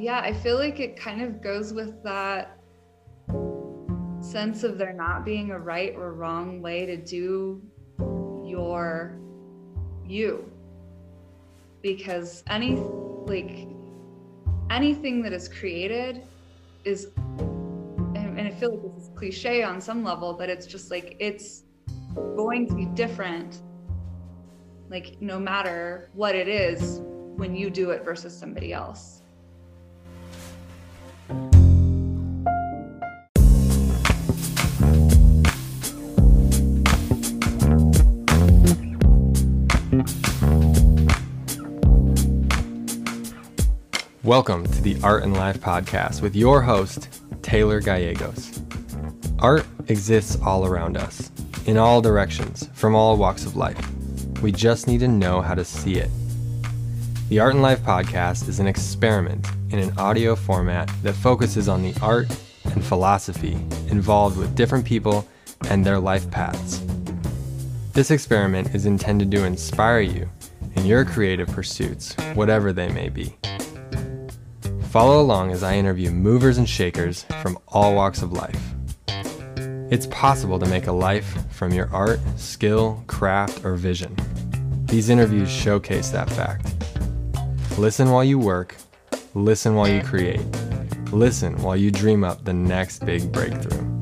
yeah, 0.00 0.20
I 0.20 0.32
feel 0.32 0.56
like 0.56 0.80
it 0.80 0.96
kind 0.96 1.20
of 1.20 1.42
goes 1.42 1.74
with 1.74 2.02
that 2.04 2.56
sense 4.22 4.64
of 4.64 4.78
there 4.78 4.94
not 4.94 5.24
being 5.24 5.50
a 5.50 5.58
right 5.58 5.94
or 5.94 6.14
wrong 6.14 6.62
way 6.62 6.86
to 6.86 6.96
do 6.96 7.62
your 8.44 9.20
you. 10.06 10.50
Because 11.82 12.42
any, 12.48 12.76
like, 12.76 13.68
anything 14.70 15.22
that 15.22 15.34
is 15.34 15.48
created 15.48 16.22
is, 16.84 17.08
and, 17.18 18.38
and 18.38 18.48
I 18.48 18.50
feel 18.50 18.70
like 18.70 18.82
this 18.82 19.04
is 19.04 19.10
cliche 19.14 19.62
on 19.62 19.80
some 19.80 20.02
level, 20.02 20.32
but 20.32 20.48
it's 20.48 20.66
just 20.66 20.90
like, 20.90 21.16
it's 21.18 21.64
going 22.14 22.66
to 22.68 22.74
be 22.74 22.86
different, 22.86 23.60
like, 24.88 25.20
no 25.20 25.38
matter 25.38 26.10
what 26.14 26.34
it 26.34 26.48
is 26.48 27.00
when 27.36 27.54
you 27.54 27.68
do 27.68 27.90
it 27.90 28.02
versus 28.02 28.36
somebody 28.36 28.72
else. 28.72 29.19
Welcome 44.30 44.64
to 44.64 44.80
the 44.80 44.96
Art 45.02 45.24
and 45.24 45.34
Life 45.34 45.58
podcast 45.58 46.22
with 46.22 46.36
your 46.36 46.62
host, 46.62 47.08
Taylor 47.42 47.80
Gallegos. 47.80 48.62
Art 49.40 49.66
exists 49.88 50.38
all 50.40 50.64
around 50.64 50.96
us, 50.96 51.32
in 51.66 51.76
all 51.76 52.00
directions, 52.00 52.68
from 52.74 52.94
all 52.94 53.16
walks 53.16 53.44
of 53.44 53.56
life. 53.56 53.76
We 54.40 54.52
just 54.52 54.86
need 54.86 55.00
to 55.00 55.08
know 55.08 55.40
how 55.40 55.56
to 55.56 55.64
see 55.64 55.96
it. 55.96 56.12
The 57.28 57.40
Art 57.40 57.54
and 57.54 57.62
Life 57.62 57.80
podcast 57.80 58.48
is 58.48 58.60
an 58.60 58.68
experiment 58.68 59.48
in 59.70 59.80
an 59.80 59.98
audio 59.98 60.36
format 60.36 60.88
that 61.02 61.14
focuses 61.14 61.68
on 61.68 61.82
the 61.82 61.92
art 62.00 62.28
and 62.66 62.84
philosophy 62.84 63.54
involved 63.88 64.36
with 64.36 64.54
different 64.54 64.84
people 64.84 65.26
and 65.68 65.84
their 65.84 65.98
life 65.98 66.30
paths. 66.30 66.80
This 67.94 68.12
experiment 68.12 68.76
is 68.76 68.86
intended 68.86 69.32
to 69.32 69.44
inspire 69.44 70.02
you 70.02 70.30
in 70.76 70.86
your 70.86 71.04
creative 71.04 71.48
pursuits, 71.48 72.14
whatever 72.34 72.72
they 72.72 72.90
may 72.90 73.08
be. 73.08 73.34
Follow 74.90 75.20
along 75.20 75.52
as 75.52 75.62
I 75.62 75.76
interview 75.76 76.10
movers 76.10 76.58
and 76.58 76.68
shakers 76.68 77.24
from 77.42 77.56
all 77.68 77.94
walks 77.94 78.22
of 78.22 78.32
life. 78.32 78.60
It's 79.88 80.08
possible 80.08 80.58
to 80.58 80.66
make 80.66 80.88
a 80.88 80.92
life 80.92 81.44
from 81.52 81.72
your 81.72 81.88
art, 81.92 82.18
skill, 82.36 83.04
craft, 83.06 83.64
or 83.64 83.76
vision. 83.76 84.16
These 84.86 85.08
interviews 85.08 85.48
showcase 85.48 86.10
that 86.10 86.28
fact. 86.28 86.74
Listen 87.78 88.10
while 88.10 88.24
you 88.24 88.40
work, 88.40 88.74
listen 89.34 89.76
while 89.76 89.86
you 89.86 90.02
create, 90.02 90.44
listen 91.12 91.56
while 91.62 91.76
you 91.76 91.92
dream 91.92 92.24
up 92.24 92.44
the 92.44 92.52
next 92.52 93.06
big 93.06 93.30
breakthrough. 93.30 93.99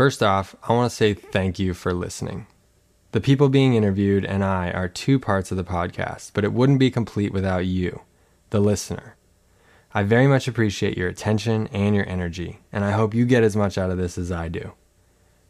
First 0.00 0.22
off, 0.22 0.56
I 0.62 0.72
want 0.72 0.90
to 0.90 0.96
say 0.96 1.12
thank 1.12 1.58
you 1.58 1.74
for 1.74 1.92
listening. 1.92 2.46
The 3.12 3.20
people 3.20 3.50
being 3.50 3.74
interviewed 3.74 4.24
and 4.24 4.42
I 4.42 4.70
are 4.70 4.88
two 4.88 5.18
parts 5.18 5.50
of 5.50 5.58
the 5.58 5.62
podcast, 5.62 6.30
but 6.32 6.42
it 6.42 6.54
wouldn't 6.54 6.78
be 6.78 6.90
complete 6.90 7.34
without 7.34 7.66
you, 7.66 8.00
the 8.48 8.60
listener. 8.60 9.16
I 9.92 10.04
very 10.04 10.26
much 10.26 10.48
appreciate 10.48 10.96
your 10.96 11.10
attention 11.10 11.66
and 11.66 11.94
your 11.94 12.08
energy, 12.08 12.60
and 12.72 12.82
I 12.82 12.92
hope 12.92 13.12
you 13.12 13.26
get 13.26 13.42
as 13.42 13.54
much 13.54 13.76
out 13.76 13.90
of 13.90 13.98
this 13.98 14.16
as 14.16 14.32
I 14.32 14.48
do. 14.48 14.72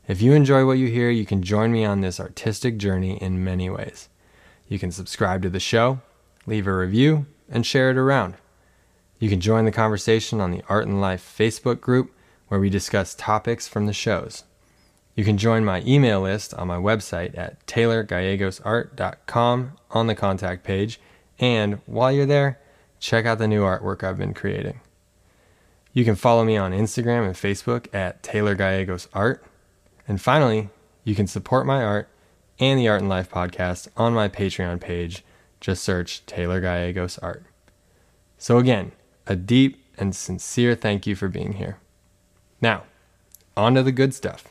If 0.09 0.21
you 0.21 0.33
enjoy 0.33 0.67
what 0.67 0.79
you 0.79 0.89
hear, 0.89 1.11
you 1.11 1.25
can 1.25 1.45
join 1.45 1.71
me 1.71 1.85
on 1.85 2.01
this 2.01 2.19
artistic 2.19 2.77
journey 2.77 3.23
in 3.23 3.45
many 3.45 3.71
ways. 3.71 4.09
You 4.67 4.81
can 4.81 4.91
subscribe 4.91 5.43
to 5.43 5.49
the 5.49 5.61
show, 5.61 6.01
leave 6.45 6.67
a 6.67 6.77
review, 6.77 7.27
and 7.49 7.65
share 7.65 7.91
it 7.91 7.97
around. 7.97 8.35
You 9.21 9.29
can 9.29 9.41
join 9.41 9.65
the 9.65 9.71
conversation 9.71 10.41
on 10.41 10.51
the 10.51 10.65
Art 10.69 10.89
and 10.89 11.01
Life 11.01 11.37
Facebook 11.39 11.81
group 11.81 12.13
where 12.49 12.59
we 12.59 12.69
discuss 12.69 13.15
topics 13.15 13.69
from 13.69 13.87
the 13.87 13.93
shows. 13.93 14.43
You 15.15 15.25
can 15.25 15.39
join 15.39 15.65
my 15.65 15.83
email 15.87 16.21
list 16.21 16.53
on 16.55 16.69
my 16.69 16.77
website 16.77 17.37
at 17.37 17.67
taylorgallegosart.com 17.67 19.73
on 19.91 20.07
the 20.07 20.15
contact 20.15 20.65
page, 20.65 21.01
and 21.39 21.81
while 21.87 22.13
you're 22.13 22.27
there, 22.27 22.61
check 23.01 23.27
out 23.27 23.39
the 23.39 23.49
new 23.49 23.63
artwork 23.63 24.05
I've 24.05 24.19
been 24.19 24.35
creating. 24.35 24.81
You 25.93 26.05
can 26.05 26.15
follow 26.15 26.45
me 26.45 26.57
on 26.57 26.73
Instagram 26.73 27.27
and 27.27 27.35
Facebook 27.35 27.93
at 27.93 28.23
Taylor 28.23 28.55
Gallegos 28.55 29.09
Art. 29.13 29.45
And 30.07 30.21
finally, 30.21 30.71
you 31.03 31.15
can 31.15 31.27
support 31.27 31.67
my 31.67 31.83
art 31.83 32.09
and 32.61 32.79
the 32.79 32.89
Art 32.89 33.01
and 33.01 33.09
Life 33.09 33.31
podcast 33.31 33.89
on 33.97 34.13
my 34.13 34.29
Patreon 34.29 34.81
page. 34.81 35.25
Just 35.61 35.83
search 35.83 36.25
Taylor 36.27 36.61
Gallegos 36.61 37.19
Art. 37.19 37.45
So, 38.39 38.59
again, 38.59 38.93
a 39.27 39.35
deep 39.35 39.85
and 39.99 40.15
sincere 40.15 40.75
thank 40.75 41.07
you 41.07 41.17
for 41.17 41.29
being 41.29 41.55
here. 41.55 41.79
Now, 42.61 42.85
on 43.57 43.75
to 43.75 43.83
the 43.83 43.93
good 43.93 44.15
stuff. 44.15 44.45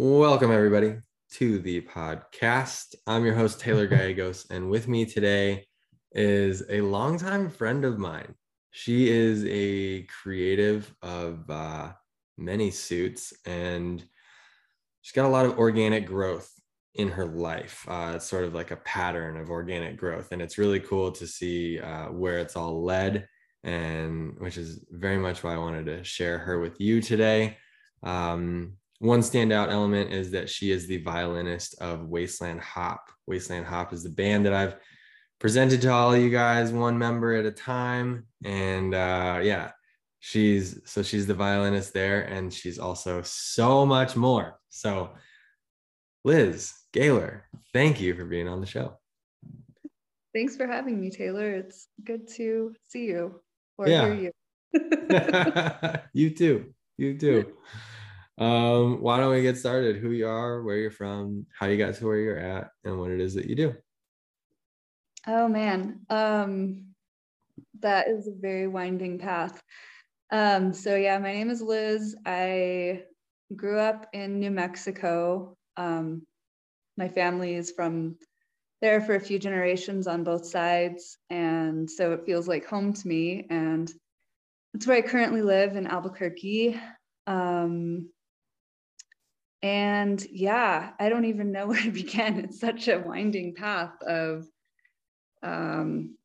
Welcome, 0.00 0.52
everybody, 0.52 0.94
to 1.32 1.58
the 1.58 1.80
podcast. 1.80 2.94
I'm 3.08 3.24
your 3.24 3.34
host, 3.34 3.58
Taylor 3.58 3.86
Gallegos, 3.88 4.46
and 4.48 4.70
with 4.70 4.86
me 4.86 5.04
today 5.04 5.66
is 6.12 6.62
a 6.70 6.82
longtime 6.82 7.50
friend 7.50 7.84
of 7.84 7.98
mine. 7.98 8.36
She 8.70 9.10
is 9.10 9.44
a 9.48 10.04
creative 10.04 10.94
of 11.02 11.50
uh, 11.50 11.94
many 12.36 12.70
suits, 12.70 13.32
and 13.44 14.00
she's 15.02 15.12
got 15.14 15.26
a 15.26 15.34
lot 15.34 15.46
of 15.46 15.58
organic 15.58 16.06
growth 16.06 16.48
in 16.94 17.08
her 17.08 17.26
life. 17.26 17.84
Uh, 17.88 18.12
it's 18.14 18.26
sort 18.26 18.44
of 18.44 18.54
like 18.54 18.70
a 18.70 18.76
pattern 18.76 19.36
of 19.36 19.50
organic 19.50 19.96
growth, 19.96 20.30
and 20.30 20.40
it's 20.40 20.58
really 20.58 20.78
cool 20.78 21.10
to 21.10 21.26
see 21.26 21.80
uh, 21.80 22.06
where 22.06 22.38
it's 22.38 22.54
all 22.54 22.84
led 22.84 23.26
and 23.64 24.38
which 24.38 24.58
is 24.58 24.86
very 24.92 25.18
much 25.18 25.42
why 25.42 25.54
I 25.54 25.58
wanted 25.58 25.86
to 25.86 26.04
share 26.04 26.38
her 26.38 26.60
with 26.60 26.80
you 26.80 27.02
today. 27.02 27.56
Um, 28.04 28.77
one 28.98 29.20
standout 29.20 29.70
element 29.70 30.12
is 30.12 30.32
that 30.32 30.50
she 30.50 30.70
is 30.70 30.86
the 30.86 31.02
violinist 31.02 31.80
of 31.80 32.08
Wasteland 32.08 32.60
Hop. 32.60 33.10
Wasteland 33.26 33.66
Hop 33.66 33.92
is 33.92 34.02
the 34.02 34.10
band 34.10 34.46
that 34.46 34.52
I've 34.52 34.76
presented 35.38 35.80
to 35.82 35.92
all 35.92 36.14
of 36.14 36.20
you 36.20 36.30
guys, 36.30 36.72
one 36.72 36.98
member 36.98 37.34
at 37.34 37.46
a 37.46 37.52
time. 37.52 38.26
And 38.44 38.94
uh, 38.94 39.40
yeah, 39.42 39.70
she's 40.18 40.80
so 40.84 41.02
she's 41.02 41.26
the 41.26 41.34
violinist 41.34 41.94
there, 41.94 42.22
and 42.22 42.52
she's 42.52 42.78
also 42.78 43.22
so 43.22 43.86
much 43.86 44.16
more. 44.16 44.58
So, 44.68 45.10
Liz 46.24 46.72
Gaylor, 46.92 47.44
thank 47.72 48.00
you 48.00 48.14
for 48.14 48.24
being 48.24 48.48
on 48.48 48.60
the 48.60 48.66
show. 48.66 48.98
Thanks 50.34 50.56
for 50.56 50.66
having 50.66 51.00
me, 51.00 51.10
Taylor. 51.10 51.54
It's 51.54 51.86
good 52.04 52.28
to 52.36 52.74
see 52.88 53.06
you 53.06 53.40
or 53.76 53.88
yeah. 53.88 54.04
hear 54.06 54.14
you. 54.14 56.00
you 56.12 56.30
too. 56.30 56.74
You 56.96 57.16
too. 57.16 57.52
Um, 58.38 59.02
why 59.02 59.18
don't 59.18 59.30
we 59.30 59.42
get 59.42 59.58
started? 59.58 59.96
Who 59.96 60.10
you 60.10 60.28
are, 60.28 60.62
where 60.62 60.76
you're 60.76 60.90
from, 60.90 61.46
how 61.58 61.66
you 61.66 61.76
got 61.76 61.94
to 61.94 62.06
where 62.06 62.18
you're 62.18 62.38
at, 62.38 62.70
and 62.84 62.98
what 62.98 63.10
it 63.10 63.20
is 63.20 63.34
that 63.34 63.46
you 63.46 63.56
do. 63.56 63.74
Oh 65.26 65.48
man, 65.48 66.00
um, 66.08 66.94
that 67.80 68.08
is 68.08 68.28
a 68.28 68.32
very 68.32 68.68
winding 68.68 69.18
path. 69.18 69.60
Um, 70.30 70.72
so 70.72 70.94
yeah, 70.94 71.18
my 71.18 71.32
name 71.32 71.50
is 71.50 71.60
Liz. 71.60 72.16
I 72.24 73.02
grew 73.54 73.78
up 73.78 74.06
in 74.12 74.38
New 74.40 74.50
Mexico. 74.50 75.56
Um, 75.76 76.22
my 76.96 77.08
family 77.08 77.54
is 77.54 77.70
from 77.70 78.16
there 78.80 79.00
for 79.00 79.16
a 79.16 79.20
few 79.20 79.38
generations 79.38 80.06
on 80.06 80.24
both 80.24 80.46
sides. 80.46 81.18
And 81.30 81.90
so 81.90 82.12
it 82.12 82.24
feels 82.26 82.46
like 82.46 82.66
home 82.66 82.92
to 82.92 83.08
me. 83.08 83.46
And 83.50 83.90
that's 84.72 84.86
where 84.86 84.98
I 84.98 85.02
currently 85.02 85.42
live 85.42 85.76
in 85.76 85.86
Albuquerque. 85.86 86.80
Um, 87.26 88.10
and 89.62 90.24
yeah, 90.30 90.90
I 90.98 91.08
don't 91.08 91.24
even 91.24 91.52
know 91.52 91.66
where 91.68 91.82
to 91.82 91.90
begin. 91.90 92.38
It's 92.40 92.60
such 92.60 92.88
a 92.88 92.98
winding 92.98 93.54
path 93.54 94.00
of, 94.02 94.46
um, 95.42 96.16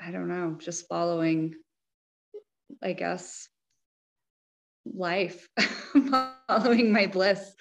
I 0.00 0.10
don't 0.10 0.28
know, 0.28 0.56
just 0.58 0.88
following, 0.88 1.54
I 2.82 2.92
guess, 2.92 3.48
life, 4.84 5.48
following 6.48 6.92
my 6.92 7.06
bliss. 7.06 7.54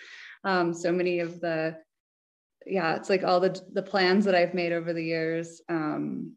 Um, 0.44 0.74
so 0.74 0.92
many 0.92 1.20
of 1.20 1.40
the 1.40 1.78
yeah, 2.66 2.96
it's 2.96 3.10
like 3.10 3.24
all 3.24 3.40
the 3.40 3.60
the 3.74 3.82
plans 3.82 4.26
that 4.26 4.36
I've 4.36 4.54
made 4.54 4.72
over 4.72 4.94
the 4.94 5.04
years. 5.04 5.62
Um, 5.70 6.34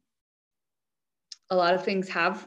a 1.50 1.56
lot 1.56 1.74
of 1.74 1.84
things 1.84 2.08
have 2.08 2.46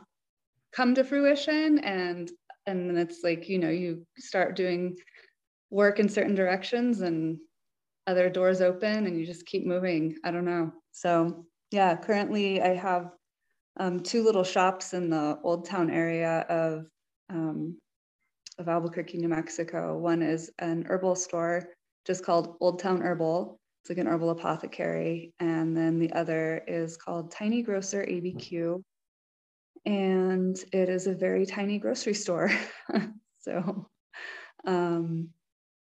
come 0.74 0.96
to 0.96 1.04
fruition, 1.04 1.80
and 1.80 2.31
and 2.66 2.90
then 2.90 2.98
it's 2.98 3.20
like 3.24 3.50
you 3.50 3.60
know 3.60 3.70
you 3.70 4.06
start 4.18 4.56
doing 4.56 4.96
work 5.74 6.00
in 6.00 6.08
certain 6.08 6.36
directions 6.36 7.02
and 7.02 7.38
other 8.08 8.30
doors 8.30 8.62
open 8.62 9.08
and 9.08 9.20
you 9.20 9.25
just 9.25 9.46
keep 9.46 9.66
moving. 9.66 10.16
I 10.24 10.31
don't 10.31 10.46
know. 10.46 10.72
So 10.92 11.46
yeah 11.74 11.96
currently 11.96 12.62
i 12.62 12.75
have 12.75 13.10
um, 13.80 14.00
two 14.00 14.24
little 14.24 14.44
shops 14.44 14.94
in 14.94 15.10
the 15.10 15.40
old 15.44 15.66
town 15.66 15.90
area 15.90 16.46
of 16.48 16.86
um, 17.31 17.75
of 18.60 18.70
albuquerque 18.70 19.18
new 19.18 19.28
mexico. 19.28 19.98
One 19.98 20.22
is 20.22 20.52
an 20.60 20.86
herbal 20.88 21.16
store 21.16 21.64
just 22.06 22.24
called 22.24 22.58
old 22.62 22.78
town 22.78 23.02
herbal. 23.02 23.60
It's 23.81 23.90
like 23.90 23.98
an 23.98 24.06
herbal 24.06 24.30
apothecary. 24.30 25.34
And 25.40 25.75
then 25.75 25.98
the 25.98 26.14
other 26.14 26.62
is 26.68 26.96
called 26.98 27.31
tiny 27.31 27.64
grocer 27.64 28.06
abq 28.08 28.84
and 29.86 30.56
it 30.72 30.90
is 30.90 31.08
a 31.08 31.16
very 31.16 31.48
tiny 31.48 31.80
grocery 31.80 32.14
store. 32.14 32.52
so, 33.40 33.90
um, 34.68 35.30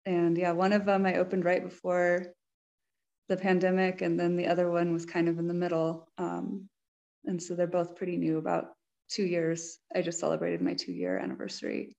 and 0.05 0.37
yeah, 0.37 0.51
one 0.51 0.73
of 0.73 0.85
them 0.85 1.05
I 1.05 1.15
opened 1.15 1.45
right 1.45 1.63
before 1.63 2.33
the 3.29 3.37
pandemic, 3.37 4.01
and 4.01 4.19
then 4.19 4.35
the 4.35 4.47
other 4.47 4.69
one 4.69 4.93
was 4.93 5.05
kind 5.05 5.27
of 5.27 5.39
in 5.39 5.47
the 5.47 5.53
middle. 5.53 6.07
Um, 6.17 6.67
and 7.25 7.41
so 7.41 7.55
they're 7.55 7.67
both 7.67 7.95
pretty 7.95 8.17
new, 8.17 8.37
about 8.37 8.73
two 9.09 9.23
years. 9.23 9.79
I 9.95 10.01
just 10.01 10.19
celebrated 10.19 10.61
my 10.61 10.73
two 10.73 10.91
year 10.91 11.17
anniversary. 11.17 11.93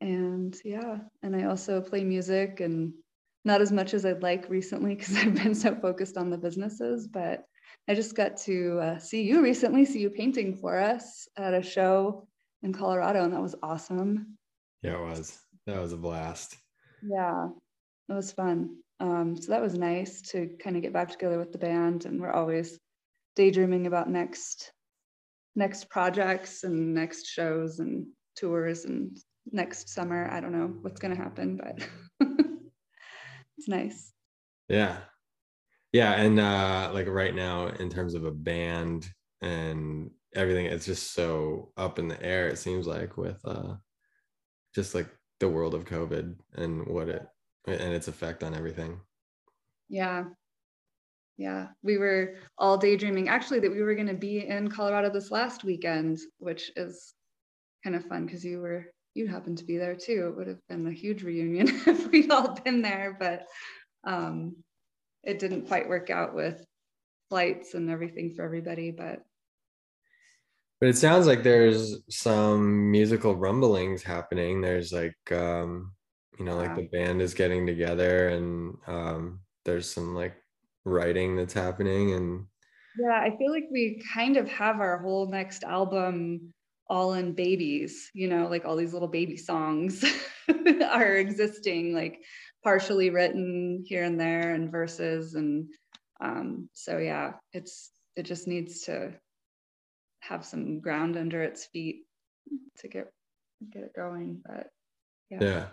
And 0.00 0.56
yeah, 0.64 0.98
and 1.22 1.36
I 1.36 1.44
also 1.44 1.80
play 1.80 2.02
music 2.02 2.60
and 2.60 2.92
not 3.44 3.60
as 3.60 3.72
much 3.72 3.94
as 3.94 4.04
I'd 4.04 4.22
like 4.22 4.48
recently 4.48 4.94
because 4.94 5.16
I've 5.18 5.34
been 5.34 5.54
so 5.54 5.74
focused 5.74 6.16
on 6.16 6.30
the 6.30 6.38
businesses, 6.38 7.06
but 7.06 7.44
I 7.88 7.94
just 7.94 8.14
got 8.14 8.36
to 8.38 8.78
uh, 8.80 8.98
see 8.98 9.22
you 9.22 9.42
recently, 9.42 9.84
see 9.84 10.00
you 10.00 10.10
painting 10.10 10.56
for 10.56 10.78
us 10.78 11.28
at 11.36 11.54
a 11.54 11.62
show 11.62 12.26
in 12.62 12.72
Colorado, 12.72 13.24
and 13.24 13.32
that 13.32 13.42
was 13.42 13.56
awesome. 13.62 14.38
Yeah, 14.82 14.94
it 14.94 15.02
was. 15.02 15.38
That 15.66 15.80
was 15.80 15.92
a 15.92 15.96
blast. 15.96 16.56
Yeah, 17.02 17.48
it 18.08 18.12
was 18.12 18.32
fun. 18.32 18.78
Um, 19.00 19.36
so 19.36 19.52
that 19.52 19.62
was 19.62 19.74
nice 19.74 20.22
to 20.30 20.48
kind 20.62 20.76
of 20.76 20.82
get 20.82 20.92
back 20.92 21.10
together 21.10 21.38
with 21.38 21.52
the 21.52 21.58
band, 21.58 22.04
and 22.06 22.20
we're 22.20 22.30
always 22.32 22.78
daydreaming 23.34 23.86
about 23.86 24.10
next 24.10 24.72
next 25.54 25.90
projects 25.90 26.64
and 26.64 26.94
next 26.94 27.26
shows 27.26 27.78
and 27.78 28.06
tours 28.36 28.84
and 28.84 29.18
next 29.50 29.88
summer. 29.88 30.28
I 30.30 30.40
don't 30.40 30.52
know 30.52 30.72
what's 30.80 31.00
going 31.00 31.14
to 31.14 31.22
happen, 31.22 31.56
but 31.56 31.86
it's 33.58 33.68
nice. 33.68 34.12
Yeah, 34.68 34.98
yeah 35.92 36.12
and 36.14 36.40
uh 36.40 36.90
like 36.92 37.06
right 37.06 37.34
now 37.34 37.68
in 37.68 37.88
terms 37.88 38.14
of 38.14 38.24
a 38.24 38.30
band 38.30 39.06
and 39.42 40.10
everything 40.34 40.66
it's 40.66 40.86
just 40.86 41.12
so 41.12 41.70
up 41.76 41.98
in 41.98 42.08
the 42.08 42.20
air 42.22 42.48
it 42.48 42.58
seems 42.58 42.86
like 42.86 43.16
with 43.16 43.38
uh 43.44 43.74
just 44.74 44.94
like 44.94 45.08
the 45.42 45.48
world 45.48 45.74
of 45.74 45.84
covid 45.84 46.36
and 46.54 46.86
what 46.86 47.08
it 47.08 47.26
and 47.66 47.92
its 47.92 48.08
effect 48.08 48.42
on 48.44 48.54
everything. 48.54 49.00
Yeah. 49.88 50.24
Yeah. 51.36 51.68
We 51.82 51.98
were 51.98 52.36
all 52.58 52.76
daydreaming 52.76 53.28
actually 53.28 53.58
that 53.60 53.72
we 53.72 53.82
were 53.82 53.96
going 53.96 54.06
to 54.06 54.14
be 54.14 54.46
in 54.46 54.68
colorado 54.68 55.10
this 55.10 55.32
last 55.32 55.64
weekend 55.64 56.18
which 56.38 56.70
is 56.76 57.14
kind 57.82 57.96
of 57.96 58.04
fun 58.04 58.24
because 58.24 58.44
you 58.44 58.60
were 58.60 58.86
you 59.14 59.26
happened 59.26 59.58
to 59.58 59.64
be 59.64 59.78
there 59.78 59.96
too. 59.96 60.28
It 60.28 60.36
would 60.36 60.46
have 60.46 60.66
been 60.68 60.86
a 60.86 60.92
huge 60.92 61.24
reunion 61.24 61.68
if 61.86 62.10
we'd 62.12 62.30
all 62.30 62.56
been 62.64 62.80
there 62.80 63.16
but 63.18 63.46
um 64.04 64.54
it 65.24 65.40
didn't 65.40 65.66
quite 65.66 65.88
work 65.88 66.08
out 66.08 66.36
with 66.36 66.64
flights 67.30 67.74
and 67.74 67.90
everything 67.90 68.34
for 68.34 68.44
everybody, 68.44 68.92
but 68.92 69.20
but 70.82 70.88
it 70.88 70.96
sounds 70.96 71.28
like 71.28 71.44
there's 71.44 71.98
some 72.10 72.90
musical 72.90 73.36
rumblings 73.36 74.02
happening. 74.02 74.60
There's 74.60 74.92
like 74.92 75.14
um, 75.30 75.92
you 76.40 76.44
know, 76.44 76.56
like 76.56 76.74
the 76.74 76.88
band 76.88 77.22
is 77.22 77.34
getting 77.34 77.68
together 77.68 78.30
and 78.30 78.74
um 78.88 79.38
there's 79.64 79.88
some 79.88 80.12
like 80.16 80.34
writing 80.84 81.36
that's 81.36 81.54
happening 81.54 82.14
and 82.14 82.46
yeah, 82.98 83.12
I 83.12 83.36
feel 83.38 83.52
like 83.52 83.68
we 83.70 84.02
kind 84.12 84.36
of 84.36 84.48
have 84.48 84.80
our 84.80 84.98
whole 84.98 85.30
next 85.30 85.62
album 85.62 86.52
all 86.90 87.14
in 87.14 87.32
babies, 87.32 88.10
you 88.12 88.26
know, 88.26 88.48
like 88.48 88.64
all 88.64 88.74
these 88.74 88.92
little 88.92 89.06
baby 89.06 89.36
songs 89.36 90.04
are 90.90 91.14
existing. 91.14 91.94
Like 91.94 92.18
partially 92.64 93.10
written 93.10 93.84
here 93.86 94.02
and 94.02 94.18
there 94.18 94.54
and 94.54 94.72
verses 94.72 95.34
and 95.34 95.68
um, 96.20 96.68
so 96.72 96.98
yeah 96.98 97.34
it's 97.52 97.92
it 98.16 98.24
just 98.24 98.48
needs 98.48 98.80
to 98.82 99.12
have 100.22 100.44
some 100.44 100.80
ground 100.80 101.16
under 101.16 101.42
its 101.42 101.66
feet 101.66 102.04
to 102.78 102.88
get 102.88 103.12
get 103.72 103.82
it 103.82 103.92
going 103.94 104.40
but 104.44 104.68
yeah 105.30 105.38
yeah 105.40 105.64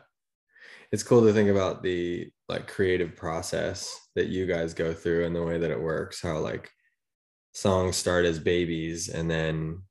it's 0.91 1.03
cool 1.03 1.21
to 1.21 1.33
think 1.33 1.49
about 1.49 1.81
the 1.81 2.29
like 2.47 2.67
creative 2.67 3.15
process 3.15 4.07
that 4.15 4.27
you 4.27 4.45
guys 4.45 4.73
go 4.73 4.93
through 4.93 5.25
and 5.25 5.35
the 5.35 5.43
way 5.43 5.57
that 5.57 5.71
it 5.71 5.79
works 5.79 6.21
how 6.21 6.37
like 6.37 6.69
songs 7.53 7.95
start 7.95 8.25
as 8.25 8.39
babies 8.39 9.09
and 9.09 9.29
then 9.29 9.81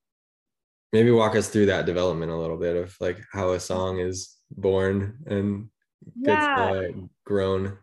maybe 0.93 1.11
walk 1.11 1.37
us 1.37 1.49
through 1.49 1.66
that 1.66 1.87
development 1.87 2.32
a 2.32 2.37
little 2.37 2.56
bit 2.56 2.76
of 2.76 2.94
like 3.00 3.19
how 3.32 3.50
a 3.50 3.61
song 3.61 3.99
is 3.99 4.37
born 4.50 5.19
and 5.26 5.69
yeah. 6.16 6.34
gets 6.34 6.46
uh, 6.46 7.00
grown. 7.25 7.78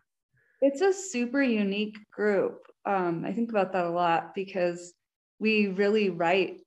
It's 0.62 0.81
a 0.81 0.94
super 0.94 1.42
unique 1.42 1.98
group. 2.12 2.60
Um, 2.86 3.24
I 3.25 3.33
think 3.33 3.50
about 3.50 3.74
that 3.74 3.86
a 3.86 3.89
lot 3.89 4.33
because 4.33 4.94
we 5.39 5.68
really 5.68 6.10
write 6.10 6.62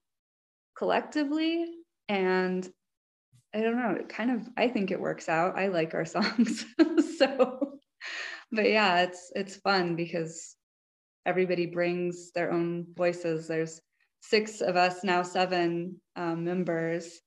collectively 0.78 1.66
and 2.08 2.68
I 3.54 3.60
don't 3.60 3.76
know, 3.76 3.96
it 3.98 4.08
kind 4.08 4.30
of 4.30 4.46
I 4.56 4.68
think 4.68 4.90
it 4.90 5.00
works 5.00 5.28
out. 5.28 5.58
I 5.58 5.68
like 5.68 5.94
our 5.94 6.04
songs. 6.16 6.64
so 7.18 7.78
but 8.52 8.70
yeah, 8.70 9.02
it's 9.02 9.32
it's 9.34 9.56
fun 9.56 9.96
because 9.96 10.56
everybody 11.26 11.66
brings 11.66 12.30
their 12.32 12.52
own 12.52 12.86
voices. 12.96 13.48
There's 13.48 13.80
six 14.20 14.60
of 14.60 14.76
us 14.76 15.04
now, 15.04 15.22
seven 15.22 16.00
um, 16.16 16.44
members 16.44 17.20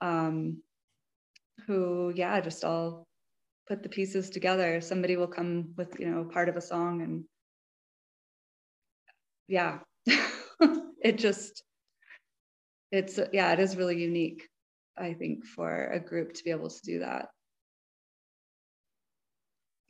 um, 0.00 0.62
who, 1.66 2.12
yeah, 2.14 2.40
just 2.40 2.64
all 2.64 3.06
put 3.66 3.82
the 3.82 3.88
pieces 3.88 4.30
together 4.30 4.80
somebody 4.80 5.16
will 5.16 5.26
come 5.26 5.72
with 5.76 5.98
you 5.98 6.06
know 6.06 6.24
part 6.24 6.48
of 6.48 6.56
a 6.56 6.60
song 6.60 7.02
and 7.02 7.24
yeah 9.48 9.78
it 11.02 11.16
just 11.16 11.62
it's 12.94 13.18
yeah 13.32 13.52
it 13.52 13.58
is 13.58 13.76
really 13.76 14.00
unique 14.00 14.48
i 14.96 15.12
think 15.12 15.44
for 15.44 15.88
a 15.88 15.98
group 15.98 16.32
to 16.32 16.44
be 16.44 16.50
able 16.50 16.70
to 16.70 16.82
do 16.82 17.00
that. 17.00 17.28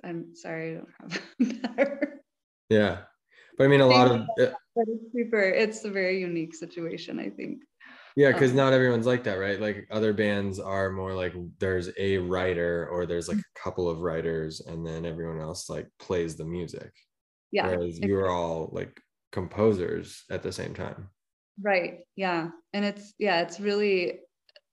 I'm 0.02 0.34
sorry 0.34 0.70
i 0.70 0.74
don't 0.74 0.88
have 1.00 1.62
better 1.76 2.22
yeah 2.68 3.02
but 3.56 3.64
i 3.64 3.68
mean 3.68 3.80
a 3.80 3.86
lot 3.86 4.10
of 4.10 4.22
it, 4.36 4.54
it's 4.76 5.12
super 5.14 5.40
it's 5.40 5.84
a 5.84 5.90
very 5.90 6.20
unique 6.20 6.54
situation 6.54 7.20
i 7.20 7.30
think. 7.30 7.62
Yeah 8.16 8.32
because 8.32 8.52
um, 8.52 8.56
not 8.56 8.72
everyone's 8.72 9.06
like 9.06 9.24
that 9.24 9.38
right? 9.38 9.60
Like 9.60 9.88
other 9.90 10.12
bands 10.12 10.60
are 10.60 10.90
more 10.90 11.14
like 11.14 11.34
there's 11.58 11.90
a 11.98 12.18
writer 12.18 12.88
or 12.92 13.06
there's 13.06 13.28
like 13.28 13.38
a 13.38 13.60
couple 13.60 13.88
of 13.88 14.00
writers 14.00 14.60
and 14.60 14.86
then 14.86 15.04
everyone 15.04 15.40
else 15.40 15.68
like 15.68 15.88
plays 15.98 16.36
the 16.36 16.44
music. 16.44 16.92
Yeah 17.50 17.66
whereas 17.66 17.98
you're 17.98 18.30
all 18.30 18.70
like 18.72 19.00
composers 19.32 20.24
at 20.30 20.42
the 20.42 20.52
same 20.52 20.74
time 20.74 21.08
right 21.60 22.00
yeah 22.16 22.48
and 22.72 22.84
it's 22.84 23.14
yeah 23.18 23.40
it's 23.40 23.60
really 23.60 24.20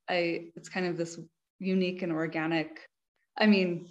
i 0.09 0.49
it's 0.55 0.69
kind 0.69 0.85
of 0.85 0.97
this 0.97 1.19
unique 1.59 2.01
and 2.01 2.11
organic 2.11 2.87
i 3.37 3.45
mean 3.45 3.89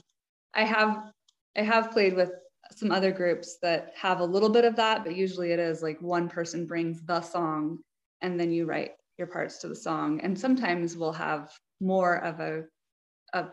i 0.55 0.65
have 0.65 1.13
i 1.57 1.63
have 1.63 1.93
played 1.93 2.15
with 2.15 2.31
some 2.73 2.91
other 2.91 3.13
groups 3.13 3.59
that 3.63 3.93
have 3.97 4.21
a 4.21 4.25
little 4.25 4.49
bit 4.49 4.65
of 4.65 4.77
that 4.77 5.05
but 5.05 5.15
usually 5.15 5.53
it 5.53 5.59
is 5.59 5.83
like 5.83 6.01
one 6.01 6.29
person 6.29 6.67
brings 6.67 7.01
the 7.03 7.21
song 7.21 7.79
and 8.23 8.39
then 8.39 8.53
you 8.53 8.67
write 8.67 8.93
your 9.21 9.27
parts 9.27 9.59
to 9.59 9.69
the 9.69 9.77
song. 9.77 10.21
And 10.23 10.37
sometimes 10.37 10.97
we'll 10.97 11.13
have 11.13 11.53
more 11.81 12.17
of 12.25 12.41
a, 12.41 12.65
a 13.35 13.49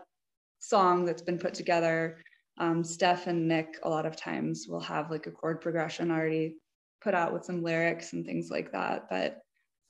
song 0.59 1.05
that's 1.05 1.21
been 1.21 1.37
put 1.37 1.53
together. 1.53 2.17
Um, 2.57 2.83
Steph 2.83 3.27
and 3.27 3.47
Nick, 3.47 3.77
a 3.83 3.89
lot 3.89 4.05
of 4.05 4.15
times, 4.15 4.65
will 4.67 4.79
have 4.79 5.11
like 5.11 5.27
a 5.27 5.31
chord 5.31 5.61
progression 5.61 6.09
already 6.09 6.55
put 7.01 7.13
out 7.13 7.33
with 7.33 7.45
some 7.45 7.63
lyrics 7.63 8.13
and 8.13 8.25
things 8.25 8.49
like 8.49 8.71
that. 8.71 9.07
But 9.09 9.39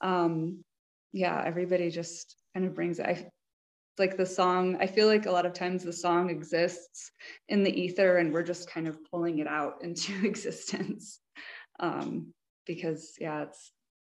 um, 0.02 0.64
yeah, 1.14 1.42
everybody 1.46 1.90
just 1.90 2.36
kind 2.54 2.66
of 2.66 2.76
brings 2.76 3.00
it. 3.00 3.06
I, 3.06 3.30
like 3.98 4.16
the 4.16 4.26
song, 4.26 4.78
I 4.80 4.86
feel 4.86 5.08
like 5.08 5.26
a 5.26 5.32
lot 5.32 5.48
of 5.48 5.54
times 5.54 5.84
the 5.84 5.94
song 5.94 6.30
exists 6.30 7.12
in 7.50 7.64
the 7.64 7.82
ether 7.82 8.18
and 8.18 8.32
we're 8.32 8.44
just 8.44 8.70
kind 8.70 8.88
of 8.88 8.98
pulling 9.10 9.40
it 9.40 9.48
out 9.48 9.76
into 9.82 10.26
existence. 10.26 11.20
Um, 11.80 12.34
because 12.66 13.14
yeah, 13.20 13.44
it's, 13.44 13.72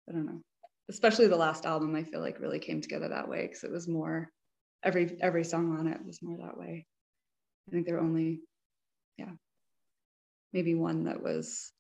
I 0.10 0.14
don't 0.14 0.26
know 0.26 0.42
especially 0.90 1.28
the 1.28 1.36
last 1.36 1.66
album 1.66 1.96
i 1.96 2.04
feel 2.04 2.20
like 2.20 2.40
really 2.40 2.60
came 2.60 2.82
together 2.82 3.08
that 3.08 3.30
way 3.30 3.44
because 3.44 3.64
it 3.64 3.72
was 3.72 3.88
more 3.88 4.30
every 4.84 5.18
every 5.22 5.44
song 5.44 5.78
on 5.78 5.88
it 5.88 6.00
was 6.06 6.22
more 6.22 6.38
that 6.40 6.58
way 6.58 6.86
i 7.68 7.72
think 7.72 7.86
there 7.86 7.96
were 7.96 8.02
only 8.02 8.42
yeah 9.18 9.32
maybe 10.52 10.76
one 10.76 11.06
that 11.06 11.22
was 11.22 11.72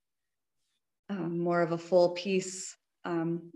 um, 1.09 1.39
more 1.39 1.61
of 1.61 1.71
a 1.71 1.77
full 1.77 2.11
piece 2.11 2.75
um, 3.05 3.51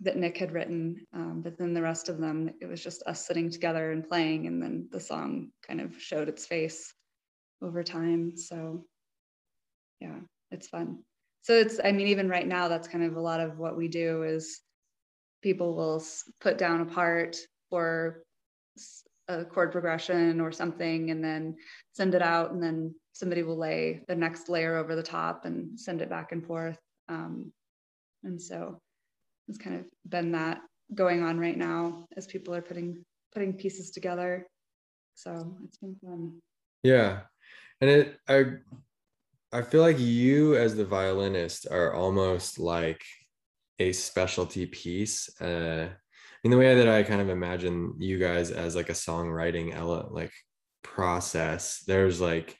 that 0.00 0.16
Nick 0.16 0.36
had 0.36 0.52
written. 0.52 1.06
Um, 1.14 1.40
but 1.42 1.56
then 1.58 1.74
the 1.74 1.82
rest 1.82 2.08
of 2.08 2.18
them, 2.18 2.50
it 2.60 2.66
was 2.66 2.82
just 2.82 3.02
us 3.04 3.26
sitting 3.26 3.50
together 3.50 3.92
and 3.92 4.06
playing, 4.06 4.46
and 4.46 4.62
then 4.62 4.88
the 4.90 5.00
song 5.00 5.50
kind 5.66 5.80
of 5.80 6.00
showed 6.00 6.28
its 6.28 6.46
face 6.46 6.92
over 7.62 7.82
time. 7.82 8.36
So 8.36 8.84
yeah, 10.00 10.18
it's 10.50 10.68
fun. 10.68 10.98
So 11.42 11.54
it's, 11.54 11.80
I 11.82 11.92
mean, 11.92 12.08
even 12.08 12.28
right 12.28 12.46
now, 12.46 12.68
that's 12.68 12.88
kind 12.88 13.04
of 13.04 13.16
a 13.16 13.20
lot 13.20 13.40
of 13.40 13.58
what 13.58 13.76
we 13.76 13.88
do 13.88 14.22
is 14.22 14.60
people 15.42 15.74
will 15.74 16.02
put 16.40 16.58
down 16.58 16.80
a 16.80 16.86
part 16.86 17.36
or 17.70 18.22
a 19.28 19.44
chord 19.44 19.72
progression 19.72 20.40
or 20.40 20.52
something 20.52 21.10
and 21.10 21.22
then 21.22 21.56
send 21.92 22.14
it 22.14 22.22
out. 22.22 22.52
And 22.52 22.62
then 22.62 22.94
somebody 23.12 23.42
will 23.42 23.58
lay 23.58 24.02
the 24.08 24.16
next 24.16 24.48
layer 24.48 24.76
over 24.76 24.94
the 24.94 25.02
top 25.02 25.44
and 25.44 25.78
send 25.78 26.02
it 26.02 26.10
back 26.10 26.32
and 26.32 26.44
forth. 26.44 26.78
Um, 27.08 27.52
and 28.24 28.40
so 28.40 28.80
it's 29.48 29.58
kind 29.58 29.76
of 29.76 29.84
been 30.08 30.32
that 30.32 30.60
going 30.94 31.22
on 31.22 31.38
right 31.38 31.56
now 31.56 32.06
as 32.16 32.26
people 32.26 32.54
are 32.54 32.62
putting 32.62 33.04
putting 33.32 33.54
pieces 33.54 33.90
together. 33.90 34.46
So 35.14 35.56
it's 35.64 35.78
been 35.78 35.96
fun. 36.04 36.40
Yeah. 36.82 37.20
And 37.80 37.90
it 37.90 38.16
i 38.28 38.44
i 39.52 39.62
feel 39.62 39.82
like 39.82 39.98
you 39.98 40.56
as 40.56 40.76
the 40.76 40.84
violinist 40.84 41.66
are 41.70 41.94
almost 41.94 42.58
like 42.58 43.02
a 43.78 43.92
specialty 43.92 44.66
piece 44.66 45.28
uh 45.40 45.88
in 46.44 46.50
the 46.50 46.58
way 46.58 46.74
that 46.74 46.88
I 46.88 47.02
kind 47.02 47.20
of 47.20 47.28
imagine 47.28 47.94
you 47.98 48.18
guys 48.18 48.50
as 48.50 48.74
like 48.74 48.88
a 48.88 48.94
songwriting 48.94 49.74
like 50.12 50.32
process, 50.82 51.82
there's 51.86 52.20
like 52.20 52.56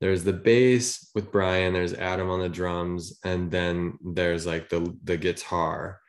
there's 0.00 0.22
the 0.22 0.32
bass 0.32 1.10
with 1.14 1.32
Brian, 1.32 1.72
there's 1.72 1.94
Adam 1.94 2.30
on 2.30 2.40
the 2.40 2.48
drums, 2.48 3.18
and 3.24 3.50
then 3.50 3.98
there's 4.00 4.46
like 4.46 4.68
the 4.68 4.96
the 5.04 5.16
guitar. 5.16 6.00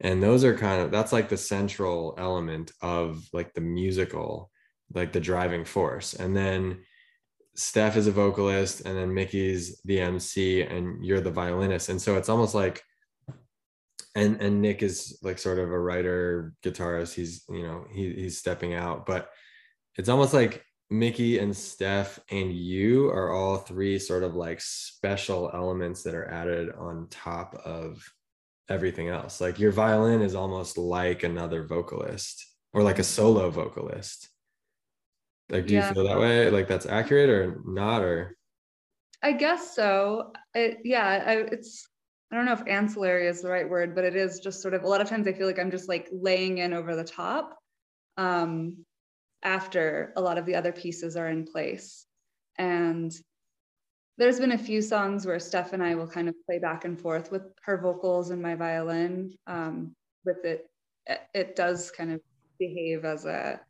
And 0.00 0.22
those 0.22 0.44
are 0.44 0.56
kind 0.56 0.82
of 0.82 0.90
that's 0.90 1.12
like 1.12 1.28
the 1.28 1.36
central 1.36 2.14
element 2.18 2.72
of 2.82 3.24
like 3.32 3.54
the 3.54 3.60
musical, 3.60 4.50
like 4.92 5.12
the 5.12 5.20
driving 5.20 5.64
force. 5.64 6.14
And 6.14 6.36
then 6.36 6.80
Steph 7.54 7.96
is 7.96 8.08
a 8.08 8.12
vocalist, 8.12 8.82
and 8.82 8.96
then 8.96 9.14
Mickey's 9.14 9.80
the 9.84 10.00
MC, 10.00 10.62
and 10.62 11.04
you're 11.04 11.20
the 11.20 11.30
violinist. 11.30 11.88
And 11.88 12.02
so 12.02 12.16
it's 12.16 12.28
almost 12.28 12.54
like 12.54 12.82
and 14.16 14.40
and 14.40 14.62
Nick 14.62 14.82
is 14.82 15.18
like 15.22 15.38
sort 15.38 15.58
of 15.58 15.70
a 15.70 15.78
writer 15.78 16.54
guitarist. 16.64 17.14
He's 17.14 17.44
you 17.48 17.62
know 17.62 17.84
he 17.92 18.12
he's 18.14 18.38
stepping 18.38 18.74
out, 18.74 19.06
but 19.06 19.28
it's 19.96 20.08
almost 20.08 20.32
like 20.34 20.64
Mickey 20.88 21.38
and 21.38 21.54
Steph 21.54 22.18
and 22.30 22.52
you 22.52 23.08
are 23.10 23.30
all 23.30 23.58
three 23.58 23.98
sort 23.98 24.22
of 24.22 24.34
like 24.34 24.60
special 24.60 25.50
elements 25.52 26.02
that 26.02 26.14
are 26.14 26.28
added 26.30 26.70
on 26.78 27.08
top 27.10 27.54
of 27.64 28.02
everything 28.68 29.08
else. 29.08 29.40
Like 29.40 29.58
your 29.58 29.72
violin 29.72 30.22
is 30.22 30.34
almost 30.34 30.78
like 30.78 31.22
another 31.22 31.64
vocalist 31.64 32.44
or 32.72 32.82
like 32.82 32.98
a 32.98 33.04
solo 33.04 33.50
vocalist. 33.50 34.28
Like, 35.50 35.66
do 35.66 35.74
yeah. 35.74 35.88
you 35.88 35.94
feel 35.94 36.04
that 36.04 36.18
way? 36.18 36.50
Like 36.50 36.68
that's 36.68 36.86
accurate 36.86 37.30
or 37.30 37.60
not? 37.66 38.02
Or 38.02 38.36
I 39.22 39.32
guess 39.32 39.74
so. 39.74 40.32
It, 40.54 40.78
yeah, 40.84 41.24
I, 41.26 41.32
it's 41.52 41.86
I 42.30 42.36
don't 42.36 42.46
know 42.46 42.52
if 42.52 42.66
ancillary 42.66 43.28
is 43.28 43.40
the 43.40 43.50
right 43.50 43.68
word, 43.68 43.94
but 43.94 44.04
it 44.04 44.16
is 44.16 44.40
just 44.40 44.60
sort 44.60 44.74
of 44.74 44.82
a 44.82 44.88
lot 44.88 45.00
of 45.00 45.08
times 45.08 45.28
I 45.28 45.32
feel 45.32 45.46
like 45.46 45.58
I'm 45.58 45.70
just 45.70 45.88
like 45.88 46.08
laying 46.12 46.58
in 46.58 46.72
over 46.72 46.96
the 46.96 47.04
top 47.04 47.56
um, 48.16 48.84
after 49.42 50.12
a 50.16 50.20
lot 50.20 50.38
of 50.38 50.46
the 50.46 50.56
other 50.56 50.72
pieces 50.72 51.16
are 51.16 51.28
in 51.28 51.44
place. 51.44 52.06
And 52.58 53.12
there's 54.18 54.40
been 54.40 54.52
a 54.52 54.58
few 54.58 54.82
songs 54.82 55.26
where 55.26 55.38
Steph 55.38 55.72
and 55.72 55.82
I 55.82 55.94
will 55.94 56.08
kind 56.08 56.28
of 56.28 56.34
play 56.46 56.58
back 56.58 56.84
and 56.84 57.00
forth 57.00 57.30
with 57.30 57.42
her 57.62 57.78
vocals 57.78 58.30
and 58.30 58.42
my 58.42 58.54
violin. 58.54 59.34
Um, 59.46 59.94
with 60.24 60.44
it, 60.44 60.66
it 61.34 61.54
does 61.54 61.90
kind 61.90 62.12
of 62.12 62.20
behave 62.58 63.04
as 63.04 63.24
a 63.26 63.60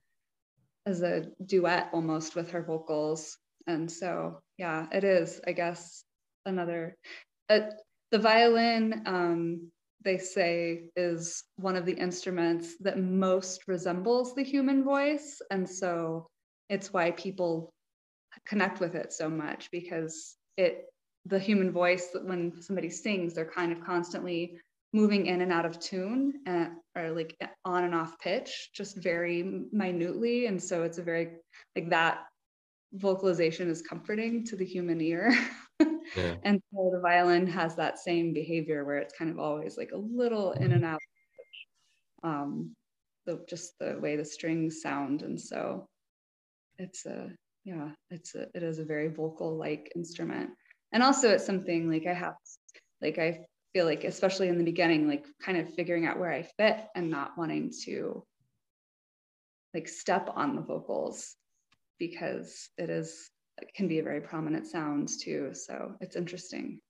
as 0.87 1.03
a 1.03 1.27
duet 1.45 1.91
almost 1.93 2.37
with 2.37 2.51
her 2.53 2.63
vocals. 2.63 3.37
And 3.67 3.91
so, 3.91 4.41
yeah, 4.57 4.87
it 4.93 5.03
is, 5.03 5.41
I 5.47 5.53
guess, 5.53 6.05
another. 6.47 6.97
The 8.11 8.19
violin, 8.19 9.03
um, 9.07 9.71
they 10.05 10.19
say, 10.19 10.91
is 10.95 11.43
one 11.57 11.77
of 11.77 11.85
the 11.85 11.95
instruments 11.95 12.77
that 12.81 12.99
most 12.99 13.67
resembles 13.67 14.35
the 14.35 14.45
human 14.45 14.85
voice. 14.85 15.41
And 15.51 15.69
so 15.69 16.27
it's 16.69 16.93
why 16.93 17.11
people 17.13 17.73
connect 18.47 18.81
with 18.81 18.95
it 18.95 19.13
so 19.13 19.29
much 19.29 19.71
because 19.71 20.37
it, 20.57 20.85
the 21.25 21.39
human 21.39 21.73
voice, 21.73 22.09
when 22.23 22.61
somebody 22.63 22.91
sings, 22.91 23.35
they're 23.35 23.51
kind 23.51 23.73
of 23.73 23.83
constantly 23.83 24.61
moving 24.93 25.27
in 25.27 25.41
and 25.41 25.53
out 25.53 25.67
of 25.67 25.79
tune 25.79 26.33
uh, 26.47 26.69
or 26.97 27.11
like 27.11 27.37
on 27.65 27.85
and 27.85 27.95
off 27.95 28.19
pitch 28.19 28.71
just 28.75 28.97
very 28.97 29.67
minutely 29.71 30.47
and 30.47 30.63
so 30.63 30.85
it's 30.85 30.99
a 30.99 31.03
very 31.03 31.33
like 31.75 31.91
that 31.91 32.21
vocalization 32.97 33.69
is 33.71 33.83
comforting 33.83 34.45
to 34.45 34.57
the 34.57 34.65
human 34.65 35.00
ear. 35.00 35.33
yeah. 36.17 36.37
And 36.45 36.61
so 36.73 36.91
the 36.93 37.00
violin 37.00 37.47
has 37.47 37.76
that 37.76 37.99
same 37.99 38.33
behavior 38.33 38.85
where 38.85 38.99
it's 38.99 39.17
kind 39.17 39.31
of 39.31 39.38
always 39.38 39.76
like 39.76 39.91
a 39.93 39.99
little 39.99 40.53
in 40.53 40.73
and 40.73 40.85
out. 40.85 41.00
Um, 42.23 42.75
the, 43.26 43.45
just 43.49 43.79
the 43.79 43.99
way 44.00 44.17
the 44.17 44.25
strings 44.25 44.81
sound. 44.81 45.23
And 45.23 45.41
so 45.41 45.87
it's 46.79 47.07
a, 47.07 47.31
yeah, 47.65 47.91
it's 48.11 48.35
a, 48.35 48.47
it 48.55 48.62
is 48.62 48.79
a 48.79 48.85
very 48.85 49.09
vocal 49.09 49.57
like 49.57 49.93
instrument. 49.97 50.50
And 50.93 51.03
also 51.03 51.31
it's 51.31 51.47
something 51.47 51.91
like 51.91 52.07
I 52.07 52.15
have, 52.15 52.35
like 53.03 53.19
I 53.19 53.41
feel 53.73 53.85
like, 53.85 54.05
especially 54.05 54.49
in 54.49 54.59
the 54.59 54.65
beginning, 54.65 55.09
like 55.09 55.26
kind 55.43 55.59
of 55.59 55.75
figuring 55.75 56.07
out 56.07 56.19
where 56.19 56.33
I 56.33 56.43
fit 56.43 56.79
and 56.95 57.11
not 57.11 57.37
wanting 57.37 57.73
to 57.85 58.25
like 59.75 59.88
step 59.88 60.31
on 60.35 60.55
the 60.55 60.62
vocals 60.62 61.35
because 61.99 62.69
it 62.79 62.91
is 62.91 63.31
it 63.59 63.73
can 63.75 63.88
be 63.88 63.99
a 63.99 64.03
very 64.03 64.21
prominent 64.21 64.67
sound 64.67 65.09
too. 65.09 65.50
So 65.55 65.95
it's 66.00 66.17
interesting. 66.17 66.81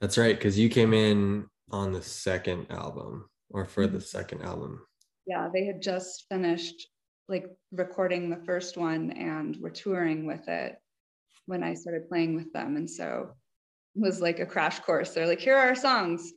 That's 0.00 0.18
right, 0.18 0.36
because 0.36 0.58
you 0.58 0.68
came 0.68 0.94
in 0.94 1.46
on 1.70 1.92
the 1.92 2.02
second 2.02 2.66
album 2.70 3.28
or 3.50 3.64
for 3.64 3.84
mm-hmm. 3.84 3.94
the 3.94 4.00
second 4.00 4.42
album. 4.42 4.80
Yeah, 5.26 5.48
they 5.52 5.64
had 5.64 5.82
just 5.82 6.26
finished 6.30 6.88
like 7.28 7.46
recording 7.72 8.30
the 8.30 8.44
first 8.44 8.76
one 8.76 9.10
and 9.12 9.56
were 9.56 9.70
touring 9.70 10.26
with 10.26 10.48
it 10.48 10.76
when 11.46 11.62
I 11.62 11.74
started 11.74 12.08
playing 12.08 12.36
with 12.36 12.52
them. 12.52 12.76
And 12.76 12.88
so 12.88 13.32
it 13.94 14.00
was 14.00 14.20
like 14.20 14.38
a 14.38 14.46
crash 14.46 14.78
course. 14.80 15.10
They're 15.10 15.26
like, 15.26 15.40
here 15.40 15.56
are 15.56 15.68
our 15.68 15.74
songs, 15.74 16.32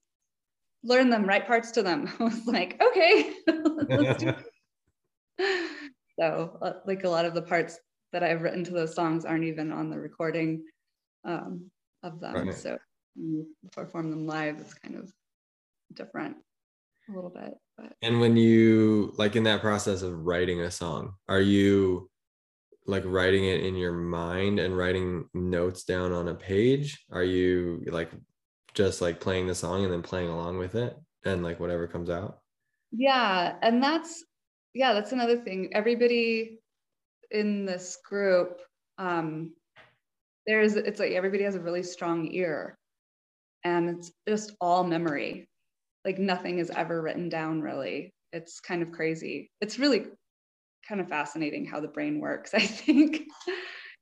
learn 0.83 1.09
them, 1.09 1.25
write 1.25 1.47
parts 1.47 1.71
to 1.71 1.83
them. 1.83 2.11
I 2.19 2.23
was 2.23 2.45
like, 2.47 2.81
okay, 2.81 3.33
let's 3.47 4.23
do 4.23 4.33
it. 5.37 5.69
so 6.19 6.57
uh, 6.61 6.73
like 6.85 7.03
a 7.03 7.09
lot 7.09 7.25
of 7.25 7.33
the 7.33 7.41
parts 7.41 7.79
that 8.11 8.23
I've 8.23 8.41
written 8.41 8.63
to 8.65 8.71
those 8.71 8.95
songs 8.95 9.25
aren't 9.25 9.43
even 9.43 9.71
on 9.71 9.89
the 9.89 9.99
recording 9.99 10.63
um, 11.25 11.69
of 12.03 12.19
them. 12.19 12.33
Right. 12.33 12.53
So 12.53 12.77
you 13.15 13.47
perform 13.71 14.09
them 14.09 14.25
live, 14.25 14.59
it's 14.59 14.73
kind 14.73 14.95
of 14.95 15.11
different 15.93 16.37
a 17.09 17.15
little 17.15 17.29
bit. 17.29 17.53
But. 17.77 17.93
And 18.01 18.19
when 18.19 18.37
you 18.37 19.13
like 19.17 19.35
in 19.35 19.43
that 19.43 19.61
process 19.61 20.01
of 20.01 20.25
writing 20.25 20.61
a 20.61 20.71
song, 20.71 21.13
are 21.27 21.41
you 21.41 22.09
like 22.85 23.03
writing 23.05 23.45
it 23.45 23.63
in 23.63 23.75
your 23.75 23.93
mind 23.93 24.59
and 24.59 24.77
writing 24.77 25.29
notes 25.33 25.83
down 25.83 26.11
on 26.11 26.27
a 26.27 26.35
page? 26.35 27.03
Are 27.11 27.23
you 27.23 27.83
like 27.87 28.11
just 28.73 29.01
like 29.01 29.19
playing 29.19 29.47
the 29.47 29.55
song 29.55 29.83
and 29.83 29.93
then 29.93 30.01
playing 30.01 30.29
along 30.29 30.57
with 30.57 30.75
it 30.75 30.95
and 31.25 31.43
like 31.43 31.59
whatever 31.59 31.87
comes 31.87 32.09
out? 32.09 32.39
Yeah, 32.91 33.55
and 33.61 33.81
that's 33.81 34.23
yeah, 34.73 34.93
that's 34.93 35.11
another 35.11 35.37
thing. 35.37 35.71
Everybody 35.73 36.58
in 37.31 37.65
this 37.65 37.97
group, 38.07 38.61
um, 38.97 39.53
there's 40.47 40.75
it's 40.75 40.99
like 40.99 41.11
everybody 41.11 41.43
has 41.43 41.55
a 41.55 41.59
really 41.59 41.83
strong 41.83 42.29
ear, 42.31 42.77
and 43.63 43.89
it's 43.89 44.11
just 44.27 44.53
all 44.59 44.83
memory. 44.83 45.47
Like 46.05 46.17
nothing 46.17 46.59
is 46.59 46.71
ever 46.71 47.01
written 47.01 47.29
down 47.29 47.61
really. 47.61 48.13
It's 48.31 48.59
kind 48.59 48.81
of 48.81 48.91
crazy. 48.91 49.51
It's 49.61 49.79
really 49.79 50.05
kind 50.87 51.01
of 51.01 51.07
fascinating 51.07 51.65
how 51.65 51.79
the 51.79 51.87
brain 51.87 52.19
works, 52.19 52.53
I 52.53 52.59
think. 52.59 53.23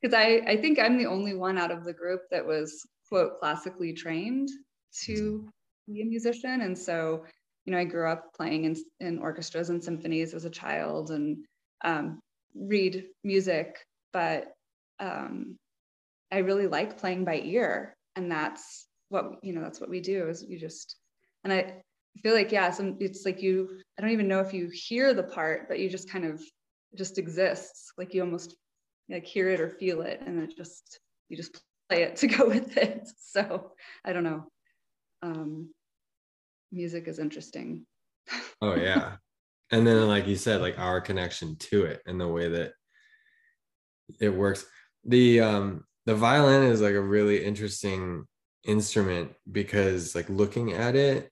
Because 0.01 0.13
I, 0.13 0.41
I 0.47 0.57
think 0.57 0.79
I'm 0.79 0.97
the 0.97 1.07
only 1.07 1.33
one 1.33 1.57
out 1.57 1.71
of 1.71 1.83
the 1.83 1.93
group 1.93 2.21
that 2.31 2.45
was 2.45 2.85
quote 3.09 3.39
classically 3.39 3.93
trained 3.93 4.49
to 5.05 5.49
be 5.87 6.01
a 6.01 6.05
musician. 6.05 6.61
And 6.61 6.77
so, 6.77 7.25
you 7.65 7.73
know, 7.73 7.79
I 7.79 7.83
grew 7.83 8.09
up 8.09 8.33
playing 8.35 8.65
in, 8.65 8.75
in 8.99 9.19
orchestras 9.19 9.69
and 9.69 9.83
symphonies 9.83 10.33
as 10.33 10.45
a 10.45 10.49
child 10.49 11.11
and 11.11 11.37
um, 11.83 12.19
read 12.59 13.05
music, 13.23 13.77
but 14.13 14.53
um, 14.99 15.57
I 16.31 16.39
really 16.39 16.67
like 16.67 16.97
playing 16.97 17.25
by 17.25 17.39
ear, 17.39 17.95
and 18.15 18.31
that's 18.31 18.87
what 19.09 19.43
you 19.43 19.53
know. 19.53 19.61
That's 19.61 19.79
what 19.79 19.89
we 19.89 20.01
do. 20.01 20.27
Is 20.27 20.43
you 20.47 20.59
just 20.59 20.95
and 21.43 21.53
I 21.53 21.81
feel 22.21 22.33
like 22.33 22.51
yeah, 22.51 22.71
some 22.71 22.97
it's 22.99 23.25
like 23.25 23.41
you. 23.41 23.79
I 23.97 24.01
don't 24.01 24.11
even 24.11 24.27
know 24.27 24.41
if 24.41 24.53
you 24.53 24.69
hear 24.71 25.13
the 25.13 25.23
part, 25.23 25.67
but 25.67 25.79
you 25.79 25.89
just 25.89 26.09
kind 26.09 26.25
of 26.25 26.41
just 26.95 27.17
exists. 27.17 27.91
Like 27.97 28.13
you 28.13 28.21
almost 28.21 28.55
like 29.09 29.25
hear 29.25 29.49
it 29.49 29.61
or 29.61 29.69
feel 29.69 30.01
it, 30.01 30.21
and 30.25 30.39
it 30.41 30.55
just 30.57 30.99
you 31.29 31.37
just 31.37 31.61
play 31.89 32.03
it 32.03 32.15
to 32.17 32.27
go 32.27 32.47
with 32.47 32.77
it. 32.77 33.07
So 33.19 33.71
I 34.03 34.13
don't 34.13 34.23
know. 34.23 34.45
Um, 35.21 35.69
music 36.71 37.07
is 37.07 37.19
interesting. 37.19 37.85
oh 38.61 38.75
yeah 38.75 39.15
and 39.71 39.85
then 39.85 40.07
like 40.07 40.27
you 40.27 40.35
said 40.35 40.61
like 40.61 40.79
our 40.79 41.01
connection 41.01 41.55
to 41.57 41.85
it 41.85 42.01
and 42.05 42.19
the 42.19 42.27
way 42.27 42.49
that 42.49 42.73
it 44.19 44.29
works. 44.29 44.65
The 45.05 45.41
um 45.41 45.83
the 46.05 46.15
violin 46.15 46.63
is 46.63 46.81
like 46.81 46.95
a 46.95 47.01
really 47.01 47.43
interesting 47.43 48.25
instrument 48.63 49.31
because 49.51 50.15
like 50.15 50.29
looking 50.29 50.73
at 50.73 50.95
it 50.95 51.29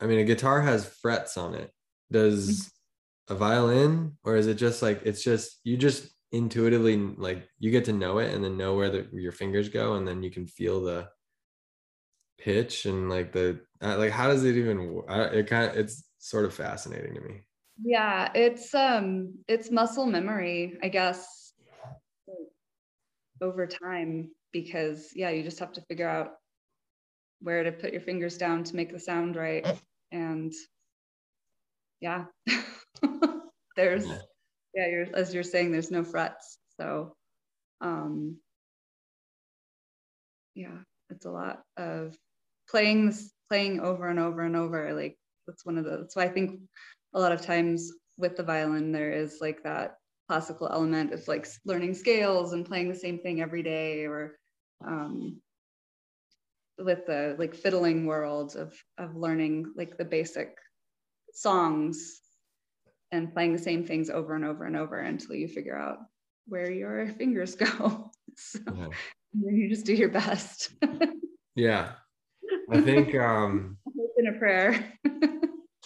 i 0.00 0.06
mean 0.06 0.18
a 0.18 0.24
guitar 0.24 0.62
has 0.62 0.86
frets 0.86 1.36
on 1.36 1.54
it. 1.54 1.70
Does 2.10 2.72
a 3.28 3.34
violin 3.34 4.16
or 4.24 4.36
is 4.36 4.48
it 4.48 4.54
just 4.54 4.82
like 4.82 5.00
it's 5.04 5.22
just 5.22 5.60
you 5.62 5.76
just 5.76 6.10
intuitively 6.32 6.96
like 6.96 7.48
you 7.58 7.70
get 7.70 7.84
to 7.84 7.92
know 7.92 8.18
it 8.18 8.34
and 8.34 8.42
then 8.42 8.56
know 8.56 8.74
where 8.74 8.90
the, 8.90 9.08
your 9.12 9.32
fingers 9.32 9.68
go 9.68 9.94
and 9.94 10.06
then 10.06 10.22
you 10.22 10.30
can 10.30 10.46
feel 10.46 10.80
the 10.80 11.08
pitch 12.38 12.86
and 12.86 13.08
like 13.08 13.32
the 13.32 13.60
uh, 13.82 13.96
like 13.98 14.10
how 14.10 14.26
does 14.26 14.44
it 14.44 14.56
even 14.56 15.02
I, 15.08 15.22
it 15.22 15.46
kind 15.46 15.70
of 15.70 15.76
it's 15.76 16.04
sort 16.18 16.44
of 16.44 16.54
fascinating 16.54 17.14
to 17.14 17.20
me 17.20 17.42
yeah 17.82 18.30
it's 18.34 18.74
um 18.74 19.34
it's 19.48 19.70
muscle 19.70 20.06
memory 20.06 20.76
i 20.82 20.88
guess 20.88 21.52
over 23.42 23.66
time 23.66 24.30
because 24.52 25.10
yeah 25.14 25.30
you 25.30 25.42
just 25.42 25.58
have 25.58 25.72
to 25.72 25.82
figure 25.82 26.08
out 26.08 26.32
where 27.40 27.62
to 27.62 27.72
put 27.72 27.92
your 27.92 28.02
fingers 28.02 28.36
down 28.36 28.62
to 28.62 28.76
make 28.76 28.92
the 28.92 29.00
sound 29.00 29.36
right 29.36 29.66
and 30.12 30.52
yeah. 32.00 32.24
There's 33.76 34.06
yeah. 34.74 34.86
you're 34.86 35.06
as 35.14 35.32
you're 35.32 35.42
saying 35.42 35.72
there's 35.72 35.90
no 35.90 36.04
frets 36.04 36.58
so 36.78 37.14
um 37.80 38.36
yeah 40.54 40.78
it's 41.08 41.24
a 41.24 41.30
lot 41.30 41.62
of 41.76 42.14
playing 42.68 43.06
this 43.06 43.32
playing 43.48 43.80
over 43.80 44.08
and 44.08 44.18
over 44.18 44.42
and 44.42 44.56
over 44.56 44.92
like 44.92 45.16
that's 45.46 45.64
one 45.64 45.78
of 45.78 45.84
the 45.84 45.98
that's 45.98 46.14
why 46.14 46.24
i 46.24 46.28
think 46.28 46.60
a 47.14 47.20
lot 47.20 47.32
of 47.32 47.40
times 47.40 47.92
with 48.16 48.36
the 48.36 48.42
violin 48.42 48.92
there 48.92 49.12
is 49.12 49.38
like 49.40 49.62
that 49.64 49.96
classical 50.28 50.68
element. 50.68 51.12
Of 51.12 51.26
like 51.26 51.46
learning 51.64 51.94
scales 51.94 52.52
and 52.52 52.66
playing 52.66 52.88
the 52.88 52.94
same 52.94 53.18
thing 53.18 53.40
every 53.40 53.62
day 53.62 54.04
or 54.06 54.36
um, 54.84 55.40
with 56.78 57.06
the 57.06 57.36
like 57.38 57.54
fiddling 57.54 58.06
world 58.06 58.56
of 58.56 58.74
of 58.98 59.16
learning 59.16 59.72
like 59.76 59.96
the 59.98 60.04
basic 60.04 60.56
songs 61.32 62.20
and 63.12 63.32
playing 63.32 63.52
the 63.52 63.58
same 63.58 63.84
things 63.84 64.08
over 64.08 64.34
and 64.34 64.44
over 64.44 64.64
and 64.64 64.76
over 64.76 64.98
until 64.98 65.34
you 65.34 65.48
figure 65.48 65.76
out 65.76 65.98
where 66.46 66.70
your 66.70 67.08
fingers 67.18 67.54
go. 67.54 68.10
So 68.36 68.60
then 69.34 69.54
you 69.56 69.68
just 69.68 69.84
do 69.84 69.94
your 69.94 70.08
best. 70.08 70.70
Yeah. 71.56 71.92
I 72.72 72.80
think 72.80 73.14
um 73.16 73.76
in 74.16 74.28
a 74.28 74.38
prayer 74.38 74.94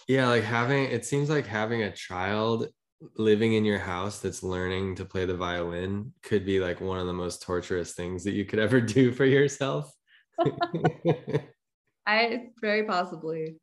yeah 0.09 0.29
like 0.29 0.45
having 0.45 0.85
it 0.85 1.05
seems 1.05 1.31
like 1.31 1.47
having 1.47 1.83
a 1.83 1.93
child 1.93 2.69
living 3.17 3.55
in 3.55 3.65
your 3.65 3.79
house 3.79 4.21
that's 4.21 4.43
learning 4.43 4.95
to 4.97 5.05
play 5.05 5.25
the 5.25 5.37
violin 5.37 6.13
could 6.23 6.45
be 6.45 6.61
like 6.61 6.81
one 6.81 6.99
of 6.99 7.07
the 7.07 7.13
most 7.13 7.43
torturous 7.43 7.93
things 7.93 8.25
that 8.25 8.33
you 8.33 8.45
could 8.45 8.59
ever 8.59 8.81
do 8.97 9.13
for 9.13 9.25
yourself. 9.25 9.93
I 12.07 12.49
very 12.61 12.85
possibly. 12.85 13.57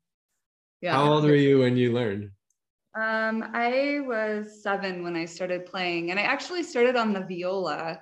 Yeah. 0.80 0.94
How 0.94 1.12
old 1.12 1.24
were 1.24 1.34
you 1.34 1.60
when 1.60 1.76
you 1.76 1.92
learned? 1.92 2.30
Um 2.94 3.50
i 3.54 4.00
was 4.00 4.62
seven 4.62 5.02
when 5.02 5.16
i 5.16 5.24
started 5.24 5.64
playing 5.64 6.10
and 6.10 6.20
i 6.20 6.24
actually 6.24 6.62
started 6.62 6.96
on 6.96 7.12
the 7.12 7.24
viola. 7.24 8.00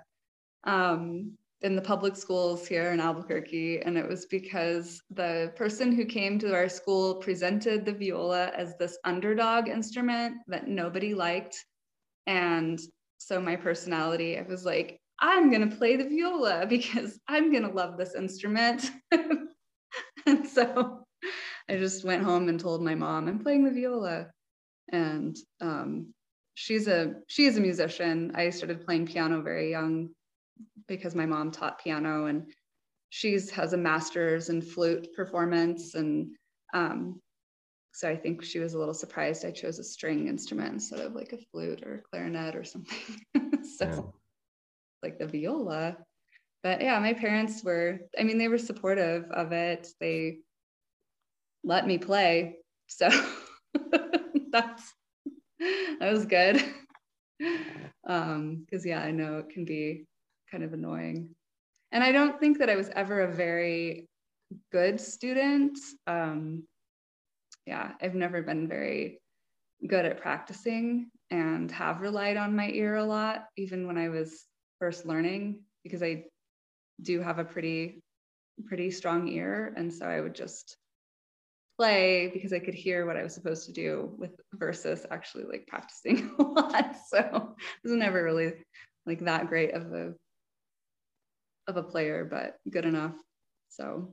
Um 0.65 1.33
in 1.63 1.77
the 1.77 1.83
public 1.83 2.17
schools 2.17 2.67
here 2.67 2.93
in 2.93 3.01
Albuquerque. 3.01 3.83
And 3.83 3.99
it 3.99 4.09
was 4.09 4.27
because 4.27 5.03
the 5.11 5.53
person 5.57 5.93
who 5.93 6.05
came 6.05 6.39
to 6.39 6.55
our 6.55 6.69
school 6.69 7.17
presented 7.17 7.85
the 7.85 7.93
viola 7.93 8.51
as 8.57 8.77
this 8.79 8.99
underdog 9.05 9.69
instrument 9.69 10.37
that 10.49 10.69
nobody 10.69 11.15
liked. 11.15 11.57
And 12.27 12.81
so 13.19 13.41
my 13.41 13.57
personality, 13.57 14.39
I 14.39 14.43
was 14.43 14.65
like, 14.65 14.99
I'm 15.21 15.51
going 15.51 15.69
to 15.69 15.77
play 15.77 15.97
the 15.97 16.09
viola 16.09 16.67
because 16.69 17.21
I'm 17.29 17.51
going 17.53 17.65
to 17.65 17.75
love 17.75 17.99
this 17.99 18.15
instrument. 18.15 18.91
and 19.13 20.47
so 20.47 21.05
I 21.69 21.77
just 21.77 22.05
went 22.05 22.25
home 22.25 22.49
and 22.49 22.59
told 22.59 22.83
my 22.83 22.95
mom, 22.95 23.29
I'm 23.29 23.39
playing 23.39 23.65
the 23.65 23.71
viola. 23.71 24.29
And 24.93 25.37
um, 25.61 26.15
she's 26.55 26.89
a 26.89 27.15
she 27.29 27.45
is 27.45 27.59
a 27.59 27.61
musician. 27.61 28.33
I 28.35 28.51
started 28.51 28.85
playing 28.85 29.07
piano 29.07 29.41
very 29.43 29.71
young 29.71 30.11
because 30.89 31.15
my 31.15 31.27
mom 31.27 31.51
taught 31.51 31.83
piano 31.83 32.27
and 32.27 32.53
she's 33.11 33.51
has 33.51 33.73
a 33.73 33.77
master's 33.77 34.49
in 34.49 34.63
flute 34.63 35.09
performance 35.15 35.95
and 35.95 36.31
um, 36.73 37.21
so 37.93 38.09
I 38.09 38.17
think 38.17 38.43
she 38.45 38.59
was 38.59 38.75
a 38.75 38.79
little 38.79 38.95
surprised 38.95 39.45
I 39.45 39.51
chose 39.51 39.79
a 39.79 39.85
string 39.85 40.29
instrument 40.29 40.73
instead 40.75 41.01
of 41.01 41.15
like 41.15 41.33
a 41.33 41.39
flute 41.51 41.83
or 41.85 41.95
a 41.95 42.03
clarinet 42.03 42.55
or 42.55 42.65
something. 42.65 43.21
so 43.79 43.85
yeah. 43.85 44.01
like 45.03 45.19
the 45.19 45.27
viola. 45.27 45.97
But 46.63 46.81
yeah, 46.81 46.99
my 46.99 47.15
parents 47.15 47.65
were, 47.65 48.01
I 48.19 48.23
mean, 48.23 48.39
they 48.39 48.49
were 48.49 48.59
supportive 48.59 49.25
of 49.31 49.53
it. 49.53 49.89
They 49.99 50.39
let 51.65 51.87
me 51.87 51.99
play. 51.99 52.57
So 52.87 53.09
that's 54.53 54.95
that 55.59 56.13
was 56.13 56.27
good. 56.27 56.63
Um, 58.07 58.65
because 58.65 58.85
yeah, 58.85 59.01
I 59.01 59.13
know 59.13 59.39
it 59.39 59.51
can 59.51 59.65
be 59.65 60.07
kind 60.51 60.65
of 60.65 60.73
annoying. 60.73 61.35
And 61.93 62.05
I 62.05 62.13
don't 62.13 62.39
think 62.39 62.59
that 62.59 62.71
I 62.71 62.77
was 62.77 62.91
ever 62.95 63.23
a 63.23 63.35
very 63.35 64.09
good 64.73 65.01
student. 65.01 65.79
Um, 66.07 66.65
yeah, 67.67 67.93
I've 68.01 68.15
never 68.15 68.43
been 68.43 68.69
very 68.69 69.21
good 69.87 70.05
at 70.05 70.21
practicing 70.21 71.11
and 71.31 71.71
have 71.71 72.01
relied 72.01 72.37
on 72.37 72.57
my 72.57 72.69
ear 72.71 72.97
a 72.97 73.05
lot, 73.05 73.47
even 73.57 73.87
when 73.87 73.97
I 73.97 74.09
was 74.09 74.45
first 74.79 75.07
learning, 75.07 75.61
because 75.83 76.03
I 76.03 76.25
do 77.03 77.21
have 77.21 77.39
a 77.39 77.45
pretty, 77.45 78.03
pretty 78.67 78.91
strong 78.91 79.29
ear. 79.29 79.73
And 79.77 79.93
so 79.93 80.07
I 80.07 80.21
would 80.21 80.35
just 80.35 80.77
play 81.79 82.31
because 82.35 82.53
I 82.53 82.59
could 82.59 82.75
hear 82.75 83.07
what 83.07 83.17
I 83.17 83.23
was 83.23 83.33
supposed 83.33 83.67
to 83.67 83.73
do 83.73 84.15
with 84.19 84.33
versus 84.53 85.07
actually 85.11 85.45
like 85.45 85.67
practicing 85.67 86.35
a 86.39 86.43
lot. 86.43 86.97
So 87.09 87.55
it 87.57 87.89
was 87.89 87.93
never 87.93 88.23
really 88.23 88.53
like 89.07 89.21
that 89.21 89.49
great 89.49 89.73
of 89.73 89.93
a 89.93 90.13
of 91.71 91.77
a 91.77 91.83
player, 91.83 92.27
but 92.31 92.57
good 92.71 92.85
enough. 92.85 93.15
So 93.71 94.13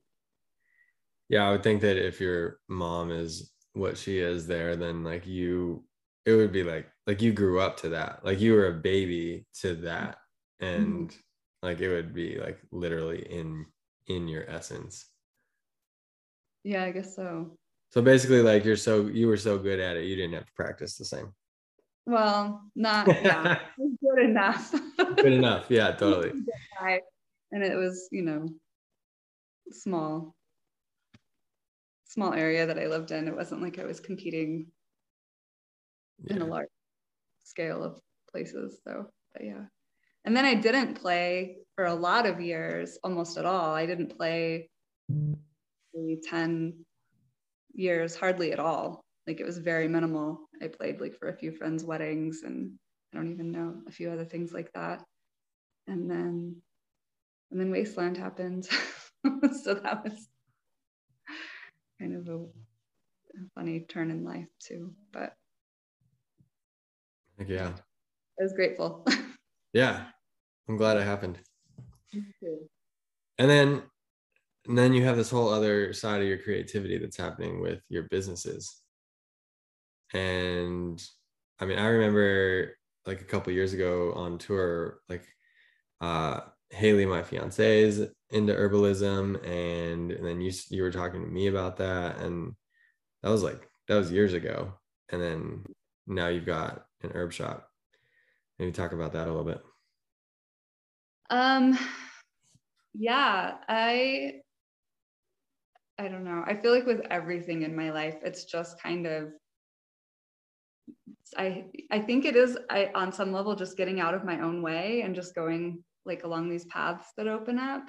yeah, 1.30 1.48
I 1.48 1.52
would 1.52 1.64
think 1.64 1.82
that 1.82 1.98
if 1.98 2.22
your 2.22 2.60
mom 2.70 3.12
is 3.12 3.52
what 3.74 3.98
she 3.98 4.20
is 4.20 4.48
there, 4.48 4.76
then 4.76 5.04
like 5.04 5.28
you 5.28 5.84
it 6.26 6.34
would 6.34 6.52
be 6.52 6.64
like 6.64 6.88
like 7.06 7.22
you 7.22 7.34
grew 7.34 7.60
up 7.60 7.78
to 7.78 7.90
that. 7.90 8.22
Like 8.24 8.40
you 8.40 8.54
were 8.54 8.68
a 8.68 8.74
baby 8.74 9.46
to 9.62 9.76
that. 9.76 10.18
And 10.60 11.10
mm-hmm. 11.10 11.68
like 11.68 11.82
it 11.82 11.90
would 11.90 12.14
be 12.14 12.40
like 12.40 12.60
literally 12.72 13.22
in 13.30 13.66
in 14.08 14.28
your 14.28 14.50
essence. 14.50 15.06
Yeah, 16.64 16.84
I 16.84 16.92
guess 16.92 17.16
so. 17.16 17.58
So 17.92 18.02
basically 18.02 18.42
like 18.42 18.66
you're 18.66 18.76
so 18.76 19.08
you 19.08 19.28
were 19.28 19.38
so 19.38 19.58
good 19.58 19.80
at 19.80 19.98
it, 19.98 20.06
you 20.06 20.16
didn't 20.16 20.34
have 20.34 20.46
to 20.46 20.54
practice 20.54 20.98
the 20.98 21.06
same. 21.06 21.34
Well, 22.06 22.62
not 22.76 23.08
yeah, 23.08 23.60
good 23.78 24.24
enough. 24.24 24.74
good 24.98 25.34
enough. 25.34 25.66
Yeah, 25.70 25.92
totally 25.98 26.32
and 27.52 27.64
it 27.64 27.76
was 27.76 28.08
you 28.12 28.24
know 28.24 28.48
small 29.72 30.36
small 32.06 32.34
area 32.34 32.66
that 32.66 32.80
i 32.80 32.88
lived 32.88 33.12
in. 33.12 33.28
It 33.28 33.36
wasn't 33.36 33.62
like 33.62 33.80
i 33.80 33.86
was 33.86 34.00
competing 34.00 34.68
yeah. 36.24 36.36
in 36.36 36.42
a 36.42 36.46
large 36.46 36.70
scale 37.44 37.84
of 37.84 38.00
places 38.30 38.80
so 38.84 39.08
but 39.34 39.46
yeah. 39.46 39.66
And 40.26 40.36
then 40.36 40.46
i 40.46 40.54
didn't 40.54 41.02
play 41.02 41.58
for 41.76 41.86
a 41.86 41.94
lot 41.94 42.26
of 42.26 42.42
years 42.42 42.98
almost 43.04 43.38
at 43.38 43.46
all. 43.46 43.74
I 43.74 43.86
didn't 43.86 44.18
play 44.18 44.70
maybe 45.94 46.20
10 46.28 46.86
years 47.74 48.16
hardly 48.16 48.52
at 48.52 48.60
all. 48.60 49.06
Like 49.28 49.40
it 49.40 49.46
was 49.46 49.58
very 49.58 49.88
minimal. 49.88 50.50
I 50.62 50.68
played 50.68 51.00
like 51.00 51.16
for 51.16 51.30
a 51.30 51.38
few 51.38 51.52
friends 51.52 51.84
weddings 51.84 52.42
and 52.44 52.72
i 53.14 53.18
don't 53.18 53.32
even 53.32 53.52
know 53.52 53.76
a 53.88 53.92
few 53.92 54.10
other 54.10 54.26
things 54.26 54.52
like 54.54 54.72
that. 54.74 55.04
And 55.88 56.10
then 56.10 56.62
and 57.52 57.60
then 57.60 57.72
Wasteland 57.72 58.18
happened. 58.18 58.66
so 59.64 59.74
that 59.74 60.04
was 60.04 60.28
kind 62.00 62.16
of 62.16 62.28
a, 62.28 62.46
funny 63.54 63.82
turn 63.82 64.10
in 64.10 64.24
life 64.24 64.48
too. 64.60 64.94
But 65.14 65.34
yeah, 67.46 67.72
I 68.40 68.44
was 68.44 68.54
grateful. 68.54 69.06
yeah, 69.74 70.06
I'm 70.68 70.78
glad 70.78 70.98
it 70.98 71.04
happened. 71.04 71.40
And 73.38 73.50
then, 73.50 73.84
and 74.68 74.78
then 74.78 74.94
you 74.94 75.06
have 75.06 75.18
this 75.18 75.30
whole 75.30 75.50
other 75.50 75.94
side 75.94 76.22
of 76.22 76.28
your 76.28 76.40
creativity 76.40 76.98
that's 76.98 77.18
happening 77.18 77.62
with 77.62 77.80
your 77.90 78.04
businesses. 78.10 78.82
And 80.14 81.00
I 81.60 81.66
mean, 81.66 81.78
I 81.78 81.86
remember 81.88 82.76
like 83.06 83.22
a 83.22 83.26
couple 83.26 83.54
years 83.54 83.74
ago 83.74 84.14
on 84.14 84.38
tour, 84.40 85.00
like 85.10 85.28
uh 86.02 86.40
Haley, 86.70 87.06
my 87.06 87.24
fiance, 87.24 87.82
is 87.82 88.08
into 88.30 88.54
herbalism, 88.54 89.36
and, 89.48 90.12
and 90.12 90.26
then 90.26 90.42
you 90.42 90.52
you 90.70 90.82
were 90.84 90.92
talking 90.92 91.22
to 91.22 91.28
me 91.28 91.48
about 91.48 91.78
that, 91.78 92.20
and 92.20 92.54
that 93.24 93.30
was 93.30 93.44
like 93.44 93.68
that 93.88 93.96
was 93.96 94.12
years 94.12 94.34
ago. 94.34 94.74
and 95.10 95.22
then 95.22 95.64
now 96.06 96.28
you've 96.28 96.46
got 96.46 96.86
an 97.04 97.12
herb 97.14 97.34
shop. 97.34 97.70
Maybe 98.60 98.72
talk 98.72 98.92
about 98.92 99.14
that 99.14 99.28
a 99.28 99.32
little 99.32 99.44
bit. 99.44 99.62
Um, 101.30 101.78
yeah, 102.94 103.56
I, 103.68 104.42
I 106.00 106.08
don't 106.08 106.24
know. 106.24 106.44
I 106.46 106.56
feel 106.56 106.74
like 106.74 106.86
with 106.86 107.02
everything 107.12 107.64
in 107.64 107.76
my 107.76 107.92
life, 107.92 108.16
it's 108.24 108.46
just 108.46 108.82
kind 108.82 109.06
of, 109.06 109.30
I, 111.38 111.66
I 111.92 112.00
think 112.00 112.26
it 112.26 112.36
is 112.36 112.58
I, 112.70 112.90
on 112.96 113.12
some 113.12 113.34
level 113.34 113.56
just 113.56 113.78
getting 113.78 114.00
out 114.00 114.14
of 114.14 114.24
my 114.24 114.40
own 114.40 114.62
way 114.62 115.02
and 115.02 115.14
just 115.14 115.36
going 115.36 115.84
like 116.08 116.24
along 116.24 116.50
these 116.50 116.66
paths 116.66 117.12
that 117.18 117.28
open 117.28 117.60
up. 117.60 117.84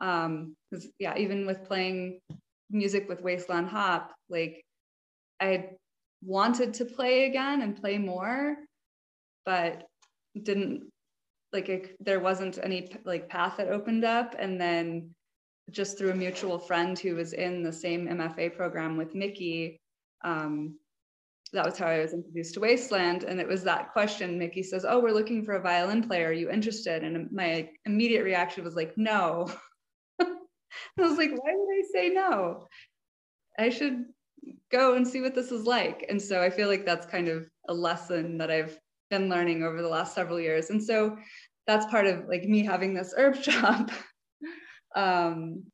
Um, 0.00 0.56
because 0.70 0.88
yeah, 0.98 1.16
even 1.16 1.46
with 1.46 1.64
playing 1.64 2.20
music 2.70 3.08
with 3.08 3.22
Wasteland 3.22 3.68
Hop, 3.68 4.12
like 4.28 4.64
I 5.40 5.70
wanted 6.24 6.74
to 6.74 6.84
play 6.84 7.26
again 7.26 7.62
and 7.62 7.80
play 7.80 7.98
more, 7.98 8.56
but 9.44 9.84
didn't 10.40 10.90
like 11.52 11.68
it, 11.68 11.96
there 12.00 12.20
wasn't 12.20 12.58
any 12.62 12.88
like 13.04 13.28
path 13.28 13.58
that 13.58 13.68
opened 13.68 14.04
up 14.04 14.34
and 14.38 14.60
then 14.60 15.10
just 15.70 15.98
through 15.98 16.10
a 16.10 16.14
mutual 16.14 16.58
friend 16.58 16.98
who 16.98 17.14
was 17.14 17.32
in 17.34 17.62
the 17.62 17.72
same 17.72 18.08
mfa 18.08 18.54
program 18.54 18.96
with 18.96 19.14
mickey 19.14 19.78
um, 20.24 20.76
that 21.52 21.64
was 21.64 21.78
how 21.78 21.86
i 21.86 21.98
was 21.98 22.12
introduced 22.12 22.54
to 22.54 22.60
wasteland. 22.60 23.24
And 23.24 23.40
it 23.40 23.48
was 23.48 23.62
that 23.64 23.92
question 23.92 24.38
mickey 24.38 24.62
says 24.62 24.84
oh 24.88 25.00
we're 25.00 25.12
looking 25.12 25.44
for 25.44 25.54
a 25.54 25.62
violin 25.62 26.06
player. 26.06 26.28
Are 26.28 26.32
you 26.32 26.50
interested? 26.50 27.04
And 27.04 27.30
my 27.32 27.70
immediate 27.84 28.24
reaction 28.24 28.64
was 28.64 28.74
like 28.74 28.92
no. 28.96 29.50
I 30.20 30.26
was 30.98 31.18
like 31.18 31.30
why 31.30 31.52
would 31.54 31.74
i 31.78 31.82
say 31.92 32.08
no? 32.08 32.66
I 33.58 33.68
should 33.68 34.04
go 34.70 34.94
and 34.94 35.06
see 35.06 35.20
what 35.20 35.34
this 35.34 35.52
is 35.52 35.66
like. 35.66 36.06
And 36.08 36.20
so 36.20 36.42
i 36.42 36.50
feel 36.50 36.68
like 36.68 36.86
that's 36.86 37.06
kind 37.06 37.28
of 37.28 37.46
a 37.68 37.74
lesson 37.74 38.38
that 38.38 38.50
i've 38.50 38.78
been 39.10 39.28
learning 39.28 39.62
over 39.62 39.82
the 39.82 39.88
last 39.88 40.14
several 40.14 40.40
years. 40.40 40.70
And 40.70 40.82
so 40.82 41.18
that's 41.66 41.86
part 41.86 42.06
of 42.06 42.26
like 42.28 42.44
me 42.44 42.64
having 42.64 42.94
this 42.94 43.14
herb 43.16 43.36
shop. 43.36 43.90
Um, 44.94 45.71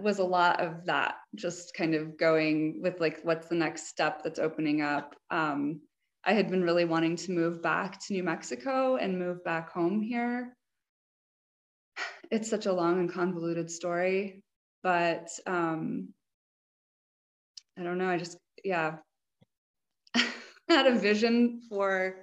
was 0.00 0.18
a 0.18 0.24
lot 0.24 0.60
of 0.60 0.86
that, 0.86 1.16
just 1.34 1.74
kind 1.74 1.94
of 1.94 2.16
going 2.18 2.80
with 2.82 3.00
like, 3.00 3.20
what's 3.22 3.48
the 3.48 3.54
next 3.54 3.88
step 3.88 4.22
that's 4.22 4.38
opening 4.38 4.82
up. 4.82 5.14
Um, 5.30 5.80
I 6.24 6.32
had 6.34 6.50
been 6.50 6.62
really 6.62 6.84
wanting 6.84 7.16
to 7.16 7.32
move 7.32 7.62
back 7.62 7.98
to 8.06 8.12
New 8.12 8.22
Mexico 8.22 8.96
and 8.96 9.18
move 9.18 9.42
back 9.44 9.72
home 9.72 10.00
here. 10.00 10.56
It's 12.30 12.48
such 12.48 12.66
a 12.66 12.72
long 12.72 13.00
and 13.00 13.12
convoluted 13.12 13.70
story, 13.70 14.42
but 14.82 15.28
um, 15.46 16.08
I 17.78 17.82
don't 17.82 17.98
know. 17.98 18.08
I 18.08 18.18
just, 18.18 18.38
yeah, 18.64 18.96
had 20.68 20.86
a 20.86 20.94
vision 20.94 21.60
for 21.68 22.16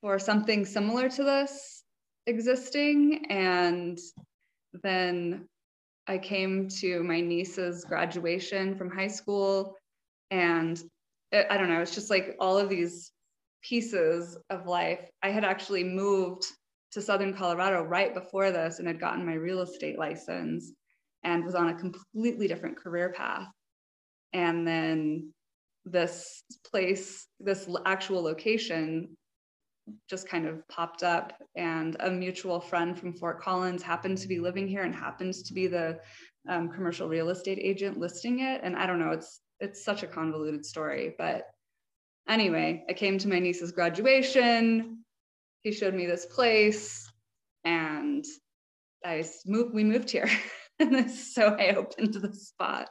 for 0.00 0.18
something 0.18 0.64
similar 0.64 1.08
to 1.08 1.24
this 1.24 1.82
existing 2.26 3.26
and 3.28 3.98
then 4.82 5.46
I 6.06 6.18
came 6.18 6.68
to 6.80 7.02
my 7.02 7.20
niece's 7.20 7.84
graduation 7.84 8.76
from 8.76 8.90
high 8.90 9.08
school 9.08 9.76
and 10.30 10.80
it, 11.32 11.46
I 11.50 11.56
don't 11.56 11.68
know 11.68 11.80
it's 11.80 11.94
just 11.94 12.10
like 12.10 12.36
all 12.40 12.58
of 12.58 12.68
these 12.68 13.12
pieces 13.62 14.36
of 14.50 14.66
life. 14.66 15.08
I 15.22 15.30
had 15.30 15.44
actually 15.44 15.84
moved 15.84 16.44
to 16.92 17.00
southern 17.00 17.34
Colorado 17.34 17.82
right 17.82 18.14
before 18.14 18.50
this 18.50 18.78
and 18.78 18.86
had 18.86 19.00
gotten 19.00 19.26
my 19.26 19.34
real 19.34 19.60
estate 19.60 19.98
license 19.98 20.72
and 21.24 21.44
was 21.44 21.54
on 21.54 21.70
a 21.70 21.74
completely 21.74 22.46
different 22.46 22.76
career 22.76 23.12
path. 23.16 23.48
And 24.32 24.66
then 24.66 25.32
this 25.84 26.42
place 26.70 27.26
this 27.40 27.68
actual 27.84 28.22
location 28.22 29.16
just 30.08 30.28
kind 30.28 30.46
of 30.46 30.66
popped 30.68 31.02
up 31.02 31.34
and 31.56 31.96
a 32.00 32.10
mutual 32.10 32.60
friend 32.60 32.98
from 32.98 33.12
fort 33.12 33.40
collins 33.40 33.82
happened 33.82 34.18
to 34.18 34.28
be 34.28 34.38
living 34.38 34.66
here 34.66 34.82
and 34.82 34.94
happens 34.94 35.42
to 35.42 35.52
be 35.52 35.66
the 35.66 35.98
um, 36.48 36.70
commercial 36.70 37.08
real 37.08 37.30
estate 37.30 37.58
agent 37.60 37.98
listing 37.98 38.40
it. 38.40 38.60
And 38.62 38.76
i 38.76 38.86
don't 38.86 38.98
know 38.98 39.10
it's 39.10 39.40
it's 39.60 39.84
such 39.84 40.02
a 40.02 40.06
convoluted 40.06 40.64
story 40.64 41.14
but 41.18 41.44
anyway 42.28 42.84
i 42.88 42.92
came 42.92 43.18
to 43.18 43.28
my 43.28 43.38
niece's 43.38 43.72
graduation. 43.72 44.98
He 45.62 45.72
showed 45.72 45.94
me 45.94 46.06
this 46.06 46.26
place 46.26 47.10
and 47.64 48.24
i 49.04 49.24
moved 49.46 49.74
we 49.74 49.84
moved 49.84 50.10
here. 50.10 50.30
And 50.78 51.10
so 51.10 51.56
i 51.58 51.74
opened 51.74 52.14
the 52.14 52.34
spot 52.34 52.88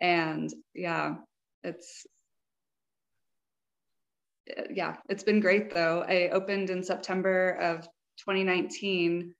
and 0.00 0.52
yeah 0.74 1.14
it's 1.62 2.06
yeah 4.70 4.96
it's 5.08 5.22
been 5.22 5.40
great 5.40 5.72
though. 5.72 6.04
I 6.08 6.28
opened 6.30 6.70
in 6.70 6.82
september 6.82 7.52
of 7.60 7.84
2019 8.18 9.34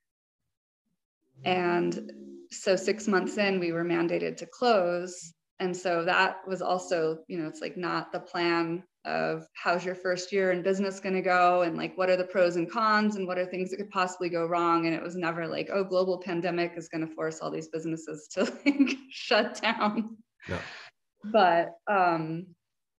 and 1.44 2.12
so 2.50 2.76
six 2.76 3.06
months 3.08 3.36
in 3.38 3.60
we 3.60 3.72
were 3.72 3.84
mandated 3.84 4.36
to 4.38 4.46
close. 4.46 5.32
And 5.58 5.74
so 5.74 6.04
that 6.04 6.36
was 6.46 6.62
also 6.62 7.18
you 7.28 7.38
know 7.38 7.48
it's 7.48 7.60
like 7.60 7.76
not 7.76 8.12
the 8.12 8.20
plan 8.20 8.82
of 9.04 9.46
how's 9.54 9.84
your 9.84 9.94
first 9.94 10.32
year 10.32 10.50
in 10.50 10.62
business 10.62 10.98
going 11.00 11.14
to 11.14 11.22
go? 11.22 11.62
And 11.62 11.76
like 11.76 11.96
what 11.96 12.10
are 12.10 12.16
the 12.16 12.24
pros 12.24 12.56
and 12.56 12.70
cons? 12.70 13.16
And 13.16 13.26
what 13.26 13.38
are 13.38 13.46
things 13.46 13.70
that 13.70 13.76
could 13.76 13.90
possibly 13.90 14.28
go 14.28 14.46
wrong? 14.46 14.86
And 14.86 14.94
it 14.94 15.02
was 15.02 15.16
never 15.16 15.46
like 15.46 15.68
oh 15.72 15.84
global 15.84 16.18
pandemic 16.18 16.72
is 16.76 16.88
going 16.88 17.06
to 17.06 17.14
force 17.14 17.40
all 17.40 17.50
these 17.50 17.68
businesses 17.68 18.28
to 18.32 18.44
like 18.66 18.96
shut 19.10 19.60
down. 19.62 20.16
No 20.48 20.58
but 21.32 21.76
um, 21.86 22.46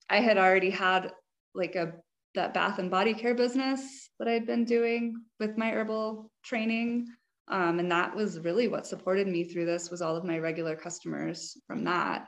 I 0.09 0.19
had 0.19 0.37
already 0.37 0.69
had 0.69 1.11
like 1.57 1.75
a 1.75 1.93
that 2.35 2.53
bath 2.53 2.77
and 2.77 2.91
body 2.91 3.13
care 3.13 3.33
business 3.33 4.09
that 4.19 4.27
I'd 4.27 4.45
been 4.45 4.63
doing 4.63 5.23
with 5.39 5.57
my 5.57 5.71
herbal 5.71 6.29
training. 6.43 7.07
Um, 7.49 7.79
and 7.79 7.91
that 7.91 8.15
was 8.15 8.39
really 8.39 8.67
what 8.67 8.85
supported 8.85 9.27
me 9.27 9.43
through 9.43 9.65
this 9.65 9.89
was 9.89 10.01
all 10.01 10.15
of 10.15 10.23
my 10.23 10.37
regular 10.37 10.75
customers 10.75 11.57
from 11.65 11.85
that 11.85 12.27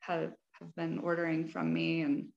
have, 0.00 0.32
have 0.60 0.74
been 0.76 0.98
ordering 1.00 1.46
from 1.46 1.74
me 1.74 2.00
and 2.02 2.28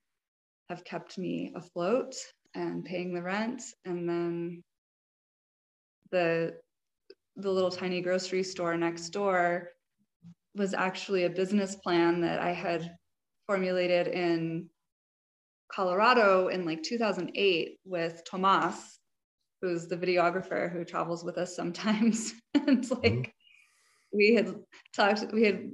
have 0.70 0.84
kept 0.84 1.18
me 1.18 1.54
afloat 1.56 2.14
and 2.56 2.84
paying 2.84 3.14
the 3.14 3.22
rent. 3.22 3.64
And 3.86 4.10
then 4.10 4.64
the 6.12 6.56
the 7.36 7.50
little 7.50 7.72
tiny 7.72 8.02
grocery 8.02 8.44
store 8.44 8.78
next 8.78 9.10
door 9.10 9.70
was 10.56 10.76
actually 10.76 11.24
a 11.24 11.30
business 11.30 11.76
plan 11.76 12.22
that 12.22 12.40
I 12.40 12.52
had 12.52 12.96
formulated 13.48 14.08
in 14.08 14.70
Colorado 15.74 16.50
in 16.50 16.66
like 16.66 16.84
2008 16.84 17.80
with 17.86 18.24
Tomas, 18.26 19.00
who's 19.62 19.88
the 19.88 19.98
videographer 19.98 20.72
who 20.72 20.84
travels 20.84 21.24
with 21.24 21.38
us 21.38 21.56
sometimes. 21.56 22.34
and 22.54 22.90
like 22.92 23.02
mm-hmm. 23.02 24.18
we 24.18 24.36
had 24.36 24.56
talked, 24.96 25.32
we 25.34 25.44
had 25.44 25.72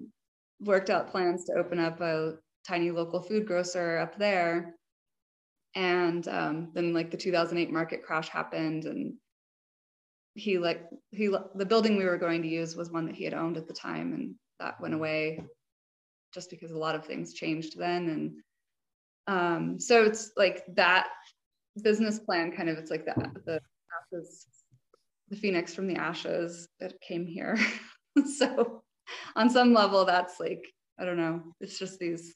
worked 0.62 0.90
out 0.90 1.12
plans 1.12 1.46
to 1.46 1.54
open 1.54 1.80
up 1.80 2.00
a 2.02 2.36
tiny 2.68 2.92
local 2.92 3.22
food 3.22 3.46
grocer 3.46 3.98
up 3.98 4.18
there. 4.18 4.76
And 5.76 6.28
um, 6.28 6.72
then 6.74 6.94
like 6.94 7.12
the 7.12 7.18
2008 7.18 7.72
market 7.72 8.04
crash 8.04 8.30
happened 8.30 8.86
and 8.86 9.14
he 10.36 10.58
like 10.58 10.88
he 11.12 11.28
the 11.56 11.66
building 11.66 11.98
we 11.98 12.06
were 12.06 12.18
going 12.18 12.42
to 12.42 12.48
use 12.48 12.76
was 12.76 12.92
one 12.92 13.06
that 13.06 13.16
he 13.16 13.24
had 13.24 13.34
owned 13.34 13.58
at 13.58 13.68
the 13.68 13.74
time 13.74 14.14
and 14.14 14.36
that 14.60 14.80
went 14.80 14.94
away 14.94 15.44
just 16.34 16.50
because 16.50 16.72
a 16.72 16.78
lot 16.78 16.96
of 16.96 17.06
things 17.06 17.34
changed 17.34 17.78
then 17.78 18.10
and 18.10 18.32
um, 19.28 19.80
so 19.80 20.04
it's 20.04 20.32
like 20.38 20.64
that 20.76 21.10
business 21.82 22.20
plan 22.20 22.52
kind 22.52 22.68
of 22.70 22.78
it's 22.78 22.92
like 22.92 23.06
that 23.06 23.18
the 23.46 23.62
ashes 24.14 24.48
the 25.30 25.36
phoenix 25.36 25.74
from 25.74 25.88
the 25.88 25.96
ashes 25.96 26.68
that 26.80 27.00
came 27.02 27.26
here. 27.26 27.58
So 28.38 28.84
on 29.36 29.50
some 29.50 29.74
level 29.74 30.04
that's 30.04 30.40
like 30.40 30.66
i 31.00 31.06
don't 31.06 31.16
know 31.16 31.42
it's 31.62 31.80
just 31.80 32.00
these 32.00 32.36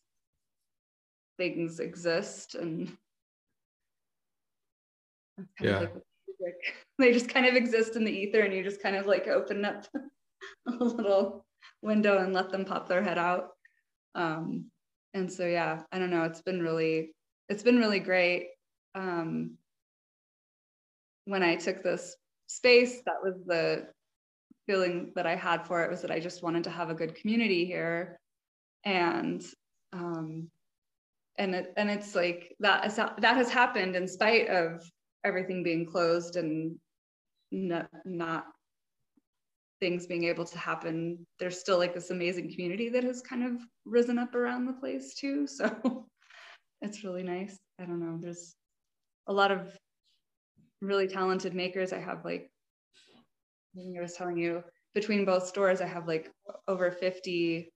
things 1.37 1.79
exist 1.79 2.55
and 2.55 2.95
yeah. 5.59 5.79
Like 5.79 6.55
they 6.99 7.11
just 7.11 7.29
kind 7.29 7.45
of 7.45 7.55
exist 7.55 7.95
in 7.95 8.03
the 8.03 8.11
ether 8.11 8.41
and 8.41 8.53
you 8.53 8.63
just 8.63 8.81
kind 8.81 8.95
of 8.95 9.05
like 9.05 9.27
open 9.27 9.65
up 9.65 9.85
a 10.67 10.83
little 10.83 11.45
window 11.81 12.19
and 12.19 12.33
let 12.33 12.51
them 12.51 12.65
pop 12.65 12.87
their 12.87 13.03
head 13.03 13.17
out. 13.17 13.49
Um, 14.15 14.65
and 15.13 15.31
so 15.31 15.45
yeah 15.45 15.81
i 15.91 15.99
don't 15.99 16.09
know 16.09 16.23
it's 16.23 16.41
been 16.41 16.61
really 16.61 17.11
it's 17.49 17.63
been 17.63 17.77
really 17.77 17.99
great 17.99 18.49
um, 18.95 19.51
when 21.25 21.43
i 21.43 21.55
took 21.55 21.83
this 21.83 22.15
space 22.47 23.01
that 23.05 23.21
was 23.23 23.35
the 23.45 23.87
feeling 24.67 25.11
that 25.15 25.25
i 25.25 25.35
had 25.35 25.65
for 25.65 25.83
it 25.83 25.89
was 25.89 26.01
that 26.01 26.11
i 26.11 26.19
just 26.19 26.43
wanted 26.43 26.63
to 26.63 26.69
have 26.69 26.89
a 26.89 26.95
good 26.95 27.15
community 27.15 27.65
here. 27.65 28.19
And 28.85 29.43
um, 29.93 30.49
and 31.37 31.55
it, 31.55 31.73
and 31.77 31.89
it's 31.89 32.15
like 32.15 32.55
that 32.59 32.85
is, 32.85 32.95
that 32.95 33.21
has 33.21 33.49
happened 33.49 33.95
in 33.95 34.07
spite 34.07 34.49
of 34.49 34.83
everything 35.23 35.63
being 35.63 35.85
closed 35.85 36.35
and 36.35 36.75
not, 37.51 37.89
not 38.05 38.45
things 39.83 40.07
being 40.07 40.23
able 40.23 40.45
to 40.45 40.57
happen, 40.57 41.27
there's 41.39 41.59
still 41.59 41.77
like 41.77 41.93
this 41.93 42.09
amazing 42.09 42.49
community 42.53 42.87
that 42.87 43.03
has 43.03 43.21
kind 43.21 43.43
of 43.43 43.61
risen 43.83 44.17
up 44.17 44.33
around 44.33 44.65
the 44.65 44.71
place 44.73 45.13
too. 45.13 45.45
So 45.57 46.07
it's 46.81 47.03
really 47.03 47.23
nice. 47.23 47.57
I 47.81 47.83
don't 47.83 47.99
know. 47.99 48.17
There's 48.17 48.55
a 49.27 49.33
lot 49.33 49.51
of 49.51 49.77
really 50.81 51.07
talented 51.07 51.53
makers. 51.53 51.91
I 51.91 51.99
have 51.99 52.23
like, 52.23 52.49
I 53.77 54.01
was 54.01 54.13
telling 54.13 54.37
you, 54.37 54.63
between 54.93 55.25
both 55.25 55.47
stores, 55.47 55.81
I 55.81 55.87
have 55.87 56.07
like 56.07 56.31
over 56.69 56.89
50 56.89 57.69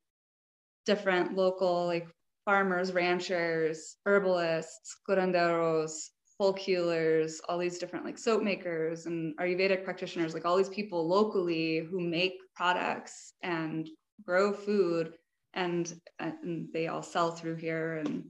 different 0.86 1.36
local 1.36 1.88
like 1.88 2.08
farmers, 2.46 2.94
ranchers, 2.94 3.98
herbalists, 4.06 4.96
curanderos, 5.10 5.92
folk 6.38 6.60
healers, 6.60 7.42
all 7.48 7.58
these 7.58 7.80
different 7.80 8.06
like 8.06 8.18
soap 8.18 8.44
makers 8.44 9.06
and 9.06 9.36
Ayurvedic 9.38 9.84
practitioners, 9.84 10.34
like 10.34 10.46
all 10.46 10.58
these 10.58 10.70
people 10.70 11.08
locally 11.08 11.80
who 11.90 12.00
make 12.00 12.34
products 12.56 13.34
and 13.44 13.90
grow 14.24 14.54
food 14.54 15.14
and, 15.54 16.00
and 16.20 16.68
they 16.74 16.88
all 16.88 17.02
sell 17.02 17.32
through 17.32 17.56
here 17.56 17.98
and 17.98 18.24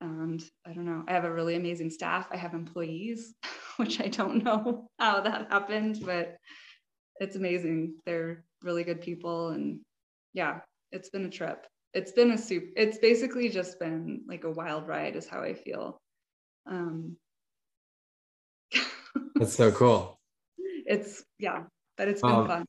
and 0.00 0.42
I 0.64 0.72
don't 0.72 0.84
know. 0.84 1.02
I 1.08 1.12
have 1.12 1.24
a 1.24 1.32
really 1.32 1.56
amazing 1.56 1.90
staff. 1.90 2.28
I 2.30 2.36
have 2.36 2.54
employees, 2.54 3.34
which 3.76 4.00
I 4.00 4.06
don't 4.06 4.44
know 4.44 4.88
how 4.98 5.20
that 5.20 5.50
happened, 5.50 5.98
but 6.04 6.36
it's 7.20 7.36
amazing. 7.36 7.96
They're 8.06 8.44
really 8.62 8.84
good 8.84 9.00
people. 9.00 9.48
And 9.48 9.80
yeah, 10.34 10.60
it's 10.92 11.10
been 11.10 11.24
a 11.24 11.30
trip. 11.30 11.66
It's 11.94 12.12
been 12.12 12.30
a 12.30 12.38
soup. 12.38 12.64
It's 12.76 12.98
basically 12.98 13.48
just 13.48 13.80
been 13.80 14.22
like 14.28 14.44
a 14.44 14.50
wild 14.50 14.86
ride, 14.86 15.16
is 15.16 15.26
how 15.26 15.40
I 15.40 15.54
feel. 15.54 16.00
Um, 16.66 17.16
That's 19.38 19.54
so 19.54 19.70
cool. 19.72 20.18
It's 20.86 21.24
yeah, 21.38 21.64
but 21.96 22.08
it's 22.08 22.22
been 22.22 22.30
um, 22.32 22.46
fun. 22.46 22.64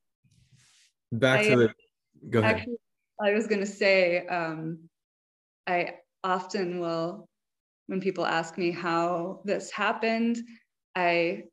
Back 1.12 1.42
to 1.44 1.52
I, 1.52 1.56
the 1.56 1.74
go 2.30 2.40
ahead. 2.40 2.56
Actually, 2.58 2.78
I 3.22 3.34
was 3.34 3.48
gonna 3.48 3.66
say, 3.66 4.26
um, 4.28 4.80
I 5.68 5.96
often 6.24 6.80
will, 6.80 7.28
when 7.88 8.02
people 8.02 8.26
ask 8.26 8.58
me 8.58 8.72
how 8.72 9.42
this 9.46 9.72
happened, 9.72 10.38
I 10.96 11.44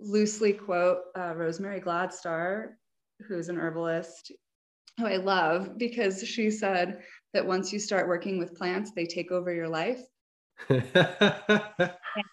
loosely 0.00 0.52
quote 0.52 0.98
uh, 1.16 1.34
Rosemary 1.34 1.80
Gladstar, 1.80 2.70
who's 3.26 3.48
an 3.48 3.58
herbalist, 3.58 4.32
who 4.98 5.06
I 5.06 5.16
love 5.16 5.78
because 5.78 6.26
she 6.26 6.50
said 6.50 7.00
that 7.32 7.46
once 7.46 7.72
you 7.72 7.78
start 7.78 8.08
working 8.08 8.38
with 8.38 8.56
plants, 8.56 8.92
they 8.94 9.06
take 9.06 9.30
over 9.30 9.52
your 9.52 9.68
life. 9.68 10.00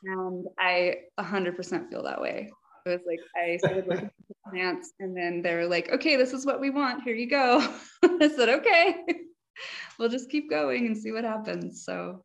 and 0.04 0.46
I 0.60 0.96
100% 1.20 1.90
feel 1.90 2.04
that 2.04 2.22
way. 2.22 2.52
It 2.86 2.90
was 2.90 3.02
like 3.08 3.20
I 3.36 3.58
started 3.58 3.88
working 3.88 4.12
with 4.28 4.38
plants, 4.52 4.94
and 5.00 5.18
then 5.18 5.42
they 5.42 5.56
were 5.56 5.66
like, 5.66 5.92
"Okay, 5.92 6.18
this 6.18 6.34
is 6.34 6.46
what 6.46 6.60
we 6.60 6.70
want. 6.70 7.02
Here 7.04 7.16
you 7.16 7.28
go." 7.28 7.58
I 8.04 8.28
said, 8.28 8.50
"Okay, 8.50 9.04
we'll 9.98 10.10
just 10.10 10.30
keep 10.30 10.52
going 10.52 10.86
and 10.86 10.96
see 10.96 11.12
what 11.12 11.24
happens." 11.24 11.84
So, 11.84 12.24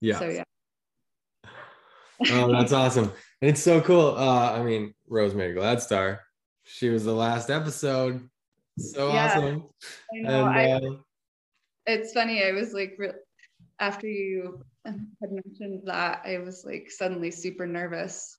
yeah. 0.00 0.18
So 0.18 0.26
yeah. 0.26 0.42
oh, 2.32 2.50
that's 2.50 2.72
awesome. 2.72 3.12
And 3.40 3.50
It's 3.50 3.62
so 3.62 3.80
cool. 3.80 4.16
Uh, 4.18 4.52
I 4.52 4.64
mean, 4.64 4.94
Rosemary 5.08 5.54
Gladstar, 5.54 6.18
she 6.64 6.88
was 6.88 7.04
the 7.04 7.14
last 7.14 7.50
episode. 7.50 8.28
So 8.78 9.12
yeah, 9.12 9.26
awesome. 9.26 9.68
I 10.12 10.18
know. 10.18 10.46
And, 10.46 10.58
I, 10.58 10.70
uh, 10.72 10.96
it's 11.86 12.12
funny. 12.12 12.44
I 12.44 12.50
was 12.50 12.72
like, 12.72 12.98
after 13.78 14.08
you 14.08 14.64
had 14.84 15.32
mentioned 15.32 15.82
that, 15.84 16.22
I 16.24 16.38
was 16.38 16.64
like 16.64 16.90
suddenly 16.90 17.30
super 17.30 17.66
nervous. 17.66 18.38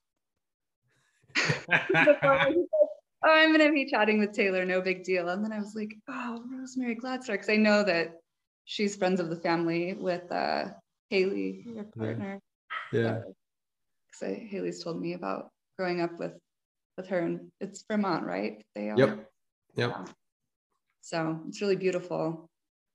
oh, 1.72 2.64
I'm 3.24 3.52
gonna 3.52 3.72
be 3.72 3.86
chatting 3.86 4.18
with 4.18 4.32
Taylor, 4.32 4.64
no 4.64 4.80
big 4.80 5.04
deal. 5.04 5.28
And 5.28 5.44
then 5.44 5.52
I 5.52 5.58
was 5.58 5.74
like, 5.74 5.94
oh, 6.08 6.42
Rosemary 6.50 6.96
Gladstar, 6.96 7.32
because 7.32 7.48
I 7.48 7.56
know 7.56 7.82
that 7.84 8.20
she's 8.64 8.96
friends 8.96 9.20
of 9.20 9.30
the 9.30 9.36
family 9.36 9.94
with 9.94 10.30
uh, 10.30 10.66
Haley, 11.10 11.64
your 11.66 11.84
partner. 11.84 12.40
Yeah. 12.92 13.00
yeah. 13.00 13.18
Because 14.06 14.38
Haley's 14.50 14.82
told 14.82 15.00
me 15.00 15.14
about 15.14 15.50
growing 15.78 16.00
up 16.00 16.18
with 16.18 16.32
with 16.96 17.08
her, 17.08 17.20
and 17.20 17.50
it's 17.60 17.84
Vermont, 17.88 18.26
right? 18.26 18.64
They 18.74 18.90
are. 18.90 18.98
Yep. 18.98 19.30
Yep. 19.76 19.90
Yeah. 19.90 20.04
So 21.00 21.40
it's 21.48 21.60
really 21.60 21.76
beautiful. 21.76 22.48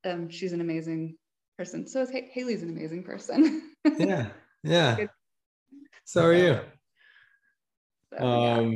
Um, 0.06 0.30
she's 0.30 0.54
an 0.54 0.62
amazing 0.62 1.16
person. 1.58 1.88
So 1.88 2.02
is 2.02 2.12
Haley's 2.12 2.64
an 2.64 2.70
amazing 2.70 3.04
person. 3.04 3.72
yeah. 3.98 4.28
Yeah. 4.64 4.98
So 6.06 6.26
are 6.26 6.34
you. 6.34 6.60
So, 8.18 8.26
um 8.26 8.72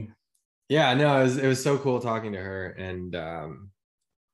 yeah. 0.67 0.89
yeah, 0.89 0.93
no, 0.95 1.19
it 1.19 1.23
was 1.23 1.37
it 1.37 1.47
was 1.47 1.63
so 1.63 1.77
cool 1.77 1.99
talking 1.99 2.33
to 2.33 2.39
her 2.39 2.67
and 2.71 3.15
um 3.15 3.71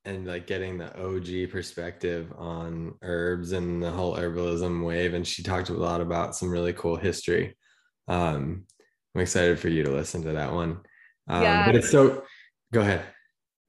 and 0.08 0.26
like 0.26 0.46
getting 0.46 0.78
the 0.78 0.98
OG 0.98 1.50
perspective 1.50 2.32
on 2.36 2.94
herbs 3.02 3.52
and 3.52 3.82
the 3.82 3.90
whole 3.90 4.16
herbalism 4.16 4.84
wave. 4.84 5.12
And 5.12 5.26
she 5.26 5.42
talked 5.42 5.68
a 5.68 5.74
lot 5.74 6.00
about 6.00 6.34
some 6.34 6.50
really 6.50 6.72
cool 6.72 6.96
history. 6.96 7.56
Um, 8.08 8.64
I'm 9.14 9.20
excited 9.20 9.58
for 9.58 9.68
you 9.68 9.82
to 9.82 9.90
listen 9.90 10.22
to 10.22 10.32
that 10.32 10.52
one. 10.52 10.80
Um, 11.28 11.42
yeah. 11.42 11.66
But 11.66 11.76
it's 11.76 11.90
so, 11.90 12.24
go 12.72 12.80
ahead. 12.80 13.04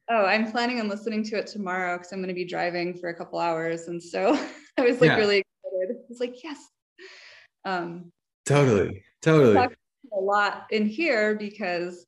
Oh, 0.10 0.26
I'm 0.26 0.50
planning 0.50 0.80
on 0.80 0.88
listening 0.88 1.24
to 1.26 1.38
it 1.38 1.48
tomorrow 1.48 1.98
because 1.98 2.13
I'm 2.13 2.20
going 2.20 2.30
to 2.30 2.34
be 2.34 2.46
driving 2.46 2.98
for 2.98 3.10
a 3.10 3.15
couple 3.15 3.39
hours. 3.39 3.89
And 3.89 4.02
so 4.02 4.34
I 4.78 4.82
was 4.82 5.02
like 5.02 5.10
yeah. 5.10 5.18
really 5.18 5.38
excited. 5.38 5.98
I 5.98 6.06
was 6.08 6.20
like, 6.20 6.44
yes. 6.44 6.58
Um, 7.66 8.12
totally. 8.46 9.04
Totally. 9.22 9.58
A 9.58 10.20
lot 10.20 10.68
in 10.72 10.86
here 10.86 11.36
because 11.36 12.06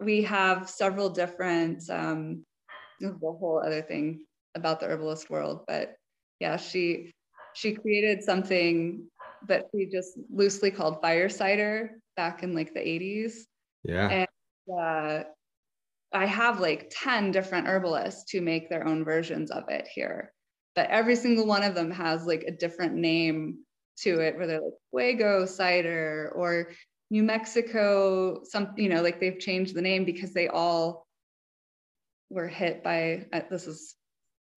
we 0.00 0.22
have 0.22 0.68
several 0.68 1.10
different, 1.10 1.82
um, 1.90 2.44
the 3.00 3.16
whole 3.22 3.62
other 3.64 3.82
thing 3.82 4.24
about 4.54 4.80
the 4.80 4.86
herbalist 4.86 5.30
world. 5.30 5.64
But 5.66 5.94
yeah, 6.40 6.56
she, 6.56 7.12
she 7.54 7.72
created 7.72 8.22
something 8.22 9.08
that 9.46 9.66
she 9.74 9.86
just 9.86 10.18
loosely 10.30 10.70
called 10.70 11.00
fire 11.00 11.28
cider 11.28 12.00
back 12.16 12.42
in 12.42 12.54
like 12.54 12.74
the 12.74 12.80
80s. 12.80 13.42
Yeah. 13.84 14.08
And 14.08 14.78
uh, 14.78 15.24
I 16.12 16.26
have 16.26 16.60
like 16.60 16.90
10 16.90 17.32
different 17.32 17.66
herbalists 17.66 18.30
who 18.30 18.40
make 18.40 18.68
their 18.68 18.86
own 18.86 19.04
versions 19.04 19.50
of 19.50 19.64
it 19.68 19.86
here. 19.92 20.32
But 20.78 20.90
every 20.90 21.16
single 21.16 21.44
one 21.44 21.64
of 21.64 21.74
them 21.74 21.90
has 21.90 22.24
like 22.24 22.44
a 22.46 22.52
different 22.52 22.94
name 22.94 23.64
to 24.02 24.20
it, 24.20 24.36
where 24.36 24.46
they're 24.46 24.60
like 24.60 24.74
Fuego 24.92 25.44
cider 25.44 26.32
or 26.36 26.70
New 27.10 27.24
Mexico, 27.24 28.42
some, 28.44 28.74
you 28.76 28.88
know, 28.88 29.02
like 29.02 29.18
they've 29.18 29.40
changed 29.40 29.74
the 29.74 29.82
name 29.82 30.04
because 30.04 30.32
they 30.32 30.46
all 30.46 31.04
were 32.30 32.46
hit 32.46 32.84
by, 32.84 33.26
uh, 33.32 33.40
this 33.50 33.66
is 33.66 33.96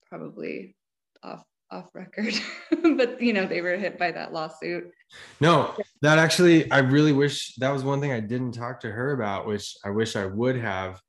probably 0.06 0.76
off 1.24 1.44
off 1.72 1.88
record 1.96 2.34
but 2.98 3.22
you 3.22 3.32
know 3.32 3.46
they 3.46 3.62
were 3.62 3.78
hit 3.78 3.98
by 3.98 4.12
that 4.12 4.34
lawsuit. 4.34 4.92
No 5.40 5.74
that 6.02 6.20
actually 6.20 6.70
i 6.70 6.80
really 6.80 7.14
wish 7.14 7.56
that 7.56 7.72
was 7.72 7.82
one 7.82 8.02
thing 8.02 8.12
i 8.12 8.20
didn't 8.20 8.52
talk 8.52 8.82
to 8.82 8.92
her 8.92 9.14
about 9.14 9.48
which 9.48 9.74
i 9.86 9.90
wish 9.90 10.18
i 10.18 10.26
would 10.26 10.58
have 10.58 11.00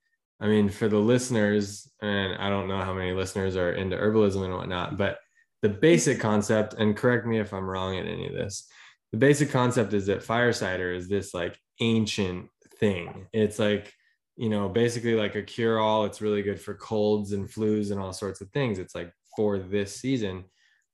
i 0.42 0.46
mean 0.46 0.68
for 0.68 0.88
the 0.88 0.98
listeners 0.98 1.90
and 2.02 2.34
i 2.36 2.50
don't 2.50 2.68
know 2.68 2.82
how 2.82 2.92
many 2.92 3.12
listeners 3.12 3.56
are 3.56 3.72
into 3.72 3.96
herbalism 3.96 4.44
and 4.44 4.54
whatnot 4.54 4.98
but 4.98 5.18
the 5.62 5.68
basic 5.68 6.20
concept 6.20 6.74
and 6.74 6.96
correct 6.96 7.26
me 7.26 7.38
if 7.38 7.54
i'm 7.54 7.68
wrong 7.68 7.94
in 7.94 8.06
any 8.06 8.26
of 8.26 8.34
this 8.34 8.68
the 9.12 9.18
basic 9.18 9.50
concept 9.50 9.92
is 9.92 10.06
that 10.06 10.22
fire 10.22 10.52
cider 10.52 10.92
is 10.92 11.08
this 11.08 11.34
like 11.34 11.58
ancient 11.80 12.48
thing. 12.78 13.28
It's 13.32 13.58
like 13.58 13.92
you 14.36 14.48
know 14.48 14.68
basically 14.68 15.14
like 15.14 15.34
a 15.34 15.42
cure 15.42 15.78
all 15.78 16.06
it's 16.06 16.22
really 16.22 16.42
good 16.42 16.58
for 16.58 16.74
colds 16.74 17.32
and 17.32 17.46
flus 17.48 17.90
and 17.90 18.00
all 18.00 18.12
sorts 18.12 18.40
of 18.40 18.50
things. 18.50 18.78
It's 18.78 18.94
like 18.94 19.12
for 19.36 19.58
this 19.58 19.94
season. 19.94 20.44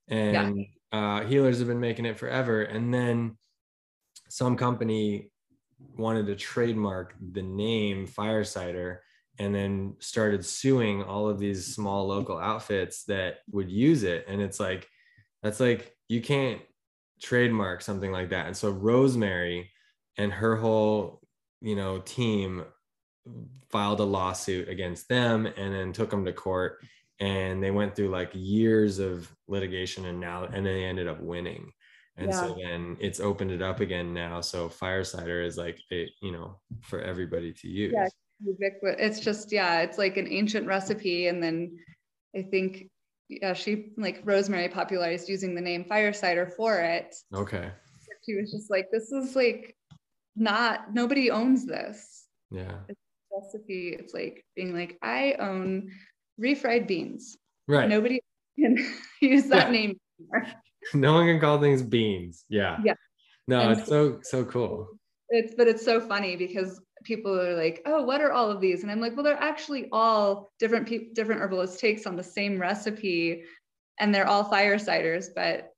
And 0.08 0.66
yeah. 0.92 1.20
uh, 1.20 1.24
healers 1.26 1.58
have 1.58 1.68
been 1.68 1.80
making 1.80 2.06
it 2.06 2.18
forever. 2.18 2.62
And 2.62 2.92
then 2.92 3.36
some 4.28 4.56
company 4.56 5.30
wanted 5.96 6.26
to 6.26 6.34
trademark 6.34 7.14
the 7.32 7.42
name 7.42 8.06
fire 8.06 8.44
cider 8.44 9.02
and 9.38 9.54
then 9.54 9.94
started 10.00 10.44
suing 10.44 11.02
all 11.02 11.28
of 11.28 11.38
these 11.38 11.74
small 11.74 12.06
local 12.06 12.38
outfits 12.38 13.04
that 13.04 13.38
would 13.50 13.70
use 13.70 14.02
it. 14.02 14.24
And 14.28 14.40
it's 14.40 14.58
like 14.58 14.88
that's 15.42 15.60
like 15.60 15.94
you 16.08 16.20
can't 16.20 16.60
trademark 17.22 17.82
something 17.82 18.10
like 18.10 18.30
that. 18.30 18.46
And 18.46 18.56
so 18.56 18.70
rosemary 18.70 19.70
and 20.16 20.32
her 20.32 20.56
whole 20.56 21.20
you 21.60 21.76
know 21.76 21.98
team 21.98 22.64
filed 23.70 24.00
a 24.00 24.04
lawsuit 24.04 24.68
against 24.68 25.08
them 25.08 25.46
and 25.46 25.74
then 25.74 25.92
took 25.92 26.10
them 26.10 26.24
to 26.24 26.32
court. 26.32 26.78
And 27.20 27.62
they 27.62 27.72
went 27.72 27.96
through 27.96 28.08
like 28.08 28.30
years 28.32 29.00
of 29.00 29.30
litigation 29.48 30.06
and 30.06 30.20
now 30.20 30.44
and 30.44 30.64
they 30.64 30.84
ended 30.84 31.08
up 31.08 31.20
winning. 31.20 31.72
And 32.16 32.30
yeah. 32.30 32.40
so 32.40 32.58
then 32.60 32.96
it's 33.00 33.20
opened 33.20 33.52
it 33.52 33.62
up 33.62 33.78
again 33.78 34.12
now. 34.12 34.40
So 34.40 34.68
fire 34.68 35.04
cider 35.04 35.42
is 35.42 35.56
like 35.56 35.78
it 35.90 36.10
you 36.20 36.32
know 36.32 36.58
for 36.82 37.00
everybody 37.00 37.52
to 37.52 37.68
use. 37.68 37.92
yeah 37.94 38.08
it's 38.46 39.20
just 39.20 39.52
yeah 39.52 39.80
it's 39.80 39.98
like 39.98 40.16
an 40.16 40.28
ancient 40.30 40.66
recipe 40.66 41.26
and 41.26 41.42
then 41.42 41.76
i 42.36 42.42
think 42.42 42.88
yeah 43.28 43.52
she 43.52 43.90
like 43.96 44.20
rosemary 44.24 44.68
popularized 44.68 45.28
using 45.28 45.54
the 45.54 45.60
name 45.60 45.84
fire 45.84 46.12
cider 46.12 46.46
for 46.46 46.78
it 46.78 47.14
okay 47.34 47.70
she 48.24 48.36
was 48.36 48.50
just 48.50 48.70
like 48.70 48.86
this 48.92 49.10
is 49.12 49.34
like 49.34 49.74
not 50.36 50.94
nobody 50.94 51.30
owns 51.30 51.66
this 51.66 52.26
yeah 52.50 52.76
it's 52.88 52.98
recipe. 53.30 53.96
It's 53.98 54.14
like 54.14 54.44
being 54.56 54.74
like, 54.74 54.98
I 55.02 55.34
own 55.38 55.90
refried 56.40 56.86
beans. 56.86 57.36
Right. 57.66 57.88
Nobody 57.88 58.20
can 58.58 58.76
use 59.20 59.44
that 59.48 59.66
Yeah. 59.66 59.72
name. 59.72 59.98
anymore. 60.20 60.52
no 60.94 61.12
one 61.14 61.26
can 61.26 61.40
call 61.40 61.60
things 61.60 61.82
beans. 61.82 62.44
Yeah. 62.48 62.78
Yeah. 62.84 62.94
No, 63.46 63.60
And 63.60 63.78
it's 63.78 63.88
so 63.88 64.20
so 64.22 64.44
cool. 64.44 64.88
It's 65.30 65.54
but 65.56 65.68
it's 65.68 65.84
so 65.84 66.00
funny 66.00 66.36
because 66.36 66.80
people 67.04 67.38
are 67.38 67.54
like, 67.54 67.82
oh, 67.86 68.02
what 68.02 68.20
are 68.20 68.32
all 68.32 68.50
of 68.50 68.60
these? 68.60 68.82
And 68.82 68.90
I'm 68.90 69.00
like, 69.00 69.14
well, 69.14 69.24
they're 69.24 69.42
actually 69.42 69.88
all 69.92 70.50
different 70.58 70.86
people, 70.88 71.08
different 71.14 71.40
herbalist 71.40 71.80
takes 71.80 72.06
on 72.06 72.16
the 72.16 72.22
same 72.22 72.60
recipe, 72.60 73.44
and 73.98 74.14
they're 74.14 74.28
all 74.28 74.44
fire 74.44 74.76
ciders. 74.76 75.26
But 75.34 75.70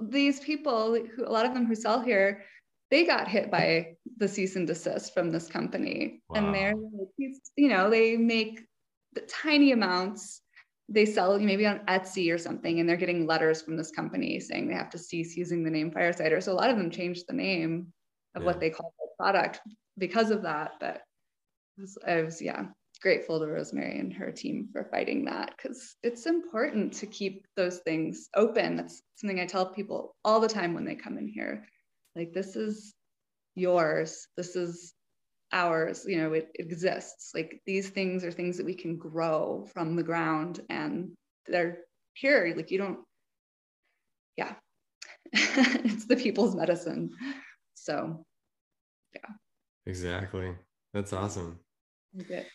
these 0.00 0.40
people, 0.40 0.94
who 0.94 1.26
a 1.26 1.30
lot 1.30 1.46
of 1.46 1.54
them 1.54 1.66
who 1.66 1.74
sell 1.74 2.00
here, 2.00 2.44
they 2.90 3.04
got 3.04 3.28
hit 3.28 3.50
by 3.50 3.94
the 4.18 4.28
cease 4.28 4.56
and 4.56 4.66
desist 4.66 5.12
from 5.12 5.30
this 5.30 5.48
company, 5.48 6.22
and 6.34 6.54
they're 6.54 6.74
like, 6.74 7.34
you 7.56 7.68
know, 7.68 7.90
they 7.90 8.16
make 8.16 8.60
the 9.14 9.22
tiny 9.22 9.72
amounts. 9.72 10.42
They 10.88 11.04
sell 11.04 11.36
maybe 11.40 11.66
on 11.66 11.80
Etsy 11.86 12.32
or 12.32 12.38
something, 12.38 12.78
and 12.78 12.88
they're 12.88 12.96
getting 12.96 13.26
letters 13.26 13.60
from 13.60 13.76
this 13.76 13.90
company 13.90 14.38
saying 14.38 14.68
they 14.68 14.74
have 14.74 14.90
to 14.90 14.98
cease 14.98 15.36
using 15.36 15.64
the 15.64 15.70
name 15.70 15.90
fire 15.90 16.12
cider. 16.12 16.40
So 16.40 16.52
a 16.52 16.54
lot 16.54 16.70
of 16.70 16.76
them 16.76 16.92
changed 16.92 17.24
the 17.26 17.34
name 17.34 17.92
of 18.36 18.42
Yeah. 18.42 18.46
what 18.46 18.60
they 18.60 18.70
call 18.70 18.94
their 19.00 19.08
product 19.18 19.60
because 19.98 20.30
of 20.30 20.42
that. 20.42 20.72
But 20.80 21.02
I 21.78 21.80
was, 21.80 21.98
I 22.06 22.22
was, 22.22 22.42
yeah, 22.42 22.66
grateful 23.00 23.38
to 23.38 23.46
Rosemary 23.46 23.98
and 23.98 24.12
her 24.12 24.30
team 24.30 24.68
for 24.72 24.84
fighting 24.84 25.24
that 25.26 25.54
because 25.56 25.96
it's 26.02 26.26
important 26.26 26.92
to 26.94 27.06
keep 27.06 27.46
those 27.56 27.78
things 27.78 28.28
open. 28.34 28.76
That's 28.76 29.02
something 29.16 29.40
I 29.40 29.46
tell 29.46 29.66
people 29.66 30.14
all 30.24 30.40
the 30.40 30.48
time 30.48 30.74
when 30.74 30.84
they 30.84 30.94
come 30.94 31.18
in 31.18 31.28
here. 31.28 31.66
Like, 32.14 32.32
this 32.32 32.56
is 32.56 32.94
yours. 33.54 34.26
This 34.36 34.56
is 34.56 34.94
ours. 35.52 36.04
You 36.06 36.18
know, 36.18 36.32
it, 36.32 36.48
exists. 36.54 37.32
Like, 37.34 37.60
these 37.66 37.90
things 37.90 38.24
are 38.24 38.32
things 38.32 38.56
that 38.56 38.66
we 38.66 38.74
can 38.74 38.96
grow 38.96 39.66
from 39.72 39.96
the 39.96 40.02
ground 40.02 40.60
and 40.70 41.12
they're 41.46 41.78
here. 42.14 42.52
Like, 42.56 42.70
you 42.70 42.78
don't, 42.78 43.00
yeah. 44.36 44.54
it's 45.32 46.06
the 46.06 46.16
people's 46.16 46.54
medicine. 46.54 47.10
So, 47.74 48.24
Exactly. 49.86 50.54
That's 50.92 51.12
awesome. 51.12 51.60
okay. 52.20 52.46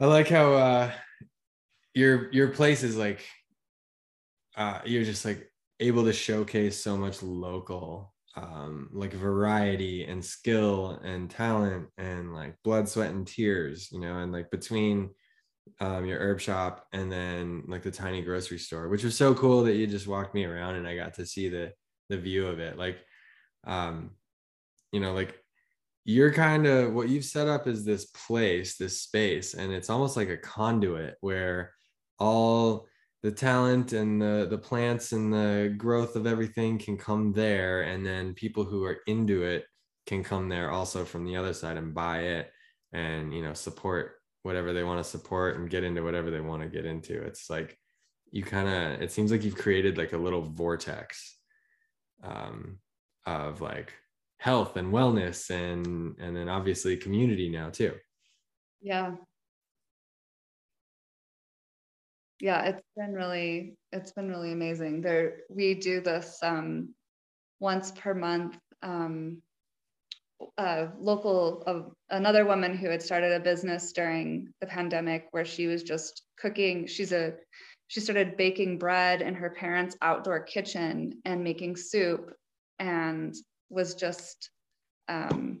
I 0.00 0.06
like 0.06 0.28
how 0.28 0.52
uh 0.54 0.92
your 1.94 2.32
your 2.32 2.48
place 2.48 2.82
is 2.82 2.96
like 2.96 3.24
uh 4.56 4.80
you're 4.84 5.04
just 5.04 5.24
like 5.24 5.50
able 5.80 6.04
to 6.04 6.12
showcase 6.12 6.82
so 6.82 6.96
much 6.96 7.22
local 7.22 8.12
um 8.36 8.88
like 8.92 9.12
variety 9.12 10.04
and 10.04 10.24
skill 10.24 10.98
and 11.04 11.30
talent 11.30 11.88
and 11.98 12.34
like 12.34 12.56
blood 12.64 12.88
sweat 12.88 13.10
and 13.10 13.26
tears 13.26 13.90
you 13.92 14.00
know 14.00 14.18
and 14.18 14.32
like 14.32 14.50
between 14.50 15.10
um 15.80 16.06
your 16.06 16.18
herb 16.18 16.40
shop 16.40 16.86
and 16.92 17.12
then 17.12 17.62
like 17.68 17.82
the 17.82 17.90
tiny 17.90 18.22
grocery 18.22 18.58
store 18.58 18.88
which 18.88 19.04
was 19.04 19.16
so 19.16 19.34
cool 19.34 19.62
that 19.62 19.74
you 19.74 19.86
just 19.86 20.06
walked 20.06 20.34
me 20.34 20.44
around 20.44 20.76
and 20.76 20.88
I 20.88 20.96
got 20.96 21.14
to 21.14 21.26
see 21.26 21.48
the 21.48 21.72
the 22.08 22.16
view 22.16 22.46
of 22.46 22.58
it 22.58 22.78
like 22.78 22.98
um 23.64 24.12
you 24.92 25.00
know 25.00 25.12
like 25.12 25.41
you're 26.04 26.32
kind 26.32 26.66
of 26.66 26.92
what 26.92 27.08
you've 27.08 27.24
set 27.24 27.48
up 27.48 27.66
is 27.66 27.84
this 27.84 28.06
place 28.06 28.76
this 28.76 29.00
space 29.00 29.54
and 29.54 29.72
it's 29.72 29.90
almost 29.90 30.16
like 30.16 30.28
a 30.28 30.36
conduit 30.36 31.16
where 31.20 31.72
all 32.18 32.86
the 33.22 33.30
talent 33.30 33.92
and 33.92 34.20
the 34.20 34.46
the 34.50 34.58
plants 34.58 35.12
and 35.12 35.32
the 35.32 35.72
growth 35.76 36.16
of 36.16 36.26
everything 36.26 36.78
can 36.78 36.96
come 36.96 37.32
there 37.32 37.82
and 37.82 38.04
then 38.04 38.34
people 38.34 38.64
who 38.64 38.84
are 38.84 38.98
into 39.06 39.44
it 39.44 39.64
can 40.06 40.24
come 40.24 40.48
there 40.48 40.70
also 40.70 41.04
from 41.04 41.24
the 41.24 41.36
other 41.36 41.54
side 41.54 41.76
and 41.76 41.94
buy 41.94 42.20
it 42.20 42.50
and 42.92 43.32
you 43.32 43.42
know 43.42 43.54
support 43.54 44.16
whatever 44.42 44.72
they 44.72 44.82
want 44.82 45.02
to 45.02 45.08
support 45.08 45.56
and 45.56 45.70
get 45.70 45.84
into 45.84 46.02
whatever 46.02 46.30
they 46.30 46.40
want 46.40 46.62
to 46.62 46.68
get 46.68 46.84
into. 46.84 47.22
It's 47.22 47.48
like 47.48 47.78
you 48.30 48.42
kind 48.42 48.68
of 48.68 49.02
it 49.02 49.12
seems 49.12 49.30
like 49.30 49.44
you've 49.44 49.56
created 49.56 49.98
like 49.98 50.12
a 50.12 50.18
little 50.18 50.42
vortex 50.42 51.36
um 52.22 52.78
of 53.26 53.60
like 53.60 53.92
health 54.42 54.76
and 54.76 54.92
wellness 54.92 55.50
and 55.50 56.16
and 56.18 56.36
then 56.36 56.48
obviously 56.48 56.96
community 56.96 57.48
now 57.48 57.70
too 57.70 57.94
Yeah. 58.80 59.14
Yeah, 62.40 62.64
it's 62.64 62.82
been 62.96 63.14
really 63.14 63.76
it's 63.92 64.10
been 64.10 64.28
really 64.28 64.50
amazing. 64.50 65.00
There 65.00 65.42
we 65.48 65.74
do 65.74 66.00
this 66.00 66.38
um 66.42 66.92
once 67.60 67.92
per 67.92 68.14
month 68.14 68.58
um 68.82 69.40
uh 70.58 70.86
local 70.98 71.62
of 71.68 71.92
another 72.10 72.44
woman 72.44 72.76
who 72.76 72.90
had 72.90 73.00
started 73.00 73.30
a 73.30 73.38
business 73.38 73.92
during 73.92 74.52
the 74.60 74.66
pandemic 74.66 75.28
where 75.30 75.44
she 75.44 75.68
was 75.68 75.84
just 75.84 76.22
cooking 76.36 76.88
she's 76.88 77.12
a 77.12 77.34
she 77.86 78.00
started 78.00 78.36
baking 78.36 78.76
bread 78.76 79.22
in 79.22 79.34
her 79.34 79.50
parents 79.50 79.96
outdoor 80.02 80.40
kitchen 80.40 81.12
and 81.24 81.44
making 81.44 81.76
soup 81.76 82.34
and 82.80 83.36
was 83.72 83.94
just 83.94 84.50
um 85.08 85.60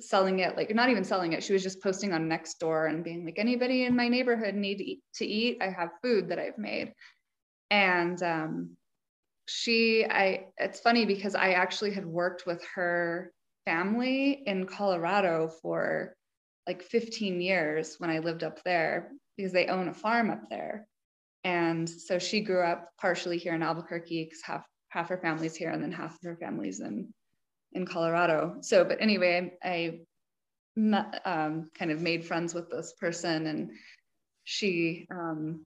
selling 0.00 0.38
it 0.38 0.56
like 0.56 0.74
not 0.74 0.88
even 0.88 1.04
selling 1.04 1.32
it 1.32 1.42
she 1.42 1.52
was 1.52 1.62
just 1.62 1.82
posting 1.82 2.12
on 2.12 2.28
Nextdoor 2.28 2.88
and 2.88 3.04
being 3.04 3.24
like 3.24 3.38
anybody 3.38 3.84
in 3.84 3.94
my 3.94 4.08
neighborhood 4.08 4.54
need 4.54 4.78
to 4.78 4.84
eat, 4.84 5.02
to 5.14 5.26
eat? 5.26 5.58
I 5.60 5.68
have 5.68 5.90
food 6.02 6.28
that 6.28 6.38
i've 6.38 6.58
made. 6.58 6.94
And 7.70 8.22
um, 8.22 8.76
she 9.46 10.06
i 10.06 10.46
it's 10.58 10.80
funny 10.80 11.04
because 11.06 11.34
i 11.34 11.52
actually 11.52 11.92
had 11.92 12.06
worked 12.06 12.46
with 12.46 12.64
her 12.74 13.32
family 13.64 14.42
in 14.46 14.66
colorado 14.66 15.50
for 15.60 16.14
like 16.66 16.82
15 16.82 17.40
years 17.40 17.96
when 17.98 18.10
i 18.10 18.20
lived 18.20 18.42
up 18.42 18.62
there 18.64 19.10
because 19.40 19.52
they 19.52 19.66
own 19.66 19.88
a 19.88 19.94
farm 19.94 20.30
up 20.30 20.42
there. 20.50 20.86
And 21.44 21.88
so 21.88 22.18
she 22.18 22.42
grew 22.42 22.62
up 22.62 22.90
partially 23.00 23.38
here 23.38 23.54
in 23.54 23.62
albuquerque 23.62 24.24
because 24.24 24.42
half 24.42 24.64
half 24.90 25.08
her 25.08 25.18
family's 25.18 25.56
here 25.56 25.70
and 25.70 25.82
then 25.82 25.92
half 25.92 26.14
of 26.14 26.22
her 26.24 26.36
family's 26.36 26.80
in 26.80 27.12
in 27.72 27.86
Colorado. 27.86 28.56
So, 28.60 28.84
but 28.84 29.00
anyway, 29.00 29.52
I, 29.62 29.68
I 29.68 30.00
met, 30.76 31.22
um, 31.24 31.70
kind 31.74 31.90
of 31.90 32.00
made 32.00 32.24
friends 32.24 32.54
with 32.54 32.70
this 32.70 32.94
person, 32.98 33.46
and 33.46 33.70
she 34.44 35.06
um, 35.10 35.64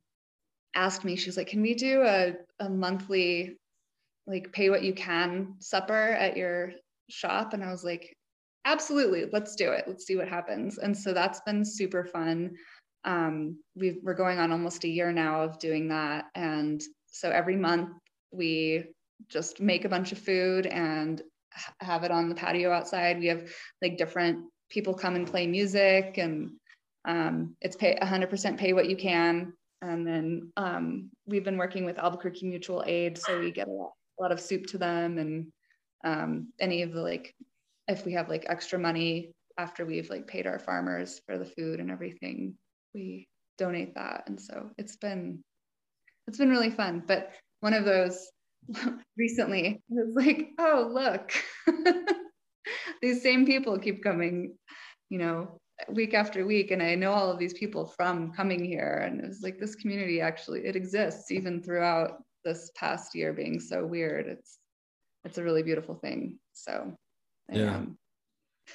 asked 0.75 1.05
me, 1.05 1.17
she's 1.17 1.37
like, 1.37 1.49
"Can 1.49 1.63
we 1.63 1.75
do 1.75 2.03
a, 2.03 2.35
a 2.61 2.69
monthly, 2.69 3.57
like, 4.27 4.53
pay 4.53 4.71
what 4.71 4.83
you 4.83 4.93
can 4.95 5.55
supper 5.61 6.13
at 6.13 6.37
your 6.37 6.73
shop?" 7.09 7.53
And 7.53 7.63
I 7.63 7.71
was 7.71 7.85
like, 7.85 8.15
"Absolutely, 8.65 9.27
let's 9.33 9.57
do 9.57 9.71
it. 9.73 9.85
Let's 9.87 10.07
see 10.07 10.17
what 10.17 10.29
happens." 10.29 10.79
And 10.79 10.97
so 10.97 11.13
that's 11.13 11.41
been 11.47 11.65
super 11.65 12.05
fun. 12.05 12.55
Um, 13.05 13.59
we 13.75 13.99
we're 14.03 14.15
going 14.15 14.39
on 14.39 14.51
almost 14.53 14.85
a 14.85 14.89
year 14.89 15.13
now 15.13 15.43
of 15.43 15.59
doing 15.59 15.89
that, 15.89 16.27
and 16.35 16.83
so 17.07 17.31
every 17.31 17.57
month 17.57 17.91
we 18.33 18.85
just 19.29 19.61
make 19.61 19.85
a 19.85 19.89
bunch 19.89 20.13
of 20.13 20.19
food 20.19 20.67
and 20.67 21.23
have 21.81 22.05
it 22.05 22.11
on 22.11 22.29
the 22.29 22.35
patio 22.35 22.73
outside. 22.73 23.19
We 23.19 23.27
have 23.27 23.51
like 23.83 23.97
different 23.97 24.45
people 24.71 24.95
come 24.95 25.15
and 25.15 25.27
play 25.27 25.47
music 25.47 26.19
and 26.19 26.51
um, 27.05 27.57
it's 27.61 27.77
pay 27.77 27.97
100% 28.01 28.59
pay 28.59 28.73
what 28.73 28.89
you 28.89 28.97
can. 28.97 29.53
And 29.83 30.07
then 30.07 30.53
um, 30.57 31.11
we've 31.27 31.45
been 31.45 31.59
working 31.59 31.85
with 31.85 31.99
Albuquerque 31.99 32.47
Mutual 32.47 32.83
Aid. 32.87 33.19
So 33.19 33.39
we 33.39 33.51
get 33.51 33.69
a 33.69 33.71
lot, 33.71 33.93
a 34.19 34.23
lot 34.23 34.33
of 34.33 34.41
soup 34.41 34.67
to 34.69 34.79
them 34.79 35.19
and 35.19 35.47
um, 36.05 36.53
any 36.61 36.83
of 36.83 36.93
the 36.93 37.03
like, 37.03 37.35
if 37.89 38.07
we 38.07 38.13
have 38.15 38.29
like 38.29 38.47
extra 38.49 38.79
money 38.79 39.33
after 39.59 39.85
we've 39.85 40.11
like 40.11 40.27
paid 40.27 40.47
our 40.47 40.59
farmers 40.59 41.21
for 41.27 41.39
the 41.39 41.45
food 41.45 41.81
and 41.81 41.91
everything, 41.91 42.55
we 42.95 43.29
donate 43.59 43.95
that. 43.95 44.25
And 44.27 44.41
so 44.41 44.71
it's 44.79 44.97
been, 44.97 45.43
it's 46.27 46.39
been 46.39 46.51
really 46.51 46.71
fun. 46.71 47.03
But 47.07 47.33
one 47.61 47.75
of 47.75 47.85
those 47.85 48.31
recently 49.17 49.67
it 49.67 49.83
was 49.89 50.15
like 50.15 50.51
oh 50.59 50.91
look. 50.93 51.33
These 53.03 53.23
same 53.23 53.45
people 53.45 53.79
keep 53.79 54.03
coming 54.03 54.57
you 55.11 55.19
know 55.19 55.59
week 55.89 56.15
after 56.15 56.47
week 56.47 56.71
and 56.71 56.81
i 56.83 56.95
know 56.95 57.13
all 57.13 57.31
of 57.31 57.39
these 57.39 57.53
people 57.53 57.85
from 57.85 58.33
coming 58.33 58.65
here 58.65 59.03
and 59.05 59.21
it 59.21 59.27
was 59.27 59.43
like 59.43 59.59
this 59.59 59.75
community 59.75 60.21
actually 60.21 60.61
it 60.65 60.77
exists 60.77 61.33
even 61.33 61.61
throughout 61.61 62.23
this 62.45 62.71
past 62.77 63.15
year 63.15 63.33
being 63.33 63.59
so 63.59 63.85
weird. 63.85 64.27
It's 64.27 64.59
it's 65.25 65.39
a 65.39 65.43
really 65.43 65.63
beautiful 65.63 65.95
thing. 65.95 66.39
So 66.53 66.95
I 67.51 67.57
Yeah. 67.57 67.75
am 67.77 67.99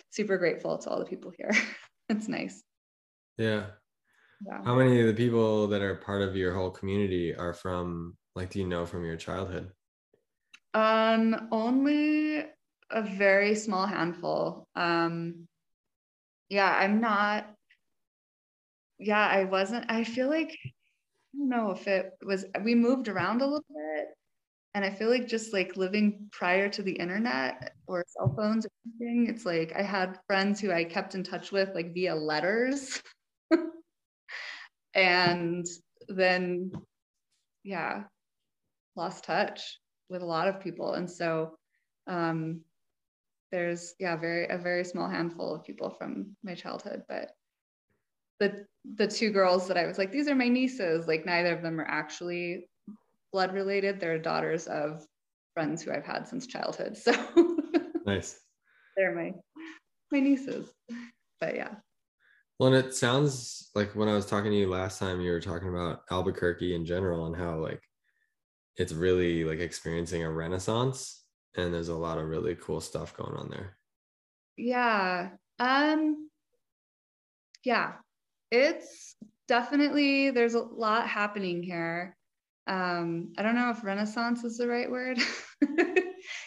super 0.09 0.37
grateful 0.37 0.77
to 0.79 0.89
all 0.89 0.99
the 0.99 1.05
people 1.05 1.31
here. 1.37 1.51
It's 2.11 2.27
nice. 2.27 2.63
Yeah. 3.37 3.67
Yeah. 4.43 4.63
How 4.65 4.73
many 4.73 4.99
of 4.99 5.05
the 5.05 5.13
people 5.13 5.67
that 5.67 5.83
are 5.83 5.97
part 5.97 6.23
of 6.23 6.35
your 6.35 6.55
whole 6.55 6.71
community 6.71 7.35
are 7.35 7.53
from 7.53 8.17
like 8.35 8.49
do 8.49 8.57
you 8.57 8.67
know 8.67 8.87
from 8.87 9.05
your 9.05 9.15
childhood 9.15 9.71
Um, 10.73 11.47
only 11.51 12.45
a 12.91 13.01
very 13.01 13.55
small 13.55 13.85
handful. 13.85 14.67
Um, 14.75 15.47
yeah, 16.49 16.71
I'm 16.71 17.01
not. 17.01 17.53
Yeah, 18.97 19.25
I 19.25 19.45
wasn't. 19.45 19.89
I 19.89 20.03
feel 20.03 20.29
like 20.29 20.49
I 20.49 21.37
don't 21.37 21.49
know 21.49 21.71
if 21.71 21.87
it 21.87 22.11
was. 22.23 22.45
We 22.63 22.75
moved 22.75 23.07
around 23.07 23.41
a 23.41 23.45
little 23.45 23.65
bit, 23.69 24.07
and 24.73 24.83
I 24.83 24.91
feel 24.91 25.09
like 25.09 25.27
just 25.27 25.53
like 25.53 25.77
living 25.77 26.29
prior 26.31 26.69
to 26.69 26.83
the 26.83 26.91
internet 26.93 27.73
or 27.87 28.05
cell 28.07 28.33
phones 28.35 28.65
or 28.65 28.69
anything, 28.85 29.27
it's 29.27 29.45
like 29.45 29.73
I 29.75 29.81
had 29.81 30.19
friends 30.27 30.59
who 30.59 30.71
I 30.71 30.83
kept 30.83 31.15
in 31.15 31.23
touch 31.23 31.51
with 31.51 31.69
like 31.75 31.93
via 31.93 32.15
letters. 32.15 33.01
and 34.93 35.65
then, 36.07 36.71
yeah, 37.63 38.03
lost 38.95 39.23
touch 39.23 39.79
with 40.09 40.21
a 40.21 40.25
lot 40.25 40.47
of 40.47 40.59
people. 40.59 40.93
And 40.93 41.09
so 41.09 41.57
um, 42.07 42.61
there's, 43.51 43.93
yeah, 43.99 44.15
very, 44.15 44.47
a 44.47 44.57
very 44.57 44.83
small 44.83 45.09
handful 45.09 45.55
of 45.55 45.63
people 45.63 45.89
from 45.89 46.35
my 46.43 46.55
childhood, 46.55 47.03
but 47.07 47.31
the, 48.39 48.65
the 48.95 49.07
two 49.07 49.31
girls 49.31 49.67
that 49.67 49.77
I 49.77 49.85
was 49.85 49.97
like, 49.97 50.11
these 50.11 50.27
are 50.27 50.35
my 50.35 50.47
nieces, 50.47 51.07
like 51.07 51.25
neither 51.25 51.53
of 51.53 51.61
them 51.61 51.79
are 51.79 51.87
actually 51.87 52.69
blood 53.31 53.53
related. 53.53 53.99
They're 53.99 54.19
daughters 54.19 54.67
of 54.67 55.05
friends 55.53 55.81
who 55.81 55.91
I've 55.91 56.05
had 56.05 56.27
since 56.27 56.47
childhood. 56.47 56.97
So 56.97 57.11
nice. 58.05 58.39
They're 58.95 59.15
my 59.15 59.33
my 60.11 60.19
nieces. 60.19 60.71
But 61.39 61.55
yeah. 61.55 61.75
Well, 62.59 62.73
and 62.73 62.85
it 62.85 62.93
sounds 62.93 63.69
like 63.75 63.95
when 63.95 64.09
I 64.09 64.13
was 64.13 64.25
talking 64.25 64.51
to 64.51 64.57
you 64.57 64.69
last 64.69 64.99
time, 64.99 65.21
you 65.21 65.31
were 65.31 65.39
talking 65.39 65.69
about 65.69 66.01
Albuquerque 66.11 66.75
in 66.75 66.85
general 66.85 67.27
and 67.27 67.35
how 67.35 67.57
like 67.57 67.81
it's 68.77 68.93
really 68.93 69.43
like 69.43 69.59
experiencing 69.59 70.23
a 70.23 70.31
renaissance 70.31 71.23
and 71.55 71.73
there's 71.73 71.89
a 71.89 71.95
lot 71.95 72.17
of 72.17 72.27
really 72.27 72.55
cool 72.55 72.81
stuff 72.81 73.15
going 73.15 73.35
on 73.35 73.49
there. 73.49 73.77
Yeah. 74.57 75.29
Um 75.59 76.29
yeah. 77.63 77.93
It's 78.51 79.15
definitely 79.47 80.31
there's 80.31 80.55
a 80.55 80.61
lot 80.61 81.07
happening 81.07 81.63
here 81.63 82.15
um, 82.69 83.33
I 83.35 83.41
don't 83.41 83.55
know 83.55 83.71
if 83.71 83.83
Renaissance 83.83 84.43
is 84.43 84.57
the 84.57 84.67
right 84.67 84.89
word. 84.89 85.17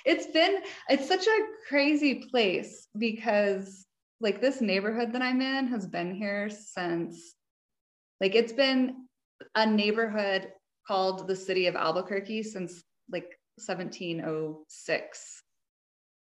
it's 0.07 0.27
been, 0.27 0.59
it's 0.89 1.09
such 1.09 1.27
a 1.27 1.47
crazy 1.69 2.27
place 2.31 2.87
because 2.97 3.85
like 4.21 4.41
this 4.41 4.61
neighborhood 4.61 5.13
that 5.13 5.23
I'm 5.23 5.43
in 5.43 5.67
has 5.67 5.85
been 5.85 6.15
here 6.15 6.49
since, 6.49 7.35
like, 8.21 8.37
it's 8.37 8.53
been 8.53 9.09
a 9.57 9.67
neighborhood 9.67 10.53
called 10.87 11.27
the 11.27 11.37
city 11.37 11.67
of 11.67 11.77
Albuquerque 11.77 12.43
since 12.43 12.83
like 13.11 13.39
1706. 13.57 15.43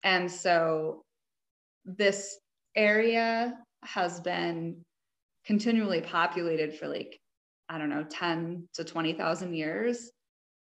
And 0.03 0.31
so 0.31 1.03
this 1.85 2.39
area 2.77 3.55
has 3.85 4.21
been 4.21 4.83
continually 5.47 6.01
populated 6.01 6.75
for 6.75 6.89
like 6.89 7.19
I 7.69 7.79
don't 7.79 7.89
know, 7.89 8.05
10 8.05 8.69
to 8.75 8.85
20,000 8.85 9.55
years. 9.55 10.11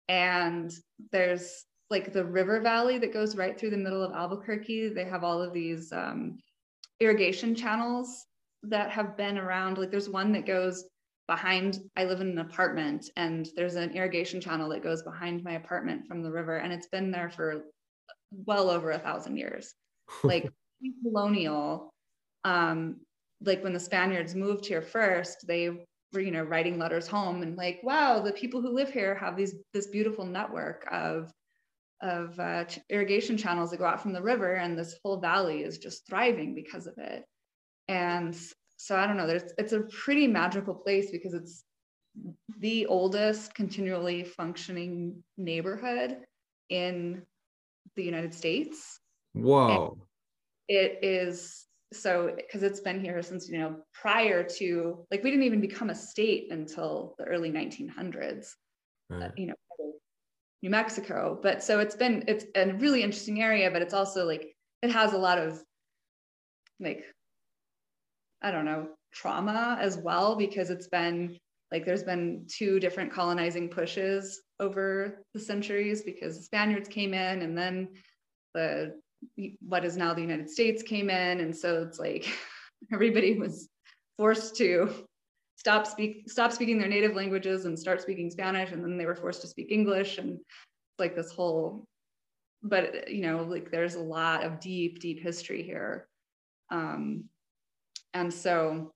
And 0.09 0.73
there's 1.13 1.65
like 1.91 2.13
the 2.13 2.25
river 2.25 2.61
valley 2.61 2.99
that 2.99 3.13
goes 3.13 3.37
right 3.37 3.59
through 3.59 3.71
the 3.71 3.77
middle 3.77 4.03
of 4.03 4.13
Albuquerque. 4.13 4.89
They 4.89 5.05
have 5.05 5.23
all 5.23 5.43
of 5.43 5.53
these 5.53 5.93
um, 5.93 6.39
irrigation 7.01 7.55
channels 7.55 8.25
that 8.63 8.91
have 8.91 9.17
been 9.17 9.39
around. 9.39 9.79
Like 9.79 9.91
there's 9.91 10.09
one 10.09 10.33
that 10.33 10.47
goes 10.47 10.85
behind, 11.27 11.79
I 11.97 12.05
live 12.05 12.21
in 12.21 12.29
an 12.29 12.39
apartment, 12.39 13.11
and 13.17 13.49
there's 13.57 13.75
an 13.75 13.93
irrigation 13.93 14.41
channel 14.41 14.69
that 14.71 14.83
goes 14.83 15.03
behind 15.03 15.43
my 15.43 15.53
apartment 15.53 16.07
from 16.07 16.23
the 16.23 16.31
river. 16.31 16.57
And 16.57 16.73
it's 16.73 16.89
been 16.89 17.11
there 17.11 17.31
for 17.31 17.63
well 18.31 18.71
over 18.71 18.91
a 18.93 18.99
thousand 18.99 19.37
years. 19.37 19.75
Like 20.23 20.49
colonial, 21.03 21.93
um, 22.45 23.01
like 23.41 23.65
when 23.65 23.73
the 23.73 23.81
Spaniards 23.81 24.37
moved 24.37 24.65
here 24.65 24.81
first, 24.83 25.45
they 25.49 25.87
were 26.13 26.21
you 26.21 26.31
know 26.31 26.45
writing 26.45 26.79
letters 26.79 27.07
home 27.07 27.43
and 27.43 27.57
like 27.57 27.81
wow 27.83 28.21
the 28.21 28.33
people 28.33 28.61
who 28.61 28.71
live 28.71 28.91
here 28.91 29.15
have 29.15 29.37
these 29.37 29.55
this 29.73 29.89
beautiful 29.89 30.25
network 30.25 30.87
of 30.91 31.33
of 32.03 32.39
uh, 32.39 32.65
irrigation 32.91 33.37
channels 33.37 33.71
that 33.71 33.79
go 33.79 33.85
out 33.85 34.03
from 34.03 34.13
the 34.13 34.23
river 34.23 34.55
and 34.55 34.79
this 34.79 34.97
whole 35.03 35.19
valley 35.19 35.63
is 35.63 35.79
just 35.79 36.07
thriving 36.07 36.55
because 36.55 36.87
of 36.87 36.97
it 36.99 37.25
and 37.89 38.37
so 38.77 38.97
i 38.97 39.07
don't 39.07 39.17
know 39.17 39.27
there's 39.27 39.53
it's 39.59 39.73
a 39.73 39.81
pretty 39.81 40.27
magical 40.27 40.75
place 40.75 41.11
because 41.11 41.35
it's 41.35 41.65
the 42.59 42.87
oldest 42.87 43.55
continually 43.55 44.25
functioning 44.25 45.23
neighborhood 45.37 46.19
in 46.71 47.23
the 47.95 48.03
united 48.03 48.35
states. 48.35 49.01
Whoa. 49.35 49.93
And 49.93 50.03
it 50.69 50.99
is 51.03 51.67
so 51.93 52.33
because 52.37 52.63
it's 52.63 52.81
been 52.81 53.01
here 53.01 53.23
since 53.23 53.49
you 53.49 53.59
know 53.59 53.77
prior 53.95 54.43
to 54.43 55.07
like 55.11 55.23
we 55.23 55.31
didn't 55.31 55.45
even 55.45 55.61
become 55.61 55.91
a 55.91 55.95
state 55.95 56.51
until 56.51 57.15
the 57.19 57.25
early 57.25 57.51
1900s 57.51 58.55
right. 59.09 59.23
uh, 59.23 59.29
you 59.37 59.47
know 59.47 59.55
new 60.63 60.71
mexico. 60.71 61.39
But 61.41 61.63
so 61.63 61.79
it's 61.81 61.95
been 61.95 62.25
it's 62.27 62.45
a 62.57 62.73
really 62.75 63.03
interesting 63.03 63.43
area 63.43 63.71
but 63.71 63.83
it's 63.83 63.95
also 63.95 64.27
like 64.27 64.55
it 64.83 64.91
has 64.91 65.13
a 65.13 65.19
lot 65.19 65.39
of 65.39 65.63
like 66.81 67.05
i 68.47 68.51
don't 68.51 68.65
know 68.65 68.89
trauma 69.13 69.79
as 69.81 69.97
well 69.99 70.37
because 70.37 70.71
it's 70.71 70.89
been 70.89 71.37
like 71.73 71.85
there's 71.85 72.05
been 72.05 72.47
two 72.49 72.79
different 72.79 73.13
colonizing 73.13 73.69
pushes 73.69 74.43
over 74.61 75.23
the 75.35 75.41
centuries 75.41 76.03
because 76.03 76.37
the 76.37 76.43
spaniards 76.43 76.89
came 76.89 77.13
in 77.13 77.43
and 77.43 77.57
then 77.57 77.89
the 78.55 78.95
what 79.61 79.85
is 79.85 79.97
now 79.97 80.15
the 80.15 80.21
United 80.21 80.51
States 80.51 80.83
came 80.83 81.11
in. 81.11 81.41
And 81.41 81.57
so 81.57 81.83
it's 81.83 81.99
like 81.99 82.27
everybody 82.93 83.39
was 83.39 83.69
forced 84.17 84.57
to 84.57 85.05
stop 85.57 85.87
speak 85.87 86.31
stop 86.31 86.53
speaking 86.53 86.79
their 86.79 86.89
native 86.89 87.15
languages 87.15 87.65
and 87.65 87.79
start 87.79 88.01
speaking 88.03 88.31
Spanish. 88.31 88.73
And 88.73 88.83
then 88.83 88.99
they 88.99 89.07
were 89.07 89.15
forced 89.15 89.43
to 89.43 89.49
speak 89.49 89.71
English 89.71 90.19
and 90.19 90.39
like 90.99 91.15
this 91.15 91.31
whole, 91.31 91.85
but 92.63 93.11
you 93.11 93.23
know, 93.23 93.43
like 93.43 93.71
there's 93.71 93.95
a 93.95 94.01
lot 94.01 94.45
of 94.45 94.61
deep, 94.61 95.01
deep 95.01 95.23
history 95.23 95.63
here. 95.63 96.09
Um, 96.71 97.25
and 98.17 98.33
so 98.33 98.93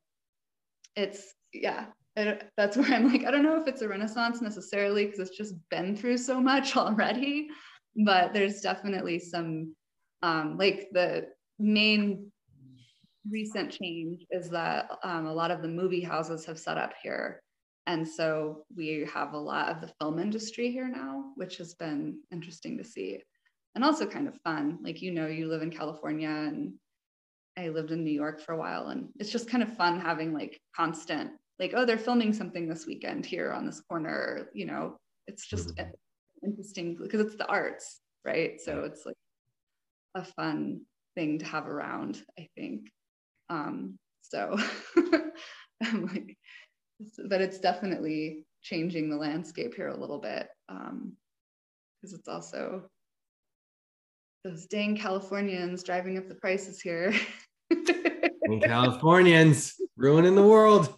it's, 0.97 1.35
yeah, 1.53 1.87
it, 2.17 2.49
that's 2.57 2.77
where 2.79 2.93
I'm 2.93 3.13
like, 3.13 3.27
I 3.27 3.31
don't 3.31 3.43
know 3.43 3.61
if 3.61 3.69
it's 3.69 3.83
a 3.83 3.89
renaissance 3.89 4.41
necessarily 4.41 5.05
because 5.05 5.21
it's 5.21 5.37
just 5.37 5.55
been 5.69 5.95
through 5.95 6.17
so 6.17 6.41
much 6.41 6.77
already, 6.77 7.49
but 8.05 8.33
there's 8.33 8.63
definitely 8.63 9.19
some 9.19 9.75
um, 10.23 10.57
like 10.59 10.89
the 10.93 11.27
main 11.59 12.33
recent 13.31 13.71
change 13.71 14.25
is 14.31 14.49
that 14.51 14.91
um, 15.05 15.27
a 15.27 15.33
lot 15.33 15.51
of 15.51 15.61
the 15.61 15.69
movie 15.69 16.01
houses 16.01 16.47
have 16.47 16.59
set 16.59 16.79
up 16.79 16.95
here. 17.03 17.43
And 17.87 18.09
so 18.09 18.65
we 18.75 19.07
have 19.13 19.35
a 19.35 19.39
lot 19.39 19.69
of 19.69 19.83
the 19.83 19.93
film 20.01 20.19
industry 20.19 20.71
here 20.71 20.89
now, 20.89 21.33
which 21.37 21.59
has 21.59 21.75
been 21.75 22.21
interesting 22.33 22.79
to 22.79 22.85
see 22.85 23.21
and 23.75 23.85
also 23.85 24.07
kind 24.07 24.29
of 24.29 24.41
fun. 24.45 24.79
Like, 24.83 25.03
you 25.03 25.13
know, 25.13 25.27
you 25.27 25.49
live 25.49 25.63
in 25.63 25.71
California 25.71 26.29
and 26.29 26.75
I 27.57 27.69
lived 27.69 27.91
in 27.91 28.05
New 28.05 28.13
York 28.13 28.41
for 28.41 28.53
a 28.53 28.59
while, 28.59 28.89
and 28.89 29.09
it's 29.19 29.31
just 29.31 29.51
kind 29.51 29.63
of 29.63 29.77
fun 29.77 30.01
having 30.01 30.33
like 30.33 30.61
constant, 30.75 31.33
like, 31.59 31.73
oh, 31.75 31.85
they're 31.85 31.99
filming 31.99 32.33
something 32.33 32.69
this 32.69 32.87
weekend 32.87 33.27
here 33.27 33.53
on 33.53 33.67
this 33.67 33.81
corner. 33.81 34.49
You 34.55 34.67
know, 34.67 34.97
it's 35.27 35.47
just 35.47 35.75
mm-hmm. 35.77 35.91
interesting 36.45 36.97
because 36.97 37.21
it's 37.21 37.37
the 37.37 37.47
arts, 37.47 38.01
right? 38.25 38.61
So 38.61 38.85
it's 38.85 39.05
like 39.05 39.17
a 40.15 40.25
fun 40.25 40.83
thing 41.15 41.39
to 41.39 41.45
have 41.45 41.67
around, 41.67 42.23
I 42.39 42.49
think. 42.57 42.91
Um, 43.49 43.99
so 44.23 44.57
I'm 45.83 46.07
like, 46.07 46.37
but 47.29 47.41
it's 47.41 47.59
definitely 47.59 48.47
changing 48.63 49.09
the 49.09 49.17
landscape 49.17 49.75
here 49.75 49.89
a 49.89 49.97
little 49.97 50.19
bit 50.19 50.49
because 50.69 50.91
um, 50.91 51.17
it's 52.03 52.29
also 52.29 52.91
those 54.45 54.67
dang 54.67 54.97
Californians 54.97 55.83
driving 55.83 56.17
up 56.19 56.29
the 56.29 56.35
prices 56.35 56.81
here. 56.81 57.15
and 57.71 58.63
Californians 58.63 59.75
ruining 59.97 60.35
the 60.35 60.47
world. 60.47 60.95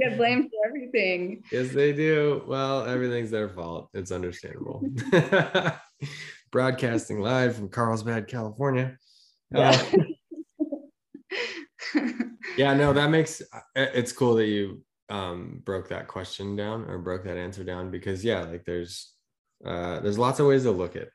Get 0.00 0.16
blamed 0.16 0.50
for 0.50 0.68
everything. 0.68 1.42
Yes, 1.52 1.70
they 1.70 1.92
do. 1.92 2.42
Well, 2.46 2.86
everything's 2.86 3.30
their 3.30 3.48
fault. 3.48 3.88
It's 3.94 4.10
understandable 4.10 4.82
broadcasting 6.50 7.20
live 7.20 7.56
from 7.56 7.68
Carlsbad, 7.68 8.26
California. 8.26 8.96
Yeah. 9.52 9.80
Uh, 11.94 12.00
yeah, 12.56 12.74
no, 12.74 12.92
that 12.92 13.10
makes 13.10 13.42
uh, 13.52 13.60
it's 13.74 14.12
cool 14.12 14.34
that 14.36 14.46
you 14.46 14.82
um, 15.08 15.60
broke 15.64 15.88
that 15.90 16.08
question 16.08 16.56
down 16.56 16.84
or 16.88 16.98
broke 16.98 17.24
that 17.24 17.36
answer 17.36 17.62
down 17.62 17.90
because 17.90 18.24
yeah, 18.24 18.42
like 18.42 18.64
there's 18.64 19.12
uh, 19.64 20.00
there's 20.00 20.18
lots 20.18 20.40
of 20.40 20.46
ways 20.46 20.64
to 20.64 20.70
look 20.70 20.96
at 20.96 21.08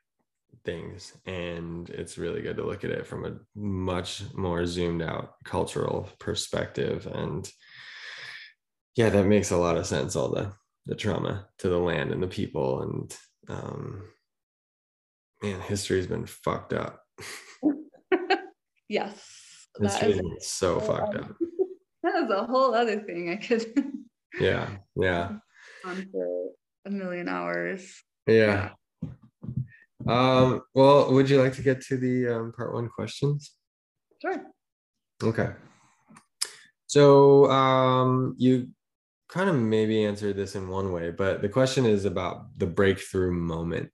things 0.64 1.12
and 1.26 1.90
it's 1.90 2.18
really 2.18 2.42
good 2.42 2.56
to 2.56 2.64
look 2.64 2.84
at 2.84 2.90
it 2.90 3.06
from 3.06 3.24
a 3.24 3.32
much 3.58 4.22
more 4.34 4.64
zoomed 4.64 5.02
out 5.02 5.34
cultural 5.44 6.08
perspective 6.18 7.06
and 7.06 7.50
yeah 8.96 9.08
that 9.08 9.26
makes 9.26 9.50
a 9.50 9.56
lot 9.56 9.76
of 9.76 9.86
sense 9.86 10.14
all 10.14 10.30
the 10.30 10.52
the 10.86 10.94
trauma 10.94 11.46
to 11.58 11.68
the 11.68 11.78
land 11.78 12.12
and 12.12 12.22
the 12.22 12.28
people 12.28 12.82
and 12.82 13.16
um 13.48 14.02
man, 15.42 15.60
history's 15.60 16.06
been 16.06 16.26
fucked 16.26 16.72
up. 16.72 17.02
yes. 18.88 19.68
History 19.80 20.12
is 20.12 20.48
so 20.48 20.80
fucked 20.80 21.16
up. 21.16 21.32
That 22.04 22.24
is 22.24 22.30
a 22.32 22.46
whole 22.46 22.74
other 22.74 22.98
thing 22.98 23.30
I 23.30 23.36
could 23.36 23.64
Yeah. 24.40 24.68
Yeah. 24.96 25.36
On 25.84 26.08
for 26.10 26.48
a 26.84 26.90
million 26.90 27.28
hours. 27.28 28.02
Yeah. 28.26 28.70
Um, 30.08 30.62
well, 30.74 31.12
would 31.12 31.30
you 31.30 31.40
like 31.40 31.54
to 31.54 31.62
get 31.62 31.80
to 31.82 31.96
the 31.96 32.28
um, 32.28 32.52
part 32.52 32.74
one 32.74 32.88
questions? 32.88 33.52
Sure. 34.20 34.42
Okay. 35.22 35.50
So 36.86 37.50
um, 37.50 38.34
you 38.38 38.68
kind 39.28 39.48
of 39.48 39.56
maybe 39.56 40.04
answered 40.04 40.36
this 40.36 40.54
in 40.54 40.68
one 40.68 40.92
way, 40.92 41.10
but 41.10 41.40
the 41.40 41.48
question 41.48 41.86
is 41.86 42.04
about 42.04 42.46
the 42.58 42.66
breakthrough 42.66 43.32
moment. 43.32 43.90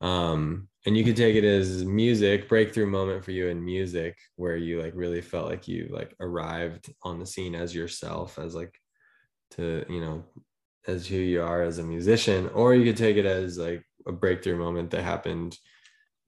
Um, 0.00 0.68
and 0.86 0.96
you 0.96 1.04
could 1.04 1.16
take 1.16 1.36
it 1.36 1.44
as 1.44 1.84
music, 1.84 2.48
breakthrough 2.48 2.86
moment 2.86 3.24
for 3.24 3.30
you 3.30 3.48
in 3.48 3.64
music, 3.64 4.18
where 4.36 4.56
you 4.56 4.82
like 4.82 4.92
really 4.94 5.22
felt 5.22 5.48
like 5.48 5.68
you 5.68 5.88
like 5.90 6.14
arrived 6.20 6.92
on 7.02 7.18
the 7.18 7.26
scene 7.26 7.54
as 7.54 7.74
yourself, 7.74 8.38
as 8.38 8.54
like 8.54 8.74
to, 9.52 9.84
you 9.88 10.00
know, 10.00 10.24
as 10.86 11.06
who 11.06 11.16
you 11.16 11.40
are 11.40 11.62
as 11.62 11.78
a 11.78 11.82
musician, 11.82 12.50
or 12.52 12.74
you 12.74 12.84
could 12.84 12.96
take 12.96 13.16
it 13.16 13.24
as 13.24 13.56
like 13.56 13.82
a 14.06 14.12
breakthrough 14.12 14.56
moment 14.56 14.90
that 14.90 15.02
happened, 15.02 15.58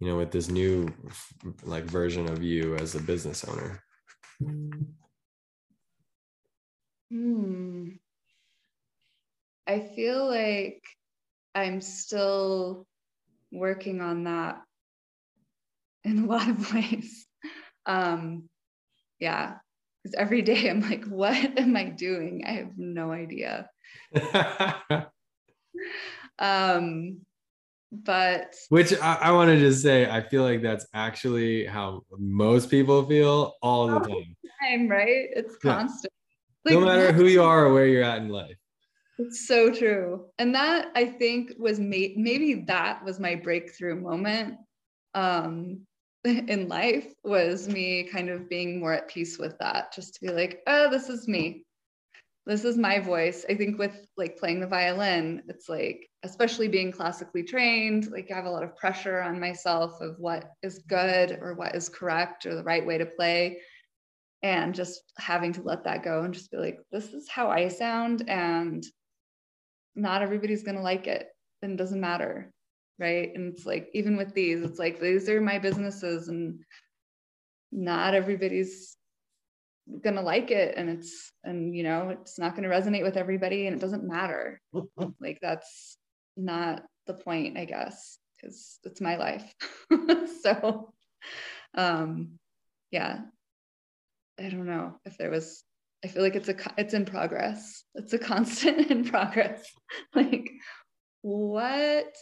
you 0.01 0.09
know, 0.09 0.17
with 0.17 0.31
this 0.31 0.49
new 0.49 0.89
like 1.63 1.85
version 1.85 2.29
of 2.29 2.43
you 2.43 2.77
as 2.77 2.95
a 2.95 3.01
business 3.01 3.45
owner. 3.45 3.83
Hmm. 7.11 7.89
I 9.67 9.81
feel 9.81 10.27
like 10.29 10.83
I'm 11.55 11.81
still 11.81 12.87
working 13.53 14.01
on 14.01 14.25
that 14.25 14.61
in 16.05 16.25
a 16.25 16.27
lot 16.27 16.49
of 16.49 16.73
ways. 16.75 17.27
Um, 17.85 18.49
yeah, 19.19 19.55
because 20.03 20.15
every 20.15 20.43
day 20.43 20.69
I'm 20.69 20.81
like, 20.81 21.05
what 21.09 21.59
am 21.59 21.77
I 21.77 21.85
doing? 21.85 22.45
I 22.47 22.53
have 22.53 22.73
no 22.77 23.11
idea. 23.13 23.69
um, 26.39 27.21
but 27.93 28.55
which 28.69 28.93
I, 29.01 29.15
I 29.15 29.33
want 29.33 29.51
to 29.51 29.59
just 29.59 29.83
say, 29.83 30.09
I 30.09 30.21
feel 30.21 30.43
like 30.43 30.63
that's 30.63 30.87
actually 30.93 31.67
how 31.67 32.03
most 32.19 32.71
people 32.71 33.05
feel 33.07 33.55
all 33.63 33.87
the 33.89 34.01
time. 34.01 34.37
time 34.63 34.89
right? 34.89 35.29
It's 35.31 35.57
constant. 35.59 36.13
Yeah. 36.65 36.73
Like, 36.73 36.81
no 36.81 36.87
matter 36.87 37.13
who 37.13 37.27
you 37.27 37.43
are 37.43 37.67
or 37.67 37.73
where 37.73 37.87
you're 37.87 38.03
at 38.03 38.19
in 38.19 38.29
life. 38.29 38.57
It's 39.19 39.47
so 39.47 39.73
true. 39.73 40.27
And 40.39 40.55
that 40.55 40.89
I 40.95 41.07
think 41.07 41.53
was 41.59 41.79
may- 41.79 42.15
maybe 42.17 42.65
that 42.67 43.05
was 43.05 43.21
my 43.21 43.35
breakthrough 43.35 44.01
moment 44.01 44.57
um, 45.15 45.87
in 46.25 46.69
life 46.69 47.07
was 47.25 47.69
me 47.69 48.05
kind 48.05 48.29
of 48.29 48.49
being 48.49 48.81
more 48.81 48.93
at 48.93 49.09
peace 49.09 49.39
with 49.39 49.57
that, 49.59 49.93
just 49.95 50.15
to 50.15 50.21
be 50.21 50.33
like, 50.33 50.61
oh, 50.67 50.91
this 50.91 51.09
is 51.09 51.29
me. 51.29 51.66
This 52.47 52.65
is 52.65 52.79
my 52.79 53.01
voice. 53.01 53.45
I 53.49 53.55
think 53.55 53.79
with 53.79 54.07
like 54.17 54.39
playing 54.39 54.61
the 54.61 54.69
violin, 54.69 55.43
it's 55.49 55.69
like, 55.69 56.09
especially 56.23 56.69
being 56.69 56.93
classically 56.93 57.43
trained, 57.43 58.11
like 58.13 58.31
I 58.31 58.37
have 58.37 58.45
a 58.45 58.51
lot 58.51 58.63
of 58.63 58.77
pressure 58.77 59.21
on 59.21 59.41
myself 59.41 60.01
of 60.01 60.15
what 60.19 60.45
is 60.63 60.85
good 60.89 61.39
or 61.41 61.55
what 61.55 61.75
is 61.75 61.89
correct 61.89 62.47
or 62.47 62.55
the 62.55 62.63
right 62.63 62.87
way 62.87 62.99
to 62.99 63.07
play. 63.07 63.59
And 64.43 64.75
just 64.75 65.01
having 65.19 65.53
to 65.55 65.63
let 65.63 65.83
that 65.85 66.05
go 66.05 66.23
and 66.23 66.33
just 66.33 66.53
be 66.53 66.59
like, 66.59 66.79
this 66.93 67.13
is 67.13 67.29
how 67.29 67.51
I 67.51 67.67
sound. 67.67 68.29
And 68.29 68.85
not 69.97 70.23
everybody's 70.23 70.63
going 70.63 70.77
to 70.77 70.83
like 70.83 71.07
it 71.09 71.27
and 71.63 71.73
it 71.73 71.77
doesn't 71.77 72.01
matter 72.01 72.53
right 72.99 73.33
and 73.35 73.53
it's 73.53 73.67
like 73.67 73.89
even 73.95 74.17
with 74.17 74.33
these 74.35 74.63
it's 74.63 74.79
like 74.79 75.01
these 75.01 75.29
are 75.29 75.41
my 75.41 75.59
businesses 75.59 76.29
and 76.29 76.61
not 77.73 78.15
everybody's 78.15 78.96
to 80.17 80.23
like 80.23 80.51
it 80.51 80.75
and 80.77 80.91
it's 80.91 81.33
and 81.45 81.75
you 81.75 81.83
know 81.83 82.09
it's 82.09 82.39
not 82.39 82.55
to 82.69 82.75
resonate 82.75 83.03
with 83.03 83.17
everybody 83.17 83.67
and 83.67 83.77
it 83.77 83.81
doesn't 83.81 84.07
matter 84.07 84.61
like 85.21 85.39
that's 85.41 85.97
not 86.37 86.83
the 87.07 87.15
point 87.15 87.57
i 87.57 87.65
guess 87.65 88.19
because 88.37 88.79
it's 88.85 89.01
my 89.01 89.17
life 89.17 89.55
so 90.43 90.93
um 91.75 92.33
yeah 92.91 93.21
i 94.41 94.49
don't 94.49 94.67
know 94.67 94.99
if 95.05 95.17
there 95.19 95.31
was 95.31 95.63
I 96.05 96.09
feel 96.09 96.23
like 96.23 96.37
it's 96.37 96.49
a 96.49 96.55
it's 96.77 96.95
in 96.95 97.05
progress. 97.05 97.83
It's 97.95 98.13
a 98.13 98.19
constant 98.33 98.91
in 98.93 99.05
progress. 99.05 99.69
like 100.15 100.51
what 101.23 102.15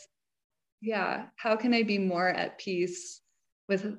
yeah, 0.81 1.27
how 1.37 1.57
can 1.57 1.75
I 1.75 1.83
be 1.83 1.99
more 1.99 2.29
at 2.29 2.59
peace 2.59 3.21
with 3.69 3.99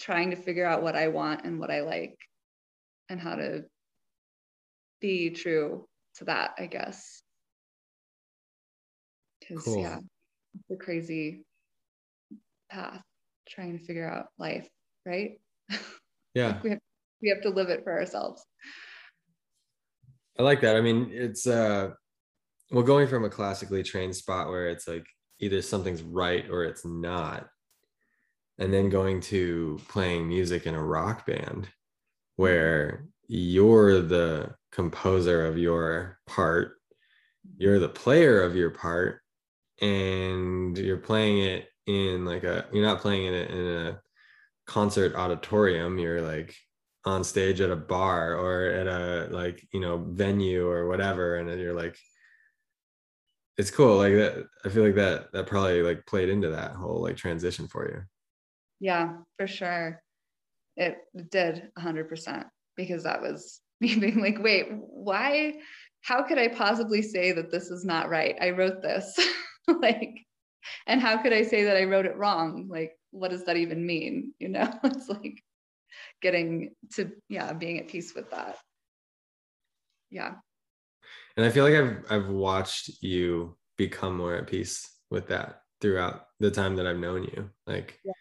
trying 0.00 0.30
to 0.30 0.36
figure 0.36 0.64
out 0.64 0.82
what 0.82 0.96
I 0.96 1.08
want 1.08 1.44
and 1.44 1.60
what 1.60 1.70
I 1.70 1.82
like 1.82 2.18
and 3.12 3.20
how 3.20 3.34
to 3.34 3.64
be 5.00 5.30
true 5.30 5.86
to 6.16 6.24
that, 6.24 6.54
I 6.58 6.66
guess. 6.66 7.22
Cuz 9.46 9.62
cool. 9.64 9.82
yeah, 9.82 9.98
it's 10.54 10.70
a 10.70 10.82
crazy 10.82 11.44
path 12.70 13.02
trying 13.46 13.78
to 13.78 13.84
figure 13.84 14.08
out 14.08 14.26
life, 14.38 14.68
right? 15.06 15.40
Yeah. 16.34 16.62
we 16.62 16.70
have 16.70 16.78
we 17.20 17.28
have 17.28 17.42
to 17.42 17.50
live 17.50 17.68
it 17.68 17.84
for 17.84 17.92
ourselves. 17.92 18.42
I 20.38 20.42
like 20.42 20.62
that. 20.62 20.76
I 20.76 20.80
mean, 20.80 21.10
it's 21.12 21.46
uh 21.46 21.90
well 22.70 22.82
going 22.82 23.06
from 23.06 23.26
a 23.26 23.28
classically 23.28 23.82
trained 23.82 24.16
spot 24.16 24.48
where 24.48 24.70
it's 24.70 24.88
like 24.88 25.04
either 25.40 25.60
something's 25.60 26.02
right 26.02 26.48
or 26.48 26.64
it's 26.64 26.86
not. 26.86 27.50
And 28.56 28.72
then 28.72 28.88
going 28.88 29.20
to 29.32 29.78
playing 29.88 30.26
music 30.26 30.66
in 30.66 30.74
a 30.74 30.82
rock 30.82 31.26
band 31.26 31.68
where 32.36 33.06
you're 33.28 34.00
the 34.00 34.54
composer 34.72 35.46
of 35.46 35.58
your 35.58 36.18
part, 36.26 36.76
you're 37.56 37.78
the 37.78 37.88
player 37.88 38.42
of 38.42 38.56
your 38.56 38.70
part, 38.70 39.20
and 39.80 40.76
you're 40.78 40.96
playing 40.96 41.38
it 41.38 41.68
in 41.86 42.24
like 42.24 42.44
a 42.44 42.66
you're 42.72 42.86
not 42.86 43.00
playing 43.00 43.32
it 43.32 43.50
in 43.50 43.66
a 43.66 44.00
concert 44.66 45.14
auditorium, 45.14 45.98
you're 45.98 46.22
like 46.22 46.54
on 47.04 47.24
stage 47.24 47.60
at 47.60 47.70
a 47.70 47.76
bar 47.76 48.36
or 48.36 48.66
at 48.66 48.86
a 48.86 49.28
like 49.34 49.66
you 49.72 49.80
know 49.80 50.06
venue 50.10 50.68
or 50.68 50.88
whatever 50.88 51.36
and 51.36 51.60
you're 51.60 51.74
like 51.74 51.98
it's 53.58 53.70
cool. 53.70 53.96
Like 53.96 54.14
that 54.14 54.46
i 54.64 54.68
feel 54.68 54.84
like 54.84 54.94
that 54.94 55.32
that 55.32 55.46
probably 55.46 55.82
like 55.82 56.06
played 56.06 56.28
into 56.28 56.50
that 56.50 56.72
whole 56.72 57.02
like 57.02 57.16
transition 57.16 57.66
for 57.66 57.88
you. 57.88 58.02
Yeah 58.80 59.14
for 59.36 59.46
sure 59.46 60.02
it 60.76 60.98
did 61.30 61.70
100% 61.78 62.44
because 62.76 63.04
that 63.04 63.22
was 63.22 63.60
me 63.80 63.96
being 63.96 64.20
like 64.20 64.38
wait 64.40 64.68
why 64.70 65.54
how 66.02 66.22
could 66.22 66.38
i 66.38 66.48
possibly 66.48 67.02
say 67.02 67.32
that 67.32 67.50
this 67.50 67.70
is 67.70 67.84
not 67.84 68.08
right? 68.08 68.36
I 68.40 68.50
wrote 68.50 68.82
this 68.82 69.18
like 69.68 70.18
and 70.86 71.00
how 71.00 71.16
could 71.20 71.32
i 71.32 71.42
say 71.42 71.64
that 71.64 71.76
i 71.76 71.84
wrote 71.84 72.06
it 72.06 72.16
wrong? 72.16 72.68
Like 72.70 72.92
what 73.10 73.30
does 73.30 73.44
that 73.44 73.56
even 73.56 73.84
mean? 73.86 74.32
You 74.40 74.48
know 74.48 74.72
it's 74.84 75.08
like 75.08 75.42
getting 76.20 76.74
to 76.94 77.10
yeah 77.28 77.52
being 77.52 77.78
at 77.78 77.88
peace 77.88 78.14
with 78.14 78.30
that. 78.30 78.56
Yeah. 80.10 80.34
And 81.36 81.46
i 81.46 81.50
feel 81.50 81.64
like 81.64 81.74
i've 81.74 82.04
i've 82.10 82.28
watched 82.28 82.90
you 83.02 83.56
become 83.76 84.16
more 84.16 84.34
at 84.34 84.46
peace 84.46 84.90
with 85.10 85.28
that 85.28 85.62
throughout 85.80 86.26
the 86.40 86.50
time 86.50 86.76
that 86.76 86.86
i've 86.86 86.98
known 86.98 87.24
you. 87.24 87.50
Like 87.66 87.98
yeah. 88.04 88.12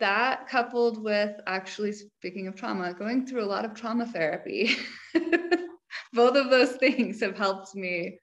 That 0.00 0.48
coupled 0.48 1.02
with 1.02 1.40
actually 1.46 1.92
speaking 1.92 2.46
of 2.46 2.54
trauma 2.54 2.94
going 2.94 3.26
through 3.26 3.42
a 3.42 3.46
lot 3.46 3.64
of 3.64 3.74
trauma 3.74 4.06
therapy 4.06 4.76
both 6.12 6.36
of 6.36 6.50
those 6.50 6.72
things 6.76 7.20
have 7.20 7.36
helped 7.36 7.74
me 7.74 8.18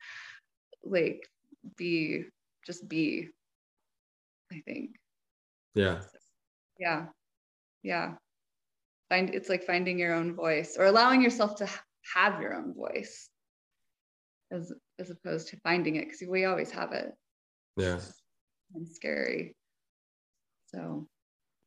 like 0.83 1.21
be 1.77 2.23
just 2.65 2.87
be 2.87 3.29
i 4.51 4.61
think. 4.65 4.91
Yeah. 5.73 6.01
Yeah. 6.79 7.05
Yeah. 7.83 8.13
Find 9.09 9.33
it's 9.33 9.49
like 9.49 9.63
finding 9.63 9.99
your 9.99 10.13
own 10.13 10.33
voice 10.35 10.77
or 10.79 10.85
allowing 10.85 11.21
yourself 11.21 11.55
to 11.57 11.69
have 12.13 12.41
your 12.41 12.55
own 12.55 12.73
voice 12.73 13.29
as 14.51 14.71
as 14.99 15.09
opposed 15.09 15.49
to 15.49 15.59
finding 15.59 15.97
it 15.97 16.05
because 16.05 16.23
we 16.27 16.45
always 16.45 16.71
have 16.71 16.93
it. 16.93 17.11
Yeah. 17.77 17.99
And 18.73 18.87
scary. 18.87 19.55
So 20.67 21.07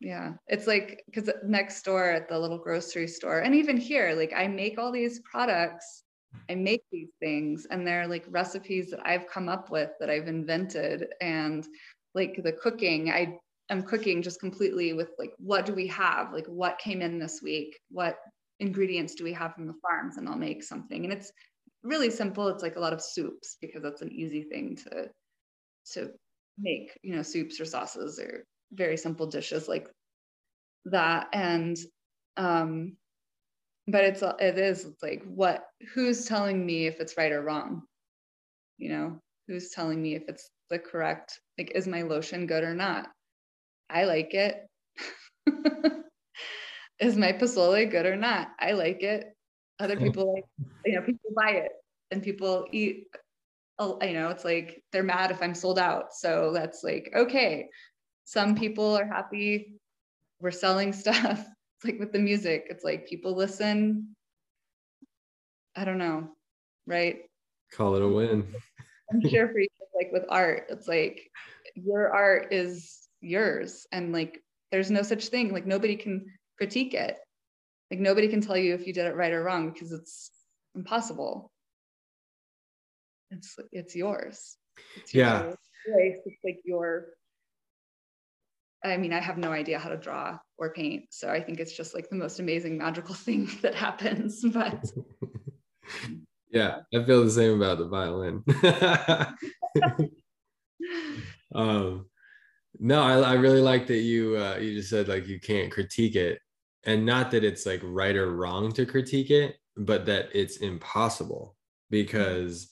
yeah 0.00 0.32
it's 0.46 0.66
like 0.66 1.02
because 1.06 1.30
next 1.44 1.82
door 1.82 2.10
at 2.10 2.28
the 2.28 2.38
little 2.38 2.58
grocery 2.58 3.08
store 3.08 3.40
and 3.40 3.54
even 3.54 3.76
here 3.76 4.14
like 4.14 4.32
i 4.36 4.46
make 4.46 4.78
all 4.78 4.92
these 4.92 5.20
products 5.20 6.04
i 6.48 6.54
make 6.54 6.82
these 6.92 7.10
things 7.20 7.66
and 7.70 7.86
they're 7.86 8.06
like 8.06 8.24
recipes 8.28 8.90
that 8.90 9.04
i've 9.04 9.26
come 9.26 9.48
up 9.48 9.70
with 9.70 9.90
that 9.98 10.10
i've 10.10 10.28
invented 10.28 11.06
and 11.20 11.66
like 12.14 12.40
the 12.44 12.52
cooking 12.52 13.10
i 13.10 13.36
am 13.70 13.82
cooking 13.82 14.22
just 14.22 14.40
completely 14.40 14.92
with 14.92 15.10
like 15.18 15.32
what 15.38 15.66
do 15.66 15.74
we 15.74 15.86
have? 15.88 16.32
Like 16.32 16.46
what 16.46 16.78
came 16.78 17.02
in 17.02 17.18
this 17.18 17.40
week? 17.42 17.78
What 17.90 18.16
ingredients 18.60 19.14
do 19.14 19.24
we 19.24 19.32
have 19.34 19.54
from 19.54 19.66
the 19.66 19.74
farms? 19.82 20.16
And 20.16 20.28
i'll 20.28 20.36
make 20.36 20.62
something 20.62 21.04
and 21.04 21.12
it's 21.12 21.30
really 21.84 22.10
simple 22.10 22.48
it's 22.48 22.62
like 22.62 22.76
a 22.76 22.80
lot 22.80 22.92
of 22.92 23.00
soups 23.00 23.56
because 23.60 23.82
that's 23.82 24.02
an 24.02 24.12
easy 24.12 24.42
thing 24.42 24.76
to 24.76 25.08
to 25.92 26.10
make 26.58 26.98
you 27.02 27.14
know 27.14 27.22
soups 27.22 27.60
or 27.60 27.64
sauces 27.64 28.18
or 28.18 28.44
very 28.72 28.96
simple 28.96 29.26
dishes 29.26 29.68
like 29.68 29.88
that. 30.86 31.28
And 31.32 31.76
um 32.36 32.96
but 33.86 34.04
it's 34.04 34.22
it 34.22 34.58
is 34.58 34.86
like 35.02 35.22
what 35.24 35.64
who's 35.94 36.26
telling 36.26 36.64
me 36.64 36.86
if 36.86 37.00
it's 37.00 37.16
right 37.16 37.32
or 37.32 37.42
wrong? 37.42 37.82
You 38.76 38.90
know 38.90 39.20
who's 39.46 39.70
telling 39.70 40.00
me 40.00 40.14
if 40.14 40.24
it's 40.28 40.50
the 40.70 40.78
correct 40.78 41.40
like 41.56 41.72
is 41.74 41.88
my 41.88 42.02
lotion 42.02 42.46
good 42.46 42.64
or 42.64 42.74
not? 42.74 43.08
I 43.90 44.04
like 44.04 44.34
it. 44.34 44.66
Is 47.00 47.16
my 47.16 47.32
pozole 47.32 47.88
good 47.90 48.06
or 48.06 48.16
not? 48.16 48.48
I 48.58 48.72
like 48.72 49.02
it. 49.02 49.26
Other 49.78 49.96
people 50.00 50.34
like 50.34 50.44
you 50.84 50.94
know 50.94 51.02
people 51.02 51.30
buy 51.34 51.50
it 51.50 51.72
and 52.10 52.22
people 52.22 52.66
eat 52.72 53.06
you 53.80 54.12
know 54.12 54.28
it's 54.30 54.44
like 54.44 54.82
they're 54.92 55.02
mad 55.04 55.30
if 55.30 55.40
i'm 55.42 55.54
sold 55.54 55.78
out. 55.78 56.12
So 56.12 56.52
that's 56.52 56.82
like 56.82 57.10
okay 57.14 57.68
some 58.28 58.54
people 58.54 58.94
are 58.98 59.06
happy 59.06 59.80
we're 60.40 60.50
selling 60.50 60.92
stuff. 60.92 61.44
It's 61.78 61.84
like 61.84 62.00
with 62.00 62.12
the 62.12 62.18
music 62.18 62.66
it's 62.70 62.82
like 62.82 63.06
people 63.06 63.36
listen. 63.36 64.16
I 65.76 65.84
don't 65.84 65.98
know 65.98 66.30
right? 66.88 67.20
Call 67.72 67.94
it 67.94 68.02
a 68.02 68.08
win. 68.08 68.52
I'm 69.12 69.20
sure 69.30 69.48
for 69.48 69.60
you 69.60 69.68
like 69.94 70.10
with 70.12 70.24
art 70.28 70.66
it's 70.70 70.88
like 70.88 71.30
your 71.74 72.12
art 72.12 72.52
is 72.52 73.08
yours 73.20 73.86
and 73.92 74.12
like 74.12 74.42
there's 74.72 74.90
no 74.90 75.02
such 75.02 75.26
thing 75.26 75.52
like 75.52 75.66
nobody 75.66 75.94
can 75.94 76.26
critique 76.56 76.94
it. 76.94 77.16
Like 77.92 78.00
nobody 78.00 78.26
can 78.26 78.40
tell 78.40 78.56
you 78.56 78.74
if 78.74 78.88
you 78.88 78.92
did 78.92 79.06
it 79.06 79.14
right 79.14 79.32
or 79.32 79.44
wrong 79.44 79.70
because 79.70 79.92
it's 79.92 80.32
impossible. 80.74 81.52
It's 83.30 83.56
it's 83.70 83.94
yours. 83.94 84.56
It's 84.96 85.14
yeah. 85.14 85.52
it's 85.86 86.44
like 86.44 86.58
your 86.64 87.06
I 88.84 88.96
mean, 88.96 89.12
I 89.12 89.20
have 89.20 89.38
no 89.38 89.52
idea 89.52 89.78
how 89.78 89.88
to 89.88 89.96
draw 89.96 90.38
or 90.56 90.72
paint. 90.72 91.06
So 91.10 91.30
I 91.30 91.40
think 91.40 91.58
it's 91.58 91.76
just 91.76 91.94
like 91.94 92.08
the 92.08 92.16
most 92.16 92.38
amazing 92.38 92.78
magical 92.78 93.14
thing 93.14 93.48
that 93.62 93.74
happens. 93.74 94.44
But 94.52 94.84
yeah, 96.50 96.80
I 96.94 97.04
feel 97.04 97.24
the 97.24 97.30
same 97.30 97.60
about 97.60 97.78
the 97.78 97.88
violin. 97.88 98.44
um, 101.54 102.06
no, 102.78 103.02
I, 103.02 103.20
I 103.20 103.32
really 103.34 103.60
like 103.60 103.86
that 103.88 103.98
you 103.98 104.36
uh, 104.36 104.58
you 104.58 104.74
just 104.74 104.90
said 104.90 105.08
like 105.08 105.26
you 105.26 105.40
can't 105.40 105.72
critique 105.72 106.14
it, 106.14 106.40
and 106.84 107.04
not 107.04 107.30
that 107.32 107.44
it's 107.44 107.66
like 107.66 107.80
right 107.82 108.14
or 108.14 108.34
wrong 108.34 108.72
to 108.72 108.86
critique 108.86 109.30
it, 109.30 109.56
but 109.76 110.06
that 110.06 110.28
it's 110.32 110.58
impossible 110.58 111.56
because 111.90 112.68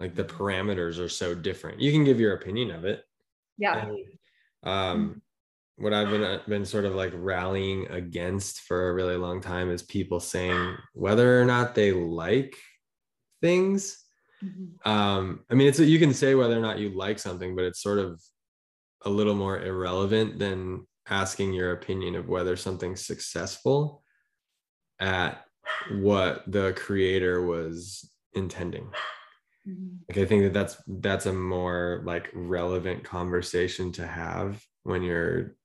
like 0.00 0.14
the 0.14 0.24
parameters 0.24 0.98
are 0.98 1.08
so 1.08 1.34
different. 1.34 1.80
You 1.80 1.92
can 1.92 2.04
give 2.04 2.18
your 2.18 2.34
opinion 2.34 2.70
of 2.70 2.84
it. 2.84 3.04
Yeah. 3.58 3.86
And, 3.86 3.98
um, 4.62 5.22
what 5.76 5.92
I've 5.92 6.10
been 6.10 6.22
uh, 6.22 6.40
been 6.46 6.64
sort 6.64 6.84
of 6.84 6.94
like 6.94 7.12
rallying 7.14 7.88
against 7.88 8.60
for 8.60 8.88
a 8.88 8.94
really 8.94 9.16
long 9.16 9.40
time 9.40 9.70
is 9.70 9.82
people 9.82 10.20
saying 10.20 10.76
whether 10.94 11.40
or 11.40 11.44
not 11.44 11.74
they 11.74 11.92
like 11.92 12.56
things. 13.40 13.98
Mm-hmm. 14.44 14.90
Um, 14.90 15.40
I 15.50 15.54
mean, 15.54 15.68
it's 15.68 15.78
you 15.78 15.98
can 15.98 16.14
say 16.14 16.34
whether 16.34 16.56
or 16.56 16.62
not 16.62 16.78
you 16.78 16.90
like 16.90 17.18
something, 17.18 17.56
but 17.56 17.64
it's 17.64 17.82
sort 17.82 17.98
of 17.98 18.20
a 19.04 19.10
little 19.10 19.34
more 19.34 19.60
irrelevant 19.60 20.38
than 20.38 20.86
asking 21.08 21.52
your 21.52 21.72
opinion 21.72 22.14
of 22.14 22.28
whether 22.28 22.56
something's 22.56 23.04
successful 23.04 24.02
at 25.00 25.44
what 25.90 26.44
the 26.46 26.72
creator 26.76 27.44
was 27.44 28.08
intending. 28.34 28.84
Mm-hmm. 29.68 29.96
Like 30.08 30.18
I 30.18 30.24
think 30.26 30.42
that 30.44 30.52
that's 30.52 30.76
that's 30.86 31.26
a 31.26 31.32
more 31.32 32.02
like 32.04 32.30
relevant 32.34 33.04
conversation 33.04 33.92
to 33.92 34.06
have 34.06 34.62
when 34.82 35.02
you're 35.02 35.56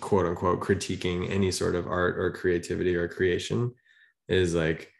quote 0.00 0.26
unquote 0.26 0.60
critiquing 0.60 1.30
any 1.30 1.50
sort 1.50 1.74
of 1.74 1.86
art 1.86 2.18
or 2.18 2.30
creativity 2.32 2.94
or 2.94 3.08
creation 3.08 3.72
is 4.28 4.54
like 4.54 4.90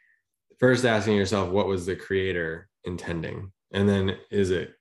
first 0.59 0.85
asking 0.85 1.15
yourself 1.15 1.49
what 1.49 1.67
was 1.67 1.85
the 1.85 1.95
creator 1.95 2.69
intending? 2.83 3.51
And 3.73 3.87
then 3.87 4.17
is 4.31 4.51
it 4.51 4.73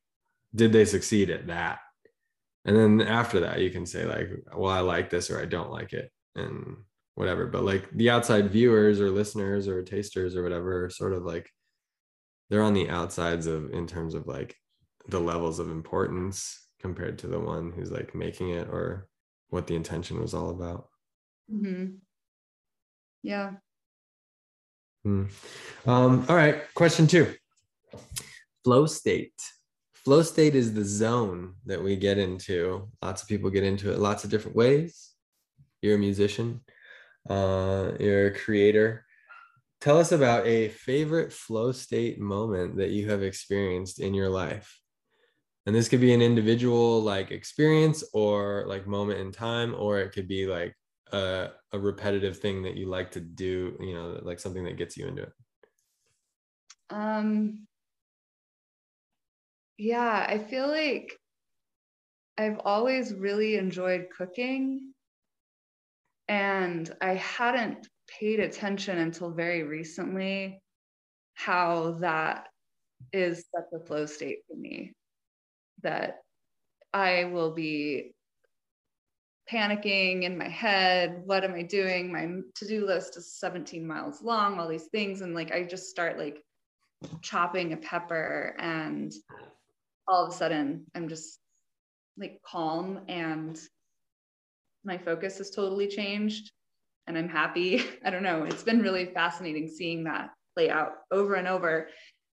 did 0.55 0.73
they 0.73 0.85
succeed 0.85 1.31
at 1.31 1.47
that? 1.49 1.79
And 2.65 2.77
then 2.77 3.07
after 3.07 3.41
that 3.41 3.61
you 3.61 3.71
can 3.71 3.87
say 3.87 4.05
like 4.05 4.31
well 4.55 4.73
i 4.73 4.81
like 4.81 5.11
this 5.11 5.31
or 5.31 5.41
i 5.41 5.45
don't 5.45 5.71
like 5.71 5.93
it 5.93 6.11
and 6.35 6.77
whatever. 7.17 7.47
But 7.47 7.65
like 7.65 7.91
the 7.91 8.11
outside 8.11 8.51
viewers 8.51 9.01
or 9.01 9.11
listeners 9.11 9.67
or 9.67 9.83
tasters 9.83 10.37
or 10.37 10.43
whatever 10.43 10.89
sort 10.91 11.13
of 11.13 11.25
like 11.25 11.51
they're 12.49 12.63
on 12.63 12.75
the 12.75 12.89
outsides 12.89 13.47
of 13.47 13.73
in 13.73 13.87
terms 13.87 14.15
of 14.15 14.27
like 14.27 14.55
the 15.09 15.19
levels 15.19 15.59
of 15.59 15.71
importance 15.71 16.69
compared 16.81 17.19
to 17.19 17.27
the 17.27 17.41
one 17.41 17.73
who's 17.73 17.91
like 17.91 18.15
making 18.15 18.51
it 18.51 18.69
or 18.69 19.09
what 19.51 19.67
the 19.67 19.77
intention 19.77 20.21
was 20.21 20.35
all 20.35 20.51
about. 20.51 20.89
Mm-hmm. 21.53 21.97
Yeah. 23.23 23.53
Hmm. 25.05 25.25
Um, 25.87 26.27
all 26.29 26.37
right. 26.37 26.63
Question 26.75 27.07
two 27.07 27.35
flow 28.65 28.87
state. 28.87 29.33
Flow 29.95 30.23
state 30.23 30.57
is 30.57 30.75
the 30.75 30.85
zone 30.85 31.55
that 31.67 31.83
we 31.83 31.97
get 31.97 32.19
into. 32.19 32.89
Lots 33.01 33.23
of 33.23 33.29
people 33.29 33.51
get 33.51 33.63
into 33.63 33.93
it 33.93 33.99
lots 33.99 34.25
of 34.25 34.31
different 34.31 34.57
ways. 34.57 35.13
You're 35.83 35.95
a 35.95 35.99
musician, 35.99 36.63
uh, 37.29 37.93
you're 38.01 38.29
a 38.29 38.35
creator. 38.35 39.05
Tell 39.81 39.99
us 39.99 40.11
about 40.11 40.47
a 40.47 40.69
favorite 40.69 41.33
flow 41.33 41.71
state 41.71 42.19
moment 42.19 42.77
that 42.79 42.91
you 42.91 43.11
have 43.11 43.23
experienced 43.23 44.01
in 44.01 44.15
your 44.15 44.29
life 44.29 44.81
and 45.67 45.75
this 45.75 45.89
could 45.89 46.01
be 46.01 46.14
an 46.14 46.23
individual 46.23 47.03
like 47.03 47.31
experience 47.31 48.03
or 48.12 48.64
like 48.67 48.87
moment 48.87 49.21
in 49.21 49.33
time 49.33 49.75
or 49.75 49.99
it 49.99 50.12
could 50.12 50.29
be 50.29 50.47
like 50.47 50.75
a, 51.12 51.49
a 51.73 51.79
repetitive 51.79 52.39
thing 52.39 52.62
that 52.62 52.77
you 52.77 52.87
like 52.89 53.11
to 53.12 53.21
do 53.21 53.77
you 53.81 53.95
know 53.95 54.19
like 54.23 54.39
something 54.39 54.64
that 54.64 54.77
gets 54.77 54.97
you 54.97 55.07
into 55.07 55.23
it. 55.23 55.33
Um 56.91 57.67
yeah 59.79 60.25
i 60.29 60.39
feel 60.39 60.69
like 60.69 61.19
i've 62.39 62.59
always 62.64 63.12
really 63.12 63.57
enjoyed 63.57 64.07
cooking 64.17 64.93
and 66.29 66.95
i 67.01 67.14
hadn't 67.14 67.87
paid 68.09 68.41
attention 68.41 68.99
until 68.99 69.31
very 69.31 69.62
recently 69.64 70.61
how 71.35 71.93
that 72.01 72.49
is 73.12 73.45
such 73.55 73.67
a 73.75 73.85
flow 73.85 74.07
state 74.07 74.39
for 74.49 74.57
me 74.57 74.93
that 75.83 76.22
I 76.93 77.24
will 77.24 77.53
be 77.53 78.14
panicking 79.51 80.22
in 80.22 80.37
my 80.37 80.49
head. 80.49 81.22
What 81.24 81.45
am 81.45 81.55
I 81.55 81.62
doing? 81.62 82.12
My 82.12 82.27
to 82.57 82.66
do 82.66 82.87
list 82.87 83.16
is 83.16 83.35
17 83.35 83.87
miles 83.87 84.22
long, 84.22 84.59
all 84.59 84.68
these 84.68 84.87
things. 84.87 85.20
And 85.20 85.35
like, 85.35 85.53
I 85.53 85.64
just 85.64 85.91
start 85.91 86.18
like 86.18 86.43
chopping 87.22 87.72
a 87.72 87.77
pepper, 87.77 88.57
and 88.59 89.12
all 90.09 90.24
of 90.24 90.33
a 90.33 90.37
sudden, 90.37 90.87
I'm 90.95 91.09
just 91.09 91.39
like 92.18 92.41
calm 92.45 93.01
and 93.09 93.59
my 94.85 94.97
focus 94.97 95.39
has 95.39 95.51
totally 95.51 95.89
changed 95.89 96.53
and 97.07 97.18
I'm 97.18 97.29
happy. 97.29 97.85
I 98.05 98.11
don't 98.11 98.22
know. 98.22 98.45
It's 98.45 98.62
been 98.62 98.81
really 98.81 99.07
fascinating 99.07 99.68
seeing 99.68 100.05
that 100.05 100.31
play 100.55 100.70
out 100.70 100.93
over 101.11 101.35
and 101.35 101.47
over 101.47 101.89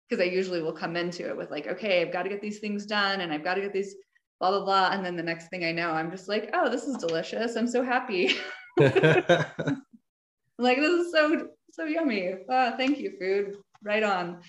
because 0.09 0.21
I 0.21 0.29
usually 0.29 0.61
will 0.61 0.73
come 0.73 0.95
into 0.95 1.27
it 1.27 1.35
with 1.35 1.51
like, 1.51 1.67
okay, 1.67 2.01
I've 2.01 2.13
got 2.13 2.23
to 2.23 2.29
get 2.29 2.41
these 2.41 2.59
things 2.59 2.85
done 2.85 3.21
and 3.21 3.33
I've 3.33 3.43
got 3.43 3.55
to 3.55 3.61
get 3.61 3.73
these 3.73 3.95
blah 4.39 4.51
blah 4.51 4.65
blah. 4.65 4.89
And 4.91 5.05
then 5.05 5.15
the 5.15 5.23
next 5.23 5.47
thing 5.47 5.63
I 5.63 5.71
know, 5.71 5.91
I'm 5.91 6.11
just 6.11 6.27
like, 6.27 6.49
oh, 6.53 6.69
this 6.69 6.83
is 6.83 6.97
delicious. 6.97 7.55
I'm 7.55 7.67
so 7.67 7.83
happy. 7.83 8.35
like 8.77 10.77
this 10.77 11.05
is 11.05 11.11
so 11.11 11.47
so 11.71 11.85
yummy. 11.85 12.35
Oh, 12.49 12.77
thank 12.77 12.99
you, 12.99 13.13
food. 13.19 13.57
Right 13.83 14.03
on. 14.03 14.41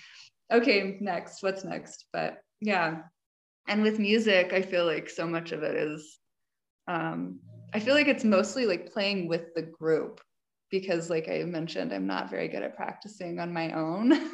Okay, 0.51 0.97
next. 1.01 1.41
What's 1.41 1.63
next? 1.63 2.05
But 2.13 2.37
yeah. 2.61 3.03
And 3.67 3.81
with 3.81 3.99
music, 3.99 4.53
I 4.53 4.61
feel 4.61 4.85
like 4.85 5.09
so 5.09 5.25
much 5.25 5.51
of 5.51 5.63
it 5.63 5.75
is 5.75 6.19
um 6.87 7.39
I 7.73 7.79
feel 7.79 7.95
like 7.95 8.07
it's 8.07 8.23
mostly 8.23 8.65
like 8.65 8.93
playing 8.93 9.27
with 9.27 9.53
the 9.55 9.63
group 9.63 10.21
because 10.69 11.09
like 11.09 11.29
I 11.29 11.43
mentioned, 11.43 11.93
I'm 11.93 12.07
not 12.07 12.29
very 12.29 12.47
good 12.47 12.63
at 12.63 12.75
practicing 12.75 13.39
on 13.39 13.53
my 13.53 13.71
own. 13.73 14.13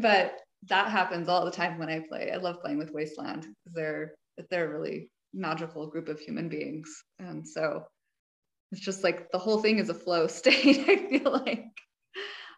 but 0.00 0.40
that 0.68 0.90
happens 0.90 1.28
all 1.28 1.44
the 1.44 1.50
time 1.50 1.78
when 1.78 1.88
I 1.88 2.00
play. 2.00 2.30
I 2.32 2.36
love 2.36 2.60
playing 2.60 2.78
with 2.78 2.92
Wasteland 2.92 3.42
because 3.42 3.74
they're 3.74 4.14
they're 4.50 4.70
a 4.70 4.78
really 4.78 5.10
magical 5.34 5.86
group 5.86 6.08
of 6.08 6.20
human 6.20 6.48
beings, 6.48 7.04
and 7.18 7.46
so 7.46 7.84
it's 8.72 8.80
just 8.80 9.04
like 9.04 9.30
the 9.30 9.38
whole 9.38 9.58
thing 9.58 9.78
is 9.78 9.88
a 9.88 9.94
flow 9.94 10.26
state. 10.28 10.84
I 10.88 11.08
feel 11.08 11.32
like 11.32 11.64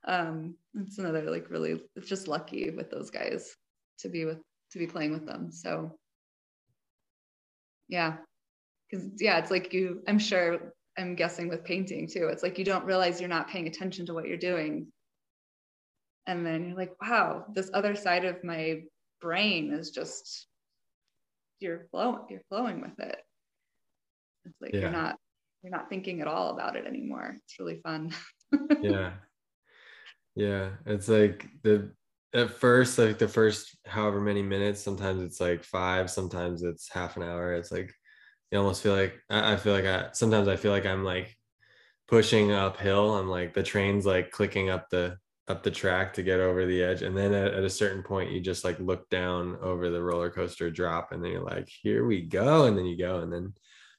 um, 0.06 0.54
it's 0.74 0.98
another 0.98 1.30
like 1.30 1.50
really 1.50 1.82
it's 1.96 2.08
just 2.08 2.28
lucky 2.28 2.70
with 2.70 2.90
those 2.90 3.10
guys 3.10 3.54
to 4.00 4.08
be 4.08 4.24
with 4.24 4.38
to 4.72 4.78
be 4.78 4.86
playing 4.86 5.12
with 5.12 5.26
them. 5.26 5.52
So 5.52 5.96
yeah, 7.88 8.18
because 8.90 9.08
yeah, 9.18 9.38
it's 9.38 9.50
like 9.50 9.72
you. 9.72 10.02
I'm 10.06 10.18
sure. 10.18 10.74
I'm 10.98 11.14
guessing 11.14 11.48
with 11.48 11.64
painting 11.64 12.08
too. 12.08 12.26
It's 12.26 12.42
like 12.42 12.58
you 12.58 12.64
don't 12.64 12.84
realize 12.84 13.20
you're 13.20 13.28
not 13.28 13.48
paying 13.48 13.68
attention 13.68 14.04
to 14.06 14.12
what 14.12 14.26
you're 14.26 14.36
doing 14.36 14.88
and 16.30 16.46
then 16.46 16.68
you're 16.68 16.76
like 16.76 16.94
wow 17.02 17.44
this 17.52 17.70
other 17.74 17.94
side 17.94 18.24
of 18.24 18.42
my 18.44 18.80
brain 19.20 19.72
is 19.72 19.90
just 19.90 20.46
you're 21.58 21.86
flowing 21.90 22.20
you're 22.30 22.44
flowing 22.48 22.80
with 22.80 22.98
it 22.98 23.18
it's 24.44 24.60
like 24.60 24.72
yeah. 24.72 24.80
you're 24.80 24.90
not 24.90 25.16
you're 25.62 25.72
not 25.72 25.90
thinking 25.90 26.20
at 26.20 26.26
all 26.28 26.50
about 26.50 26.76
it 26.76 26.86
anymore 26.86 27.36
it's 27.36 27.58
really 27.58 27.80
fun 27.82 28.10
yeah 28.80 29.12
yeah 30.36 30.70
it's 30.86 31.08
like 31.08 31.46
the 31.62 31.90
at 32.32 32.50
first, 32.50 32.98
like 32.98 33.18
the 33.18 33.28
first 33.28 33.76
however 33.86 34.20
many 34.20 34.42
minutes, 34.42 34.80
sometimes 34.80 35.22
it's 35.22 35.40
like 35.40 35.64
five, 35.64 36.10
sometimes 36.10 36.62
it's 36.62 36.88
half 36.88 37.16
an 37.16 37.22
hour. 37.22 37.54
It's 37.54 37.72
like 37.72 37.92
you 38.50 38.58
almost 38.58 38.82
feel 38.82 38.94
like 38.94 39.18
I, 39.28 39.54
I 39.54 39.56
feel 39.56 39.72
like 39.72 39.84
I 39.84 40.10
sometimes 40.12 40.48
I 40.48 40.56
feel 40.56 40.70
like 40.72 40.86
I'm 40.86 41.04
like 41.04 41.36
pushing 42.08 42.52
uphill. 42.52 43.16
I'm 43.16 43.28
like 43.28 43.54
the 43.54 43.62
train's 43.62 44.06
like 44.06 44.30
clicking 44.30 44.70
up 44.70 44.88
the 44.90 45.16
up 45.50 45.62
the 45.62 45.70
track 45.70 46.14
to 46.14 46.22
get 46.22 46.40
over 46.40 46.64
the 46.64 46.82
edge. 46.82 47.02
And 47.02 47.16
then 47.16 47.34
at, 47.34 47.52
at, 47.52 47.64
a 47.64 47.70
certain 47.70 48.02
point, 48.02 48.30
you 48.30 48.40
just 48.40 48.64
like 48.64 48.78
look 48.78 49.10
down 49.10 49.58
over 49.60 49.90
the 49.90 50.02
roller 50.02 50.30
coaster 50.30 50.70
drop, 50.70 51.12
and 51.12 51.22
then 51.22 51.32
you're 51.32 51.44
like, 51.44 51.68
here 51.68 52.06
we 52.06 52.22
go. 52.22 52.66
And 52.66 52.78
then 52.78 52.86
you 52.86 52.96
go, 52.96 53.18
and 53.18 53.32
then 53.32 53.52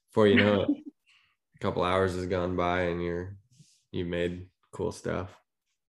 before 0.09 0.27
you 0.27 0.35
know 0.35 0.61
it, 0.61 0.69
a 1.55 1.59
couple 1.59 1.83
hours 1.83 2.15
has 2.15 2.25
gone 2.25 2.55
by 2.55 2.83
and 2.83 3.03
you're 3.03 3.35
you 3.91 4.05
made 4.05 4.47
cool 4.71 4.91
stuff. 4.91 5.29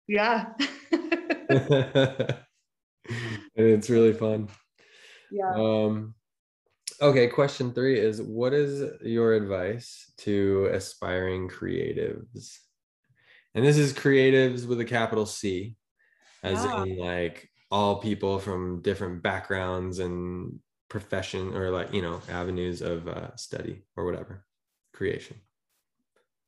Yeah. 0.07 0.47
and 1.49 2.35
it's 3.55 3.89
really 3.89 4.13
fun. 4.13 4.49
Yeah. 5.31 5.53
Um, 5.55 6.15
okay, 7.01 7.27
question 7.27 7.73
three 7.73 7.99
is 7.99 8.21
what 8.21 8.53
is 8.53 8.83
your 9.03 9.33
advice 9.33 10.11
to 10.19 10.69
aspiring 10.71 11.49
creatives? 11.49 12.57
And 13.55 13.65
this 13.65 13.77
is 13.77 13.93
creatives 13.93 14.67
with 14.67 14.79
a 14.79 14.85
capital 14.85 15.25
C, 15.25 15.75
as 16.41 16.63
yeah. 16.63 16.83
in 16.83 16.97
like 16.97 17.49
all 17.69 17.97
people 17.97 18.39
from 18.39 18.81
different 18.81 19.23
backgrounds 19.23 19.99
and 19.99 20.59
profession 20.89 21.55
or 21.55 21.69
like, 21.69 21.93
you 21.93 22.01
know, 22.01 22.21
avenues 22.29 22.81
of 22.81 23.07
uh, 23.07 23.35
study 23.35 23.83
or 23.95 24.05
whatever, 24.05 24.45
creation. 24.93 25.37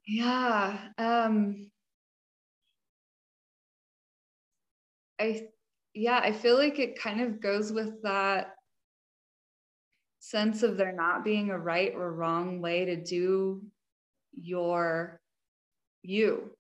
Yeah. 0.08 0.78
Um, 0.98 1.72
I 5.20 5.48
yeah, 5.94 6.20
I 6.22 6.34
feel 6.34 6.58
like 6.58 6.78
it 6.78 7.00
kind 7.00 7.22
of 7.22 7.40
goes 7.40 7.72
with 7.72 8.02
that 8.04 8.56
sense 10.20 10.64
of 10.64 10.76
there 10.76 10.92
not 10.92 11.24
being 11.24 11.50
a 11.50 11.58
right 11.58 11.94
or 11.96 12.12
wrong 12.12 12.60
way 12.60 12.86
to 12.86 12.96
do 12.98 13.64
your 14.34 15.22
you 16.04 16.52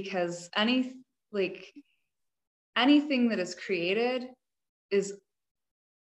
because 0.00 0.48
any 0.56 0.94
like 1.32 1.66
anything 2.76 3.28
that 3.28 3.38
is 3.38 3.54
created 3.54 4.28
is 4.90 5.12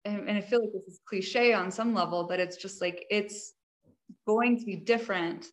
and, 0.06 0.30
i 0.30 0.40
feel 0.40 0.60
like 0.60 0.72
this 0.72 0.94
is 0.94 1.00
cliche 1.06 1.52
on 1.52 1.70
some 1.70 1.92
level 1.92 2.26
but 2.26 2.40
it's 2.40 2.56
just 2.56 2.80
like 2.80 3.04
it's 3.10 3.52
going 4.26 4.58
to 4.58 4.64
be 4.64 4.76
different 4.76 5.46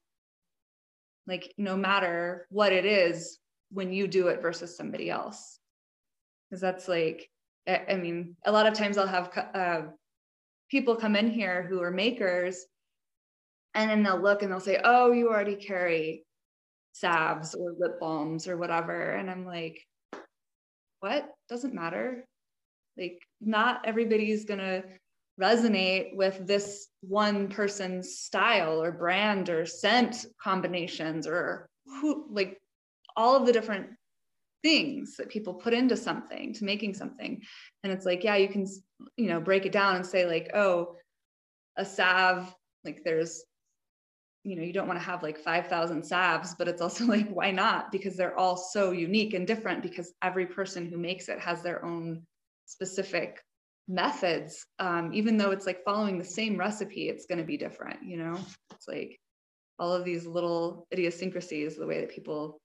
like 1.27 1.53
no 1.57 1.75
matter 1.75 2.47
what 2.49 2.71
it 2.71 2.85
is 2.85 3.39
when 3.71 3.91
you 3.91 4.07
do 4.07 4.27
it 4.27 4.41
versus 4.41 4.77
somebody 4.77 5.09
else. 5.09 5.59
Because 6.49 6.61
that's 6.61 6.87
like 6.87 7.29
i 7.65 7.95
mean 7.95 8.35
a 8.45 8.51
lot 8.51 8.67
of 8.67 8.73
times 8.73 8.97
i'll 8.97 9.07
have 9.07 9.31
uh, 9.53 9.81
people 10.69 10.97
come 10.97 11.15
in 11.15 11.29
here 11.29 11.63
who 11.63 11.81
are 11.81 11.91
makers 11.91 12.65
and 13.73 13.89
then 13.89 14.03
they'll 14.03 14.21
look 14.21 14.41
and 14.41 14.51
they'll 14.51 14.59
say 14.59 14.81
oh 14.83 15.13
you 15.13 15.29
already 15.29 15.55
carry 15.55 16.25
salves 16.93 17.53
or 17.53 17.75
lip 17.77 17.99
balms 17.99 18.47
or 18.47 18.57
whatever. 18.57 19.11
And 19.11 19.29
i'm 19.29 19.45
like 19.45 19.85
what? 21.03 21.27
Doesn't 21.49 21.73
matter. 21.73 22.25
Like 22.97 23.19
not 23.41 23.81
everybody's 23.85 24.45
gonna 24.45 24.83
resonate 25.39 26.15
with 26.15 26.47
this 26.47 26.87
one 27.01 27.49
person's 27.49 28.19
style 28.19 28.81
or 28.81 28.91
brand 28.91 29.49
or 29.49 29.65
scent 29.65 30.25
combinations 30.41 31.27
or 31.27 31.67
who 31.85 32.27
like 32.29 32.57
all 33.17 33.35
of 33.35 33.45
the 33.45 33.51
different 33.51 33.87
things 34.61 35.17
that 35.17 35.27
people 35.27 35.55
put 35.55 35.73
into 35.73 35.97
something 35.97 36.53
to 36.53 36.63
making 36.63 36.93
something. 36.93 37.41
And 37.83 37.91
it's 37.91 38.05
like 38.05 38.23
yeah 38.23 38.37
you 38.37 38.47
can 38.47 38.65
you 39.17 39.27
know 39.27 39.41
break 39.41 39.65
it 39.65 39.73
down 39.73 39.97
and 39.97 40.05
say 40.05 40.25
like 40.25 40.51
oh 40.53 40.95
a 41.75 41.83
salve 41.83 42.55
like 42.85 43.01
there's 43.03 43.43
you 44.43 44.55
know 44.55 44.63
you 44.63 44.73
don't 44.73 44.87
want 44.87 44.99
to 44.99 45.05
have 45.05 45.23
like 45.23 45.37
5000 45.37 46.03
salves 46.03 46.55
but 46.57 46.67
it's 46.67 46.81
also 46.81 47.05
like 47.15 47.29
why 47.29 47.51
not 47.51 47.91
because 47.91 48.15
they're 48.15 48.37
all 48.37 48.57
so 48.57 48.91
unique 48.91 49.33
and 49.33 49.47
different 49.47 49.81
because 49.81 50.13
every 50.21 50.45
person 50.45 50.85
who 50.85 50.97
makes 50.97 51.29
it 51.29 51.39
has 51.39 51.61
their 51.61 51.83
own 51.85 52.23
specific 52.65 53.39
methods 53.87 54.65
um, 54.79 55.11
even 55.13 55.35
though 55.35 55.51
it's 55.51 55.65
like 55.65 55.83
following 55.83 56.17
the 56.17 56.23
same 56.23 56.57
recipe 56.57 57.09
it's 57.09 57.25
going 57.25 57.37
to 57.37 57.43
be 57.43 57.57
different 57.57 57.99
you 58.03 58.17
know 58.17 58.39
it's 58.71 58.87
like 58.87 59.19
all 59.79 59.93
of 59.93 60.05
these 60.05 60.25
little 60.25 60.87
idiosyncrasies 60.93 61.75
the 61.75 61.85
way 61.85 61.99
that 62.01 62.13
people 62.13 62.59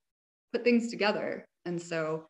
put 0.52 0.64
things 0.64 0.90
together. 0.90 1.46
And 1.64 1.80
so 1.80 2.26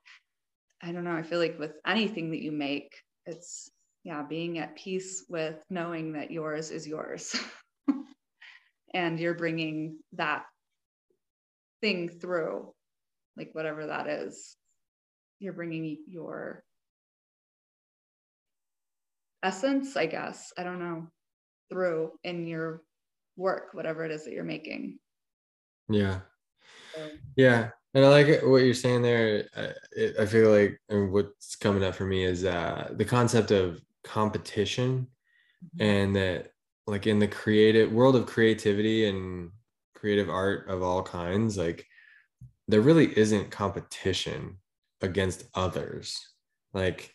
I 0.82 0.92
don't 0.92 1.04
know, 1.04 1.16
I 1.16 1.22
feel 1.22 1.38
like 1.38 1.58
with 1.58 1.72
anything 1.86 2.30
that 2.30 2.42
you 2.42 2.52
make, 2.52 2.92
it's 3.26 3.68
yeah, 4.04 4.22
being 4.22 4.58
at 4.58 4.76
peace 4.76 5.24
with 5.28 5.62
knowing 5.68 6.12
that 6.12 6.30
yours 6.30 6.70
is 6.70 6.86
yours. 6.86 7.36
and 8.94 9.18
you're 9.18 9.34
bringing 9.34 9.98
that 10.12 10.44
thing 11.80 12.08
through, 12.08 12.72
like 13.36 13.50
whatever 13.52 13.86
that 13.86 14.06
is. 14.06 14.56
You're 15.38 15.52
bringing 15.52 15.98
your 16.08 16.64
essence, 19.42 19.96
I 19.96 20.06
guess, 20.06 20.52
I 20.58 20.64
don't 20.64 20.80
know, 20.80 21.06
through 21.70 22.12
in 22.24 22.46
your 22.46 22.82
work, 23.36 23.68
whatever 23.72 24.04
it 24.04 24.10
is 24.10 24.24
that 24.24 24.32
you're 24.32 24.44
making. 24.44 24.98
Yeah. 25.88 26.20
So. 26.94 27.08
Yeah. 27.36 27.70
And 27.94 28.04
I 28.04 28.08
like 28.08 28.42
what 28.42 28.58
you're 28.58 28.74
saying 28.74 29.02
there. 29.02 29.44
I, 29.56 30.22
I 30.22 30.26
feel 30.26 30.50
like 30.50 30.78
and 30.88 31.12
what's 31.12 31.56
coming 31.56 31.84
up 31.84 31.94
for 31.94 32.04
me 32.04 32.24
is 32.24 32.44
uh, 32.44 32.90
the 32.92 33.04
concept 33.04 33.50
of 33.50 33.80
competition 34.04 35.06
mm-hmm. 35.64 35.82
and 35.82 36.16
that 36.16 36.50
like 36.88 37.06
in 37.06 37.18
the 37.18 37.28
creative 37.28 37.92
world 37.92 38.16
of 38.16 38.26
creativity 38.26 39.06
and 39.06 39.50
creative 39.94 40.30
art 40.30 40.68
of 40.68 40.82
all 40.82 41.02
kinds, 41.02 41.58
like 41.58 41.86
there 42.66 42.80
really 42.80 43.16
isn't 43.16 43.50
competition 43.50 44.56
against 45.02 45.44
others. 45.54 46.18
Like, 46.72 47.12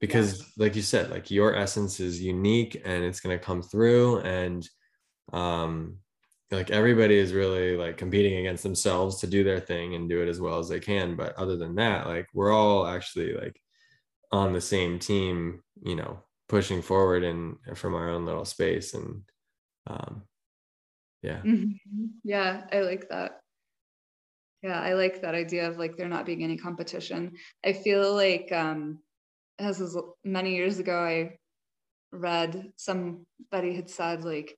because 0.00 0.52
like 0.58 0.76
you 0.76 0.82
said, 0.82 1.10
like 1.10 1.30
your 1.30 1.56
essence 1.56 1.98
is 1.98 2.22
unique 2.22 2.80
and 2.84 3.02
it's 3.04 3.20
going 3.20 3.36
to 3.36 3.44
come 3.44 3.62
through 3.62 4.20
and 4.20 4.68
um 5.32 5.96
like 6.52 6.70
everybody 6.70 7.16
is 7.16 7.32
really 7.32 7.76
like 7.76 7.96
competing 7.96 8.38
against 8.38 8.62
themselves 8.62 9.18
to 9.18 9.26
do 9.26 9.42
their 9.42 9.58
thing 9.58 9.94
and 9.94 10.08
do 10.08 10.22
it 10.22 10.28
as 10.28 10.40
well 10.40 10.60
as 10.60 10.68
they 10.68 10.78
can 10.78 11.16
but 11.16 11.34
other 11.36 11.56
than 11.56 11.74
that 11.74 12.06
like 12.06 12.28
we're 12.32 12.52
all 12.52 12.86
actually 12.86 13.34
like 13.34 13.60
on 14.30 14.52
the 14.52 14.60
same 14.60 15.00
team 15.00 15.60
you 15.82 15.96
know 15.96 16.20
pushing 16.48 16.82
forward 16.82 17.24
and 17.24 17.56
from 17.74 17.94
our 17.94 18.08
own 18.08 18.24
little 18.24 18.44
space 18.44 18.94
and 18.94 19.22
um 19.86 20.22
yeah. 21.22 21.40
Mm-hmm. 21.42 22.06
yeah 22.24 22.64
i 22.72 22.80
like 22.80 23.08
that. 23.08 23.40
Yeah 24.62 24.80
i 24.80 24.92
like 24.94 25.22
that 25.22 25.34
idea 25.34 25.68
of 25.68 25.78
like 25.78 25.96
there 25.96 26.08
not 26.08 26.26
being 26.26 26.44
any 26.44 26.56
competition. 26.56 27.32
I 27.64 27.72
feel 27.72 28.14
like 28.14 28.52
um 28.52 28.98
as 29.58 29.80
was 29.80 29.98
many 30.22 30.54
years 30.54 30.78
ago 30.78 30.98
i 30.98 31.38
read 32.12 32.70
somebody 32.76 33.74
had 33.74 33.90
said 33.90 34.24
like 34.24 34.56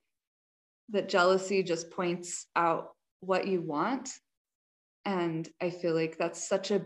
that 0.91 1.09
jealousy 1.09 1.63
just 1.63 1.91
points 1.91 2.47
out 2.57 2.91
what 3.21 3.47
you 3.47 3.63
want. 3.63 4.11
And 5.05 5.49
i 5.61 5.71
feel 5.71 5.95
like 5.95 6.19
that's 6.19 6.47
such 6.47 6.71
a 6.71 6.83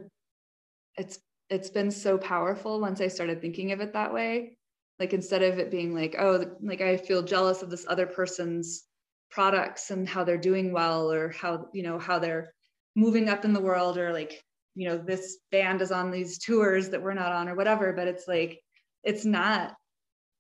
it's 0.97 1.19
it's 1.51 1.71
been 1.71 1.91
so 1.91 2.19
powerful 2.19 2.81
once 2.81 3.01
i 3.01 3.09
started 3.09 3.41
thinking 3.41 3.73
of 3.73 3.81
it 3.81 3.95
that 3.95 4.15
way 4.15 4.57
like 5.03 5.13
instead 5.13 5.43
of 5.43 5.59
it 5.59 5.71
being 5.71 5.93
like 5.95 6.15
oh 6.19 6.45
like 6.63 6.81
i 6.81 6.97
feel 6.97 7.23
jealous 7.23 7.61
of 7.63 7.71
this 7.71 7.85
other 7.89 8.07
person's 8.07 8.85
products 9.33 9.91
and 9.91 10.09
how 10.09 10.23
they're 10.23 10.37
doing 10.39 10.73
well 10.73 11.11
or 11.11 11.31
how 11.31 11.67
you 11.73 11.83
know 11.83 11.99
how 11.99 12.19
they're 12.21 12.53
moving 12.95 13.29
up 13.29 13.45
in 13.45 13.53
the 13.53 13.61
world 13.61 13.99
or 13.99 14.13
like 14.13 14.41
you 14.75 14.89
know 14.89 14.99
this 14.99 15.39
band 15.51 15.83
is 15.83 15.91
on 15.91 16.11
these 16.11 16.39
tours 16.39 16.91
that 16.91 17.03
we're 17.03 17.15
not 17.15 17.33
on 17.33 17.49
or 17.49 17.55
whatever. 17.55 17.93
But 17.93 18.09
it's 18.09 18.29
like 18.29 18.61
it's 19.03 19.25
not 19.25 19.75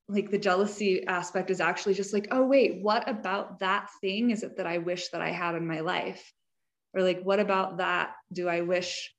like 0.08 0.30
the 0.30 0.38
jealousy 0.38 1.06
aspect 1.06 1.50
is 1.50 1.60
actually 1.60 1.94
just 1.94 2.12
like 2.12 2.28
oh 2.30 2.44
wait 2.44 2.82
what 2.82 3.08
about 3.08 3.60
that 3.60 3.88
thing 4.00 4.30
is 4.30 4.42
it 4.42 4.56
that 4.56 4.66
i 4.66 4.78
wish 4.78 5.08
that 5.08 5.22
i 5.22 5.30
had 5.30 5.54
in 5.54 5.66
my 5.66 5.80
life? 5.80 6.32
Or 6.94 7.02
like 7.02 7.22
what 7.22 7.40
about 7.40 7.78
that 7.78 8.12
do 8.32 8.48
i 8.48 8.60
wish 8.60 9.12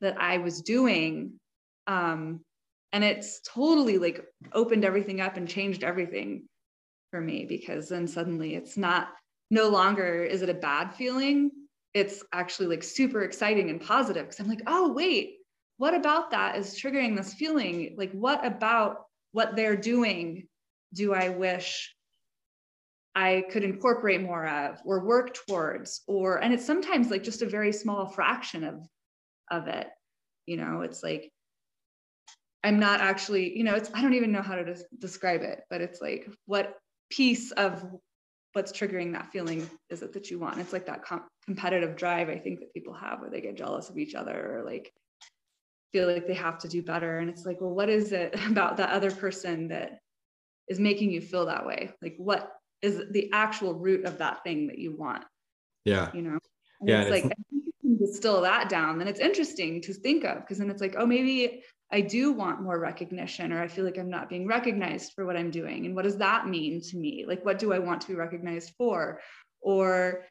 that 0.00 0.20
i 0.20 0.38
was 0.38 0.62
doing? 0.62 1.34
Um 1.86 2.40
and 2.94 3.04
it's 3.04 3.40
totally 3.40 3.98
like 3.98 4.24
opened 4.52 4.84
everything 4.84 5.20
up 5.20 5.36
and 5.36 5.48
changed 5.48 5.82
everything 5.82 6.44
for 7.10 7.20
me 7.20 7.44
because 7.44 7.88
then 7.88 8.06
suddenly 8.06 8.54
it's 8.54 8.76
not 8.76 9.08
no 9.50 9.68
longer 9.68 10.22
is 10.22 10.42
it 10.42 10.48
a 10.48 10.54
bad 10.54 10.94
feeling. 10.94 11.50
It's 11.92 12.24
actually 12.32 12.68
like 12.68 12.82
super 12.82 13.22
exciting 13.22 13.68
and 13.70 13.80
positive 13.80 14.24
because 14.24 14.40
i'm 14.40 14.48
like 14.48 14.62
oh 14.66 14.92
wait 14.92 15.36
what 15.76 15.94
about 15.94 16.30
that 16.30 16.56
is 16.56 16.78
triggering 16.80 17.16
this 17.16 17.34
feeling? 17.34 17.94
Like 17.98 18.12
what 18.12 18.46
about 18.46 19.06
what 19.32 19.56
they're 19.56 19.76
doing 19.76 20.46
do 20.92 21.12
I 21.12 21.30
wish 21.30 21.94
I 23.16 23.44
could 23.50 23.64
incorporate 23.64 24.22
more 24.22 24.46
of 24.46 24.78
or 24.84 25.04
work 25.04 25.34
towards? 25.34 26.02
Or 26.06 26.38
and 26.38 26.54
it's 26.54 26.64
sometimes 26.64 27.10
like 27.10 27.24
just 27.24 27.42
a 27.42 27.46
very 27.46 27.72
small 27.72 28.06
fraction 28.06 28.62
of 28.62 28.86
of 29.50 29.66
it. 29.66 29.88
You 30.46 30.58
know 30.58 30.82
it's 30.82 31.02
like 31.02 31.32
I'm 32.64 32.78
not 32.78 33.00
actually, 33.00 33.56
you 33.56 33.62
know, 33.62 33.74
it's 33.74 33.90
I 33.94 34.02
don't 34.02 34.14
even 34.14 34.32
know 34.32 34.42
how 34.42 34.56
to 34.56 34.64
des- 34.64 34.86
describe 34.98 35.42
it, 35.42 35.60
but 35.70 35.80
it's 35.80 36.00
like 36.00 36.28
what 36.46 36.74
piece 37.10 37.52
of 37.52 37.84
what's 38.54 38.72
triggering 38.72 39.12
that 39.12 39.30
feeling 39.32 39.68
is 39.90 40.02
it 40.02 40.12
that 40.14 40.30
you 40.30 40.38
want? 40.38 40.58
It's 40.58 40.72
like 40.72 40.86
that 40.86 41.04
com- 41.04 41.26
competitive 41.44 41.96
drive 41.96 42.28
I 42.28 42.38
think 42.38 42.60
that 42.60 42.72
people 42.72 42.94
have 42.94 43.20
where 43.20 43.30
they 43.30 43.40
get 43.40 43.56
jealous 43.56 43.90
of 43.90 43.98
each 43.98 44.14
other 44.14 44.56
or 44.56 44.64
like 44.64 44.92
feel 45.92 46.10
like 46.10 46.26
they 46.26 46.34
have 46.34 46.58
to 46.58 46.68
do 46.68 46.82
better. 46.82 47.18
And 47.18 47.28
it's 47.28 47.44
like, 47.44 47.60
well, 47.60 47.70
what 47.74 47.88
is 47.90 48.12
it 48.12 48.34
about 48.48 48.78
that 48.78 48.90
other 48.90 49.10
person 49.10 49.68
that 49.68 49.98
is 50.68 50.80
making 50.80 51.10
you 51.10 51.20
feel 51.20 51.46
that 51.46 51.66
way? 51.66 51.92
Like, 52.00 52.14
what 52.16 52.50
is 52.80 53.02
the 53.10 53.30
actual 53.32 53.74
root 53.74 54.04
of 54.06 54.18
that 54.18 54.42
thing 54.42 54.68
that 54.68 54.78
you 54.78 54.96
want? 54.96 55.24
Yeah. 55.84 56.10
You 56.14 56.22
know? 56.22 56.38
And 56.80 56.88
yeah. 56.88 57.02
It's 57.02 57.10
like, 57.10 57.24
it's- 57.26 57.32
I 57.38 57.42
think 57.50 57.64
you 57.66 57.72
can 57.80 58.06
distill 58.06 58.40
that 58.42 58.68
down, 58.68 58.98
then 58.98 59.08
it's 59.08 59.20
interesting 59.20 59.82
to 59.82 59.92
think 59.92 60.24
of 60.24 60.40
because 60.40 60.58
then 60.58 60.70
it's 60.70 60.80
like, 60.80 60.94
oh, 60.96 61.06
maybe 61.06 61.62
I 61.94 62.00
do 62.00 62.32
want 62.32 62.60
more 62.60 62.80
recognition, 62.80 63.52
or 63.52 63.62
I 63.62 63.68
feel 63.68 63.84
like 63.84 63.98
I'm 63.98 64.10
not 64.10 64.28
being 64.28 64.48
recognized 64.48 65.12
for 65.12 65.24
what 65.24 65.36
I'm 65.36 65.52
doing. 65.52 65.86
And 65.86 65.94
what 65.94 66.02
does 66.02 66.16
that 66.16 66.48
mean 66.48 66.80
to 66.90 66.96
me? 66.96 67.24
Like, 67.24 67.44
what 67.44 67.60
do 67.60 67.72
I 67.72 67.78
want 67.78 68.00
to 68.00 68.08
be 68.08 68.16
recognized 68.16 68.72
for? 68.76 69.20
Or, 69.60 70.24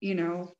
you 0.00 0.14
know, 0.14 0.52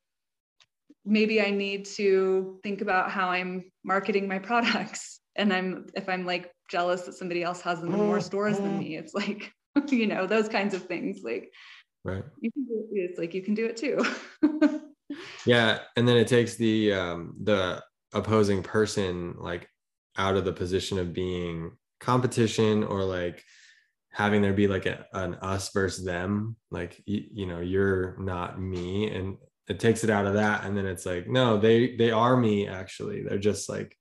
maybe 1.05 1.43
I 1.43 1.51
need 1.51 1.85
to 1.97 2.59
think 2.63 2.81
about 2.81 3.11
how 3.11 3.29
I'm 3.29 3.71
marketing 3.85 4.27
my 4.27 4.39
products. 4.51 5.21
And 5.37 5.53
I'm, 5.53 5.89
if 5.95 6.09
I'm 6.09 6.25
like 6.25 6.51
jealous 6.71 7.03
that 7.03 7.13
somebody 7.13 7.43
else 7.43 7.61
has 7.61 7.83
them 7.83 7.93
in 7.93 7.99
more 7.99 8.21
stores 8.21 8.57
than 8.57 8.79
me, 8.79 8.97
it's 8.97 9.13
like, 9.13 9.53
you 9.89 10.07
know, 10.07 10.27
those 10.27 10.49
kinds 10.49 10.73
of 10.73 10.87
things. 10.87 11.21
Like, 11.23 11.53
right. 12.05 12.25
You 12.41 12.51
can 12.53 12.65
do 12.65 12.87
it, 12.91 13.11
it's 13.11 13.19
like 13.19 13.35
you 13.35 13.43
can 13.43 13.53
do 13.53 13.67
it 13.67 13.77
too. 13.77 14.03
yeah. 15.45 15.81
And 15.99 16.09
then 16.09 16.17
it 16.17 16.27
takes 16.27 16.55
the, 16.57 16.95
um, 16.95 17.35
the 17.43 17.83
opposing 18.15 18.63
person 18.63 19.35
like 19.39 19.69
out 20.17 20.37
of 20.37 20.45
the 20.45 20.53
position 20.53 20.99
of 20.99 21.13
being 21.13 21.73
competition 22.01 22.85
or 22.85 23.05
like 23.05 23.43
having 24.11 24.43
there 24.43 24.53
be 24.53 24.69
like 24.69 24.87
a, 24.87 25.07
an 25.15 25.35
us 25.37 25.71
versus 25.73 26.05
them 26.05 26.57
like 26.71 27.01
you, 27.07 27.25
you 27.33 27.47
know 27.47 27.61
you're 27.61 28.17
not 28.19 28.61
me. 28.61 29.11
And 29.11 29.39
it 29.69 29.81
takes 29.81 30.05
it 30.05 30.11
out 30.11 30.27
of 30.27 30.35
that. 30.35 30.65
And 30.65 30.77
then 30.77 30.87
it's 30.87 31.07
like 31.07 31.29
no 31.29 31.59
they 31.59 31.97
they 31.97 32.11
are 32.11 32.37
me 32.37 32.69
actually. 32.69 33.23
They're 33.23 33.39
just 33.39 33.69
like 33.69 33.97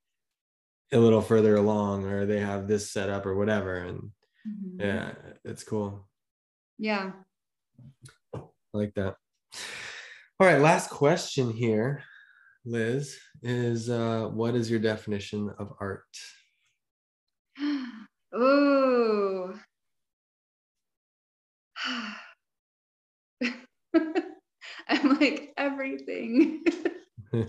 a 0.91 0.97
little 0.97 1.21
further 1.21 1.55
along 1.55 2.05
or 2.05 2.25
they 2.25 2.39
have 2.39 2.67
this 2.67 2.91
set 2.91 3.09
up 3.09 3.25
or 3.25 3.35
whatever. 3.35 3.77
And 3.77 4.11
mm-hmm. 4.47 4.81
yeah 4.81 5.11
it's 5.45 5.63
cool. 5.63 6.07
Yeah. 6.77 7.11
I 8.35 8.39
like 8.73 8.93
that. 8.95 9.15
All 10.39 10.47
right 10.47 10.59
last 10.59 10.89
question 10.89 11.51
here 11.53 12.03
liz 12.65 13.17
is 13.41 13.89
uh 13.89 14.29
what 14.33 14.55
is 14.55 14.69
your 14.69 14.79
definition 14.79 15.49
of 15.57 15.73
art 15.79 16.05
oh 18.33 19.53
I'm 24.91 25.19
like 25.19 25.53
everything. 25.57 26.63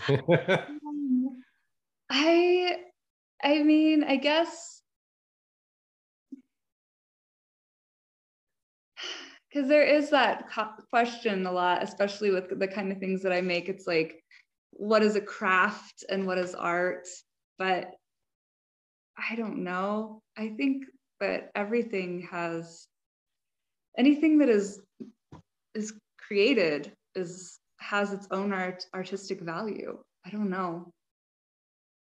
I 2.10 2.76
I 3.42 3.62
mean, 3.62 4.04
I 4.04 4.16
guess 4.16 4.82
because 9.52 9.68
there 9.68 9.84
is 9.84 10.10
that 10.10 10.48
question 10.90 11.46
a 11.46 11.52
lot, 11.52 11.82
especially 11.82 12.30
with 12.30 12.58
the 12.58 12.68
kind 12.68 12.92
of 12.92 12.98
things 12.98 13.22
that 13.22 13.32
I 13.32 13.40
make. 13.40 13.68
It's 13.68 13.86
like, 13.86 14.22
what 14.73 15.03
is 15.03 15.16
a 15.16 15.20
craft 15.20 16.05
and 16.09 16.27
what 16.27 16.39
is 16.39 16.55
art? 16.55 17.07
But 17.59 17.91
I 19.16 19.37
don't 19.37 19.62
know. 19.62 20.20
I 20.37 20.49
think 20.49 20.85
that 21.20 21.51
everything 21.55 22.27
has 22.31 22.87
anything 23.97 24.39
that 24.39 24.49
is 24.49 24.81
is 25.75 25.95
created 26.18 26.93
is 27.14 27.59
has 27.79 28.12
its 28.12 28.27
own 28.31 28.53
art 28.53 28.85
artistic 28.95 29.41
value 29.41 29.99
i 30.27 30.31
don't 30.31 30.51
know 30.51 30.91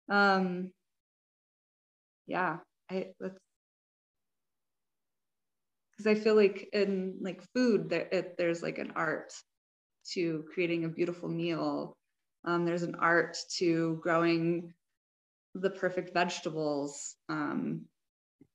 um 0.09 0.71
yeah 2.27 2.57
i 2.89 3.07
that's 3.19 3.37
because 5.91 6.07
i 6.07 6.15
feel 6.15 6.35
like 6.35 6.69
in 6.73 7.17
like 7.21 7.41
food 7.55 7.89
there 7.89 8.07
it, 8.11 8.35
there's 8.37 8.61
like 8.61 8.77
an 8.77 8.91
art 8.95 9.33
to 10.13 10.43
creating 10.53 10.85
a 10.85 10.89
beautiful 10.89 11.29
meal 11.29 11.95
um, 12.45 12.65
there's 12.65 12.83
an 12.83 12.95
art 12.95 13.37
to 13.57 13.99
growing 14.01 14.73
the 15.55 15.69
perfect 15.69 16.13
vegetables. 16.13 17.15
Um, 17.29 17.85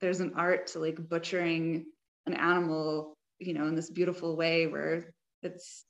there's 0.01 0.21
an 0.21 0.33
art 0.37 0.69
to 0.69 0.79
like 0.79 1.09
butchering 1.09 1.87
an 2.27 2.35
animal 2.35 3.17
you 3.39 3.55
know 3.55 3.67
in 3.67 3.75
this 3.75 3.91
beautiful 3.91 4.37
way 4.37 4.67
where 4.67 5.13
it's 5.43 5.85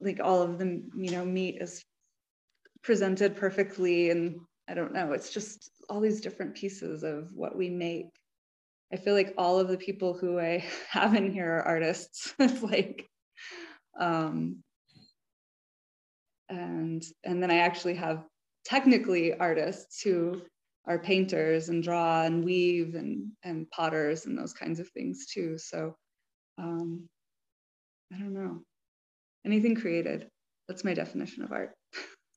like 0.00 0.20
all 0.22 0.42
of 0.42 0.58
the 0.58 0.82
you 0.96 1.10
know 1.10 1.24
meat 1.24 1.58
is 1.60 1.84
presented 2.82 3.36
perfectly 3.36 4.10
and 4.10 4.38
i 4.68 4.74
don't 4.74 4.92
know 4.92 5.12
it's 5.12 5.32
just 5.32 5.70
all 5.88 6.00
these 6.00 6.20
different 6.20 6.54
pieces 6.54 7.02
of 7.02 7.30
what 7.34 7.56
we 7.56 7.68
make. 7.68 8.06
I 8.92 8.96
feel 8.96 9.14
like 9.14 9.34
all 9.36 9.58
of 9.58 9.68
the 9.68 9.76
people 9.76 10.14
who 10.14 10.38
i 10.38 10.64
have 10.90 11.14
in 11.14 11.32
here 11.32 11.56
are 11.56 11.62
artists. 11.62 12.34
It's 12.38 12.62
like 12.62 13.06
um 13.98 14.63
and 16.48 17.02
and 17.24 17.42
then 17.42 17.50
i 17.50 17.58
actually 17.58 17.94
have 17.94 18.24
technically 18.64 19.34
artists 19.34 20.02
who 20.02 20.40
are 20.86 20.98
painters 20.98 21.70
and 21.70 21.82
draw 21.82 22.22
and 22.22 22.44
weave 22.44 22.94
and 22.94 23.30
and 23.42 23.70
potters 23.70 24.26
and 24.26 24.38
those 24.38 24.52
kinds 24.52 24.80
of 24.80 24.88
things 24.90 25.26
too 25.26 25.56
so 25.58 25.94
um 26.58 27.08
I 28.14 28.18
don't 28.18 28.34
know. 28.34 28.60
Anything 29.44 29.74
created. 29.74 30.28
That's 30.68 30.84
my 30.84 30.94
definition 30.94 31.42
of 31.42 31.52
art. 31.52 31.74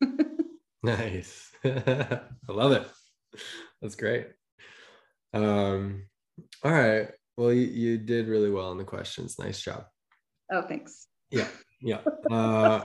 nice. 0.84 1.52
I 1.66 2.22
love 2.48 2.72
it. 2.72 2.88
That's 3.82 3.96
great. 3.96 4.28
Um, 5.34 6.06
all 6.64 6.72
right. 6.72 7.10
Well, 7.38 7.54
you, 7.54 7.68
you 7.68 7.98
did 8.00 8.28
really 8.28 8.50
well 8.50 8.72
in 8.72 8.78
the 8.80 8.84
questions. 8.84 9.38
Nice 9.38 9.62
job. 9.62 9.86
Oh, 10.52 10.64
thanks. 10.64 11.08
Yeah. 11.30 11.48
Yeah. 11.82 12.02
Uh, 12.30 12.82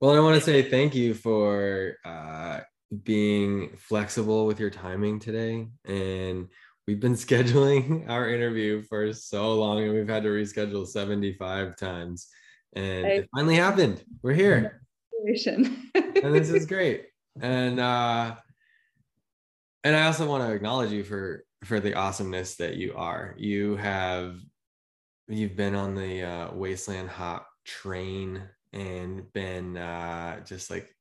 well, 0.00 0.16
I 0.16 0.20
want 0.20 0.36
to 0.36 0.40
say 0.40 0.62
thank 0.62 0.94
you 0.94 1.14
for 1.14 1.96
uh, 2.04 2.60
being 3.04 3.76
flexible 3.76 4.46
with 4.46 4.60
your 4.60 4.70
timing 4.70 5.18
today 5.18 5.68
and 5.84 6.48
we've 6.86 7.00
been 7.00 7.14
scheduling 7.14 8.08
our 8.08 8.30
interview 8.30 8.82
for 8.82 9.12
so 9.12 9.54
long 9.54 9.82
and 9.82 9.92
we've 9.92 10.08
had 10.08 10.22
to 10.22 10.30
reschedule 10.30 10.86
75 10.86 11.76
times 11.76 12.28
and 12.74 13.06
I, 13.06 13.10
it 13.10 13.28
finally 13.34 13.56
happened. 13.56 14.02
We're 14.22 14.34
here. 14.34 14.82
And 15.94 16.34
this 16.34 16.50
is 16.50 16.66
great. 16.66 17.06
And 17.40 17.78
uh 17.78 18.34
and 19.84 19.94
i 19.94 20.06
also 20.06 20.28
want 20.28 20.44
to 20.44 20.52
acknowledge 20.52 20.90
you 20.90 21.04
for 21.04 21.44
for 21.64 21.80
the 21.80 21.94
awesomeness 21.94 22.56
that 22.56 22.76
you 22.76 22.94
are. 22.96 23.34
You 23.36 23.76
have 23.76 24.36
you've 25.28 25.56
been 25.56 25.74
on 25.74 25.94
the 25.94 26.22
uh, 26.22 26.54
wasteland 26.54 27.08
hop 27.08 27.46
train 27.64 28.42
and 28.72 29.32
been 29.32 29.76
uh 29.76 30.40
just 30.44 30.70
like 30.70 30.94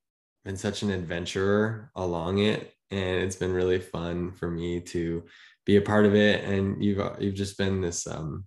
been 0.46 0.58
such 0.58 0.82
an 0.82 0.92
adventurer 0.92 1.92
along 1.96 2.40
it 2.40 2.74
and 2.92 3.22
it's 3.24 3.36
been 3.36 3.52
really 3.52 3.80
fun 3.80 4.32
for 4.32 4.50
me 4.50 4.80
to 4.80 5.24
be 5.66 5.76
a 5.76 5.82
part 5.82 6.06
of 6.06 6.16
it 6.16 6.44
and 6.46 6.82
you've 6.84 7.02
you've 7.20 7.36
just 7.36 7.58
been 7.58 7.82
this 7.82 8.08
um 8.08 8.46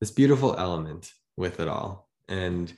this 0.00 0.12
beautiful 0.12 0.54
element 0.56 1.10
with 1.36 1.58
it 1.58 1.66
all 1.66 2.08
and 2.28 2.72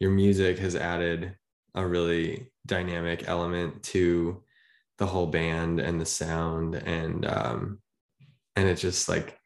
your 0.00 0.10
music 0.10 0.58
has 0.58 0.74
added 0.74 1.36
a 1.74 1.86
really 1.86 2.50
dynamic 2.66 3.28
element 3.28 3.82
to 3.82 4.42
the 4.98 5.06
whole 5.06 5.26
band 5.26 5.80
and 5.80 6.00
the 6.00 6.06
sound 6.06 6.74
and 6.74 7.26
um 7.26 7.78
and 8.56 8.68
it's 8.68 8.80
just 8.80 9.08
like 9.08 9.38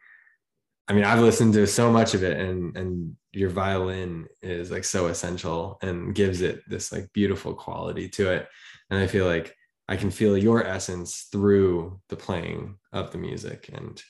I 0.88 0.92
mean 0.92 1.04
I've 1.04 1.20
listened 1.20 1.54
to 1.54 1.66
so 1.66 1.90
much 1.90 2.14
of 2.14 2.22
it 2.22 2.38
and 2.38 2.76
and 2.76 3.16
your 3.32 3.50
violin 3.50 4.26
is 4.42 4.70
like 4.70 4.84
so 4.84 5.06
essential 5.08 5.78
and 5.82 6.14
gives 6.14 6.40
it 6.40 6.62
this 6.68 6.92
like 6.92 7.12
beautiful 7.12 7.54
quality 7.54 8.08
to 8.10 8.30
it 8.30 8.48
and 8.90 9.00
I 9.00 9.06
feel 9.06 9.26
like 9.26 9.54
I 9.88 9.96
can 9.96 10.10
feel 10.10 10.36
your 10.36 10.64
essence 10.64 11.28
through 11.30 12.00
the 12.08 12.16
playing 12.16 12.76
of 12.92 13.10
the 13.10 13.18
music 13.18 13.70
and 13.72 14.02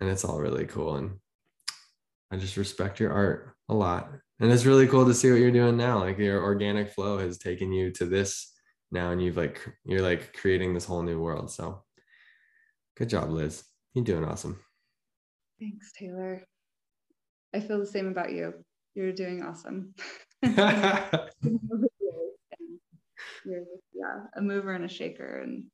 and 0.00 0.10
it's 0.10 0.24
all 0.24 0.40
really 0.40 0.66
cool 0.66 0.96
and 0.96 1.18
I 2.30 2.36
just 2.36 2.56
respect 2.56 2.98
your 2.98 3.12
art 3.12 3.54
a 3.68 3.74
lot. 3.74 4.10
And 4.40 4.50
it's 4.50 4.66
really 4.66 4.88
cool 4.88 5.06
to 5.06 5.14
see 5.14 5.30
what 5.30 5.38
you're 5.38 5.52
doing 5.52 5.76
now. 5.76 6.00
Like 6.00 6.18
your 6.18 6.42
organic 6.42 6.90
flow 6.90 7.18
has 7.18 7.38
taken 7.38 7.72
you 7.72 7.92
to 7.92 8.04
this 8.04 8.52
now 8.90 9.12
and 9.12 9.22
you've 9.22 9.36
like 9.36 9.60
you're 9.84 10.02
like 10.02 10.32
creating 10.34 10.74
this 10.74 10.84
whole 10.84 11.02
new 11.02 11.20
world. 11.20 11.50
So 11.50 11.84
good 12.96 13.08
job, 13.08 13.30
Liz. 13.30 13.62
You're 13.94 14.04
doing 14.04 14.24
awesome. 14.24 14.58
Thanks, 15.60 15.92
Taylor. 15.92 16.42
I 17.54 17.60
feel 17.60 17.78
the 17.78 17.86
same 17.86 18.08
about 18.08 18.32
you. 18.32 18.54
You're 18.94 19.12
doing 19.12 19.42
awesome. 19.42 19.94
you're 20.42 21.28
yeah 23.94 24.20
a 24.36 24.42
mover 24.42 24.72
and 24.72 24.84
a 24.84 24.88
shaker 24.88 25.40
and 25.42 25.64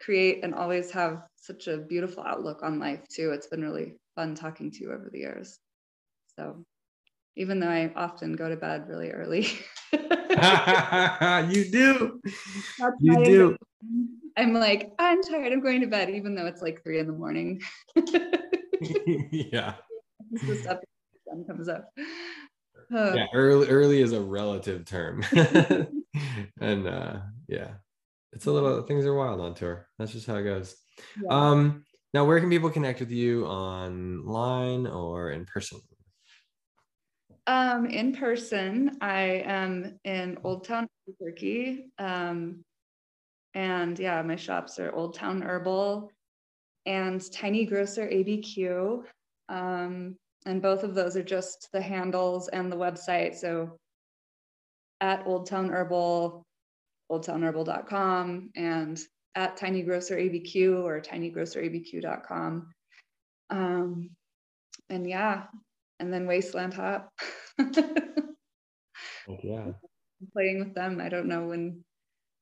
create 0.00 0.44
and 0.44 0.54
always 0.54 0.90
have 0.90 1.22
such 1.36 1.66
a 1.66 1.78
beautiful 1.78 2.22
outlook 2.22 2.62
on 2.62 2.78
life 2.78 3.00
too. 3.08 3.30
It's 3.30 3.46
been 3.46 3.62
really 3.62 3.94
fun 4.14 4.34
talking 4.34 4.70
to 4.70 4.80
you 4.80 4.92
over 4.92 5.08
the 5.10 5.18
years. 5.18 5.58
So 6.38 6.64
even 7.36 7.60
though 7.60 7.68
I 7.68 7.92
often 7.94 8.34
go 8.34 8.48
to 8.48 8.56
bed 8.56 8.88
really 8.88 9.10
early. 9.10 9.46
you 9.92 11.70
do. 11.70 12.20
That's 12.78 12.96
you 13.00 13.24
do. 13.24 13.56
I'm 14.36 14.52
like, 14.52 14.90
I'm 14.98 15.22
tired. 15.22 15.52
I'm 15.52 15.60
going 15.60 15.80
to 15.80 15.86
bed, 15.86 16.10
even 16.10 16.34
though 16.34 16.46
it's 16.46 16.62
like 16.62 16.82
three 16.82 16.98
in 16.98 17.06
the 17.06 17.12
morning. 17.12 17.60
yeah. 19.30 19.74
the 20.30 20.56
stuff 20.56 20.78
comes 21.46 21.68
up. 21.68 21.88
Uh, 22.94 23.12
yeah, 23.14 23.26
early 23.34 23.68
early 23.68 24.00
is 24.00 24.12
a 24.12 24.20
relative 24.20 24.84
term. 24.84 25.22
and 26.60 26.86
uh 26.86 27.18
yeah. 27.48 27.72
It's 28.32 28.46
a 28.46 28.52
little 28.52 28.82
things 28.82 29.04
are 29.04 29.14
wild 29.14 29.40
on 29.40 29.54
tour. 29.54 29.88
That's 29.98 30.12
just 30.12 30.26
how 30.26 30.36
it 30.36 30.44
goes. 30.44 30.76
Yeah. 31.22 31.28
Um 31.30 31.84
now 32.14 32.24
where 32.24 32.40
can 32.40 32.50
people 32.50 32.70
connect 32.70 33.00
with 33.00 33.10
you 33.10 33.46
online 33.46 34.86
or 34.86 35.30
in 35.30 35.44
person? 35.44 35.80
Um, 37.46 37.86
in 37.86 38.14
person, 38.14 38.98
I 39.00 39.42
am 39.46 39.98
in 40.04 40.36
Old 40.44 40.66
Town 40.66 40.86
Turkey. 41.18 41.86
Um, 41.98 42.62
and 43.54 43.98
yeah, 43.98 44.20
my 44.20 44.36
shops 44.36 44.78
are 44.78 44.94
Old 44.94 45.14
Town 45.14 45.40
Herbal 45.40 46.10
and 46.88 47.30
Tiny 47.30 47.66
Grocer 47.66 48.08
ABQ. 48.08 49.04
Um, 49.50 50.16
and 50.46 50.62
both 50.62 50.82
of 50.82 50.94
those 50.94 51.16
are 51.16 51.22
just 51.22 51.68
the 51.72 51.82
handles 51.82 52.48
and 52.48 52.72
the 52.72 52.76
website. 52.76 53.36
So 53.36 53.76
at 55.02 55.26
Old 55.26 55.46
Town 55.46 55.68
Herbal, 55.68 56.42
oldtownherbal.com, 57.12 58.50
and 58.56 58.98
at 59.34 59.56
Tiny 59.58 59.82
Grocer 59.82 60.16
ABQ 60.16 60.82
or 60.82 61.00
tinygrocerabq.com. 61.00 62.70
Um, 63.50 64.10
and 64.88 65.08
yeah, 65.08 65.44
and 66.00 66.12
then 66.12 66.26
Wasteland 66.26 66.72
Hop. 66.74 67.12
yeah. 69.42 69.72
Playing 70.32 70.58
with 70.60 70.74
them. 70.74 71.00
I 71.02 71.10
don't 71.10 71.28
know 71.28 71.48
when, 71.48 71.84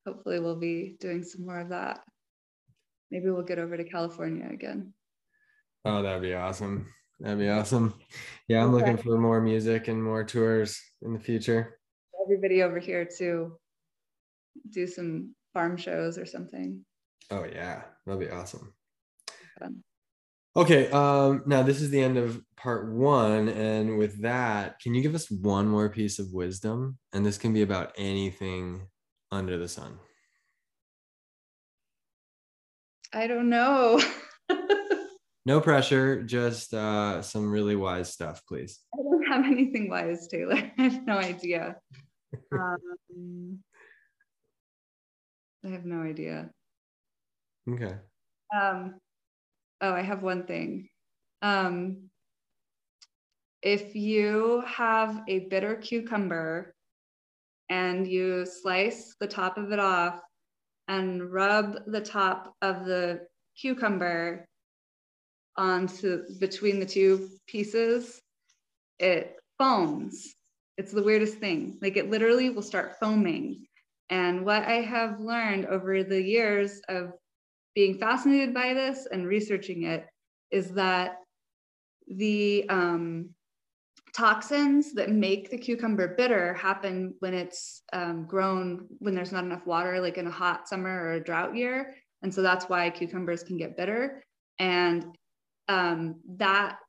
hopefully, 0.05 0.39
we'll 0.39 0.55
be 0.55 0.95
doing 1.01 1.23
some 1.23 1.45
more 1.45 1.59
of 1.59 1.69
that. 1.69 1.99
Maybe 3.11 3.29
we'll 3.29 3.43
get 3.43 3.59
over 3.59 3.77
to 3.77 3.83
California 3.83 4.47
again. 4.51 4.93
Oh, 5.85 6.01
that'd 6.01 6.21
be 6.21 6.33
awesome. 6.33 6.87
That'd 7.19 7.39
be 7.39 7.49
awesome. 7.49 7.93
Yeah, 8.47 8.63
I'm 8.63 8.73
looking 8.73 8.97
for 8.97 9.17
more 9.17 9.41
music 9.41 9.87
and 9.87 10.03
more 10.03 10.23
tours 10.23 10.79
in 11.01 11.13
the 11.13 11.19
future. 11.19 11.79
Everybody 12.23 12.61
over 12.61 12.79
here 12.79 13.07
to 13.17 13.57
do 14.71 14.87
some 14.87 15.33
farm 15.53 15.77
shows 15.77 16.17
or 16.17 16.25
something. 16.25 16.83
Oh 17.31 17.45
yeah, 17.45 17.83
that'd 18.05 18.19
be 18.19 18.29
awesome. 18.29 18.73
Fun. 19.59 19.83
Okay, 20.55 20.89
um, 20.89 21.43
now 21.45 21.61
this 21.61 21.81
is 21.81 21.91
the 21.91 22.01
end 22.01 22.17
of 22.17 22.41
part 22.55 22.91
one, 22.91 23.47
and 23.49 23.97
with 23.97 24.21
that, 24.23 24.79
can 24.79 24.95
you 24.95 25.01
give 25.01 25.13
us 25.13 25.29
one 25.29 25.67
more 25.67 25.89
piece 25.89 26.19
of 26.19 26.33
wisdom? 26.33 26.97
And 27.13 27.25
this 27.25 27.37
can 27.37 27.53
be 27.53 27.61
about 27.61 27.93
anything 27.97 28.87
under 29.31 29.57
the 29.57 29.67
sun. 29.67 29.99
I 33.13 33.27
don't 33.27 33.49
know. 33.49 34.01
no 35.45 35.61
pressure, 35.61 36.23
just 36.23 36.73
uh, 36.73 37.21
some 37.21 37.49
really 37.49 37.75
wise 37.75 38.11
stuff, 38.11 38.41
please. 38.47 38.79
I 38.93 39.01
don't 39.01 39.27
have 39.27 39.45
anything 39.45 39.89
wise, 39.89 40.27
Taylor. 40.27 40.71
I 40.77 40.81
have 40.81 41.05
no 41.05 41.17
idea. 41.17 41.77
um, 42.51 43.59
I 45.65 45.69
have 45.69 45.85
no 45.85 46.01
idea. 46.01 46.49
Okay. 47.69 47.95
Um, 48.55 48.95
oh, 49.81 49.93
I 49.93 50.01
have 50.01 50.23
one 50.23 50.45
thing. 50.45 50.89
Um, 51.41 52.09
if 53.61 53.95
you 53.95 54.63
have 54.65 55.23
a 55.27 55.39
bitter 55.39 55.75
cucumber 55.75 56.73
and 57.69 58.07
you 58.07 58.45
slice 58.45 59.15
the 59.19 59.27
top 59.27 59.57
of 59.57 59.71
it 59.71 59.79
off 59.79 60.19
and 60.87 61.31
rub 61.31 61.79
the 61.87 62.01
top 62.01 62.55
of 62.61 62.85
the 62.85 63.27
cucumber 63.59 64.45
onto 65.57 66.23
between 66.39 66.79
the 66.79 66.85
two 66.85 67.29
pieces, 67.47 68.21
it 68.99 69.35
foams. 69.57 70.33
It's 70.77 70.91
the 70.91 71.03
weirdest 71.03 71.37
thing. 71.37 71.77
Like 71.81 71.97
it 71.97 72.09
literally 72.09 72.49
will 72.49 72.61
start 72.61 72.99
foaming. 72.99 73.65
And 74.09 74.45
what 74.45 74.63
I 74.63 74.81
have 74.81 75.19
learned 75.19 75.65
over 75.65 76.03
the 76.03 76.21
years 76.21 76.79
of 76.87 77.13
being 77.75 77.97
fascinated 77.97 78.53
by 78.53 78.73
this 78.73 79.07
and 79.11 79.27
researching 79.27 79.83
it 79.83 80.05
is 80.51 80.71
that 80.71 81.17
the 82.07 82.65
um, 82.69 83.29
toxins 84.17 84.93
that 84.93 85.11
make 85.11 85.51
the 85.51 85.57
cucumber 85.57 86.15
bitter 86.15 86.55
happen 86.55 87.13
when 87.19 87.35
it's 87.35 87.83
um, 87.93 88.25
grown 88.25 88.87
when 88.97 89.13
there's 89.13 89.31
not 89.31 89.43
enough 89.43 89.67
water, 89.67 90.01
like 90.01 90.17
in 90.17 90.25
a 90.25 90.31
hot 90.31 90.67
summer 90.67 90.89
or 90.89 91.11
a 91.13 91.23
drought 91.23 91.55
year. 91.55 91.95
And 92.23 92.33
so 92.33 92.41
that's 92.41 92.65
why 92.65 92.89
cucumbers 92.89 93.43
can 93.43 93.57
get 93.57 93.77
bitter. 93.77 94.23
And 94.57 95.15
um, 95.67 96.19
that, 96.37 96.79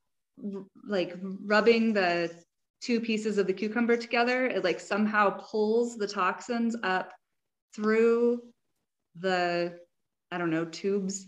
like 0.87 1.15
rubbing 1.45 1.93
the 1.93 2.31
two 2.81 2.99
pieces 2.99 3.37
of 3.37 3.45
the 3.45 3.53
cucumber 3.53 3.95
together, 3.95 4.47
it 4.47 4.63
like 4.63 4.79
somehow 4.79 5.29
pulls 5.29 5.97
the 5.97 6.07
toxins 6.07 6.75
up 6.81 7.11
through 7.75 8.41
the 9.19 9.77
I 10.31 10.37
don't 10.37 10.51
know, 10.51 10.65
tubes. 10.65 11.27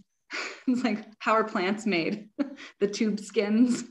it's 0.67 0.83
like 0.83 1.05
how 1.19 1.33
are 1.33 1.43
plants 1.43 1.85
made? 1.85 2.29
the 2.79 2.87
tube 2.87 3.19
skins 3.19 3.83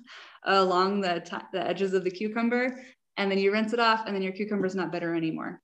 along 0.44 1.00
the, 1.00 1.20
t- 1.20 1.36
the 1.52 1.66
edges 1.66 1.92
of 1.92 2.04
the 2.04 2.10
cucumber. 2.10 2.80
And 3.16 3.30
then 3.30 3.38
you 3.38 3.52
rinse 3.52 3.72
it 3.72 3.80
off, 3.80 4.04
and 4.06 4.14
then 4.14 4.22
your 4.22 4.32
cucumber 4.32 4.66
is 4.66 4.74
not 4.74 4.92
bitter 4.92 5.14
anymore. 5.14 5.60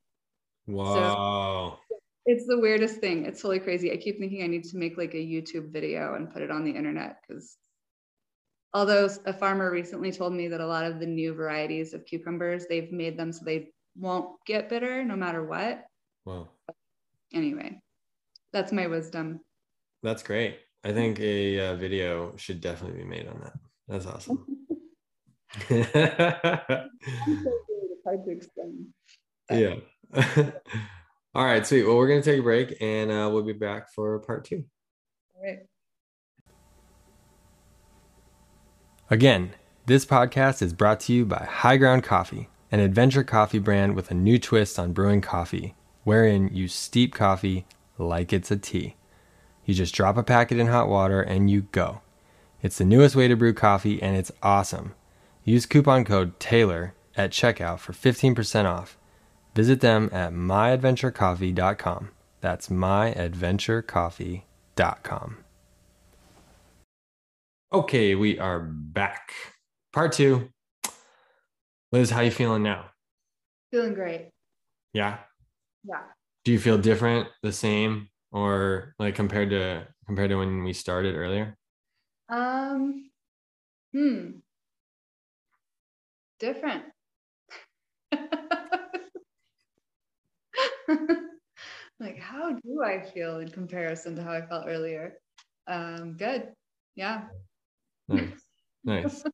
Wow. 0.67 1.79
So 1.89 1.97
it's 2.27 2.47
the 2.47 2.59
weirdest 2.59 2.99
thing. 2.99 3.25
It's 3.25 3.41
totally 3.41 3.61
crazy. 3.61 3.93
I 3.93 3.97
keep 3.97 4.19
thinking 4.19 4.43
I 4.43 4.49
need 4.49 4.65
to 4.65 4.77
make 4.77 4.99
like 4.99 5.15
a 5.15 5.19
YouTube 5.19 5.73
video 5.73 6.15
and 6.15 6.31
put 6.31 6.43
it 6.43 6.51
on 6.51 6.65
the 6.65 6.73
internet 6.73 7.19
because 7.27 7.57
although 8.75 9.09
a 9.25 9.33
farmer 9.33 9.71
recently 9.71 10.11
told 10.11 10.33
me 10.33 10.49
that 10.49 10.61
a 10.61 10.67
lot 10.67 10.85
of 10.85 10.99
the 10.99 11.07
new 11.07 11.33
varieties 11.33 11.95
of 11.95 12.05
cucumbers, 12.05 12.67
they've 12.69 12.91
made 12.93 13.17
them 13.17 13.33
so 13.33 13.45
they 13.45 13.69
won't 13.97 14.31
get 14.45 14.69
bitter 14.69 15.05
no 15.05 15.17
matter 15.17 15.45
what. 15.45 15.85
Wow. 16.25 16.49
Anyway, 17.33 17.81
that's 18.53 18.73
my 18.73 18.89
wisdom. 18.89 19.41
That's 20.03 20.23
great. 20.23 20.59
I 20.85 20.93
think 20.93 21.19
a 21.21 21.61
uh, 21.61 21.75
video 21.77 22.37
should 22.37 22.61
definitely 22.61 23.03
be 23.03 23.09
made 23.09 23.29
on 23.29 23.41
that. 23.41 23.55
That's 23.89 24.07
awesome. 24.07 24.45
hard 28.05 28.25
to 28.25 28.31
explain. 28.31 28.93
Yeah. 29.51 29.77
All 31.35 31.45
right, 31.45 31.67
sweet. 31.67 31.85
Well, 31.85 31.97
we're 31.97 32.09
going 32.09 32.23
to 32.23 32.31
take 32.31 32.41
a 32.41 32.43
break 32.43 32.77
and 32.81 33.11
uh, 33.11 33.29
we'll 33.33 33.43
be 33.43 33.53
back 33.53 33.93
for 33.93 34.19
part 34.21 34.45
two. 34.45 34.65
All 35.37 35.45
right. 35.45 35.59
Again, 39.11 39.55
this 39.87 40.05
podcast 40.05 40.63
is 40.63 40.73
brought 40.73 41.01
to 41.01 41.13
you 41.13 41.25
by 41.25 41.47
High 41.49 41.77
Ground 41.77 42.03
Coffee, 42.03 42.49
an 42.73 42.81
adventure 42.81 43.23
coffee 43.23 43.59
brand 43.61 43.95
with 43.95 44.11
a 44.11 44.15
new 44.15 44.39
twist 44.39 44.79
on 44.79 44.93
brewing 44.93 45.21
coffee, 45.21 45.75
wherein 46.05 46.49
you 46.53 46.67
steep 46.67 47.15
coffee 47.15 47.67
like 47.99 48.33
it's 48.33 48.51
a 48.51 48.57
tea. 48.57 48.97
You 49.65 49.75
just 49.75 49.95
drop 49.95 50.17
a 50.17 50.23
packet 50.23 50.59
in 50.59 50.69
hot 50.69 50.89
water 50.89 51.21
and 51.21 51.51
you 51.51 51.63
go. 51.73 52.01
It's 52.63 52.79
the 52.79 52.85
newest 52.85 53.15
way 53.15 53.29
to 53.29 53.37
brew 53.37 53.53
coffee 53.53 54.03
and 54.03 54.17
it's 54.17 54.33
awesome. 54.43 54.95
Use 55.47 55.65
coupon 55.65 56.05
code 56.05 56.39
TAYLOR 56.39 56.93
at 57.17 57.31
checkout 57.31 57.79
for 57.79 57.95
15% 57.95 58.67
off. 58.67 58.99
Visit 59.55 59.81
them 59.81 60.11
at 60.13 60.35
myadventurecoffee.com. 60.35 62.11
That's 62.43 62.69
myadventurecoffee.com. 62.69 65.37
Okay, 67.73 68.15
we 68.15 68.39
are 68.39 68.61
back. 68.61 69.33
Part 69.95 70.13
two. 70.13 70.51
Liz, 71.91 72.11
how 72.11 72.21
you 72.21 72.31
feeling 72.31 72.63
now? 72.63 72.91
Feeling 73.71 73.95
great. 73.95 74.29
Yeah. 74.93 75.21
Yeah 75.83 76.03
do 76.47 76.53
you 76.53 76.61
feel 76.61 76.79
different 76.79 77.29
the 77.43 77.53
same 77.53 78.09
or 78.31 78.95
like 79.01 79.17
compared 79.17 79.51
to 79.51 79.85
compared 80.07 80.31
to 80.31 80.37
when 80.37 80.63
we 80.63 80.73
started 80.73 81.17
earlier 81.17 81.57
um 82.29 83.11
hmm 83.93 84.31
different. 86.39 86.85
Like 91.99 92.19
how 92.19 92.53
do 92.53 92.83
i 92.85 93.01
feel 93.01 93.39
in 93.39 93.49
comparison 93.49 94.17
to 94.17 94.23
how 94.23 94.33
i 94.33 94.43
felt 94.43 94.67
earlier? 94.67 95.15
Um 95.67 96.17
good. 96.17 96.49
Yeah. 96.95 97.25
Nice. 98.09 98.43
Nice. 98.85 99.25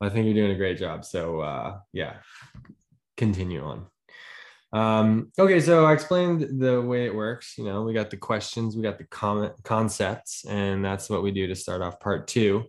I 0.00 0.08
think 0.08 0.24
you're 0.24 0.34
doing 0.34 0.52
a 0.52 0.56
great 0.56 0.78
job. 0.78 1.04
So 1.04 1.40
uh 1.40 1.78
yeah 1.92 2.16
continue 3.16 3.62
on. 3.62 3.86
Um, 4.72 5.30
okay, 5.38 5.60
so 5.60 5.86
I 5.86 5.92
explained 5.92 6.60
the 6.60 6.82
way 6.82 7.06
it 7.06 7.14
works. 7.14 7.56
You 7.56 7.64
know, 7.64 7.82
we 7.82 7.94
got 7.94 8.10
the 8.10 8.16
questions, 8.16 8.74
we 8.74 8.82
got 8.82 8.98
the 8.98 9.04
comment 9.04 9.52
concepts, 9.62 10.44
and 10.46 10.84
that's 10.84 11.08
what 11.08 11.22
we 11.22 11.30
do 11.30 11.46
to 11.46 11.54
start 11.54 11.80
off 11.80 12.00
part 12.00 12.26
two. 12.26 12.64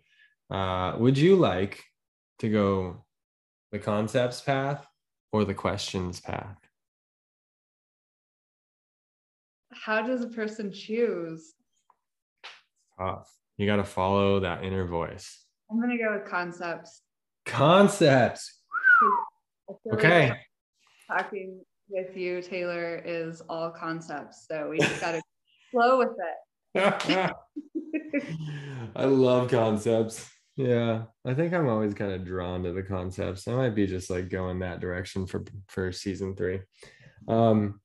Uh, 0.51 0.95
would 0.99 1.17
you 1.17 1.35
like 1.35 1.83
to 2.39 2.49
go 2.49 3.04
the 3.71 3.79
concepts 3.79 4.41
path 4.41 4.85
or 5.31 5.45
the 5.45 5.53
questions 5.53 6.19
path? 6.19 6.57
How 9.73 10.01
does 10.01 10.23
a 10.23 10.27
person 10.29 10.71
choose? 10.71 11.53
Tough. 12.97 13.29
You 13.57 13.65
got 13.65 13.77
to 13.77 13.83
follow 13.83 14.39
that 14.41 14.63
inner 14.63 14.85
voice. 14.85 15.43
I'm 15.69 15.81
gonna 15.81 15.97
go 15.97 16.13
with 16.13 16.25
concepts. 16.29 17.01
Concepts. 17.45 18.61
Feel 18.99 19.91
like 19.91 19.99
Okay. 19.99 20.31
talking 21.09 21.61
with 21.89 22.15
you, 22.15 22.41
Taylor, 22.41 23.01
is 23.03 23.41
all 23.49 23.71
concepts. 23.71 24.45
So 24.47 24.69
we 24.69 24.77
just 24.77 25.01
gotta 25.01 25.21
flow 25.71 25.97
with 25.99 26.09
it. 26.75 27.31
I 28.95 29.05
love 29.05 29.49
concepts. 29.49 30.29
Yeah, 30.55 31.03
I 31.25 31.33
think 31.33 31.53
I'm 31.53 31.67
always 31.67 31.93
kind 31.93 32.13
of 32.13 32.25
drawn 32.25 32.63
to 32.63 32.71
the 32.71 32.83
concepts. 32.83 33.47
I 33.47 33.53
might 33.53 33.75
be 33.75 33.87
just 33.87 34.09
like 34.09 34.29
going 34.29 34.59
that 34.59 34.79
direction 34.79 35.27
for 35.27 35.43
for 35.67 35.91
season 35.91 36.35
three. 36.35 36.61
Um, 37.27 37.81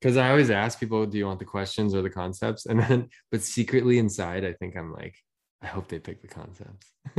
because 0.00 0.16
I 0.16 0.30
always 0.30 0.50
ask 0.50 0.80
people, 0.80 1.04
do 1.04 1.18
you 1.18 1.26
want 1.26 1.38
the 1.40 1.44
questions 1.44 1.94
or 1.94 2.00
the 2.00 2.08
concepts? 2.08 2.64
And 2.64 2.80
then, 2.80 3.08
but 3.30 3.42
secretly 3.42 3.98
inside, 3.98 4.46
I 4.46 4.54
think 4.54 4.74
I'm 4.74 4.92
like, 4.94 5.14
I 5.60 5.66
hope 5.66 5.88
they 5.88 5.98
pick 5.98 6.22
the 6.22 6.28
concepts. 6.28 6.90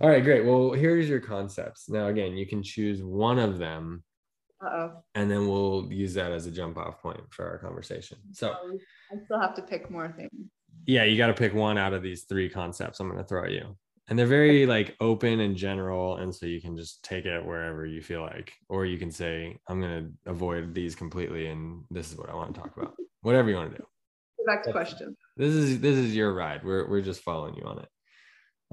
All 0.00 0.08
right, 0.08 0.24
great. 0.24 0.44
Well, 0.44 0.72
here's 0.72 1.08
your 1.08 1.20
concepts. 1.20 1.88
Now, 1.88 2.08
again, 2.08 2.36
you 2.36 2.46
can 2.46 2.64
choose 2.64 3.00
one 3.00 3.38
of 3.38 3.58
them, 3.58 4.02
Uh 4.60 4.70
oh. 4.72 5.04
and 5.14 5.30
then 5.30 5.46
we'll 5.46 5.86
use 5.92 6.14
that 6.14 6.32
as 6.32 6.46
a 6.46 6.50
jump 6.50 6.76
off 6.76 7.00
point 7.00 7.20
for 7.30 7.48
our 7.48 7.58
conversation. 7.58 8.18
So, 8.32 8.52
I 9.12 9.24
still 9.24 9.38
have 9.38 9.54
to 9.54 9.62
pick 9.62 9.88
more 9.88 10.12
things. 10.16 10.50
Yeah, 10.86 11.04
you 11.04 11.16
got 11.16 11.28
to 11.28 11.34
pick 11.34 11.54
one 11.54 11.78
out 11.78 11.92
of 11.92 12.02
these 12.02 12.24
three 12.24 12.48
concepts 12.48 13.00
I'm 13.00 13.08
going 13.08 13.18
to 13.18 13.24
throw 13.26 13.44
at 13.44 13.52
you. 13.52 13.76
And 14.08 14.18
they're 14.18 14.26
very 14.26 14.66
like 14.66 14.96
open 15.00 15.40
and 15.40 15.56
general. 15.56 16.16
And 16.16 16.34
so 16.34 16.44
you 16.46 16.60
can 16.60 16.76
just 16.76 17.02
take 17.04 17.24
it 17.24 17.44
wherever 17.44 17.86
you 17.86 18.02
feel 18.02 18.22
like, 18.22 18.52
or 18.68 18.84
you 18.84 18.98
can 18.98 19.10
say, 19.10 19.56
I'm 19.68 19.80
going 19.80 20.04
to 20.04 20.30
avoid 20.30 20.74
these 20.74 20.94
completely. 20.94 21.46
And 21.46 21.84
this 21.90 22.10
is 22.10 22.18
what 22.18 22.28
I 22.28 22.34
want 22.34 22.54
to 22.54 22.60
talk 22.60 22.76
about. 22.76 22.94
Whatever 23.22 23.48
you 23.48 23.56
want 23.56 23.70
to 23.72 23.78
do. 23.78 23.84
Go 24.38 24.44
back 24.46 24.64
to 24.64 24.72
That's- 24.72 24.94
This 25.36 25.54
is, 25.54 25.80
this 25.80 25.96
is 25.96 26.14
your 26.16 26.34
ride. 26.34 26.64
We're, 26.64 26.88
we're 26.88 27.00
just 27.00 27.22
following 27.22 27.54
you 27.54 27.62
on 27.62 27.78
it. 27.78 27.88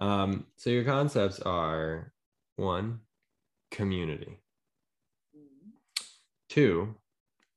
Um, 0.02 0.46
so 0.56 0.72
your 0.72 0.84
concepts 0.84 1.40
are 1.42 2.12
one, 2.56 3.02
community, 3.70 4.40
two, 6.50 6.96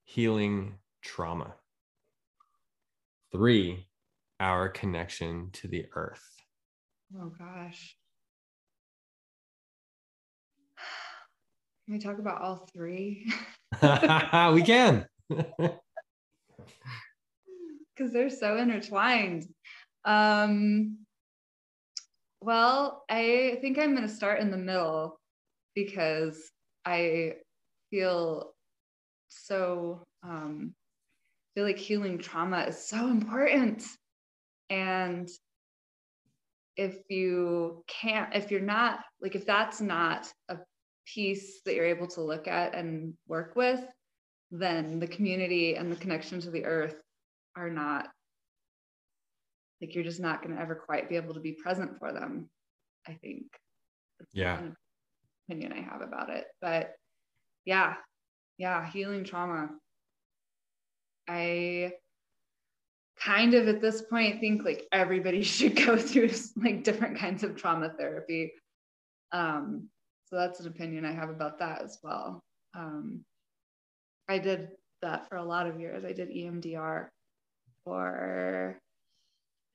healing 0.05 0.75
trauma, 1.01 1.55
three, 3.33 3.87
our 4.43 4.69
connection 4.69 5.49
to 5.53 5.69
the 5.69 5.87
earth. 5.95 6.29
Oh 7.17 7.31
gosh. 7.39 7.97
Can 11.87 11.95
we 11.95 12.01
talk 12.01 12.19
about 12.19 12.43
all 12.43 12.69
three? 12.75 13.33
we 14.53 14.63
can. 14.63 15.07
Because 17.95 18.11
they're 18.15 18.31
so 18.31 18.57
intertwined. 18.57 19.45
Um, 20.07 21.01
well, 22.41 23.05
I 23.11 23.59
think 23.61 23.79
I'm 23.79 23.95
going 23.95 24.09
to 24.09 24.13
start 24.13 24.41
in 24.41 24.51
the 24.51 24.57
middle 24.57 25.21
because 25.75 26.51
I 26.87 27.35
feel 27.91 28.55
so, 29.29 30.03
um, 30.23 30.75
feel 31.55 31.65
like 31.65 31.77
healing 31.77 32.17
trauma 32.17 32.63
is 32.63 32.83
so 32.83 33.09
important. 33.09 33.85
And 34.73 35.29
if 36.77 36.97
you 37.11 37.85
can't, 37.87 38.35
if 38.35 38.51
you're 38.51 38.61
not, 38.61 39.01
like, 39.21 39.35
if 39.35 39.45
that's 39.45 39.83
not 39.83 40.27
a 40.49 40.57
piece 41.07 41.61
that 41.67 41.75
you're 41.75 41.85
able 41.85 42.07
to 42.09 42.23
look 42.23 42.49
at 42.49 42.75
and 42.75 43.13
work 43.29 43.55
with, 43.55 43.85
then 44.51 44.99
the 44.99 45.07
community 45.07 45.77
and 45.77 45.93
the 45.93 45.97
connection 45.97 46.41
to 46.41 46.51
the 46.51 46.65
earth 46.65 46.97
are 47.55 47.71
not 47.71 48.09
like 49.81 49.95
you're 49.95 50.05
just 50.05 50.21
not 50.21 50.43
going 50.43 50.55
to 50.55 50.61
ever 50.61 50.75
quite 50.75 51.09
be 51.09 51.17
able 51.17 51.35
to 51.35 51.41
be 51.41 51.53
present 51.53 51.99
for 51.99 52.13
them 52.13 52.49
i 53.09 53.13
think. 53.15 53.45
That's 54.19 54.35
Yeah. 54.35 54.59
an 54.59 54.77
opinion 55.49 55.73
i 55.73 55.81
have 55.81 56.03
about 56.03 56.31
it. 56.31 56.47
But 56.61 56.95
yeah. 57.65 57.95
Yeah 58.59 58.89
healing 58.89 59.25
trauma. 59.25 59.71
I 61.29 61.93
kind 63.19 63.55
of 63.55 63.69
at 63.69 63.81
this 63.81 64.03
point 64.03 64.41
think 64.41 64.65
like 64.65 64.87
everybody 64.93 65.43
should 65.55 65.77
go 65.77 65.97
through 65.97 66.31
like 66.57 66.85
different 66.85 67.17
kinds 67.19 67.43
of 67.43 67.57
trauma 67.57 67.93
therapy. 67.99 68.53
Um 69.33 69.89
so 70.27 70.37
that's 70.37 70.61
an 70.61 70.69
opinion 70.69 71.05
i 71.05 71.13
have 71.13 71.29
about 71.29 71.59
that 71.59 71.83
as 71.83 71.99
well. 72.03 72.43
Um 72.75 73.25
i 74.29 74.39
did 74.39 74.69
that 75.03 75.29
for 75.29 75.37
a 75.37 75.45
lot 75.45 75.67
of 75.67 75.81
years. 75.81 76.05
I 76.05 76.13
did 76.13 76.31
EMDR 76.31 77.09
for 77.85 78.79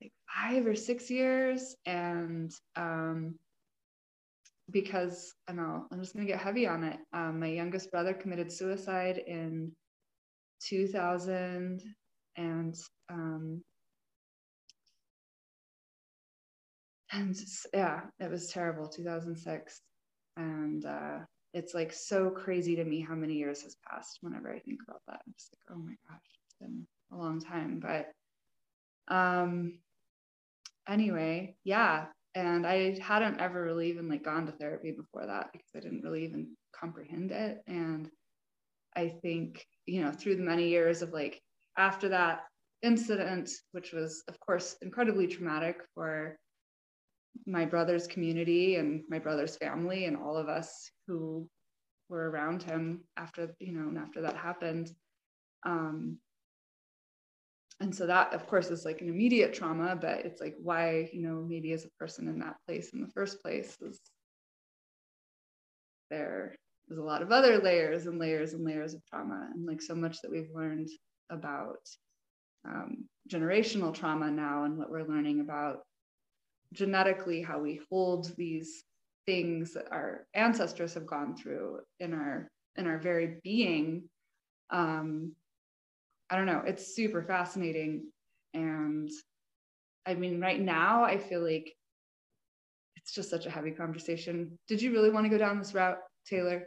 like 0.01 0.11
five 0.33 0.65
or 0.65 0.75
six 0.75 1.09
years. 1.09 1.75
And 1.85 2.51
um 2.75 3.35
because 4.71 5.33
I 5.47 5.53
know 5.53 5.85
I'm 5.91 6.01
just 6.01 6.13
gonna 6.13 6.25
get 6.25 6.39
heavy 6.39 6.67
on 6.67 6.83
it. 6.83 6.99
Um, 7.13 7.39
my 7.39 7.47
youngest 7.47 7.91
brother 7.91 8.13
committed 8.13 8.51
suicide 8.51 9.17
in 9.25 9.71
2000 10.61 11.81
and 12.35 12.75
um, 13.09 13.63
and 17.11 17.35
yeah, 17.73 18.01
it 18.19 18.29
was 18.29 18.47
terrible. 18.47 18.87
2006, 18.87 19.81
and 20.35 20.85
uh, 20.85 21.19
it's 21.53 21.73
like 21.73 21.93
so 21.93 22.29
crazy 22.29 22.75
to 22.75 22.83
me 22.83 23.01
how 23.01 23.15
many 23.15 23.35
years 23.35 23.63
has 23.63 23.75
passed. 23.89 24.19
Whenever 24.21 24.53
I 24.53 24.59
think 24.59 24.79
about 24.87 25.01
that, 25.07 25.21
I'm 25.25 25.33
just 25.33 25.53
like, 25.53 25.77
oh 25.77 25.81
my 25.81 25.95
gosh, 26.09 26.21
it's 26.45 26.55
been 26.59 26.85
a 27.11 27.15
long 27.15 27.39
time. 27.39 27.79
But 27.79 28.11
um, 29.13 29.79
anyway, 30.87 31.55
yeah, 31.63 32.05
and 32.35 32.67
I 32.67 32.97
hadn't 32.99 33.39
ever 33.39 33.63
really 33.63 33.89
even 33.89 34.09
like 34.09 34.23
gone 34.23 34.45
to 34.45 34.51
therapy 34.51 34.91
before 34.91 35.25
that 35.25 35.49
because 35.51 35.69
I 35.75 35.79
didn't 35.79 36.03
really 36.03 36.25
even 36.25 36.55
comprehend 36.77 37.31
it. 37.31 37.63
And 37.67 38.09
I 38.95 39.09
think, 39.21 39.65
you 39.85 40.03
know, 40.03 40.11
through 40.11 40.35
the 40.35 40.43
many 40.43 40.69
years 40.69 41.01
of 41.01 41.13
like 41.13 41.41
after 41.77 42.09
that 42.09 42.41
incident, 42.83 43.49
which 43.71 43.91
was, 43.91 44.23
of 44.27 44.39
course, 44.39 44.75
incredibly 44.81 45.27
traumatic 45.27 45.81
for 45.93 46.37
my 47.45 47.65
brother's 47.65 48.07
community 48.07 48.75
and 48.75 49.03
my 49.09 49.19
brother's 49.19 49.57
family 49.57 50.05
and 50.05 50.17
all 50.17 50.37
of 50.37 50.49
us 50.49 50.89
who 51.07 51.47
were 52.09 52.29
around 52.29 52.63
him 52.63 53.03
after, 53.17 53.53
you 53.59 53.73
know, 53.73 53.99
after 53.99 54.21
that 54.21 54.35
happened. 54.35 54.91
Um, 55.63 56.17
and 57.79 57.93
so 57.93 58.07
that 58.07 58.33
of 58.33 58.47
course 58.47 58.71
is 58.71 58.85
like 58.85 59.01
an 59.01 59.09
immediate 59.09 59.53
trauma 59.53 59.95
but 59.95 60.25
it's 60.25 60.41
like 60.41 60.55
why 60.61 61.09
you 61.13 61.21
know 61.21 61.45
maybe 61.47 61.71
as 61.73 61.85
a 61.85 61.89
person 61.99 62.27
in 62.27 62.39
that 62.39 62.55
place 62.65 62.91
in 62.93 63.01
the 63.01 63.11
first 63.11 63.41
place 63.41 63.77
is 63.81 63.99
there 66.09 66.55
there's 66.87 66.99
a 66.99 67.03
lot 67.03 67.21
of 67.21 67.31
other 67.31 67.59
layers 67.59 68.07
and 68.07 68.19
layers 68.19 68.53
and 68.53 68.63
layers 68.63 68.93
of 68.93 69.05
trauma 69.05 69.49
and 69.53 69.65
like 69.65 69.81
so 69.81 69.93
much 69.93 70.21
that 70.21 70.31
we've 70.31 70.49
learned 70.53 70.87
about 71.29 71.77
um, 72.67 73.05
generational 73.29 73.93
trauma 73.93 74.29
now 74.29 74.63
and 74.63 74.77
what 74.77 74.89
we're 74.89 75.07
learning 75.07 75.39
about 75.39 75.79
genetically 76.73 77.41
how 77.41 77.59
we 77.59 77.79
hold 77.89 78.35
these 78.37 78.83
things 79.25 79.73
that 79.73 79.91
our 79.91 80.25
ancestors 80.33 80.93
have 80.93 81.05
gone 81.05 81.35
through 81.35 81.79
in 81.99 82.13
our 82.13 82.47
in 82.75 82.87
our 82.87 82.97
very 82.97 83.39
being 83.43 84.03
um, 84.69 85.33
I 86.29 86.35
don't 86.35 86.45
know, 86.45 86.61
it's 86.65 86.95
super 86.95 87.23
fascinating. 87.23 88.11
And 88.53 89.09
I 90.05 90.13
mean, 90.13 90.41
right 90.41 90.59
now, 90.59 91.03
I 91.03 91.17
feel 91.17 91.41
like 91.41 91.73
it's 92.95 93.13
just 93.13 93.29
such 93.29 93.45
a 93.45 93.49
heavy 93.49 93.71
conversation. 93.71 94.57
Did 94.67 94.81
you 94.81 94.91
really 94.91 95.09
want 95.09 95.25
to 95.25 95.29
go 95.29 95.37
down 95.37 95.57
this 95.57 95.73
route, 95.73 95.99
Taylor? 96.25 96.65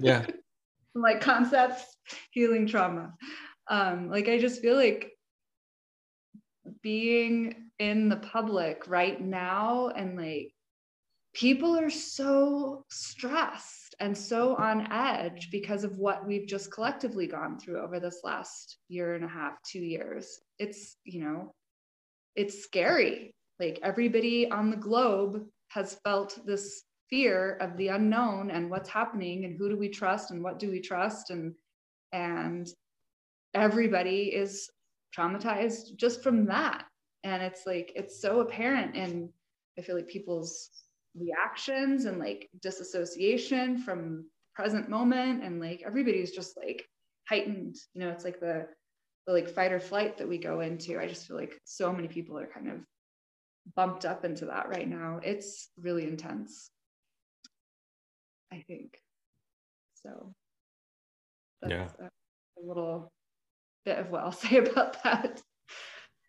Yeah. 0.00 0.26
like 0.94 1.20
concepts, 1.20 1.96
healing 2.30 2.66
trauma. 2.66 3.14
Um, 3.68 4.10
like, 4.10 4.28
I 4.28 4.38
just 4.38 4.60
feel 4.60 4.76
like 4.76 5.12
being 6.82 7.70
in 7.78 8.08
the 8.08 8.16
public 8.16 8.84
right 8.88 9.20
now 9.20 9.88
and 9.88 10.16
like 10.16 10.52
people 11.34 11.78
are 11.78 11.90
so 11.90 12.84
stressed 12.88 13.94
and 14.00 14.16
so 14.16 14.56
on 14.56 14.90
edge 14.90 15.50
because 15.50 15.84
of 15.84 15.98
what 15.98 16.26
we've 16.26 16.46
just 16.46 16.72
collectively 16.72 17.26
gone 17.26 17.58
through 17.58 17.82
over 17.82 18.00
this 18.00 18.20
last 18.24 18.78
year 18.88 19.14
and 19.14 19.24
a 19.24 19.28
half, 19.28 19.52
two 19.62 19.80
years. 19.80 20.40
It's, 20.58 20.96
you 21.04 21.22
know, 21.22 21.54
it's 22.36 22.62
scary. 22.62 23.34
Like 23.60 23.78
everybody 23.82 24.50
on 24.50 24.70
the 24.70 24.76
globe 24.76 25.44
has 25.68 25.98
felt 26.04 26.38
this 26.46 26.84
fear 27.10 27.58
of 27.60 27.76
the 27.76 27.88
unknown 27.88 28.50
and 28.50 28.70
what's 28.70 28.88
happening 28.88 29.44
and 29.44 29.56
who 29.58 29.68
do 29.68 29.76
we 29.76 29.88
trust 29.88 30.30
and 30.30 30.42
what 30.42 30.58
do 30.58 30.70
we 30.70 30.80
trust 30.80 31.30
and 31.30 31.54
and 32.12 32.68
everybody 33.54 34.34
is 34.34 34.70
traumatized 35.16 35.96
just 35.96 36.22
from 36.22 36.46
that. 36.46 36.84
And 37.24 37.42
it's 37.42 37.66
like 37.66 37.92
it's 37.96 38.20
so 38.20 38.40
apparent 38.40 38.94
in 38.94 39.30
i 39.78 39.82
feel 39.82 39.96
like 39.96 40.08
people's 40.08 40.70
reactions 41.18 42.04
and 42.04 42.18
like 42.18 42.48
disassociation 42.62 43.78
from 43.78 44.26
present 44.54 44.88
moment. 44.88 45.42
And 45.42 45.60
like 45.60 45.82
everybody's 45.84 46.32
just 46.32 46.56
like 46.56 46.86
heightened. 47.28 47.76
You 47.94 48.02
know 48.02 48.10
it's 48.10 48.24
like 48.24 48.40
the 48.40 48.66
the 49.26 49.32
like 49.32 49.48
fight 49.48 49.72
or 49.72 49.80
flight 49.80 50.18
that 50.18 50.28
we 50.28 50.38
go 50.38 50.60
into. 50.60 51.00
I 51.00 51.08
just 51.08 51.26
feel 51.26 51.36
like 51.36 51.60
so 51.64 51.92
many 51.92 52.08
people 52.08 52.38
are 52.38 52.46
kind 52.46 52.70
of 52.70 52.80
bumped 53.74 54.04
up 54.04 54.24
into 54.24 54.46
that 54.46 54.68
right 54.68 54.88
now. 54.88 55.20
It's 55.22 55.70
really 55.80 56.04
intense 56.06 56.70
i 58.52 58.64
think. 58.66 58.98
So 59.94 60.34
that's 61.62 61.72
yeah. 61.72 62.06
a, 62.06 62.60
a 62.60 62.62
little 62.62 63.12
bit 63.86 63.98
of 63.98 64.10
what 64.10 64.22
i'll 64.22 64.32
say 64.46 64.58
about 64.58 65.02
that. 65.04 65.40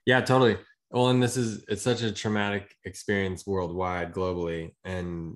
Yeah 0.06 0.22
totally. 0.22 0.58
Well 0.92 1.10
and 1.10 1.22
this 1.22 1.36
is 1.36 1.66
it's 1.68 1.82
such 1.82 2.02
a 2.02 2.14
traumatic 2.14 2.74
experience 2.86 3.46
worldwide 3.46 4.14
globally. 4.14 4.74
And 4.86 5.36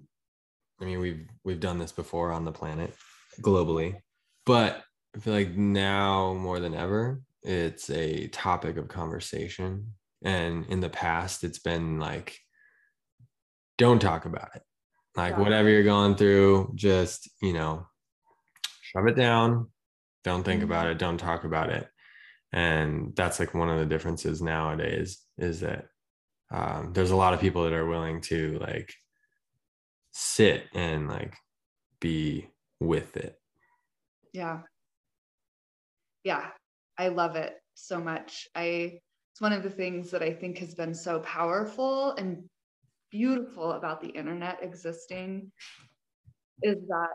i 0.79 0.85
mean 0.85 0.99
we've 0.99 1.27
we've 1.43 1.59
done 1.59 1.77
this 1.79 1.91
before 1.91 2.31
on 2.31 2.45
the 2.45 2.51
planet 2.53 2.93
globally. 3.41 3.97
But 4.45 4.81
i 5.15 5.19
feel 5.19 5.33
like 5.33 5.51
now 5.55 6.33
more 6.35 6.59
than 6.61 6.73
ever 6.73 7.21
it's 7.43 7.89
a 7.89 8.27
topic 8.27 8.77
of 8.77 8.87
conversation. 8.87 9.93
And 10.23 10.65
in 10.67 10.79
the 10.79 10.89
past 10.89 11.43
it's 11.43 11.59
been 11.59 11.99
like 11.99 12.37
don't 13.77 13.99
talk 13.99 14.25
about 14.25 14.49
it. 14.55 14.61
Like 15.17 15.33
Yeah. 15.33 15.39
whatever 15.41 15.67
you're 15.69 15.83
going 15.83 16.15
through 16.15 16.71
just 16.75 17.29
you 17.41 17.51
know 17.53 17.87
shove 18.81 19.07
it 19.07 19.15
down. 19.17 19.69
Don't 20.23 20.43
think 20.43 20.61
Mhm. 20.61 20.65
about 20.65 20.87
it. 20.87 20.97
Don't 20.99 21.17
talk 21.17 21.43
about 21.43 21.69
it 21.71 21.87
and 22.53 23.15
that's 23.15 23.39
like 23.39 23.53
one 23.53 23.69
of 23.69 23.79
the 23.79 23.85
differences 23.85 24.41
nowadays 24.41 25.21
is 25.37 25.61
that 25.61 25.85
um, 26.51 26.91
there's 26.93 27.11
a 27.11 27.15
lot 27.15 27.33
of 27.33 27.39
people 27.39 27.63
that 27.63 27.73
are 27.73 27.87
willing 27.87 28.21
to 28.21 28.59
like 28.59 28.93
sit 30.11 30.65
and 30.73 31.07
like 31.07 31.35
be 31.99 32.49
with 32.79 33.15
it 33.15 33.37
Yeah. 34.33 34.59
Yeah. 36.23 36.49
I 36.97 37.07
love 37.09 37.35
it 37.35 37.55
so 37.73 37.99
much. 37.99 38.47
I 38.55 38.99
it's 39.31 39.41
one 39.41 39.53
of 39.53 39.63
the 39.63 39.69
things 39.69 40.11
that 40.11 40.21
I 40.21 40.33
think 40.33 40.57
has 40.57 40.75
been 40.75 40.93
so 40.93 41.19
powerful 41.19 42.11
and 42.11 42.43
beautiful 43.11 43.71
about 43.73 44.01
the 44.01 44.09
internet 44.09 44.59
existing 44.61 45.51
is 46.61 46.77
that 46.87 47.09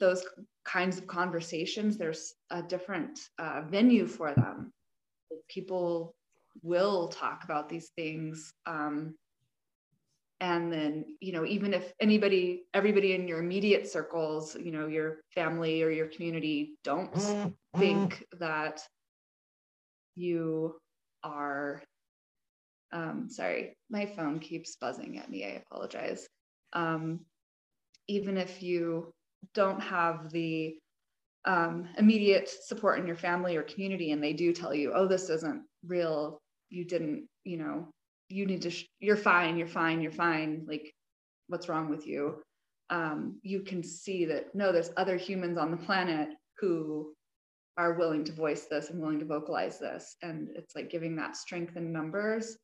those 0.00 0.24
kinds 0.64 0.98
of 0.98 1.06
conversations 1.06 1.96
there's 1.96 2.34
a 2.50 2.62
different 2.62 3.18
uh, 3.38 3.62
venue 3.68 4.06
for 4.06 4.34
them. 4.34 4.72
People 5.48 6.14
will 6.62 7.08
talk 7.08 7.44
about 7.44 7.68
these 7.68 7.90
things 7.96 8.52
um, 8.66 9.14
and 10.40 10.72
then 10.72 11.04
you 11.20 11.32
know 11.32 11.44
even 11.44 11.72
if 11.72 11.92
anybody 12.00 12.64
everybody 12.74 13.14
in 13.14 13.26
your 13.26 13.38
immediate 13.38 13.88
circles 13.88 14.56
you 14.56 14.70
know 14.70 14.86
your 14.86 15.18
family 15.34 15.82
or 15.82 15.90
your 15.90 16.06
community 16.06 16.74
don't 16.84 17.16
think 17.78 18.24
that 18.38 18.80
you 20.16 20.76
are 21.22 21.82
um, 22.92 23.28
sorry 23.28 23.76
my 23.90 24.06
phone 24.06 24.38
keeps 24.38 24.76
buzzing 24.76 25.18
at 25.18 25.30
me 25.30 25.44
i 25.44 25.62
apologize. 25.66 26.28
Um, 26.72 27.20
even 28.08 28.36
if 28.36 28.62
you 28.62 29.12
don't 29.54 29.80
have 29.80 30.30
the 30.30 30.76
um, 31.44 31.88
immediate 31.98 32.48
support 32.48 32.98
in 32.98 33.06
your 33.06 33.16
family 33.16 33.56
or 33.56 33.62
community 33.62 34.12
and 34.12 34.22
they 34.22 34.32
do 34.32 34.52
tell 34.52 34.74
you 34.74 34.92
oh 34.94 35.06
this 35.06 35.28
isn't 35.28 35.62
real. 35.86 36.38
You 36.70 36.84
didn't 36.84 37.26
you 37.44 37.58
know 37.58 37.88
you 38.28 38.46
need 38.46 38.62
to 38.62 38.70
sh- 38.70 38.86
you're 39.00 39.16
fine 39.16 39.56
you're 39.56 39.66
fine 39.66 40.00
you're 40.00 40.12
fine. 40.12 40.64
Like 40.66 40.92
what's 41.48 41.68
wrong 41.68 41.90
with 41.90 42.06
you? 42.06 42.42
Um, 42.90 43.38
you 43.42 43.60
can 43.60 43.82
see 43.82 44.24
that 44.26 44.54
no 44.54 44.72
there's 44.72 44.90
other 44.96 45.16
humans 45.16 45.58
on 45.58 45.70
the 45.70 45.76
planet 45.76 46.28
who 46.58 47.12
are 47.76 47.94
willing 47.94 48.24
to 48.24 48.32
voice 48.32 48.66
this 48.66 48.90
and 48.90 49.00
willing 49.00 49.18
to 49.18 49.24
vocalize 49.24 49.78
this. 49.78 50.16
And 50.22 50.48
it's 50.54 50.76
like 50.76 50.90
giving 50.90 51.16
that 51.16 51.36
strength 51.36 51.76
in 51.76 51.92
numbers 51.92 52.56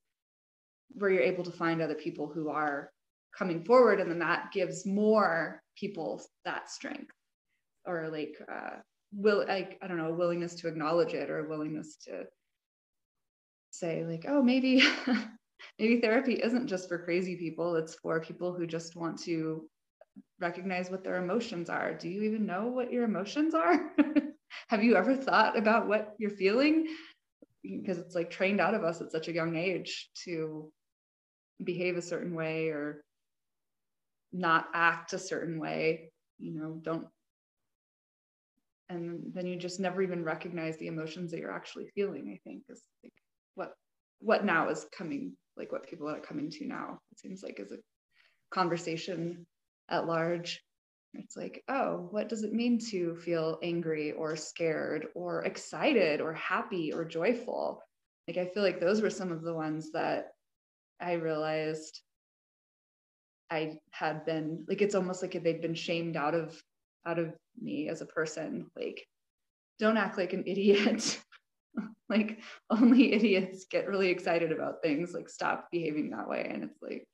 where 0.92 1.10
you're 1.10 1.22
able 1.22 1.44
to 1.44 1.50
find 1.50 1.80
other 1.80 1.94
people 1.94 2.26
who 2.26 2.48
are 2.48 2.90
coming 3.36 3.64
forward 3.64 4.00
and 4.00 4.10
then 4.10 4.18
that 4.18 4.50
gives 4.52 4.86
more 4.86 5.62
people 5.76 6.22
that 6.44 6.70
strength 6.70 7.12
or 7.86 8.08
like 8.10 8.36
uh 8.52 8.76
will 9.12 9.44
like 9.46 9.78
i 9.82 9.86
don't 9.86 9.98
know 9.98 10.08
a 10.12 10.14
willingness 10.14 10.54
to 10.54 10.68
acknowledge 10.68 11.14
it 11.14 11.30
or 11.30 11.44
a 11.44 11.48
willingness 11.48 11.96
to 11.96 12.24
say 13.70 14.04
like 14.04 14.24
oh 14.28 14.42
maybe 14.42 14.82
maybe 15.78 16.00
therapy 16.00 16.34
isn't 16.34 16.66
just 16.66 16.88
for 16.88 16.98
crazy 16.98 17.36
people. 17.36 17.76
It's 17.76 17.94
for 17.94 18.20
people 18.20 18.52
who 18.52 18.66
just 18.66 18.96
want 18.96 19.18
to 19.22 19.68
recognize 20.38 20.90
what 20.90 21.04
their 21.04 21.22
emotions 21.22 21.68
are. 21.68 21.94
Do 21.94 22.08
you 22.08 22.22
even 22.22 22.46
know 22.46 22.66
what 22.66 22.92
your 22.92 23.04
emotions 23.04 23.54
are? 23.54 23.92
Have 24.68 24.82
you 24.82 24.96
ever 24.96 25.16
thought 25.16 25.56
about 25.56 25.88
what 25.88 26.14
you're 26.18 26.30
feeling? 26.30 26.86
Because 27.62 27.98
it's 27.98 28.14
like 28.14 28.30
trained 28.30 28.60
out 28.60 28.74
of 28.74 28.84
us 28.84 29.00
at 29.00 29.12
such 29.12 29.28
a 29.28 29.32
young 29.32 29.56
age 29.56 30.10
to 30.24 30.72
behave 31.62 31.96
a 31.96 32.02
certain 32.02 32.34
way 32.34 32.68
or 32.68 33.04
not 34.32 34.66
act 34.74 35.12
a 35.12 35.18
certain 35.18 35.58
way 35.58 36.10
you 36.38 36.52
know 36.52 36.78
don't 36.82 37.06
and 38.88 39.20
then 39.34 39.46
you 39.46 39.56
just 39.56 39.80
never 39.80 40.02
even 40.02 40.24
recognize 40.24 40.76
the 40.78 40.86
emotions 40.88 41.30
that 41.30 41.40
you're 41.40 41.52
actually 41.52 41.88
feeling 41.94 42.30
i 42.32 42.38
think 42.48 42.62
is 42.68 42.82
like 43.02 43.12
what 43.54 43.72
what 44.20 44.44
now 44.44 44.68
is 44.68 44.86
coming 44.96 45.32
like 45.56 45.72
what 45.72 45.88
people 45.88 46.08
are 46.08 46.20
coming 46.20 46.50
to 46.50 46.66
now 46.66 46.98
it 47.12 47.18
seems 47.18 47.42
like 47.42 47.58
is 47.60 47.72
a 47.72 47.76
conversation 48.50 49.46
at 49.88 50.06
large. 50.06 50.62
It's 51.14 51.36
like 51.36 51.64
oh 51.68 52.08
what 52.10 52.28
does 52.28 52.44
it 52.44 52.52
mean 52.52 52.78
to 52.90 53.16
feel 53.16 53.58
angry 53.62 54.12
or 54.12 54.36
scared 54.36 55.06
or 55.14 55.42
excited 55.42 56.20
or 56.20 56.32
happy 56.34 56.92
or 56.92 57.04
joyful? 57.04 57.82
Like 58.28 58.36
i 58.36 58.46
feel 58.46 58.62
like 58.62 58.78
those 58.78 59.02
were 59.02 59.10
some 59.10 59.32
of 59.32 59.42
the 59.42 59.54
ones 59.54 59.90
that 59.92 60.28
i 61.00 61.14
realized 61.14 62.00
i 63.50 63.78
had 63.90 64.24
been 64.24 64.64
like 64.68 64.82
it's 64.82 64.94
almost 64.94 65.22
like 65.22 65.32
they'd 65.42 65.60
been 65.62 65.74
shamed 65.74 66.16
out 66.16 66.34
of 66.34 66.62
out 67.06 67.18
of 67.18 67.32
me 67.60 67.88
as 67.88 68.00
a 68.00 68.06
person. 68.06 68.70
Like 68.76 69.06
don't 69.78 69.96
act 69.96 70.18
like 70.18 70.32
an 70.32 70.44
idiot. 70.46 71.20
Like 72.08 72.40
only 72.70 73.12
idiots 73.12 73.66
get 73.70 73.86
really 73.88 74.08
excited 74.08 74.50
about 74.52 74.82
things. 74.82 75.14
Like 75.14 75.28
stop 75.28 75.68
behaving 75.70 76.10
that 76.10 76.28
way. 76.28 76.50
And 76.52 76.64
it's 76.64 76.82
like 76.82 77.06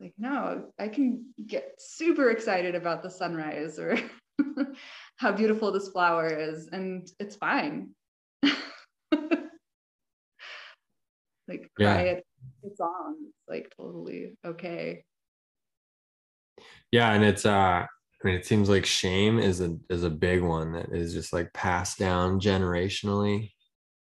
like 0.00 0.12
no 0.16 0.70
i 0.78 0.86
can 0.86 1.24
get 1.44 1.74
super 1.78 2.30
excited 2.30 2.76
about 2.76 3.02
the 3.02 3.10
sunrise 3.10 3.80
or 3.80 3.98
how 5.16 5.32
beautiful 5.32 5.72
this 5.72 5.88
flower 5.88 6.28
is 6.28 6.68
and 6.72 7.10
it's 7.18 7.36
fine. 7.36 7.90
Like 11.48 11.70
cry 11.76 12.04
Yeah. 12.04 12.10
it 12.12 12.26
a 12.62 12.76
song. 12.76 13.16
It's 13.26 13.48
like 13.48 13.72
totally 13.74 14.36
okay 14.44 15.02
yeah 16.90 17.12
and 17.12 17.24
it's 17.24 17.46
uh 17.46 17.84
i 17.84 17.86
mean 18.24 18.34
it 18.34 18.46
seems 18.46 18.68
like 18.68 18.86
shame 18.86 19.38
is 19.38 19.60
a 19.60 19.76
is 19.90 20.04
a 20.04 20.10
big 20.10 20.42
one 20.42 20.72
that 20.72 20.92
is 20.92 21.12
just 21.12 21.32
like 21.32 21.52
passed 21.52 21.98
down 21.98 22.40
generationally 22.40 23.52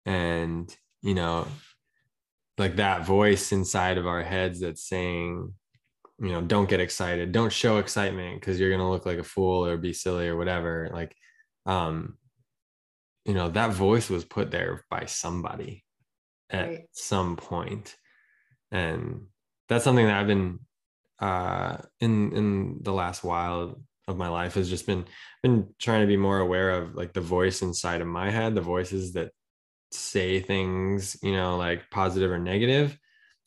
and 0.06 0.76
you 1.02 1.14
know 1.14 1.48
like 2.58 2.78
that 2.78 3.06
voice 3.06 3.52
inside 3.52 3.98
of 3.98 4.08
our 4.08 4.24
heads 4.24 4.60
that's 4.60 4.88
saying 4.88 5.54
you 6.20 6.30
know 6.32 6.42
don't 6.42 6.70
get 6.70 6.80
excited 6.80 7.32
don't 7.32 7.52
show 7.52 7.78
excitement 7.78 8.40
because 8.40 8.60
you're 8.60 8.70
going 8.70 8.82
to 8.82 8.88
look 8.88 9.06
like 9.06 9.20
a 9.20 9.24
fool 9.24 9.66
or 9.66 9.78
be 9.78 9.94
silly 9.94 10.28
or 10.28 10.36
whatever 10.36 10.90
like 10.92 11.16
um 11.66 12.18
you 13.26 13.34
know 13.34 13.50
that 13.50 13.72
voice 13.72 14.10
was 14.10 14.24
put 14.24 14.50
there 14.50 14.86
by 14.90 15.06
somebody 15.06 15.84
at 16.50 16.68
Right. 16.68 16.88
some 16.94 17.36
point 17.36 17.96
and 18.72 19.28
that's 19.70 19.84
something 19.84 20.06
that 20.06 20.16
i've 20.20 20.28
been 20.28 20.60
uh 21.20 21.78
in 22.00 22.32
in 22.34 22.78
the 22.82 22.92
last 22.94 23.24
while 23.24 23.80
of 24.08 24.18
my 24.18 24.28
life 24.30 24.54
has 24.54 24.70
just 24.70 24.86
been 24.86 25.06
been 25.44 25.68
trying 25.80 26.02
to 26.02 26.08
be 26.08 26.18
more 26.18 26.40
aware 26.40 26.72
of 26.72 26.96
like 26.96 27.14
the 27.14 27.22
voice 27.22 27.62
inside 27.62 28.02
of 28.02 28.08
my 28.08 28.30
head 28.30 28.56
the 28.56 28.62
voices 28.62 29.14
that 29.14 29.32
say 29.92 30.40
things 30.40 31.18
you 31.24 31.32
know 31.32 31.58
like 31.58 31.90
positive 31.92 32.32
or 32.32 32.40
negative 32.40 32.98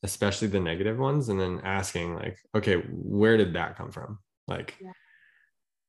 especially 0.02 0.48
the 0.48 0.58
negative 0.60 0.98
ones 0.98 1.28
and 1.28 1.38
then 1.40 1.60
asking 1.64 2.14
like 2.14 2.38
okay 2.54 2.76
where 2.92 3.36
did 3.36 3.52
that 3.54 3.76
come 3.76 3.90
from 3.90 4.18
like 4.48 4.76
Yeah. 4.80 4.92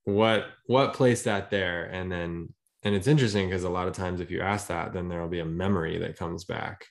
what 0.04 0.46
what 0.66 0.94
placed 0.94 1.26
that 1.26 1.50
there 1.50 1.86
and 1.86 2.12
then 2.12 2.54
and 2.84 2.96
it's 2.96 3.08
interesting 3.08 3.48
because 3.48 3.64
a 3.64 3.70
lot 3.70 3.88
of 3.88 3.94
times 3.94 4.20
if 4.20 4.32
you 4.32 4.42
ask 4.42 4.68
that 4.68 4.94
then 4.94 5.08
there'll 5.08 5.30
be 5.30 5.40
a 5.40 5.46
memory 5.46 6.00
that 6.00 6.18
comes 6.18 6.44
back 6.46 6.86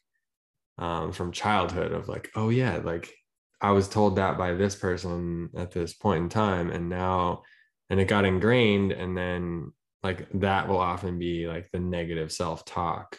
um, 0.79 1.13
from 1.13 1.33
childhood 1.33 1.93
of 1.93 2.09
like 2.09 2.31
oh 2.37 2.49
yeah 2.49 2.79
like 2.79 3.13
I 3.61 3.73
was 3.73 3.89
told 3.89 4.17
that 4.17 4.39
by 4.39 4.55
this 4.55 4.75
person 4.75 5.51
at 5.57 5.71
this 5.71 5.93
point 5.93 6.25
in 6.25 6.29
time. 6.29 6.71
And 6.71 6.89
now, 6.89 7.43
and 7.91 8.01
it 8.01 8.09
got 8.09 8.25
ingrained. 8.25 8.93
And 8.93 9.17
then, 9.17 9.73
like, 10.03 10.29
that 10.35 10.69
will 10.69 10.79
often 10.79 11.19
be 11.19 11.47
like 11.47 11.69
the 11.73 11.81
negative 11.81 12.33
self 12.33 12.65
talk 12.65 13.19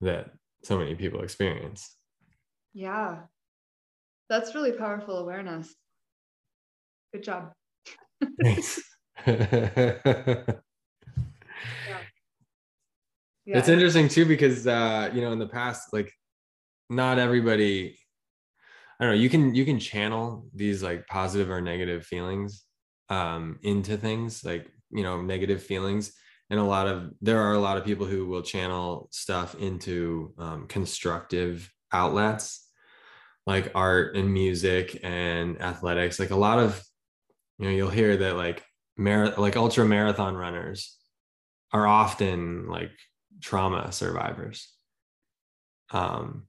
that 0.00 0.30
so 0.62 0.78
many 0.78 0.94
people 0.94 1.22
experience. 1.22 1.96
Yeah. 2.74 3.18
That's 4.28 4.54
really 4.54 4.72
powerful 4.72 5.18
awareness. 5.18 5.74
Good 7.12 7.22
job. 7.22 7.52
Thanks. 8.42 8.80
yeah. 9.26 10.42
It's 13.46 13.68
interesting 13.68 14.08
too 14.08 14.26
because 14.26 14.66
uh, 14.66 15.10
you 15.14 15.20
know 15.20 15.32
in 15.32 15.38
the 15.38 15.46
past, 15.46 15.92
like 15.92 16.12
not 16.90 17.18
everybody. 17.18 17.98
I 18.98 19.04
don't 19.04 19.14
know. 19.14 19.20
You 19.20 19.28
can 19.28 19.54
you 19.54 19.64
can 19.64 19.78
channel 19.78 20.46
these 20.54 20.82
like 20.82 21.06
positive 21.06 21.50
or 21.50 21.60
negative 21.60 22.06
feelings 22.06 22.64
um, 23.08 23.58
into 23.62 23.96
things 23.96 24.44
like 24.44 24.66
you 24.90 25.02
know 25.02 25.20
negative 25.20 25.62
feelings, 25.62 26.12
and 26.50 26.58
a 26.58 26.64
lot 26.64 26.86
of 26.88 27.12
there 27.20 27.40
are 27.40 27.52
a 27.52 27.58
lot 27.58 27.76
of 27.76 27.84
people 27.84 28.06
who 28.06 28.26
will 28.26 28.42
channel 28.42 29.08
stuff 29.10 29.54
into 29.56 30.32
um, 30.38 30.66
constructive 30.66 31.70
outlets 31.92 32.66
like 33.46 33.70
art 33.74 34.16
and 34.16 34.32
music 34.32 34.98
and 35.02 35.60
athletics 35.62 36.18
like 36.18 36.30
a 36.30 36.36
lot 36.36 36.58
of 36.58 36.82
you 37.58 37.64
know 37.64 37.70
you'll 37.70 37.90
hear 37.90 38.16
that 38.16 38.36
like 38.36 38.62
mar- 38.96 39.34
like 39.38 39.56
ultra 39.56 39.84
marathon 39.84 40.36
runners 40.36 40.96
are 41.72 41.86
often 41.86 42.66
like 42.66 42.90
trauma 43.40 43.92
survivors 43.92 44.72
um 45.90 46.46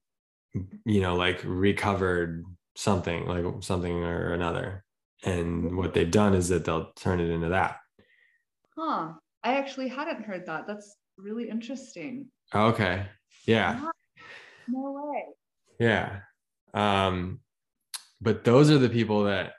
you 0.54 1.02
know 1.02 1.16
like 1.16 1.42
recovered 1.44 2.44
something 2.76 3.26
like 3.26 3.46
something 3.62 4.04
or 4.04 4.34
another. 4.34 4.84
And 5.24 5.76
what 5.76 5.94
they've 5.94 6.10
done 6.10 6.36
is 6.36 6.50
that 6.50 6.64
they'll 6.64 6.92
turn 6.94 7.20
it 7.20 7.30
into 7.30 7.50
that. 7.50 7.78
Huh. 8.78 9.14
I 9.44 9.56
actually 9.56 9.88
hadn't 9.88 10.24
heard 10.24 10.46
that. 10.46 10.68
That's 10.68 10.96
really 11.18 11.50
interesting. 11.50 12.28
Okay. 12.54 13.08
Yeah. 13.46 13.82
No 14.68 15.12
way. 15.12 15.26
Yeah. 15.80 16.20
Um 16.74 17.40
but 18.22 18.44
those 18.44 18.70
are 18.70 18.78
the 18.78 18.90
people 18.90 19.24
that 19.24 19.54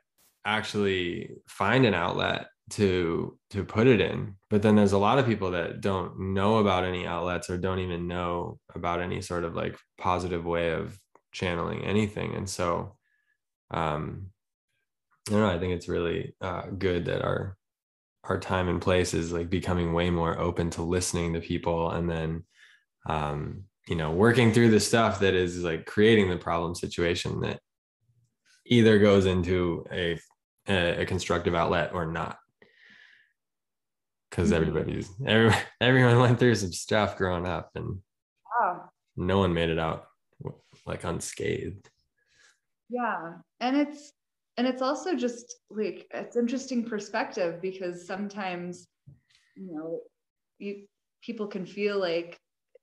actually 0.44 1.30
find 1.46 1.84
an 1.84 1.94
outlet 1.94 2.46
to 2.70 3.38
to 3.50 3.64
put 3.64 3.86
it 3.86 4.00
in. 4.00 4.36
But 4.50 4.62
then 4.62 4.76
there's 4.76 4.92
a 4.92 4.98
lot 4.98 5.18
of 5.18 5.26
people 5.26 5.52
that 5.52 5.80
don't 5.80 6.34
know 6.34 6.58
about 6.58 6.84
any 6.84 7.06
outlets 7.06 7.50
or 7.50 7.58
don't 7.58 7.78
even 7.78 8.06
know 8.06 8.58
about 8.74 9.00
any 9.00 9.20
sort 9.22 9.44
of 9.44 9.54
like 9.54 9.76
positive 9.98 10.44
way 10.44 10.72
of 10.72 10.98
channeling 11.32 11.84
anything. 11.84 12.34
And 12.34 12.48
so 12.48 12.98
um 13.70 14.30
i 15.28 15.32
don't 15.32 15.40
know 15.40 15.50
i 15.50 15.58
think 15.58 15.72
it's 15.72 15.88
really 15.88 16.34
uh, 16.40 16.62
good 16.78 17.06
that 17.06 17.22
our 17.22 17.56
our 18.24 18.38
time 18.38 18.68
and 18.68 18.82
place 18.82 19.14
is 19.14 19.32
like 19.32 19.48
becoming 19.48 19.92
way 19.92 20.10
more 20.10 20.38
open 20.38 20.70
to 20.70 20.82
listening 20.82 21.32
to 21.32 21.40
people 21.40 21.90
and 21.90 22.10
then 22.10 22.44
um 23.08 23.64
you 23.86 23.96
know 23.96 24.10
working 24.10 24.52
through 24.52 24.70
the 24.70 24.80
stuff 24.80 25.20
that 25.20 25.34
is 25.34 25.62
like 25.62 25.86
creating 25.86 26.28
the 26.28 26.36
problem 26.36 26.74
situation 26.74 27.40
that 27.40 27.60
either 28.66 28.98
goes 28.98 29.26
into 29.26 29.84
a 29.92 30.18
a, 30.68 31.02
a 31.02 31.06
constructive 31.06 31.54
outlet 31.54 31.90
or 31.94 32.06
not 32.06 32.38
because 34.30 34.50
mm-hmm. 34.50 34.62
everybody's 34.62 35.10
every, 35.26 35.54
everyone 35.80 36.18
went 36.18 36.38
through 36.38 36.54
some 36.54 36.72
stuff 36.72 37.16
growing 37.16 37.46
up 37.46 37.70
and 37.74 37.98
no 39.16 39.38
one 39.38 39.52
made 39.52 39.70
it 39.70 39.78
out 39.78 40.06
like 40.86 41.04
unscathed 41.04 41.90
yeah 42.88 43.34
and 43.60 43.76
it's 43.76 44.12
and 44.56 44.66
it's 44.66 44.82
also 44.82 45.14
just 45.14 45.56
like 45.70 46.06
it's 46.12 46.36
interesting 46.36 46.84
perspective 46.84 47.60
because 47.62 48.06
sometimes 48.06 48.88
you 49.56 49.72
know 49.72 50.00
you 50.58 50.84
people 51.22 51.46
can 51.46 51.66
feel 51.66 51.98
like 51.98 52.38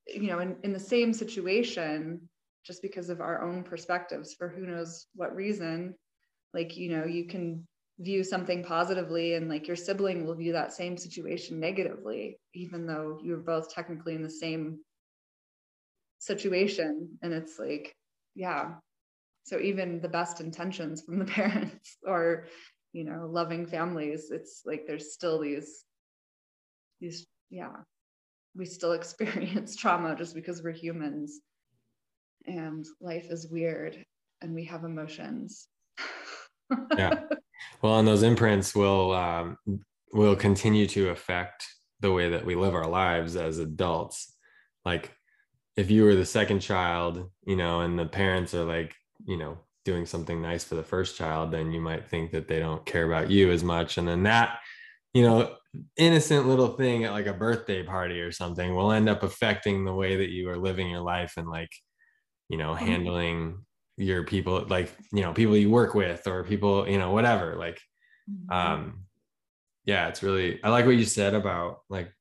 you 0.07 0.27
know 0.27 0.39
in, 0.39 0.55
in 0.63 0.71
the 0.71 0.79
same 0.79 1.13
situation 1.13 2.21
just 2.65 2.81
because 2.81 3.09
of 3.09 3.21
our 3.21 3.43
own 3.43 3.63
perspectives 3.63 4.33
for 4.33 4.49
who 4.49 4.65
knows 4.65 5.07
what 5.15 5.35
reason 5.35 5.93
like 6.53 6.77
you 6.77 6.89
know 6.89 7.05
you 7.05 7.25
can 7.25 7.67
view 7.99 8.23
something 8.23 8.63
positively 8.63 9.35
and 9.35 9.49
like 9.49 9.67
your 9.67 9.75
sibling 9.77 10.25
will 10.25 10.35
view 10.35 10.51
that 10.53 10.73
same 10.73 10.97
situation 10.97 11.59
negatively 11.59 12.37
even 12.53 12.85
though 12.85 13.19
you're 13.23 13.37
both 13.37 13.73
technically 13.73 14.15
in 14.15 14.21
the 14.21 14.29
same 14.29 14.79
situation. 16.19 17.17
And 17.21 17.33
it's 17.33 17.59
like 17.59 17.95
yeah. 18.33 18.75
So 19.43 19.59
even 19.59 20.01
the 20.01 20.09
best 20.09 20.41
intentions 20.41 21.01
from 21.01 21.19
the 21.19 21.25
parents 21.39 21.97
or 22.05 22.47
you 22.91 23.03
know 23.03 23.27
loving 23.29 23.65
families 23.65 24.31
it's 24.31 24.61
like 24.65 24.85
there's 24.87 25.13
still 25.13 25.39
these 25.39 25.83
these 26.99 27.25
yeah. 27.49 27.77
We 28.57 28.65
still 28.65 28.91
experience 28.99 29.75
trauma 29.75 30.15
just 30.15 30.35
because 30.35 30.61
we're 30.61 30.71
humans 30.71 31.39
and 32.45 32.85
life 32.99 33.27
is 33.29 33.47
weird 33.49 34.03
and 34.41 34.53
we 34.53 34.65
have 34.65 34.83
emotions. 34.83 35.67
Yeah 36.97 37.19
well 37.81 37.99
and 37.99 38.07
those 38.07 38.23
imprints 38.23 38.75
will 38.75 39.11
um, 39.13 39.57
will 40.11 40.35
continue 40.35 40.87
to 40.87 41.09
affect 41.09 41.65
the 41.99 42.11
way 42.11 42.29
that 42.29 42.45
we 42.45 42.55
live 42.55 42.75
our 42.75 42.87
lives 42.87 43.35
as 43.35 43.59
adults 43.59 44.33
like 44.83 45.11
if 45.75 45.91
you 45.91 46.03
were 46.03 46.15
the 46.15 46.25
second 46.25 46.59
child 46.59 47.29
you 47.45 47.55
know 47.55 47.81
and 47.81 47.97
the 47.97 48.05
parents 48.05 48.53
are 48.53 48.65
like 48.65 48.95
you 49.25 49.37
know 49.37 49.57
doing 49.83 50.05
something 50.05 50.41
nice 50.41 50.63
for 50.63 50.75
the 50.75 50.83
first 50.83 51.15
child 51.15 51.51
then 51.51 51.71
you 51.71 51.79
might 51.79 52.07
think 52.07 52.31
that 52.31 52.47
they 52.47 52.59
don't 52.59 52.85
care 52.85 53.05
about 53.05 53.29
you 53.29 53.51
as 53.51 53.63
much 53.63 53.97
and 53.97 54.07
then 54.07 54.23
that 54.23 54.59
you 55.13 55.21
know 55.21 55.55
innocent 55.97 56.47
little 56.47 56.69
thing 56.75 57.03
at 57.03 57.11
like 57.11 57.27
a 57.27 57.33
birthday 57.33 57.83
party 57.83 58.19
or 58.19 58.31
something 58.31 58.75
will 58.75 58.91
end 58.91 59.09
up 59.09 59.23
affecting 59.23 59.85
the 59.85 59.93
way 59.93 60.15
that 60.15 60.29
you 60.29 60.49
are 60.49 60.57
living 60.57 60.89
your 60.89 61.01
life 61.01 61.33
and 61.37 61.47
like 61.47 61.71
you 62.49 62.57
know 62.57 62.73
mm-hmm. 62.73 62.85
handling 62.85 63.65
your 63.97 64.23
people 64.23 64.65
like 64.67 64.93
you 65.13 65.21
know 65.21 65.33
people 65.33 65.55
you 65.55 65.69
work 65.69 65.93
with 65.93 66.27
or 66.27 66.43
people 66.43 66.87
you 66.87 66.97
know 66.97 67.11
whatever 67.11 67.55
like 67.55 67.79
mm-hmm. 68.29 68.51
um 68.51 69.05
yeah 69.85 70.07
it's 70.07 70.21
really 70.21 70.61
i 70.63 70.69
like 70.69 70.85
what 70.85 70.95
you 70.95 71.05
said 71.05 71.33
about 71.33 71.79
like 71.89 72.11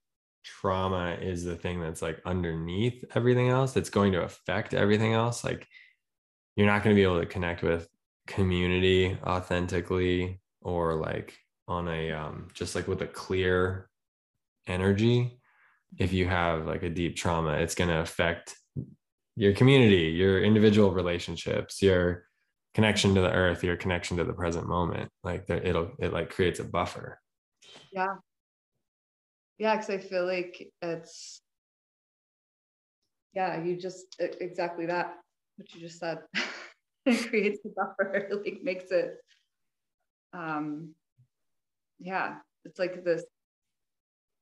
trauma 0.44 1.16
is 1.20 1.42
the 1.42 1.56
thing 1.56 1.80
that's 1.80 2.02
like 2.02 2.20
underneath 2.26 3.04
everything 3.14 3.48
else 3.48 3.72
that's 3.72 3.90
going 3.90 4.12
to 4.12 4.22
affect 4.22 4.74
everything 4.74 5.14
else 5.14 5.42
like 5.42 5.66
you're 6.54 6.66
not 6.66 6.84
going 6.84 6.94
to 6.94 6.98
be 6.98 7.02
able 7.02 7.18
to 7.18 7.26
connect 7.26 7.62
with 7.62 7.88
community 8.26 9.18
authentically 9.26 10.40
or 10.60 10.94
like 10.94 11.36
on 11.66 11.88
a 11.88 12.12
um 12.12 12.48
just 12.54 12.74
like 12.74 12.86
with 12.86 13.02
a 13.02 13.06
clear 13.06 13.88
energy 14.66 15.38
if 15.98 16.12
you 16.12 16.26
have 16.26 16.66
like 16.66 16.82
a 16.82 16.90
deep 16.90 17.16
trauma 17.16 17.52
it's 17.54 17.74
going 17.74 17.90
to 17.90 17.98
affect 17.98 18.54
your 19.36 19.52
community, 19.54 20.10
your 20.10 20.42
individual 20.42 20.92
relationships, 20.92 21.82
your 21.82 22.26
connection 22.74 23.14
to 23.14 23.20
the 23.20 23.32
earth, 23.32 23.64
your 23.64 23.76
connection 23.76 24.16
to 24.16 24.24
the 24.24 24.32
present 24.32 24.66
moment. 24.66 25.10
Like 25.22 25.48
it'll 25.48 25.92
it 25.98 26.12
like 26.12 26.30
creates 26.30 26.60
a 26.60 26.64
buffer. 26.64 27.20
Yeah. 27.92 28.16
Yeah, 29.58 29.76
because 29.76 29.90
I 29.90 29.98
feel 29.98 30.26
like 30.26 30.70
it's 30.82 31.40
yeah, 33.34 33.62
you 33.62 33.76
just 33.76 34.16
exactly 34.18 34.86
that 34.86 35.16
what 35.56 35.72
you 35.74 35.80
just 35.80 35.98
said. 35.98 36.18
it 37.06 37.28
creates 37.28 37.60
a 37.64 37.68
buffer, 37.68 38.28
like 38.44 38.60
makes 38.62 38.90
it 38.90 39.16
um 40.32 40.94
yeah, 42.00 42.36
it's 42.64 42.78
like 42.78 43.04
this 43.04 43.24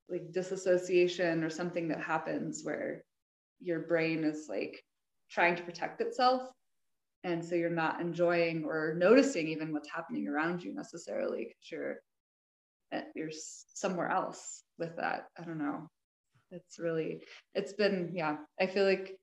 like 0.08 0.32
disassociation 0.32 1.44
or 1.44 1.50
something 1.50 1.88
that 1.88 2.02
happens 2.02 2.62
where 2.64 3.04
your 3.62 3.80
brain 3.80 4.24
is 4.24 4.46
like 4.48 4.82
trying 5.30 5.56
to 5.56 5.62
protect 5.62 6.00
itself. 6.00 6.48
And 7.24 7.44
so 7.44 7.54
you're 7.54 7.70
not 7.70 8.00
enjoying 8.00 8.64
or 8.64 8.94
noticing 8.98 9.48
even 9.48 9.72
what's 9.72 9.90
happening 9.90 10.26
around 10.28 10.62
you 10.62 10.74
necessarily 10.74 11.44
because 11.48 11.70
you're 11.70 11.96
eh, 12.92 13.04
you're 13.14 13.30
somewhere 13.74 14.08
else 14.10 14.64
with 14.78 14.96
that. 14.96 15.26
I 15.38 15.44
don't 15.44 15.58
know. 15.58 15.88
It's 16.50 16.78
really 16.78 17.22
it's 17.54 17.72
been 17.72 18.12
yeah 18.14 18.36
i 18.60 18.66
feel 18.66 18.84
like 18.84 19.16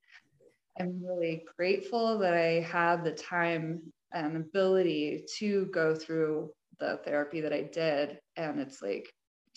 i'm 0.79 0.99
really 1.05 1.43
grateful 1.57 2.17
that 2.19 2.33
i 2.33 2.59
had 2.61 3.03
the 3.03 3.11
time 3.11 3.81
and 4.13 4.35
ability 4.35 5.25
to 5.37 5.67
go 5.67 5.93
through 5.93 6.51
the 6.79 6.99
therapy 7.05 7.41
that 7.41 7.53
i 7.53 7.61
did. 7.61 8.19
And 8.35 8.59
it's 8.59 8.81
like 8.81 9.11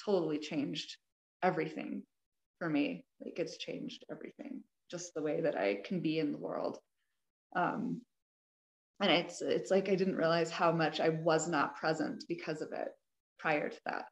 totally 0.04 0.38
changed 0.38 0.96
everything 1.42 2.02
for 2.58 2.68
me. 2.68 3.04
Like 3.24 3.38
it's 3.38 3.56
changed 3.56 4.04
everything 4.10 4.62
just 4.92 5.14
the 5.14 5.22
way 5.22 5.40
that 5.40 5.58
I 5.58 5.78
can 5.84 6.00
be 6.00 6.20
in 6.20 6.30
the 6.30 6.38
world. 6.38 6.78
Um, 7.56 8.02
and 9.00 9.10
it's 9.10 9.42
it's 9.42 9.70
like 9.70 9.88
I 9.88 9.96
didn't 9.96 10.16
realize 10.16 10.50
how 10.50 10.70
much 10.70 11.00
I 11.00 11.08
was 11.08 11.48
not 11.48 11.74
present 11.74 12.22
because 12.28 12.62
of 12.62 12.72
it 12.72 12.88
prior 13.40 13.68
to 13.68 13.80
that. 13.86 14.04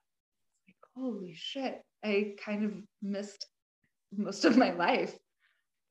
Like, 0.67 0.77
holy 0.97 1.35
shit, 1.37 1.81
I 2.05 2.35
kind 2.45 2.65
of 2.65 2.73
missed 3.01 3.47
most 4.17 4.45
of 4.45 4.57
my 4.57 4.73
life. 4.73 5.17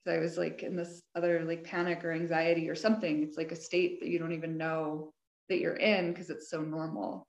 So 0.06 0.14
I 0.14 0.20
was 0.20 0.38
like 0.38 0.64
in 0.64 0.76
this 0.76 1.02
other 1.16 1.46
like 1.46 1.64
panic 1.64 2.04
or 2.04 2.12
anxiety 2.12 2.70
or 2.70 2.76
something. 2.76 3.24
It's 3.24 3.38
like 3.38 3.52
a 3.52 3.56
state 3.56 4.02
that 4.02 4.10
you 4.10 4.20
don't 4.20 4.34
even 4.34 4.58
know 4.58 5.14
that 5.50 5.60
you're 5.60 5.76
in 5.76 6.12
because 6.12 6.30
it's 6.30 6.50
so 6.50 6.62
normal. 6.62 7.28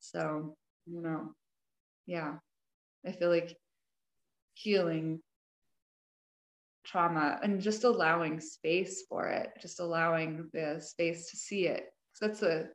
So, 0.00 0.56
you 0.86 1.02
know, 1.02 1.32
yeah, 2.06 2.34
I 3.06 3.12
feel 3.12 3.30
like 3.30 3.56
healing 4.54 5.20
trauma 6.84 7.38
and 7.42 7.60
just 7.60 7.84
allowing 7.84 8.40
space 8.40 9.04
for 9.08 9.28
it, 9.28 9.50
just 9.60 9.80
allowing 9.80 10.48
the 10.52 10.80
space 10.80 11.30
to 11.30 11.36
see 11.36 11.66
it. 11.66 11.86
So 12.14 12.26
that's 12.26 12.42
a 12.42 12.68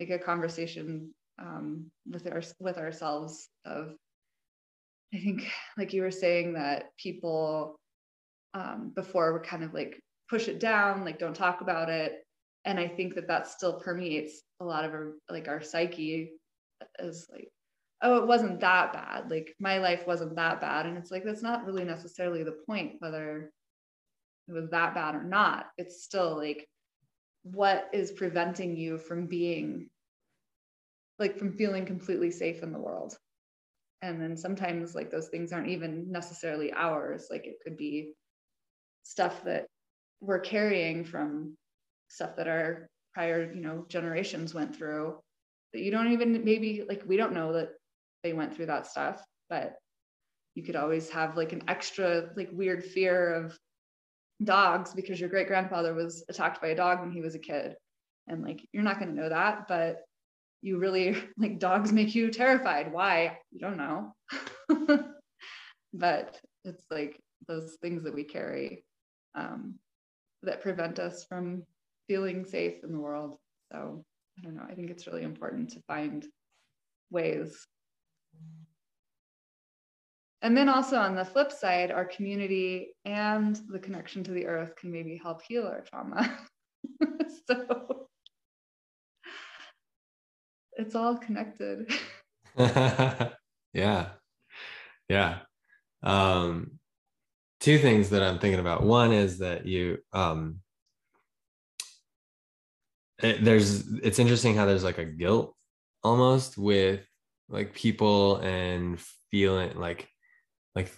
like 0.00 0.10
a 0.10 0.18
conversation 0.18 1.12
um, 1.38 1.90
with 2.10 2.26
our 2.26 2.42
with 2.60 2.78
ourselves 2.78 3.48
of 3.64 3.94
I 5.14 5.18
think 5.18 5.48
like 5.76 5.92
you 5.92 6.02
were 6.02 6.10
saying 6.10 6.54
that 6.54 6.90
people 6.98 7.76
um, 8.52 8.92
before 8.94 9.32
were 9.32 9.40
kind 9.40 9.62
of 9.64 9.72
like 9.72 10.00
push 10.28 10.48
it 10.48 10.60
down, 10.60 11.04
like 11.04 11.18
don't 11.18 11.36
talk 11.36 11.60
about 11.60 11.88
it. 11.88 12.24
And 12.64 12.80
I 12.80 12.88
think 12.88 13.14
that 13.14 13.28
that 13.28 13.46
still 13.46 13.80
permeates 13.80 14.42
a 14.60 14.64
lot 14.64 14.84
of 14.84 14.92
our 14.92 15.12
like 15.30 15.48
our 15.48 15.62
psyche 15.62 16.32
as 16.98 17.26
like, 17.30 17.48
oh, 18.04 18.18
it 18.18 18.26
wasn't 18.26 18.60
that 18.60 18.92
bad. 18.92 19.30
Like 19.30 19.56
my 19.58 19.78
life 19.78 20.06
wasn't 20.06 20.36
that 20.36 20.60
bad. 20.60 20.86
And 20.86 20.98
it's 20.98 21.10
like, 21.10 21.24
that's 21.24 21.42
not 21.42 21.64
really 21.64 21.84
necessarily 21.84 22.44
the 22.44 22.58
point, 22.66 22.96
whether 22.98 23.50
it 24.46 24.52
was 24.52 24.68
that 24.70 24.94
bad 24.94 25.14
or 25.14 25.24
not. 25.24 25.66
It's 25.78 26.04
still 26.04 26.36
like, 26.36 26.68
what 27.42 27.88
is 27.92 28.12
preventing 28.12 28.76
you 28.76 28.98
from 28.98 29.26
being 29.26 29.88
like 31.18 31.38
from 31.38 31.52
feeling 31.52 31.86
completely 31.86 32.30
safe 32.30 32.62
in 32.62 32.72
the 32.72 32.78
world? 32.78 33.16
And 34.02 34.20
then 34.20 34.36
sometimes 34.36 34.94
like 34.94 35.10
those 35.10 35.28
things 35.28 35.52
aren't 35.52 35.68
even 35.68 36.12
necessarily 36.12 36.72
ours. 36.74 37.28
Like 37.30 37.46
it 37.46 37.56
could 37.64 37.78
be 37.78 38.12
stuff 39.02 39.44
that 39.44 39.66
we're 40.20 40.40
carrying 40.40 41.04
from 41.04 41.56
stuff 42.08 42.36
that 42.36 42.48
our 42.48 42.88
prior 43.14 43.50
you 43.54 43.60
know 43.60 43.86
generations 43.88 44.52
went 44.52 44.74
through 44.74 45.16
that 45.72 45.80
you 45.80 45.90
don't 45.90 46.12
even 46.12 46.44
maybe 46.44 46.84
like 46.88 47.02
we 47.06 47.16
don't 47.16 47.32
know 47.32 47.52
that 47.52 47.70
they 48.24 48.32
went 48.32 48.54
through 48.54 48.66
that 48.66 48.86
stuff 48.86 49.22
but 49.48 49.76
you 50.56 50.62
could 50.64 50.76
always 50.76 51.08
have 51.08 51.36
like 51.36 51.52
an 51.52 51.62
extra 51.68 52.30
like 52.36 52.48
weird 52.52 52.84
fear 52.84 53.34
of 53.34 53.56
dogs 54.42 54.92
because 54.92 55.20
your 55.20 55.28
great 55.28 55.46
grandfather 55.46 55.94
was 55.94 56.24
attacked 56.28 56.60
by 56.60 56.68
a 56.68 56.76
dog 56.76 57.00
when 57.00 57.12
he 57.12 57.20
was 57.20 57.36
a 57.36 57.38
kid 57.38 57.76
and 58.26 58.42
like 58.42 58.66
you're 58.72 58.82
not 58.82 58.98
going 58.98 59.14
to 59.14 59.20
know 59.20 59.28
that 59.28 59.68
but 59.68 59.98
you 60.62 60.78
really 60.78 61.16
like 61.38 61.60
dogs 61.60 61.92
make 61.92 62.14
you 62.16 62.30
terrified 62.30 62.92
why 62.92 63.38
you 63.52 63.60
don't 63.60 63.76
know 63.76 64.12
but 65.94 66.40
it's 66.64 66.84
like 66.90 67.20
those 67.46 67.76
things 67.80 68.02
that 68.04 68.14
we 68.14 68.24
carry 68.24 68.84
um, 69.34 69.74
that 70.42 70.62
prevent 70.62 70.98
us 70.98 71.24
from 71.24 71.62
feeling 72.08 72.44
safe 72.44 72.82
in 72.82 72.92
the 72.92 72.98
world. 72.98 73.36
So 73.72 74.04
I 74.38 74.42
don't 74.42 74.56
know. 74.56 74.66
I 74.68 74.74
think 74.74 74.90
it's 74.90 75.06
really 75.06 75.22
important 75.22 75.70
to 75.70 75.82
find 75.86 76.26
ways. 77.10 77.66
And 80.42 80.54
then 80.54 80.68
also 80.68 80.98
on 80.98 81.14
the 81.14 81.24
flip 81.24 81.50
side, 81.50 81.90
our 81.90 82.04
community 82.04 82.88
and 83.06 83.58
the 83.68 83.78
connection 83.78 84.22
to 84.24 84.30
the 84.32 84.46
earth 84.46 84.76
can 84.76 84.92
maybe 84.92 85.18
help 85.22 85.40
heal 85.42 85.66
our 85.66 85.80
trauma. 85.80 86.38
so 87.48 88.08
it's 90.74 90.94
all 90.94 91.16
connected. 91.16 91.90
yeah. 92.58 94.08
Yeah. 95.08 95.38
Um, 96.02 96.78
two 97.60 97.78
things 97.78 98.10
that 98.10 98.22
I'm 98.22 98.38
thinking 98.38 98.60
about. 98.60 98.82
One 98.82 99.12
is 99.12 99.38
that 99.38 99.64
you 99.64 99.98
um 100.12 100.60
it, 103.22 103.42
there's 103.42 103.88
it's 104.02 104.18
interesting 104.18 104.54
how 104.54 104.66
there's 104.66 104.84
like 104.84 104.98
a 104.98 105.04
guilt 105.04 105.54
almost 106.02 106.58
with 106.58 107.00
like 107.48 107.74
people 107.74 108.36
and 108.36 109.00
feeling 109.30 109.78
like 109.78 110.08
like 110.74 110.90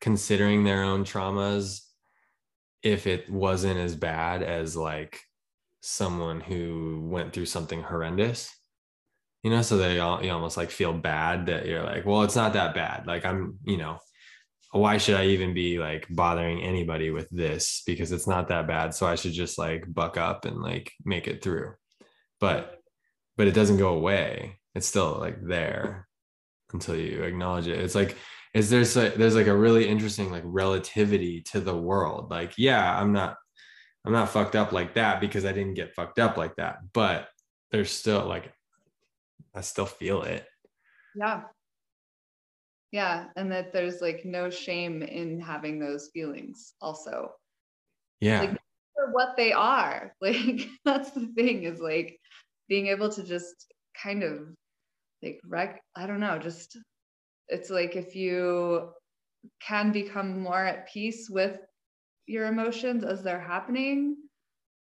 considering 0.00 0.64
their 0.64 0.82
own 0.82 1.04
traumas 1.04 1.80
if 2.82 3.06
it 3.06 3.30
wasn't 3.30 3.78
as 3.78 3.94
bad 3.94 4.42
as 4.42 4.76
like 4.76 5.20
someone 5.80 6.40
who 6.40 7.06
went 7.10 7.32
through 7.32 7.46
something 7.46 7.82
horrendous 7.82 8.50
you 9.42 9.50
know 9.50 9.62
so 9.62 9.76
they 9.76 10.00
all 10.00 10.22
you 10.24 10.30
almost 10.30 10.56
like 10.56 10.70
feel 10.70 10.92
bad 10.92 11.46
that 11.46 11.66
you're 11.66 11.82
like 11.82 12.04
well 12.04 12.22
it's 12.22 12.36
not 12.36 12.54
that 12.54 12.74
bad 12.74 13.06
like 13.06 13.24
i'm 13.24 13.58
you 13.64 13.76
know 13.76 13.98
why 14.74 14.98
should 14.98 15.14
I 15.14 15.26
even 15.26 15.54
be 15.54 15.78
like 15.78 16.04
bothering 16.10 16.60
anybody 16.60 17.10
with 17.10 17.30
this 17.30 17.84
because 17.86 18.10
it's 18.10 18.26
not 18.26 18.48
that 18.48 18.66
bad. 18.66 18.92
So 18.92 19.06
I 19.06 19.14
should 19.14 19.32
just 19.32 19.56
like 19.56 19.84
buck 19.86 20.16
up 20.16 20.46
and 20.46 20.60
like 20.60 20.90
make 21.04 21.28
it 21.28 21.44
through. 21.44 21.74
But 22.40 22.80
but 23.36 23.46
it 23.46 23.54
doesn't 23.54 23.76
go 23.76 23.94
away. 23.94 24.58
It's 24.74 24.86
still 24.86 25.18
like 25.18 25.40
there 25.42 26.08
until 26.72 26.96
you 26.96 27.22
acknowledge 27.22 27.68
it. 27.68 27.78
It's 27.78 27.94
like 27.94 28.16
is 28.54 28.70
there's 28.70 28.96
a, 28.96 29.10
there's 29.10 29.34
like 29.34 29.46
a 29.46 29.56
really 29.56 29.88
interesting 29.88 30.30
like 30.30 30.42
relativity 30.44 31.42
to 31.42 31.60
the 31.60 31.76
world. 31.76 32.30
Like 32.30 32.54
yeah, 32.56 32.98
I'm 32.98 33.12
not 33.12 33.36
I'm 34.04 34.12
not 34.12 34.30
fucked 34.30 34.56
up 34.56 34.72
like 34.72 34.94
that 34.94 35.20
because 35.20 35.44
I 35.44 35.52
didn't 35.52 35.74
get 35.74 35.94
fucked 35.94 36.18
up 36.18 36.36
like 36.36 36.56
that. 36.56 36.78
But 36.92 37.28
there's 37.70 37.90
still 37.90 38.26
like 38.26 38.52
I 39.54 39.60
still 39.60 39.86
feel 39.86 40.22
it. 40.22 40.46
Yeah 41.14 41.42
yeah 42.94 43.24
and 43.34 43.50
that 43.50 43.72
there's 43.72 44.00
like 44.00 44.24
no 44.24 44.48
shame 44.48 45.02
in 45.02 45.40
having 45.40 45.80
those 45.80 46.10
feelings 46.14 46.74
also 46.80 47.28
yeah 48.20 48.42
like 48.42 48.50
for 48.94 49.10
what 49.10 49.36
they 49.36 49.52
are 49.52 50.14
like 50.20 50.68
that's 50.84 51.10
the 51.10 51.26
thing 51.34 51.64
is 51.64 51.80
like 51.80 52.16
being 52.68 52.86
able 52.86 53.08
to 53.08 53.24
just 53.24 53.74
kind 54.00 54.22
of 54.22 54.46
like 55.24 55.40
rec 55.46 55.80
i 55.96 56.06
don't 56.06 56.20
know 56.20 56.38
just 56.38 56.78
it's 57.48 57.70
like 57.70 57.96
if 57.96 58.14
you 58.14 58.90
can 59.60 59.92
become 59.92 60.40
more 60.40 60.64
at 60.64 60.88
peace 60.88 61.28
with 61.28 61.58
your 62.26 62.46
emotions 62.46 63.04
as 63.04 63.22
they're 63.22 63.40
happening 63.40 64.16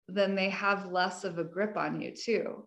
then 0.08 0.34
they 0.34 0.50
have 0.50 0.92
less 0.92 1.24
of 1.24 1.38
a 1.38 1.44
grip 1.44 1.76
on 1.76 2.00
you 2.00 2.12
too. 2.14 2.66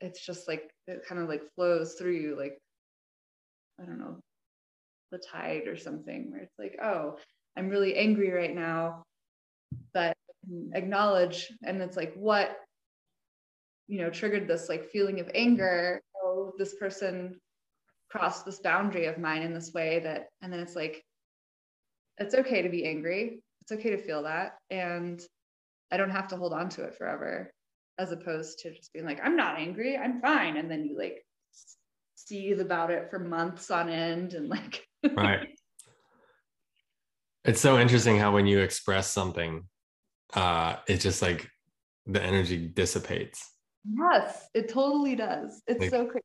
It's 0.00 0.24
just 0.24 0.46
like 0.46 0.70
it 0.86 1.04
kind 1.08 1.20
of 1.20 1.28
like 1.28 1.42
flows 1.54 1.94
through 1.94 2.12
you 2.12 2.36
like 2.36 2.56
i 3.80 3.84
don't 3.84 3.98
know 3.98 4.16
the 5.10 5.18
tide 5.18 5.66
or 5.66 5.76
something 5.76 6.30
where 6.30 6.40
it's 6.40 6.58
like, 6.58 6.78
oh, 6.82 7.16
I'm 7.56 7.68
really 7.68 7.96
angry 7.96 8.30
right 8.30 8.54
now, 8.54 9.02
but 9.94 10.16
hmm. 10.46 10.72
acknowledge 10.74 11.50
and 11.64 11.80
it's 11.82 11.96
like 11.96 12.14
what 12.14 12.56
you 13.86 13.98
know 13.98 14.10
triggered 14.10 14.46
this 14.46 14.68
like 14.68 14.90
feeling 14.90 15.18
of 15.18 15.30
anger 15.34 16.00
oh 16.28 16.52
this 16.58 16.74
person 16.74 17.40
crossed 18.10 18.44
this 18.44 18.60
boundary 18.60 19.06
of 19.06 19.18
mine 19.18 19.42
in 19.42 19.52
this 19.52 19.72
way 19.72 20.00
that 20.00 20.28
and 20.42 20.52
then 20.52 20.60
it's 20.60 20.76
like 20.76 21.04
it's 22.18 22.34
okay 22.34 22.62
to 22.62 22.68
be 22.68 22.84
angry. 22.84 23.40
It's 23.62 23.70
okay 23.72 23.90
to 23.90 23.98
feel 23.98 24.24
that. 24.24 24.58
And 24.70 25.20
i 25.90 25.96
don't 25.96 26.10
have 26.10 26.28
to 26.28 26.36
hold 26.36 26.52
on 26.52 26.68
to 26.68 26.84
it 26.84 26.94
forever 26.94 27.50
as 27.96 28.12
opposed 28.12 28.58
to 28.58 28.70
just 28.74 28.92
being 28.92 29.06
like 29.06 29.20
i'm 29.24 29.36
not 29.36 29.58
angry. 29.58 29.96
I'm 29.96 30.20
fine. 30.20 30.56
And 30.56 30.70
then 30.70 30.84
you 30.84 30.98
like 30.98 31.24
seethe 32.14 32.60
about 32.60 32.90
it 32.90 33.08
for 33.10 33.18
months 33.18 33.70
on 33.70 33.88
end 33.88 34.34
and 34.34 34.48
like 34.48 34.86
right. 35.16 35.48
It's 37.44 37.60
so 37.60 37.78
interesting 37.78 38.18
how 38.18 38.32
when 38.32 38.46
you 38.46 38.60
express 38.60 39.10
something 39.10 39.64
uh 40.34 40.76
it 40.86 40.98
just 40.98 41.22
like 41.22 41.48
the 42.06 42.22
energy 42.22 42.68
dissipates 42.68 43.50
yes 43.92 44.48
it 44.54 44.68
totally 44.68 45.16
does. 45.16 45.62
It's 45.66 45.80
like, 45.80 45.90
so 45.90 46.06
crazy 46.06 46.24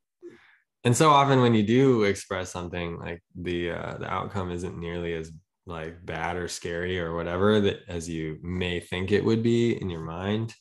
and 0.83 0.95
so 0.95 1.09
often 1.09 1.41
when 1.41 1.53
you 1.53 1.63
do 1.63 2.03
express 2.03 2.51
something 2.51 2.99
like 2.99 3.21
the 3.35 3.71
uh 3.71 3.97
the 3.99 4.11
outcome 4.11 4.51
isn't 4.51 4.77
nearly 4.77 5.13
as 5.13 5.31
like 5.65 6.05
bad 6.05 6.35
or 6.35 6.47
scary 6.47 6.99
or 6.99 7.15
whatever 7.15 7.61
that 7.61 7.79
as 7.87 8.09
you 8.09 8.37
may 8.43 8.79
think 8.79 9.11
it 9.11 9.23
would 9.23 9.41
be 9.41 9.81
in 9.81 9.89
your 9.89 10.01
mind. 10.01 10.53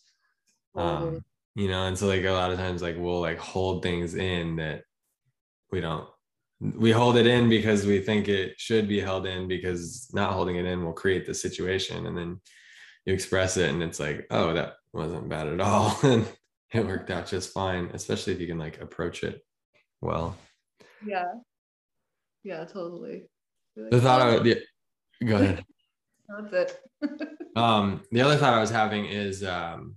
Um 0.74 1.24
you 1.54 1.68
know 1.68 1.86
and 1.86 1.98
so 1.98 2.06
like 2.06 2.24
a 2.24 2.30
lot 2.30 2.50
of 2.50 2.58
times 2.58 2.82
like 2.82 2.96
we'll 2.98 3.20
like 3.20 3.38
hold 3.38 3.82
things 3.82 4.14
in 4.14 4.56
that 4.56 4.84
we 5.70 5.80
don't 5.80 6.08
we 6.60 6.92
hold 6.92 7.16
it 7.16 7.26
in 7.26 7.48
because 7.48 7.84
we 7.84 8.00
think 8.00 8.28
it 8.28 8.54
should 8.58 8.86
be 8.86 9.00
held 9.00 9.26
in 9.26 9.48
because 9.48 10.08
not 10.14 10.32
holding 10.32 10.56
it 10.56 10.64
in 10.64 10.84
will 10.84 10.92
create 10.92 11.26
the 11.26 11.34
situation. 11.34 12.06
And 12.06 12.16
then 12.16 12.40
you 13.04 13.12
express 13.12 13.56
it 13.56 13.70
and 13.70 13.82
it's 13.82 13.98
like 13.98 14.26
oh 14.30 14.54
that 14.54 14.74
wasn't 14.92 15.28
bad 15.28 15.48
at 15.48 15.60
all. 15.60 15.98
And 16.04 16.26
it 16.74 16.86
worked 16.86 17.10
out 17.10 17.26
just 17.26 17.52
fine 17.52 17.90
especially 17.94 18.32
if 18.32 18.40
you 18.40 18.46
can 18.46 18.58
like 18.58 18.80
approach 18.80 19.22
it 19.22 19.42
well. 20.00 20.36
Yeah. 21.04 21.32
Yeah 22.44 22.64
totally. 22.64 23.24
The 23.76 24.00
thought 24.00 24.20
oh. 24.20 24.24
I 24.24 24.34
would, 24.34 24.46
yeah, 24.46 24.54
go 25.24 25.36
ahead. 25.36 25.64
That's 26.50 26.52
it. 26.52 26.80
Um 27.54 28.02
the 28.10 28.22
other 28.22 28.38
thought 28.38 28.54
i 28.54 28.60
was 28.60 28.70
having 28.70 29.04
is 29.04 29.44
um 29.44 29.96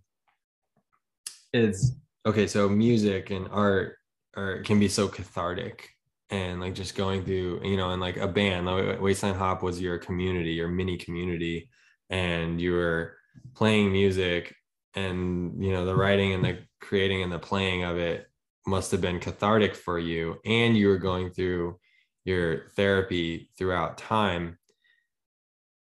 is 1.53 1.95
okay 2.25 2.47
so 2.47 2.67
music 2.67 3.29
and 3.29 3.47
art 3.49 3.95
or 4.35 4.61
can 4.63 4.77
be 4.77 4.89
so 4.89 5.07
cathartic 5.07 5.95
and 6.29 6.59
like 6.59 6.73
just 6.73 6.95
going 6.95 7.23
through 7.23 7.61
you 7.63 7.77
know 7.77 7.91
and 7.91 8.01
like 8.01 8.17
a 8.17 8.27
band 8.27 8.65
like 8.65 8.99
wasteland 8.99 9.37
hop 9.37 9.63
was 9.63 9.79
your 9.79 9.97
community 9.97 10.51
your 10.51 10.67
mini 10.67 10.97
community 10.97 11.69
and 12.09 12.59
you 12.59 12.73
were 12.73 13.15
playing 13.53 13.91
music 13.91 14.53
and 14.95 15.63
you 15.63 15.71
know 15.71 15.85
the 15.85 15.95
writing 15.95 16.33
and 16.33 16.43
the 16.43 16.59
creating 16.81 17.21
and 17.21 17.31
the 17.31 17.39
playing 17.39 17.83
of 17.83 17.97
it 17.97 18.27
must 18.65 18.91
have 18.91 19.01
been 19.01 19.19
cathartic 19.19 19.75
for 19.75 19.99
you 19.99 20.37
and 20.45 20.75
you 20.75 20.87
were 20.87 20.97
going 20.97 21.29
through 21.29 21.77
your 22.23 22.69
therapy 22.69 23.49
throughout 23.57 23.97
time. 23.97 24.57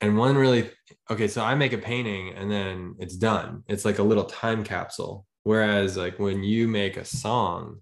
And 0.00 0.16
one 0.16 0.36
really 0.36 0.70
okay 1.10 1.26
so 1.26 1.42
i 1.42 1.54
make 1.56 1.72
a 1.72 1.78
painting 1.78 2.34
and 2.34 2.50
then 2.50 2.94
it's 2.98 3.16
done. 3.16 3.64
It's 3.66 3.84
like 3.84 3.98
a 3.98 4.04
little 4.04 4.24
time 4.24 4.62
capsule. 4.62 5.26
Whereas 5.42 5.96
like 5.96 6.18
when 6.18 6.44
you 6.44 6.68
make 6.68 6.96
a 6.96 7.04
song 7.04 7.80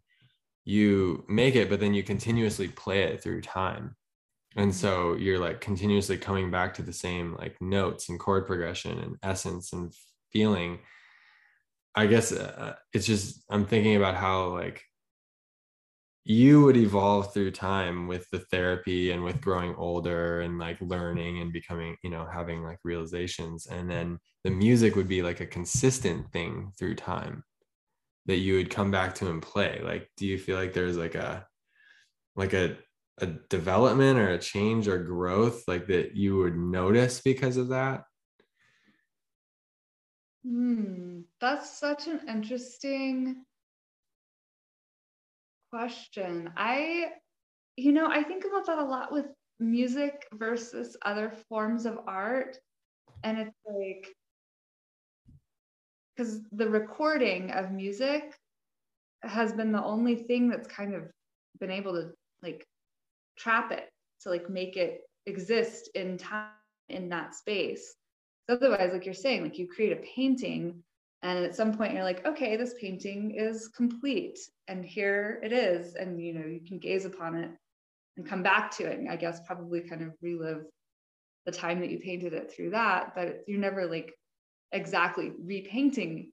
you 0.65 1.24
make 1.28 1.55
it 1.55 1.69
but 1.69 1.78
then 1.78 1.94
you 1.94 2.03
continuously 2.03 2.69
play 2.69 3.03
it 3.03 3.23
through 3.23 3.43
time. 3.43 3.97
And 4.57 4.74
so 4.74 5.15
you're 5.15 5.39
like 5.39 5.61
continuously 5.61 6.16
coming 6.16 6.51
back 6.51 6.73
to 6.74 6.82
the 6.82 6.93
same 6.93 7.36
like 7.36 7.61
notes 7.61 8.09
and 8.09 8.19
chord 8.19 8.47
progression 8.47 8.98
and 8.98 9.16
essence 9.23 9.74
and 9.74 9.93
feeling 10.32 10.78
i 11.97 12.06
guess 12.06 12.32
uh, 12.32 12.74
it's 12.93 13.06
just 13.06 13.43
i'm 13.51 13.66
thinking 13.66 13.97
about 13.97 14.14
how 14.14 14.48
like 14.48 14.82
you 16.28 16.60
would 16.64 16.77
evolve 16.77 17.32
through 17.32 17.52
time 17.52 18.09
with 18.09 18.28
the 18.32 18.40
therapy 18.51 19.12
and 19.12 19.23
with 19.23 19.40
growing 19.40 19.77
older 19.77 20.40
and 20.40 20.59
like 20.59 20.77
learning 20.81 21.40
and 21.40 21.52
becoming 21.52 21.97
you 22.02 22.10
know 22.10 22.27
having 22.31 22.64
like 22.64 22.81
realizations. 22.82 23.66
And 23.66 23.89
then 23.89 24.18
the 24.43 24.51
music 24.51 24.97
would 24.97 25.06
be 25.06 25.23
like 25.23 25.40
a 25.40 25.47
consistent 25.47 26.28
thing 26.32 26.73
through 26.77 26.97
time 26.97 27.44
that 28.27 28.39
you 28.39 28.56
would 28.56 28.70
come 28.70 28.90
back 28.90 29.14
to 29.16 29.31
and 29.31 29.40
play. 29.40 29.81
Like 29.85 30.10
do 30.16 30.27
you 30.27 30.36
feel 30.36 30.56
like 30.56 30.73
there's 30.73 30.97
like 30.97 31.14
a 31.14 31.47
like 32.35 32.55
a 32.55 32.77
a 33.18 33.27
development 33.48 34.18
or 34.18 34.31
a 34.31 34.39
change 34.39 34.89
or 34.89 34.98
growth 34.98 35.62
like 35.68 35.86
that 35.86 36.16
you 36.16 36.39
would 36.39 36.56
notice 36.56 37.20
because 37.20 37.56
of 37.56 37.68
that 37.68 38.02
hmm 40.47 41.23
that's 41.40 41.78
such 41.78 42.06
an 42.06 42.20
interesting 42.28 43.44
question. 45.70 46.51
I, 46.56 47.06
you 47.77 47.93
know, 47.93 48.09
I 48.09 48.23
think 48.23 48.44
about 48.44 48.66
that 48.66 48.78
a 48.78 48.85
lot 48.85 49.12
with 49.12 49.27
music 49.59 50.27
versus 50.35 50.97
other 51.05 51.32
forms 51.48 51.86
of 51.86 51.98
art. 52.06 52.59
And 53.24 53.39
it's 53.39 53.56
like, 53.66 54.14
because 56.16 56.43
the 56.52 56.68
recording 56.68 57.51
of 57.51 57.73
music 57.73 58.35
has 59.23 59.52
been 59.52 59.73
the 59.73 59.82
only 59.85 60.16
thing 60.16 60.48
that's 60.48 60.68
kind 60.68 60.94
of 60.94 61.02
been 61.60 61.70
able 61.70 61.93
to 61.93 62.10
like 62.43 62.66
trap 63.39 63.73
it 63.73 63.89
to 64.23 64.31
like 64.31 64.48
make 64.51 64.77
it 64.77 65.01
exist 65.27 65.90
in 65.94 66.18
time 66.18 66.51
in 66.89 67.09
that 67.10 67.35
space. 67.35 67.94
Otherwise, 68.48 68.93
like 68.93 69.05
you're 69.05 69.14
saying, 69.14 69.43
like 69.43 69.59
you 69.59 69.66
create 69.66 69.93
a 69.93 70.02
painting 70.14 70.82
and 71.23 71.44
at 71.44 71.56
some 71.56 71.77
point 71.77 71.94
you're 71.94 72.05
like 72.05 72.24
okay 72.27 72.56
this 72.56 72.74
painting 72.81 73.35
is 73.35 73.68
complete 73.68 74.39
and 74.68 74.85
here 74.85 75.40
it 75.43 75.52
is. 75.52 75.94
And 75.94 76.20
you 76.20 76.35
know 76.35 76.47
you 76.47 76.60
can 76.66 76.78
gaze 76.78 77.05
upon 77.05 77.35
it 77.36 77.51
and 78.16 78.28
come 78.28 78.43
back 78.43 78.70
to 78.73 78.85
it. 78.85 78.98
And 78.98 79.09
i 79.09 79.16
guess 79.16 79.40
probably 79.47 79.81
kind 79.81 80.02
of 80.02 80.12
relive 80.23 80.64
the 81.44 81.52
time 81.52 81.81
that 81.81 81.90
you 81.90 81.98
painted 81.98 82.32
it 82.32 82.52
through 82.52 82.70
that 82.70 83.14
but 83.14 83.43
you're 83.47 83.60
never 83.60 83.86
like 83.86 84.12
exactly 84.73 85.32
repainting 85.39 86.32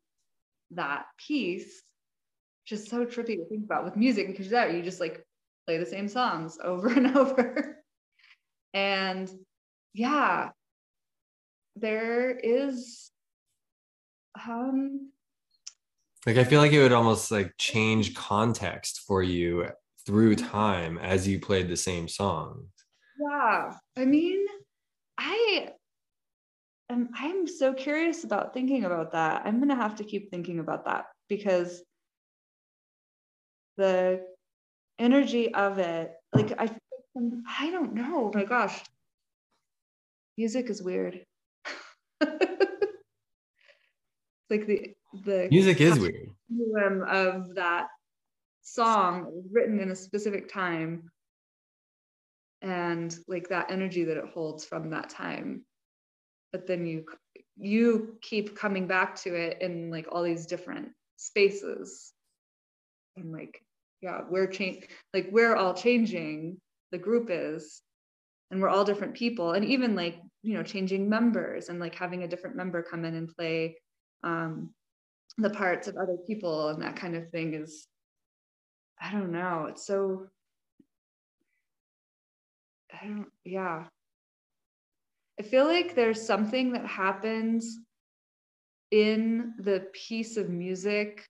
that 0.72 1.06
piece. 1.18 1.82
Which 2.64 2.80
is 2.80 2.88
so 2.88 3.06
trippy 3.06 3.36
to 3.38 3.46
think 3.50 3.66
about 3.66 3.84
with 3.84 3.98
music 3.98 4.28
because 4.28 4.50
that 4.50 4.74
you 4.74 4.82
just 4.82 5.00
like 5.00 5.24
play 5.66 5.78
the 5.78 5.86
same 5.86 6.08
songs 6.08 6.58
over 6.64 6.90
and 6.90 7.18
over. 7.18 7.84
And 8.74 9.30
yeah 9.94 10.50
there 11.76 12.32
is 12.32 13.12
um, 14.48 15.12
like 16.26 16.38
I 16.38 16.44
feel 16.44 16.62
like 16.62 16.72
it 16.72 16.82
would 16.82 16.94
almost 16.94 17.32
like 17.32 17.54
change 17.58 18.16
context 18.16 19.02
for 19.06 19.22
you 19.22 19.68
through 20.06 20.36
time 20.36 20.98
as 20.98 21.28
you 21.28 21.40
played 21.40 21.70
the 21.70 21.78
same 21.78 22.08
song. 22.08 22.68
Yeah. 23.20 23.74
I 23.98 24.06
mean, 24.06 24.46
I 25.18 25.72
am 26.90 27.10
I'm 27.14 27.48
so 27.48 27.74
curious 27.74 28.24
about 28.24 28.54
thinking 28.54 28.86
about 28.86 29.12
that. 29.12 29.44
I'm 29.46 29.60
gonna 29.60 29.76
have 29.76 29.96
to 29.96 30.04
keep 30.04 30.32
thinking 30.32 30.60
about 30.60 30.86
that 30.86 31.06
because 31.28 31.84
the 33.78 34.26
energy 35.00 35.54
of 35.54 35.80
it, 35.80 36.14
like 36.34 36.54
I 36.58 36.70
I 37.48 37.70
don't 37.70 37.94
know. 37.94 38.30
Oh 38.30 38.32
my 38.34 38.46
gosh. 38.46 38.82
Music 40.38 40.70
is 40.70 40.82
weird. 40.82 41.26
like 44.50 44.68
the 44.68 44.94
the 45.26 45.48
music 45.52 45.82
is 45.82 46.00
weird. 46.00 46.30
of 47.08 47.56
that 47.56 47.88
song 48.62 49.44
written 49.52 49.80
in 49.80 49.92
a 49.92 49.96
specific 49.96 50.52
time 50.52 51.10
and 52.62 53.18
like 53.28 53.50
that 53.50 53.72
energy 53.72 54.06
that 54.06 54.18
it 54.18 54.30
holds 54.34 54.66
from 54.66 54.92
that 54.92 55.10
time. 55.10 55.66
But 56.52 56.68
then 56.68 56.86
you 56.86 57.06
you 57.58 58.18
keep 58.22 58.56
coming 58.56 58.88
back 58.88 59.16
to 59.22 59.36
it 59.36 59.62
in 59.62 59.92
like 59.92 60.08
all 60.12 60.24
these 60.24 60.46
different 60.46 60.90
spaces. 61.18 62.14
And 63.18 63.32
like 63.32 63.62
yeah 64.02 64.22
we're 64.30 64.48
change 64.48 64.86
like 65.14 65.30
we're 65.32 65.56
all 65.56 65.74
changing 65.74 66.60
the 66.92 66.98
group 66.98 67.30
is 67.32 67.82
and 68.52 68.62
we're 68.62 68.70
all 68.70 68.86
different 68.86 69.16
people. 69.16 69.54
And 69.54 69.66
even 69.66 69.96
like 69.96 70.20
you 70.44 70.54
know 70.54 70.64
changing 70.64 71.10
members 71.10 71.70
and 71.70 71.80
like 71.80 71.96
having 71.96 72.24
a 72.24 72.28
different 72.28 72.56
member 72.56 72.84
come 72.84 73.06
in 73.06 73.16
and 73.16 73.34
play 73.36 73.78
um, 74.24 74.70
the 75.38 75.50
parts 75.50 75.88
of 75.88 75.96
other 75.96 76.18
people 76.28 76.70
and 76.70 76.82
that 76.84 76.96
kind 76.96 77.16
of 77.16 77.30
thing 77.30 77.54
is 77.54 77.88
i 79.02 79.12
don't 79.12 79.32
know. 79.32 79.68
It's 79.70 79.86
so 79.86 80.28
i 82.94 83.08
don't 83.08 83.32
yeah. 83.44 83.86
I 85.40 85.44
feel 85.44 85.66
like 85.66 85.96
there's 85.96 86.22
something 86.22 86.74
that 86.74 86.86
happens 86.86 87.80
in 88.92 89.56
the 89.58 89.88
piece 89.94 90.38
of 90.38 90.50
music 90.50 91.28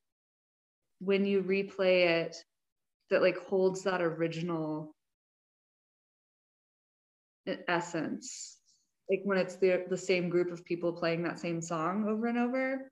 when 0.99 1.25
you 1.25 1.41
replay 1.41 2.07
it 2.07 2.35
that 3.09 3.21
like 3.21 3.37
holds 3.37 3.83
that 3.83 4.01
original 4.01 4.93
essence. 7.67 8.57
Like 9.09 9.21
when 9.23 9.37
it's 9.37 9.55
the 9.57 9.83
the 9.89 9.97
same 9.97 10.29
group 10.29 10.51
of 10.51 10.63
people 10.65 10.93
playing 10.93 11.23
that 11.23 11.39
same 11.39 11.61
song 11.61 12.05
over 12.07 12.27
and 12.27 12.37
over. 12.37 12.91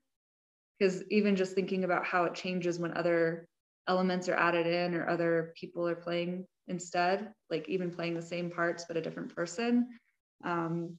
Because 0.78 1.02
even 1.10 1.36
just 1.36 1.54
thinking 1.54 1.84
about 1.84 2.04
how 2.04 2.24
it 2.24 2.34
changes 2.34 2.78
when 2.78 2.96
other 2.96 3.46
elements 3.88 4.28
are 4.28 4.34
added 4.34 4.66
in 4.66 4.94
or 4.94 5.08
other 5.08 5.52
people 5.56 5.88
are 5.88 5.96
playing 5.96 6.46
instead 6.68 7.32
like 7.50 7.68
even 7.68 7.90
playing 7.90 8.14
the 8.14 8.22
same 8.22 8.48
parts 8.48 8.84
but 8.86 8.96
a 8.96 9.00
different 9.00 9.34
person 9.34 9.88
um 10.44 10.96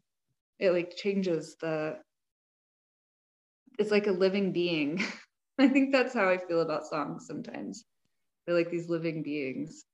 it 0.60 0.72
like 0.72 0.94
changes 0.98 1.56
the 1.62 1.96
it's 3.80 3.92
like 3.92 4.08
a 4.08 4.12
living 4.12 4.52
being. 4.52 5.04
I 5.60 5.68
think 5.68 5.92
that's 5.92 6.14
how 6.14 6.30
i 6.30 6.38
feel 6.38 6.62
about 6.62 6.86
songs 6.86 7.28
sometimes. 7.28 7.86
They're 8.46 8.56
like 8.56 8.72
these 8.72 8.90
living 8.90 9.24
beings 9.24 9.86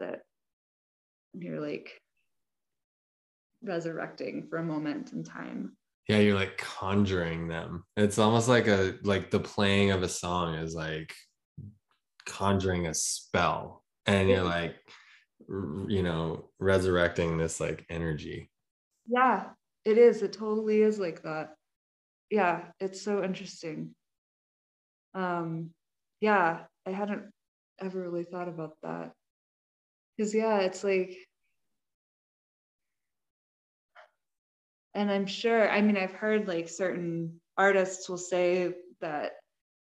that 0.00 0.20
you're 1.34 1.60
like 1.60 2.00
resurrecting 3.62 4.46
for 4.48 4.58
a 4.58 4.64
moment 4.64 5.12
in 5.12 5.24
time. 5.24 5.76
Yeah 6.08 6.18
you're 6.18 6.36
like 6.36 6.56
conjuring 6.56 7.48
them. 7.48 7.84
It's 7.96 8.18
almost 8.18 8.48
like 8.48 8.66
a 8.66 8.94
like 9.02 9.30
the 9.30 9.40
playing 9.40 9.90
of 9.90 10.02
a 10.02 10.08
song 10.08 10.54
is 10.54 10.74
like 10.74 11.14
conjuring 12.24 12.86
a 12.86 12.94
spell. 12.94 13.84
And 14.06 14.28
you're 14.28 14.42
like 14.42 14.76
you 15.48 16.02
know 16.02 16.50
resurrecting 16.58 17.36
this 17.36 17.60
like 17.60 17.84
energy. 17.90 18.50
Yeah 19.06 19.50
it 19.84 19.98
is. 19.98 20.22
It 20.22 20.32
totally 20.32 20.82
is 20.82 20.98
like 20.98 21.22
that. 21.22 21.54
Yeah 22.30 22.66
it's 22.80 23.02
so 23.02 23.22
interesting. 23.22 23.94
Um 25.14 25.70
yeah 26.20 26.60
i 26.86 26.90
hadn't 26.90 27.30
ever 27.80 28.00
really 28.00 28.24
thought 28.24 28.48
about 28.48 28.76
that. 28.82 29.12
Because 30.16 30.34
yeah 30.34 30.60
it's 30.60 30.82
like 30.82 31.16
and 34.98 35.10
i'm 35.10 35.26
sure 35.26 35.70
i 35.70 35.80
mean 35.80 35.96
i've 35.96 36.12
heard 36.12 36.48
like 36.48 36.68
certain 36.68 37.40
artists 37.56 38.08
will 38.08 38.18
say 38.18 38.74
that 39.00 39.32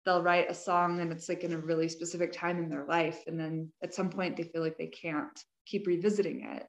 they'll 0.05 0.23
write 0.23 0.49
a 0.49 0.53
song 0.53 0.99
and 0.99 1.11
it's 1.11 1.27
like 1.27 1.43
in 1.43 1.53
a 1.53 1.57
really 1.57 1.89
specific 1.89 2.31
time 2.31 2.59
in 2.59 2.69
their 2.69 2.85
life. 2.85 3.23
And 3.27 3.39
then 3.39 3.71
at 3.83 3.93
some 3.93 4.09
point 4.09 4.37
they 4.37 4.43
feel 4.43 4.61
like 4.61 4.77
they 4.77 4.87
can't 4.87 5.37
keep 5.65 5.87
revisiting 5.87 6.45
it 6.45 6.65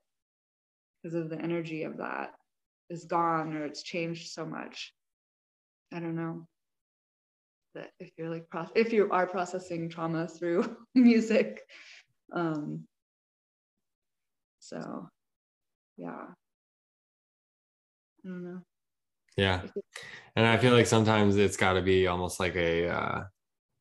because 1.03 1.15
of 1.15 1.29
the 1.29 1.41
energy 1.41 1.83
of 1.83 1.99
that 1.99 2.33
is 2.89 3.05
gone 3.05 3.55
or 3.55 3.67
it's 3.67 3.83
changed 3.83 4.33
so 4.33 4.47
much. 4.47 4.93
I 5.93 6.01
don't 6.01 6.17
know. 6.17 6.47
That 7.75 7.91
if 8.01 8.11
you're 8.17 8.31
like 8.31 8.47
if 8.75 8.93
you 8.93 9.11
are 9.11 9.27
processing 9.27 9.91
trauma 9.91 10.27
through 10.27 10.77
music 10.95 11.61
um 12.33 12.87
So, 14.61 15.09
yeah. 15.97 16.27
I 18.27 18.29
don't 18.29 18.45
know. 18.45 18.61
Yeah. 19.37 19.63
And 20.35 20.47
I 20.47 20.57
feel 20.57 20.73
like 20.73 20.87
sometimes 20.87 21.37
it's 21.37 21.57
got 21.57 21.75
to 21.75 21.83
be 21.83 22.07
almost 22.07 22.41
like 22.41 22.57
a, 22.57 22.89
uh, 22.89 23.25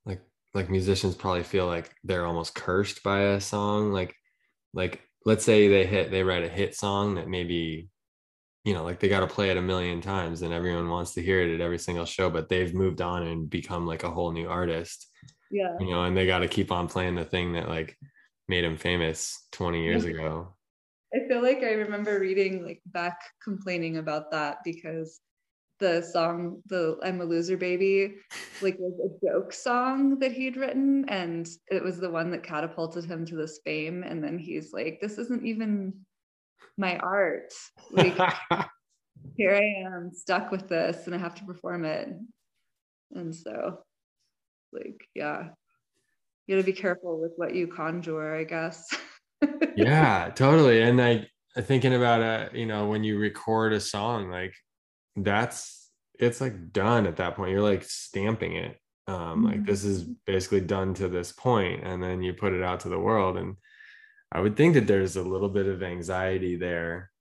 like, 0.05 0.21
like 0.53 0.69
musicians 0.69 1.15
probably 1.15 1.43
feel 1.43 1.65
like 1.65 1.91
they're 2.03 2.25
almost 2.25 2.55
cursed 2.55 3.01
by 3.03 3.21
a 3.21 3.41
song. 3.41 3.91
Like, 3.91 4.15
like, 4.73 5.01
let's 5.25 5.43
say 5.43 5.67
they 5.67 5.85
hit, 5.85 6.11
they 6.11 6.23
write 6.23 6.43
a 6.43 6.49
hit 6.49 6.75
song 6.75 7.15
that 7.15 7.27
maybe, 7.27 7.89
you 8.63 8.73
know, 8.73 8.83
like 8.83 8.99
they 8.99 9.09
got 9.09 9.21
to 9.21 9.27
play 9.27 9.49
it 9.49 9.57
a 9.57 9.61
million 9.61 10.01
times 10.01 10.41
and 10.41 10.53
everyone 10.53 10.89
wants 10.89 11.13
to 11.13 11.23
hear 11.23 11.41
it 11.41 11.53
at 11.53 11.61
every 11.61 11.79
single 11.79 12.05
show, 12.05 12.29
but 12.29 12.49
they've 12.49 12.73
moved 12.73 13.01
on 13.01 13.23
and 13.25 13.49
become 13.49 13.87
like 13.87 14.03
a 14.03 14.11
whole 14.11 14.31
new 14.31 14.47
artist. 14.49 15.07
Yeah. 15.49 15.75
You 15.79 15.89
know, 15.89 16.03
and 16.03 16.15
they 16.15 16.27
got 16.27 16.39
to 16.39 16.47
keep 16.47 16.71
on 16.71 16.87
playing 16.87 17.15
the 17.15 17.25
thing 17.25 17.53
that 17.53 17.69
like 17.69 17.97
made 18.47 18.63
him 18.63 18.77
famous 18.77 19.47
20 19.53 19.83
years 19.83 20.05
ago. 20.05 20.55
I 21.15 21.27
feel 21.27 21.41
like 21.41 21.59
I 21.59 21.71
remember 21.71 22.19
reading 22.19 22.65
like 22.65 22.81
Beck 22.87 23.17
complaining 23.41 23.97
about 23.97 24.31
that 24.31 24.57
because 24.65 25.21
the 25.79 26.01
song 26.01 26.61
the 26.67 26.97
I'm 27.03 27.21
a 27.21 27.25
loser 27.25 27.57
baby 27.57 28.15
like 28.61 28.77
was 28.79 28.99
a 28.99 29.25
joke 29.25 29.51
song 29.51 30.19
that 30.19 30.31
he'd 30.31 30.57
written 30.57 31.05
and 31.09 31.47
it 31.69 31.83
was 31.83 31.99
the 31.99 32.09
one 32.09 32.31
that 32.31 32.43
catapulted 32.43 33.05
him 33.05 33.25
to 33.25 33.35
this 33.35 33.59
fame 33.65 34.03
and 34.03 34.23
then 34.23 34.37
he's 34.37 34.71
like 34.73 34.99
this 35.01 35.17
isn't 35.17 35.45
even 35.45 35.93
my 36.77 36.97
art. 36.97 37.53
Like 37.91 38.17
here 39.37 39.55
I 39.55 39.85
am 39.87 40.11
stuck 40.13 40.51
with 40.51 40.67
this 40.67 41.05
and 41.05 41.15
I 41.15 41.17
have 41.17 41.35
to 41.35 41.45
perform 41.45 41.85
it. 41.85 42.09
And 43.13 43.33
so 43.33 43.79
like 44.73 45.07
yeah. 45.13 45.49
You 46.47 46.55
gotta 46.55 46.65
be 46.65 46.73
careful 46.73 47.19
with 47.19 47.31
what 47.37 47.55
you 47.55 47.67
conjure 47.67 48.35
I 48.35 48.43
guess 48.43 48.87
yeah 49.75 50.31
totally. 50.35 50.81
And 50.81 50.97
like 50.97 51.29
thinking 51.61 51.93
about 51.93 52.21
a, 52.21 52.49
you 52.57 52.65
know 52.65 52.87
when 52.87 53.03
you 53.03 53.17
record 53.17 53.73
a 53.73 53.79
song 53.79 54.29
like 54.29 54.53
that's 55.15 55.89
it's 56.19 56.41
like 56.41 56.71
done 56.71 57.07
at 57.07 57.17
that 57.17 57.35
point. 57.35 57.51
You're 57.51 57.61
like 57.61 57.83
stamping 57.83 58.55
it. 58.55 58.77
Um 59.07 59.43
like 59.43 59.65
this 59.65 59.83
is 59.83 60.03
Mm-hmm. 60.03 60.13
basically 60.25 60.61
done 60.61 60.93
to 60.95 61.07
this 61.07 61.31
point 61.31 61.83
and 61.83 62.01
then 62.03 62.21
you 62.23 62.33
put 62.33 62.53
it 62.53 62.63
out 62.63 62.81
to 62.81 62.89
the 62.89 62.99
world. 62.99 63.37
And 63.37 63.55
i 64.31 64.39
would 64.39 64.57
think 64.57 64.73
that 64.73 64.87
there's 64.87 65.15
a 65.15 65.21
little 65.21 65.49
bit 65.49 65.67
of 65.67 65.83
anxiety 65.83 66.55
there. 66.55 67.11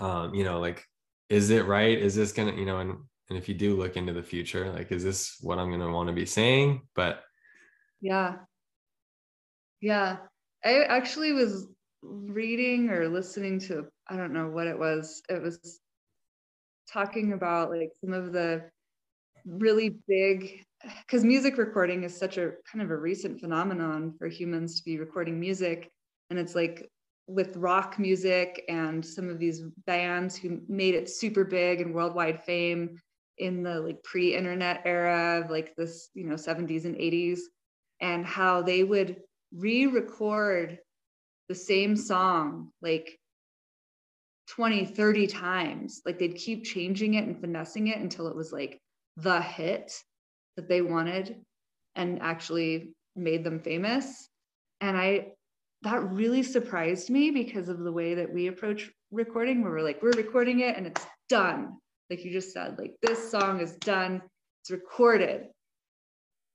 Um 0.00 0.34
you 0.34 0.44
know 0.44 0.60
like 0.60 0.84
is 1.28 1.50
it 1.50 1.64
right? 1.66 1.96
Is 1.98 2.14
this 2.14 2.32
gonna 2.32 2.52
you 2.52 2.66
know 2.66 2.78
and 2.80 2.96
and 3.30 3.38
if 3.38 3.48
you 3.48 3.54
do 3.54 3.76
look 3.76 3.96
into 3.96 4.12
the 4.12 4.22
future 4.22 4.70
like 4.72 4.92
is 4.92 5.02
this 5.02 5.38
what 5.40 5.58
i'm 5.58 5.70
gonna 5.70 5.90
want 5.90 6.08
to 6.08 6.12
be 6.14 6.26
saying? 6.26 6.82
But 6.94 7.22
Yeah. 8.00 8.36
Yeah. 9.80 10.16
I 10.64 10.82
actually 10.84 11.32
was 11.32 11.66
reading 12.02 12.90
or 12.90 13.08
listening 13.08 13.58
to, 13.60 13.86
I 14.08 14.16
don't 14.16 14.32
know 14.32 14.48
what 14.48 14.66
it 14.66 14.78
was. 14.78 15.22
It 15.28 15.42
was 15.42 15.80
talking 16.90 17.32
about 17.32 17.70
like 17.70 17.90
some 18.02 18.12
of 18.12 18.32
the 18.32 18.64
really 19.44 19.96
big, 20.06 20.64
because 21.06 21.24
music 21.24 21.58
recording 21.58 22.04
is 22.04 22.16
such 22.16 22.38
a 22.38 22.52
kind 22.70 22.82
of 22.82 22.90
a 22.90 22.96
recent 22.96 23.40
phenomenon 23.40 24.14
for 24.18 24.28
humans 24.28 24.78
to 24.78 24.84
be 24.84 24.98
recording 24.98 25.38
music. 25.38 25.90
And 26.30 26.38
it's 26.38 26.54
like 26.54 26.88
with 27.26 27.56
rock 27.56 27.98
music 27.98 28.64
and 28.68 29.04
some 29.04 29.28
of 29.28 29.38
these 29.38 29.62
bands 29.86 30.36
who 30.36 30.60
made 30.68 30.94
it 30.94 31.08
super 31.08 31.44
big 31.44 31.80
and 31.80 31.94
worldwide 31.94 32.42
fame 32.44 32.98
in 33.38 33.62
the 33.62 33.80
like 33.80 34.02
pre-internet 34.02 34.82
era 34.84 35.40
of 35.42 35.50
like 35.50 35.74
this, 35.76 36.10
you 36.14 36.24
know, 36.24 36.34
70s 36.34 36.84
and 36.84 36.96
80s 36.96 37.40
and 38.00 38.26
how 38.26 38.62
they 38.62 38.84
would 38.84 39.16
re-record 39.54 40.78
the 41.48 41.54
same 41.54 41.96
song 41.96 42.70
like 42.80 43.18
20 44.48 44.86
30 44.86 45.26
times. 45.26 46.02
Like 46.04 46.18
they'd 46.18 46.34
keep 46.34 46.64
changing 46.64 47.14
it 47.14 47.24
and 47.24 47.40
finessing 47.40 47.88
it 47.88 47.98
until 47.98 48.28
it 48.28 48.36
was 48.36 48.52
like 48.52 48.80
the 49.16 49.40
hit 49.40 49.92
that 50.56 50.68
they 50.68 50.82
wanted 50.82 51.40
and 51.94 52.20
actually 52.20 52.94
made 53.16 53.44
them 53.44 53.60
famous. 53.60 54.28
And 54.80 54.96
i 54.96 55.32
that 55.82 56.12
really 56.12 56.44
surprised 56.44 57.10
me 57.10 57.32
because 57.32 57.68
of 57.68 57.80
the 57.80 57.90
way 57.90 58.14
that 58.14 58.32
we 58.32 58.46
approach 58.46 58.88
recording 59.10 59.62
where 59.62 59.72
we're 59.72 59.82
like 59.82 60.00
we're 60.00 60.12
recording 60.12 60.60
it 60.60 60.76
and 60.76 60.86
it's 60.86 61.04
done. 61.28 61.76
Like 62.08 62.24
you 62.24 62.30
just 62.30 62.52
said 62.52 62.78
like 62.78 62.94
this 63.02 63.30
song 63.30 63.60
is 63.60 63.72
done. 63.76 64.22
It's 64.62 64.70
recorded 64.70 65.48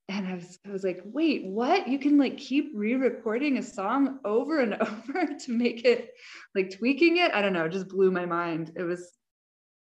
and 0.08 0.26
I 0.26 0.34
was, 0.34 0.58
I 0.66 0.70
was 0.70 0.84
like, 0.84 1.02
wait, 1.04 1.44
what? 1.46 1.86
You 1.86 1.98
can 1.98 2.18
like 2.18 2.38
keep 2.38 2.70
re-recording 2.74 3.58
a 3.58 3.62
song 3.62 4.18
over 4.24 4.60
and 4.60 4.74
over 4.80 5.26
to 5.26 5.52
make 5.52 5.84
it 5.84 6.10
like 6.54 6.76
tweaking 6.76 7.18
it. 7.18 7.32
I 7.34 7.42
don't 7.42 7.52
know, 7.52 7.66
it 7.66 7.72
just 7.72 7.88
blew 7.88 8.10
my 8.10 8.24
mind. 8.24 8.72
It 8.76 8.82
was 8.82 9.12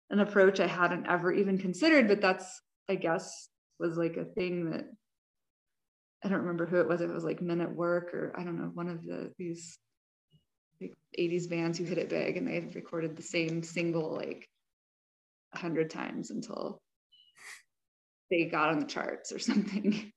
an 0.09 0.19
approach 0.19 0.59
I 0.59 0.67
hadn't 0.67 1.07
ever 1.07 1.31
even 1.31 1.57
considered, 1.57 2.07
but 2.07 2.21
that's, 2.21 2.61
I 2.89 2.95
guess, 2.95 3.49
was 3.79 3.97
like 3.97 4.17
a 4.17 4.25
thing 4.25 4.71
that 4.71 4.85
I 6.23 6.29
don't 6.29 6.39
remember 6.39 6.65
who 6.65 6.79
it 6.81 6.87
was. 6.87 7.01
If 7.01 7.09
it 7.09 7.13
was 7.13 7.23
like 7.23 7.41
Men 7.41 7.61
at 7.61 7.73
Work 7.73 8.13
or 8.13 8.33
I 8.37 8.43
don't 8.43 8.57
know, 8.57 8.71
one 8.73 8.89
of 8.89 9.03
the 9.03 9.31
these 9.37 9.77
like 10.81 10.93
80s 11.17 11.49
bands 11.49 11.77
who 11.77 11.85
hit 11.85 11.97
it 11.97 12.09
big 12.09 12.37
and 12.37 12.47
they 12.47 12.55
had 12.55 12.75
recorded 12.75 13.15
the 13.15 13.23
same 13.23 13.63
single 13.63 14.13
like 14.13 14.47
a 15.53 15.57
hundred 15.57 15.89
times 15.89 16.31
until 16.31 16.81
they 18.29 18.45
got 18.45 18.69
on 18.69 18.79
the 18.79 18.85
charts 18.85 19.31
or 19.31 19.39
something. 19.39 20.11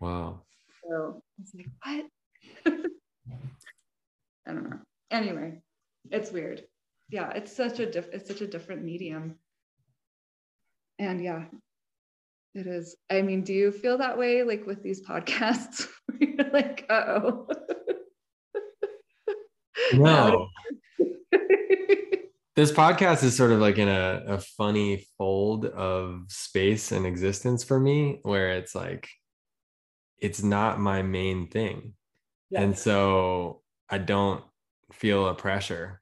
wow 0.00 0.42
So 0.88 1.22
I 1.22 1.42
was 1.42 1.54
like, 1.54 1.68
what? 1.82 2.06
I 4.46 4.52
don't 4.52 4.70
know. 4.70 4.78
Anyway, 5.10 5.60
it's 6.10 6.32
weird. 6.32 6.64
Yeah, 7.10 7.30
it's 7.30 7.54
such 7.54 7.80
a 7.80 7.90
diff- 7.90 8.12
it's 8.12 8.28
such 8.28 8.40
a 8.40 8.46
different 8.46 8.82
medium. 8.84 9.36
And 10.98 11.22
yeah, 11.22 11.44
it 12.54 12.66
is. 12.66 12.96
I 13.10 13.22
mean, 13.22 13.42
do 13.42 13.52
you 13.52 13.70
feel 13.72 13.98
that 13.98 14.18
way 14.18 14.42
like 14.42 14.66
with 14.66 14.82
these 14.82 15.06
podcasts? 15.06 15.86
You're 16.20 16.50
like, 16.50 16.86
uh-oh. 16.88 17.46
no 19.94 20.48
this 22.56 22.72
podcast 22.72 23.22
is 23.22 23.36
sort 23.36 23.52
of 23.52 23.60
like 23.60 23.78
in 23.78 23.88
a, 23.88 24.22
a 24.26 24.38
funny 24.38 25.06
fold 25.16 25.64
of 25.66 26.24
space 26.28 26.92
and 26.92 27.06
existence 27.06 27.62
for 27.62 27.78
me 27.78 28.18
where 28.22 28.50
it's 28.50 28.74
like 28.74 29.08
it's 30.18 30.42
not 30.42 30.80
my 30.80 31.02
main 31.02 31.48
thing. 31.48 31.94
And 32.54 32.76
so 32.76 33.62
i 33.90 33.98
don't 33.98 34.42
feel 34.92 35.28
a 35.28 35.34
pressure 35.34 36.00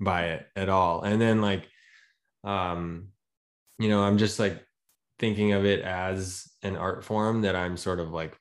by 0.00 0.26
it 0.26 0.46
at 0.56 0.68
all. 0.68 1.02
And 1.02 1.20
then 1.20 1.40
like 1.40 1.68
um 2.44 3.08
you 3.78 3.88
know 3.88 4.02
i'm 4.02 4.18
just 4.18 4.38
like 4.38 4.64
thinking 5.18 5.52
of 5.52 5.66
it 5.66 5.82
as 5.82 6.46
an 6.62 6.76
art 6.76 7.04
form 7.04 7.42
that 7.42 7.54
i'm 7.54 7.76
sort 7.76 8.00
of 8.00 8.10
like 8.10 8.34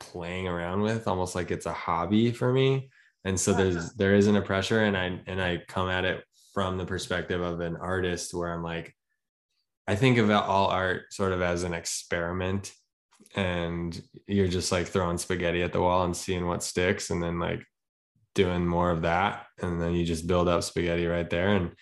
playing 0.00 0.48
around 0.48 0.82
with 0.82 1.06
almost 1.06 1.34
like 1.34 1.50
it's 1.50 1.66
a 1.66 1.72
hobby 1.72 2.32
for 2.32 2.52
me. 2.52 2.90
And 3.24 3.38
so 3.38 3.52
there's 3.52 3.92
there 3.94 4.14
isn't 4.14 4.36
a 4.36 4.42
pressure 4.42 4.84
and 4.84 4.96
i 4.96 5.20
and 5.26 5.42
i 5.42 5.62
come 5.68 5.88
at 5.88 6.04
it 6.04 6.24
from 6.54 6.78
the 6.78 6.86
perspective 6.86 7.40
of 7.40 7.60
an 7.60 7.76
artist 7.76 8.32
where 8.32 8.52
i'm 8.52 8.62
like 8.62 8.94
i 9.86 9.94
think 9.94 10.18
about 10.18 10.46
all 10.46 10.68
art 10.68 11.12
sort 11.12 11.32
of 11.32 11.42
as 11.42 11.62
an 11.62 11.74
experiment 11.74 12.72
and 13.36 14.02
you're 14.26 14.48
just 14.48 14.72
like 14.72 14.86
throwing 14.86 15.18
spaghetti 15.18 15.62
at 15.62 15.72
the 15.72 15.80
wall 15.80 16.04
and 16.04 16.16
seeing 16.16 16.46
what 16.46 16.62
sticks 16.62 17.10
and 17.10 17.22
then 17.22 17.38
like 17.38 17.62
doing 18.34 18.66
more 18.66 18.90
of 18.90 19.02
that 19.02 19.46
and 19.60 19.80
then 19.80 19.94
you 19.94 20.04
just 20.04 20.26
build 20.26 20.48
up 20.48 20.62
spaghetti 20.62 21.06
right 21.06 21.28
there 21.30 21.48
and 21.56 21.72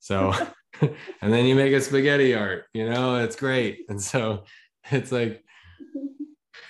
so 0.00 0.32
and 0.80 1.32
then 1.32 1.44
you 1.46 1.54
make 1.54 1.72
a 1.72 1.80
spaghetti 1.80 2.34
art 2.34 2.66
you 2.72 2.88
know 2.88 3.16
it's 3.16 3.36
great 3.36 3.84
and 3.88 4.00
so 4.00 4.44
it's 4.90 5.10
like 5.10 5.42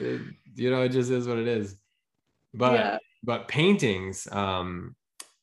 it, 0.01 0.21
you 0.55 0.71
know 0.71 0.83
it 0.83 0.91
just 0.91 1.11
is 1.11 1.27
what 1.27 1.39
it 1.39 1.49
is 1.49 1.77
but 2.55 2.73
Yeah. 2.75 2.99
but 3.23 3.49
paintings 3.49 4.27
um 4.31 4.95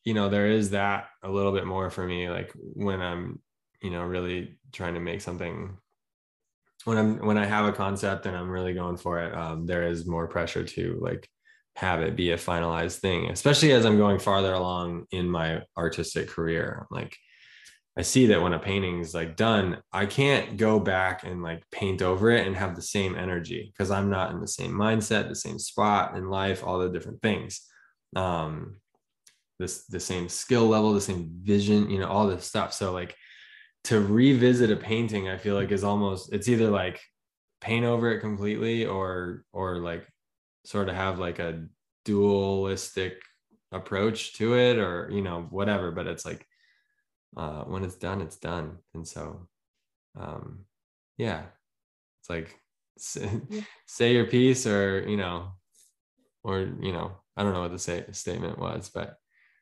you 0.03 0.13
know 0.13 0.29
there 0.29 0.47
is 0.47 0.71
that 0.71 1.09
a 1.23 1.29
little 1.29 1.51
bit 1.51 1.65
more 1.65 1.89
for 1.89 2.05
me 2.05 2.29
like 2.29 2.51
when 2.73 3.01
i'm 3.01 3.39
you 3.81 3.91
know 3.91 4.03
really 4.03 4.57
trying 4.71 4.93
to 4.95 4.99
make 4.99 5.21
something 5.21 5.77
when 6.85 6.97
i'm 6.97 7.17
when 7.25 7.37
i 7.37 7.45
have 7.45 7.65
a 7.65 7.71
concept 7.71 8.25
and 8.25 8.35
i'm 8.35 8.49
really 8.49 8.73
going 8.73 8.95
for 8.95 9.19
it 9.19 9.35
um 9.35 9.65
there 9.65 9.83
is 9.83 10.07
more 10.07 10.27
pressure 10.27 10.63
to 10.63 10.97
like 11.01 11.27
have 11.75 12.01
it 12.01 12.15
be 12.15 12.31
a 12.31 12.37
finalized 12.37 12.99
thing 12.99 13.29
especially 13.29 13.73
as 13.73 13.85
i'm 13.85 13.97
going 13.97 14.17
farther 14.17 14.53
along 14.53 15.05
in 15.11 15.29
my 15.29 15.61
artistic 15.77 16.29
career. 16.29 16.87
Like 16.89 17.17
i 17.97 18.01
see 18.01 18.27
that 18.27 18.41
when 18.41 18.53
a 18.53 18.59
painting's 18.59 19.13
like 19.13 19.35
done 19.35 19.81
i 19.91 20.05
can't 20.05 20.57
go 20.57 20.79
back 20.79 21.23
and 21.23 21.43
like 21.43 21.63
paint 21.71 22.01
over 22.01 22.29
it 22.31 22.47
and 22.47 22.55
have 22.55 22.75
the 22.75 22.81
same 22.81 23.15
energy 23.15 23.71
because 23.71 23.91
i'm 23.91 24.09
not 24.09 24.31
in 24.31 24.39
the 24.39 24.47
same 24.47 24.71
mindset 24.71 25.27
the 25.27 25.35
same 25.35 25.59
spot 25.59 26.15
in 26.15 26.29
life 26.29 26.63
all 26.63 26.79
the 26.79 26.89
different 26.89 27.21
things. 27.21 27.61
Um 28.15 28.77
this 29.59 29.85
the 29.85 29.99
same 29.99 30.27
skill 30.29 30.67
level 30.67 30.93
the 30.93 31.01
same 31.01 31.29
vision 31.41 31.89
you 31.89 31.99
know 31.99 32.07
all 32.07 32.27
this 32.27 32.45
stuff. 32.45 32.73
So 32.73 32.93
like 32.93 33.15
to 33.85 33.99
revisit 34.01 34.71
a 34.71 34.75
painting 34.75 35.29
i 35.29 35.37
feel 35.37 35.55
like 35.55 35.71
is 35.71 35.83
almost 35.83 36.33
it's 36.33 36.47
either 36.47 36.69
like 36.69 36.99
paint 37.61 37.85
over 37.85 38.11
it 38.11 38.19
completely 38.19 38.85
or 38.85 39.43
or 39.53 39.77
like 39.77 40.07
sort 40.65 40.89
of 40.89 40.95
have 40.95 41.19
like 41.19 41.39
a 41.39 41.65
dualistic 42.03 43.21
approach 43.71 44.33
to 44.33 44.55
it 44.57 44.77
or 44.77 45.09
you 45.11 45.21
know 45.21 45.47
whatever 45.49 45.91
but 45.91 46.07
it's 46.07 46.25
like 46.25 46.45
uh 47.37 47.63
when 47.63 47.83
it's 47.83 47.95
done 47.95 48.21
it's 48.21 48.37
done 48.37 48.77
and 48.93 49.07
so 49.07 49.47
um 50.19 50.65
yeah 51.17 51.43
it's 52.21 52.29
like 52.29 52.59
say, 52.97 53.29
say 53.85 54.13
your 54.13 54.25
piece 54.25 54.65
or 54.65 55.07
you 55.07 55.17
know 55.17 55.51
or 56.43 56.61
you 56.81 56.91
know 56.91 57.11
i 57.37 57.43
don't 57.43 57.53
know 57.53 57.61
what 57.61 57.71
the 57.71 57.79
say, 57.79 58.05
statement 58.11 58.57
was 58.57 58.89
but 58.89 59.17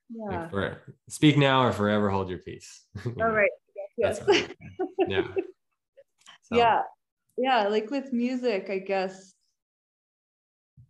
Yeah. 0.10 0.42
like 0.42 0.50
for, 0.52 0.82
speak 1.10 1.38
now 1.38 1.64
or 1.64 1.72
forever 1.72 2.10
hold 2.10 2.30
your 2.30 2.40
peace 2.40 2.86
All 3.06 3.32
right. 3.32 3.50
Yes. 3.98 4.22
yeah. 5.08 5.28
So, 6.44 6.58
yeah. 6.58 6.82
Yeah 7.38 7.68
like 7.70 7.90
with 7.90 8.12
music 8.12 8.70
i 8.70 8.78
guess 8.78 9.34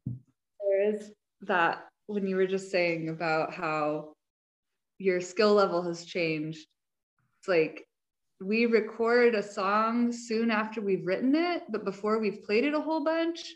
there 0.05 0.89
is 0.89 1.11
that 1.41 1.85
when 2.07 2.25
you 2.25 2.35
were 2.35 2.47
just 2.47 2.71
saying 2.71 3.09
about 3.09 3.53
how 3.53 4.15
your 4.97 5.21
skill 5.21 5.53
level 5.53 5.83
has 5.83 6.05
changed 6.05 6.65
it's 7.39 7.47
like 7.47 7.85
we 8.41 8.65
record 8.65 9.35
a 9.35 9.43
song 9.43 10.11
soon 10.11 10.51
after 10.51 10.81
we've 10.81 11.05
written 11.05 11.35
it 11.35 11.63
but 11.69 11.85
before 11.85 12.19
we've 12.19 12.43
played 12.43 12.63
it 12.63 12.73
a 12.73 12.81
whole 12.81 13.03
bunch. 13.03 13.53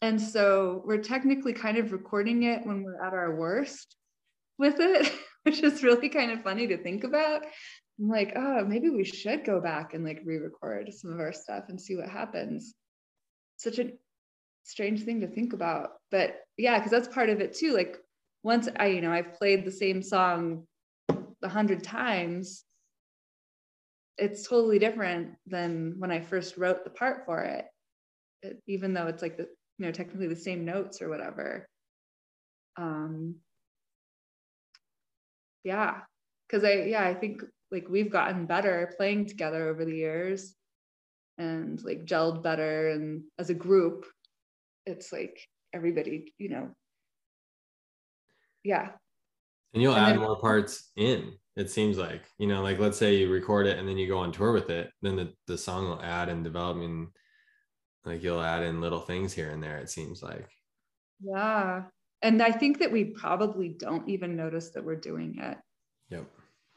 And 0.00 0.20
so 0.20 0.82
we're 0.86 1.02
technically 1.02 1.52
kind 1.52 1.76
of 1.76 1.92
recording 1.92 2.44
it 2.44 2.64
when 2.64 2.84
we're 2.84 3.02
at 3.02 3.14
our 3.14 3.34
worst 3.34 3.96
with 4.56 4.76
it 4.78 5.12
which 5.42 5.62
is 5.62 5.82
really 5.82 6.08
kind 6.08 6.30
of 6.30 6.42
funny 6.42 6.66
to 6.68 6.76
think 6.76 7.04
about 7.04 7.42
I'm 8.00 8.08
like, 8.08 8.32
oh, 8.36 8.64
maybe 8.64 8.90
we 8.90 9.04
should 9.04 9.44
go 9.44 9.60
back 9.60 9.94
and 9.94 10.04
like 10.04 10.22
re-record 10.24 10.92
some 10.94 11.12
of 11.12 11.18
our 11.18 11.32
stuff 11.32 11.64
and 11.68 11.80
see 11.80 11.96
what 11.96 12.08
happens. 12.08 12.74
Such 13.56 13.78
a 13.78 13.90
strange 14.62 15.02
thing 15.04 15.20
to 15.20 15.26
think 15.26 15.52
about. 15.52 15.90
But 16.10 16.36
yeah, 16.56 16.78
because 16.78 16.92
that's 16.92 17.08
part 17.08 17.28
of 17.28 17.40
it 17.40 17.54
too. 17.54 17.72
Like 17.72 17.96
once 18.44 18.68
I, 18.76 18.86
you 18.86 19.00
know, 19.00 19.12
I've 19.12 19.34
played 19.34 19.64
the 19.64 19.72
same 19.72 20.02
song 20.02 20.66
a 21.42 21.48
hundred 21.48 21.82
times, 21.82 22.64
it's 24.16 24.46
totally 24.46 24.78
different 24.78 25.34
than 25.46 25.94
when 25.98 26.10
I 26.10 26.20
first 26.20 26.56
wrote 26.56 26.84
the 26.84 26.90
part 26.90 27.24
for 27.24 27.42
it. 27.42 27.64
it 28.42 28.62
even 28.66 28.94
though 28.94 29.06
it's 29.06 29.22
like 29.22 29.36
the, 29.36 29.48
you 29.78 29.86
know, 29.86 29.92
technically 29.92 30.28
the 30.28 30.36
same 30.36 30.64
notes 30.64 31.02
or 31.02 31.08
whatever. 31.08 31.68
Um 32.76 33.36
yeah. 35.64 36.00
Cause 36.48 36.62
I 36.62 36.84
yeah, 36.84 37.04
I 37.04 37.14
think 37.14 37.42
like 37.70 37.86
we've 37.88 38.10
gotten 38.10 38.46
better 38.46 38.92
playing 38.96 39.26
together 39.26 39.68
over 39.68 39.84
the 39.84 39.94
years 39.96 40.54
and 41.36 41.82
like 41.84 42.04
gelled 42.04 42.42
better. 42.42 42.90
And 42.90 43.24
as 43.38 43.50
a 43.50 43.54
group 43.54 44.06
it's 44.86 45.12
like 45.12 45.38
everybody 45.74 46.32
you 46.38 46.48
know. 46.48 46.70
Yeah. 48.64 48.88
And 49.74 49.82
you'll 49.82 49.94
And 49.94 50.06
add 50.06 50.12
then- 50.14 50.20
more 50.22 50.40
parts 50.40 50.90
in 50.96 51.32
it 51.56 51.70
seems 51.70 51.98
like 51.98 52.22
you 52.38 52.46
know 52.46 52.62
like 52.62 52.78
let's 52.78 52.96
say 52.96 53.16
you 53.16 53.28
record 53.30 53.66
it 53.66 53.78
and 53.78 53.88
then 53.88 53.98
you 53.98 54.06
go 54.06 54.18
on 54.18 54.30
tour 54.32 54.52
with 54.52 54.70
it 54.70 54.92
then 55.02 55.16
the, 55.16 55.32
the 55.48 55.58
song 55.58 55.88
will 55.88 56.00
add 56.00 56.28
and 56.28 56.44
develop 56.44 56.76
and 56.76 57.08
like 58.04 58.22
you'll 58.22 58.40
add 58.40 58.62
in 58.62 58.80
little 58.80 59.00
things 59.00 59.32
here 59.32 59.50
and 59.50 59.62
there 59.62 59.78
it 59.78 59.90
seems 59.90 60.22
like. 60.22 60.48
Yeah. 61.20 61.82
And 62.22 62.42
i 62.42 62.50
think 62.50 62.78
that 62.78 62.92
we 62.92 63.04
probably 63.04 63.68
don't 63.68 64.08
even 64.08 64.36
notice 64.36 64.70
that 64.70 64.84
we're 64.84 64.96
doing 64.96 65.36
it. 65.38 65.58
Yep 66.10 66.26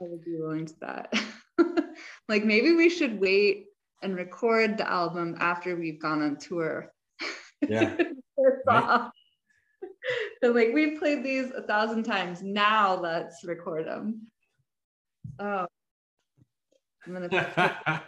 i 0.02 0.06
would 0.08 0.24
be 0.24 0.38
willing 0.38 0.66
to 0.66 0.76
that. 0.82 1.14
Like 2.30 2.46
maybe 2.46 2.74
we 2.74 2.90
should 2.90 3.20
wait 3.20 3.66
and 4.02 4.16
record 4.16 4.78
the 4.78 4.90
album 4.90 5.36
after 5.40 5.76
we've 5.76 6.02
gone 6.02 6.22
on 6.22 6.38
tour. 6.38 6.92
Yeah. 7.68 7.96
Right. 8.66 9.12
so 10.42 10.52
like 10.52 10.70
we've 10.74 10.98
played 10.98 11.24
these 11.24 11.52
a 11.52 11.62
thousand 11.62 12.04
times. 12.04 12.42
Now 12.42 13.00
let's 13.00 13.44
record 13.44 13.86
them 13.86 14.32
oh. 15.38 15.68
I'm 17.06 17.14
gonna 17.14 17.30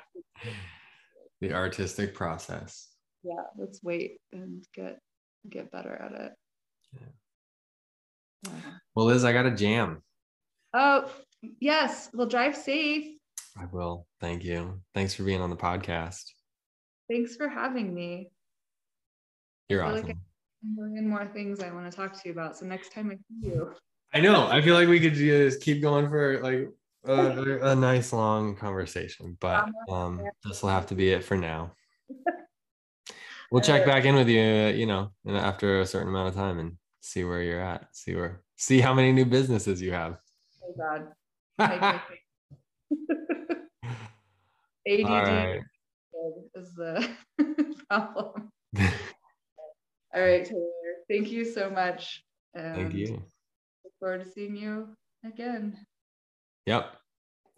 the 1.42 1.54
artistic 1.54 2.16
process. 2.16 2.88
Yeah 3.24 3.44
let's 3.58 3.84
wait 3.84 4.18
and 4.32 4.66
get 4.74 5.00
get 5.50 5.72
better 5.72 5.94
at 5.96 6.20
it. 6.20 6.32
Yeah. 6.94 7.08
Yeah. 8.46 8.72
well 8.96 9.06
liz 9.06 9.24
i 9.24 9.34
got 9.34 9.46
a 9.46 9.52
jam. 9.52 10.02
Oh 10.74 11.12
yes 11.60 12.10
well 12.14 12.28
drive 12.28 12.56
safe 12.56 13.18
i 13.58 13.66
will 13.72 14.08
thank 14.20 14.44
you 14.44 14.80
thanks 14.94 15.14
for 15.14 15.24
being 15.24 15.42
on 15.42 15.50
the 15.50 15.56
podcast 15.56 16.24
thanks 17.10 17.36
for 17.36 17.48
having 17.48 17.94
me 17.94 18.30
you're 19.70 19.84
I 19.84 19.88
feel 19.88 19.96
like 19.96 20.04
awesome 20.06 20.22
a 20.78 20.82
million 20.82 21.10
more 21.10 21.28
things 21.34 21.60
i 21.62 21.72
want 21.72 21.90
to 21.90 21.96
talk 21.96 22.14
to 22.14 22.20
you 22.26 22.32
about 22.32 22.58
so 22.58 22.66
next 22.66 22.94
time 22.94 23.12
i 23.12 23.16
see 23.16 23.50
you 23.50 23.74
I 24.14 24.20
know. 24.20 24.48
I 24.48 24.62
feel 24.62 24.76
like 24.76 24.88
we 24.88 25.00
could 25.00 25.16
just 25.16 25.62
keep 25.62 25.82
going 25.82 26.08
for 26.08 26.40
like 26.42 26.70
a, 27.06 27.72
a 27.72 27.76
nice 27.76 28.14
long 28.14 28.56
conversation, 28.56 29.38
but 29.40 29.68
um, 29.90 30.22
this 30.46 30.62
will 30.62 30.70
have 30.70 30.86
to 30.88 30.96
be 30.96 31.10
it 31.10 31.24
for 31.24 31.38
now. 31.38 31.72
We'll 33.52 33.62
check 33.62 33.86
back 33.86 34.06
in 34.06 34.16
with 34.16 34.30
you, 34.30 34.42
uh, 34.42 34.70
you 34.70 34.88
know, 34.88 35.12
after 35.28 35.82
a 35.82 35.86
certain 35.86 36.08
amount 36.08 36.30
of 36.30 36.34
time 36.34 36.58
and 36.58 36.78
see 37.02 37.24
where 37.24 37.44
you're 37.44 37.62
at. 37.62 37.86
See 37.96 38.16
where, 38.16 38.42
see 38.56 38.80
how 38.80 38.96
many 38.96 39.12
new 39.12 39.26
businesses 39.26 39.80
you 39.80 39.92
have. 39.92 40.18
oh 40.64 40.74
god 40.76 41.10
ADD 41.60 41.82
right. 44.88 45.60
is 46.56 46.74
the 46.76 47.10
problem. 47.90 48.50
All 50.16 50.22
right, 50.22 50.46
Taylor. 50.46 50.70
Thank 51.10 51.32
you 51.32 51.46
so 51.46 51.70
much. 51.70 52.24
And 52.54 52.76
Thank 52.76 52.94
you. 52.94 53.24
Look 53.84 53.94
forward 54.00 54.24
to 54.24 54.30
seeing 54.30 54.56
you 54.56 54.90
again. 55.26 55.78
Yep. 56.66 56.96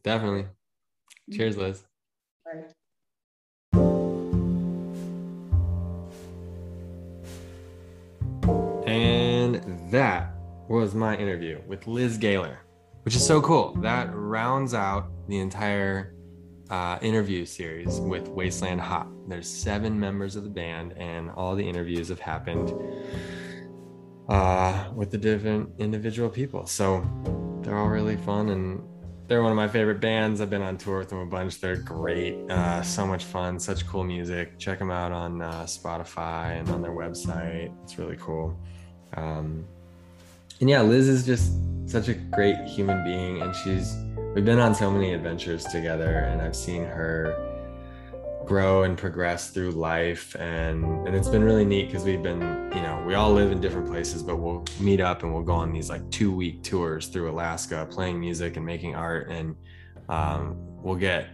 Definitely. 0.04 0.44
Mm-hmm. 0.44 1.38
Cheers, 1.38 1.58
Liz. 1.58 1.84
Bye. 2.46 2.64
And 8.88 9.92
that 9.92 10.32
was 10.68 10.96
my 10.96 11.16
interview 11.18 11.60
with 11.68 11.88
Liz 11.88 12.18
Gaylor, 12.18 12.60
which 13.06 13.16
is 13.16 13.26
so 13.26 13.40
cool. 13.40 13.74
That 13.82 14.10
rounds 14.14 14.74
out 14.74 15.12
the 15.28 15.38
entire 15.38 16.16
uh, 16.72 16.98
interview 17.04 17.46
series 17.46 18.00
with 18.00 18.28
Wasteland 18.28 18.82
Hop. 18.82 19.08
There's 19.28 19.48
seven 19.48 20.00
members 20.00 20.36
of 20.36 20.44
the 20.44 20.50
band, 20.50 20.94
and 20.98 21.30
all 21.30 21.56
the 21.56 21.68
interviews 21.68 22.10
have 22.10 22.20
happened 22.20 22.74
uh, 24.28 24.90
with 24.96 25.12
the 25.12 25.20
different 25.20 25.70
individual 25.78 26.30
people. 26.30 26.66
So 26.66 27.06
they're 27.62 27.78
all 27.78 27.90
really 27.90 28.18
fun, 28.18 28.50
and 28.50 28.82
they're 29.28 29.44
one 29.44 29.52
of 29.52 29.56
my 29.56 29.68
favorite 29.68 30.02
bands. 30.02 30.42
I've 30.42 30.50
been 30.50 30.64
on 30.64 30.76
tour 30.76 30.98
with 30.98 31.10
them 31.10 31.20
a 31.20 31.28
bunch. 31.28 31.62
They're 31.62 31.76
great, 31.76 32.50
uh, 32.50 32.82
so 32.82 33.06
much 33.06 33.26
fun, 33.26 33.60
such 33.60 33.86
cool 33.86 34.04
music. 34.04 34.58
Check 34.58 34.80
them 34.80 34.90
out 34.90 35.12
on 35.12 35.44
uh, 35.44 35.64
Spotify 35.66 36.60
and 36.60 36.68
on 36.70 36.82
their 36.82 36.92
website. 36.92 37.72
It's 37.84 38.00
really 38.00 38.18
cool. 38.18 38.60
Um, 39.14 39.64
and 40.60 40.70
yeah, 40.70 40.82
Liz 40.82 41.08
is 41.08 41.24
just 41.24 41.54
such 41.86 42.08
a 42.08 42.14
great 42.14 42.58
human 42.66 43.04
being, 43.04 43.42
and 43.42 43.56
she's 43.56 43.96
we've 44.34 44.46
been 44.46 44.60
on 44.60 44.74
so 44.76 44.92
many 44.92 45.14
adventures 45.14 45.64
together, 45.66 46.20
and 46.20 46.42
I've 46.42 46.56
seen 46.56 46.84
her 46.84 47.42
grow 48.46 48.84
and 48.84 48.98
progress 48.98 49.50
through 49.50 49.72
life, 49.72 50.36
and 50.40 51.08
and 51.08 51.16
it's 51.16 51.30
been 51.30 51.44
really 51.44 51.66
neat 51.66 51.88
because 51.88 52.04
we've 52.04 52.24
been, 52.24 52.42
you 52.76 52.82
know, 52.82 53.04
we 53.08 53.14
all 53.14 53.32
live 53.34 53.52
in 53.52 53.62
different 53.62 53.88
places, 53.88 54.24
but 54.24 54.38
we'll 54.38 54.64
meet 54.80 55.02
up 55.02 55.24
and 55.24 55.34
we'll 55.34 55.44
go 55.44 55.54
on 55.54 55.72
these 55.72 55.90
like 55.90 56.10
two 56.12 56.34
week 56.36 56.64
tours 56.64 57.08
through 57.08 57.30
Alaska, 57.30 57.88
playing 57.90 58.20
music 58.20 58.58
and 58.58 58.66
making 58.66 58.96
art, 58.96 59.30
and 59.30 59.56
um, 60.10 60.56
we'll 60.82 60.96
get 60.96 61.28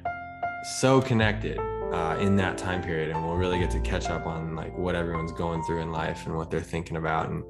so 0.80 1.02
connected 1.02 1.60
uh, 1.92 2.18
in 2.20 2.36
that 2.38 2.58
time 2.58 2.82
period 2.82 3.10
and 3.10 3.24
we'll 3.26 3.36
really 3.36 3.60
get 3.60 3.70
to 3.70 3.80
catch 3.82 4.08
up 4.10 4.26
on 4.26 4.56
like 4.56 4.76
what 4.78 4.96
everyone's 4.96 5.32
going 5.34 5.62
through 5.64 5.82
in 5.82 5.92
life 5.92 6.26
and 6.26 6.36
what 6.36 6.50
they're 6.50 6.62
thinking 6.62 6.98
about 6.98 7.30
and 7.30 7.44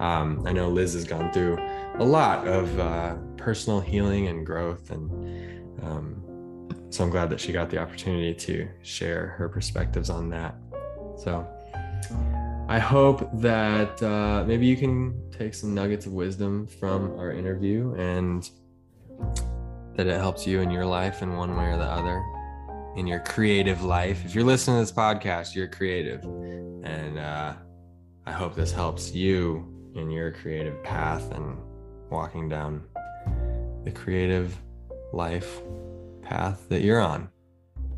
um, 0.00 0.42
i 0.46 0.52
know 0.52 0.68
liz 0.68 0.94
has 0.94 1.04
gone 1.04 1.32
through 1.32 1.56
a 1.98 2.04
lot 2.04 2.46
of 2.46 2.78
uh, 2.78 3.14
personal 3.36 3.80
healing 3.80 4.28
and 4.28 4.46
growth 4.46 4.90
and 4.90 5.10
um, 5.82 6.68
so 6.90 7.04
i'm 7.04 7.10
glad 7.10 7.30
that 7.30 7.40
she 7.40 7.52
got 7.52 7.70
the 7.70 7.78
opportunity 7.78 8.34
to 8.34 8.68
share 8.82 9.28
her 9.38 9.48
perspectives 9.48 10.10
on 10.10 10.28
that 10.28 10.54
so 11.16 11.46
i 12.68 12.78
hope 12.78 13.28
that 13.34 14.02
uh, 14.02 14.44
maybe 14.46 14.66
you 14.66 14.76
can 14.76 15.14
take 15.30 15.54
some 15.54 15.74
nuggets 15.74 16.06
of 16.06 16.12
wisdom 16.12 16.66
from 16.66 17.18
our 17.18 17.32
interview 17.32 17.94
and 17.94 18.50
that 19.94 20.06
it 20.06 20.16
helps 20.16 20.46
you 20.46 20.60
in 20.60 20.70
your 20.70 20.86
life 20.86 21.22
in 21.22 21.36
one 21.36 21.56
way 21.56 21.66
or 21.66 21.76
the 21.76 21.84
other 21.84 22.22
in 22.98 23.06
your 23.06 23.20
creative 23.20 23.84
life. 23.84 24.24
If 24.24 24.34
you're 24.34 24.44
listening 24.44 24.76
to 24.76 24.80
this 24.80 24.92
podcast, 24.92 25.54
you're 25.54 25.68
creative. 25.68 26.24
And 26.82 27.16
uh, 27.18 27.54
I 28.26 28.32
hope 28.32 28.56
this 28.56 28.72
helps 28.72 29.12
you 29.12 29.72
in 29.98 30.10
your 30.10 30.30
creative 30.32 30.82
path 30.82 31.30
and 31.32 31.58
walking 32.10 32.48
down 32.48 32.84
the 33.84 33.90
creative 33.90 34.56
life 35.12 35.60
path 36.22 36.68
that 36.68 36.82
you're 36.82 37.00
on. 37.00 37.28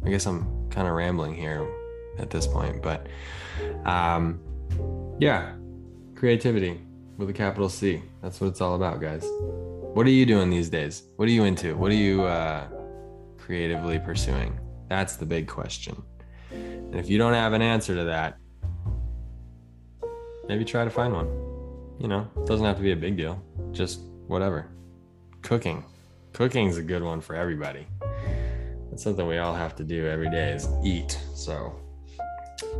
I 0.04 0.08
guess 0.08 0.26
I'm 0.26 0.68
kind 0.70 0.88
of 0.88 0.94
rambling 0.94 1.34
here 1.34 1.68
at 2.18 2.30
this 2.30 2.46
point, 2.46 2.82
but 2.82 3.06
um, 3.84 4.40
yeah, 5.18 5.54
creativity. 6.14 6.80
with 7.18 7.28
a 7.28 7.32
capital 7.34 7.68
C. 7.68 8.02
That's 8.22 8.40
what 8.40 8.48
it's 8.48 8.62
all 8.62 8.74
about, 8.76 9.00
guys. 9.00 9.24
What 9.92 10.06
are 10.06 10.10
you 10.10 10.24
doing 10.24 10.48
these 10.48 10.70
days? 10.70 11.02
What 11.16 11.28
are 11.28 11.32
you 11.32 11.44
into? 11.44 11.76
What 11.76 11.90
are 11.90 11.96
you 11.96 12.22
uh, 12.22 12.66
creatively 13.36 13.98
pursuing? 13.98 14.58
That's 14.88 15.16
the 15.16 15.26
big 15.26 15.46
question. 15.46 16.02
And 16.50 16.94
if 16.94 17.10
you 17.10 17.18
don't 17.18 17.34
have 17.34 17.52
an 17.52 17.60
answer 17.60 17.94
to 17.94 18.04
that, 18.04 18.38
maybe 20.48 20.64
try 20.64 20.84
to 20.84 20.90
find 20.90 21.12
one. 21.12 21.49
You 22.00 22.08
know, 22.08 22.26
it 22.34 22.46
doesn't 22.46 22.64
have 22.64 22.76
to 22.78 22.82
be 22.82 22.92
a 22.92 22.96
big 22.96 23.18
deal. 23.18 23.42
Just 23.72 24.00
whatever. 24.26 24.70
Cooking. 25.42 25.84
Cooking's 26.32 26.78
a 26.78 26.82
good 26.82 27.02
one 27.02 27.20
for 27.20 27.36
everybody. 27.36 27.86
That's 28.88 29.02
something 29.02 29.26
we 29.26 29.36
all 29.36 29.54
have 29.54 29.76
to 29.76 29.84
do 29.84 30.06
every 30.06 30.30
day 30.30 30.52
is 30.52 30.66
eat. 30.82 31.20
So 31.34 31.78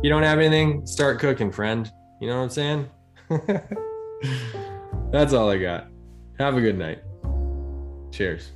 you 0.01 0.09
don't 0.09 0.23
have 0.23 0.39
anything, 0.39 0.87
start 0.87 1.19
cooking, 1.19 1.51
friend. 1.51 1.91
You 2.19 2.29
know 2.29 2.37
what 2.37 2.43
I'm 2.43 2.49
saying? 2.49 2.89
That's 5.11 5.33
all 5.33 5.51
I 5.51 5.57
got. 5.57 5.87
Have 6.39 6.57
a 6.57 6.61
good 6.61 6.77
night. 6.77 7.03
Cheers. 8.11 8.51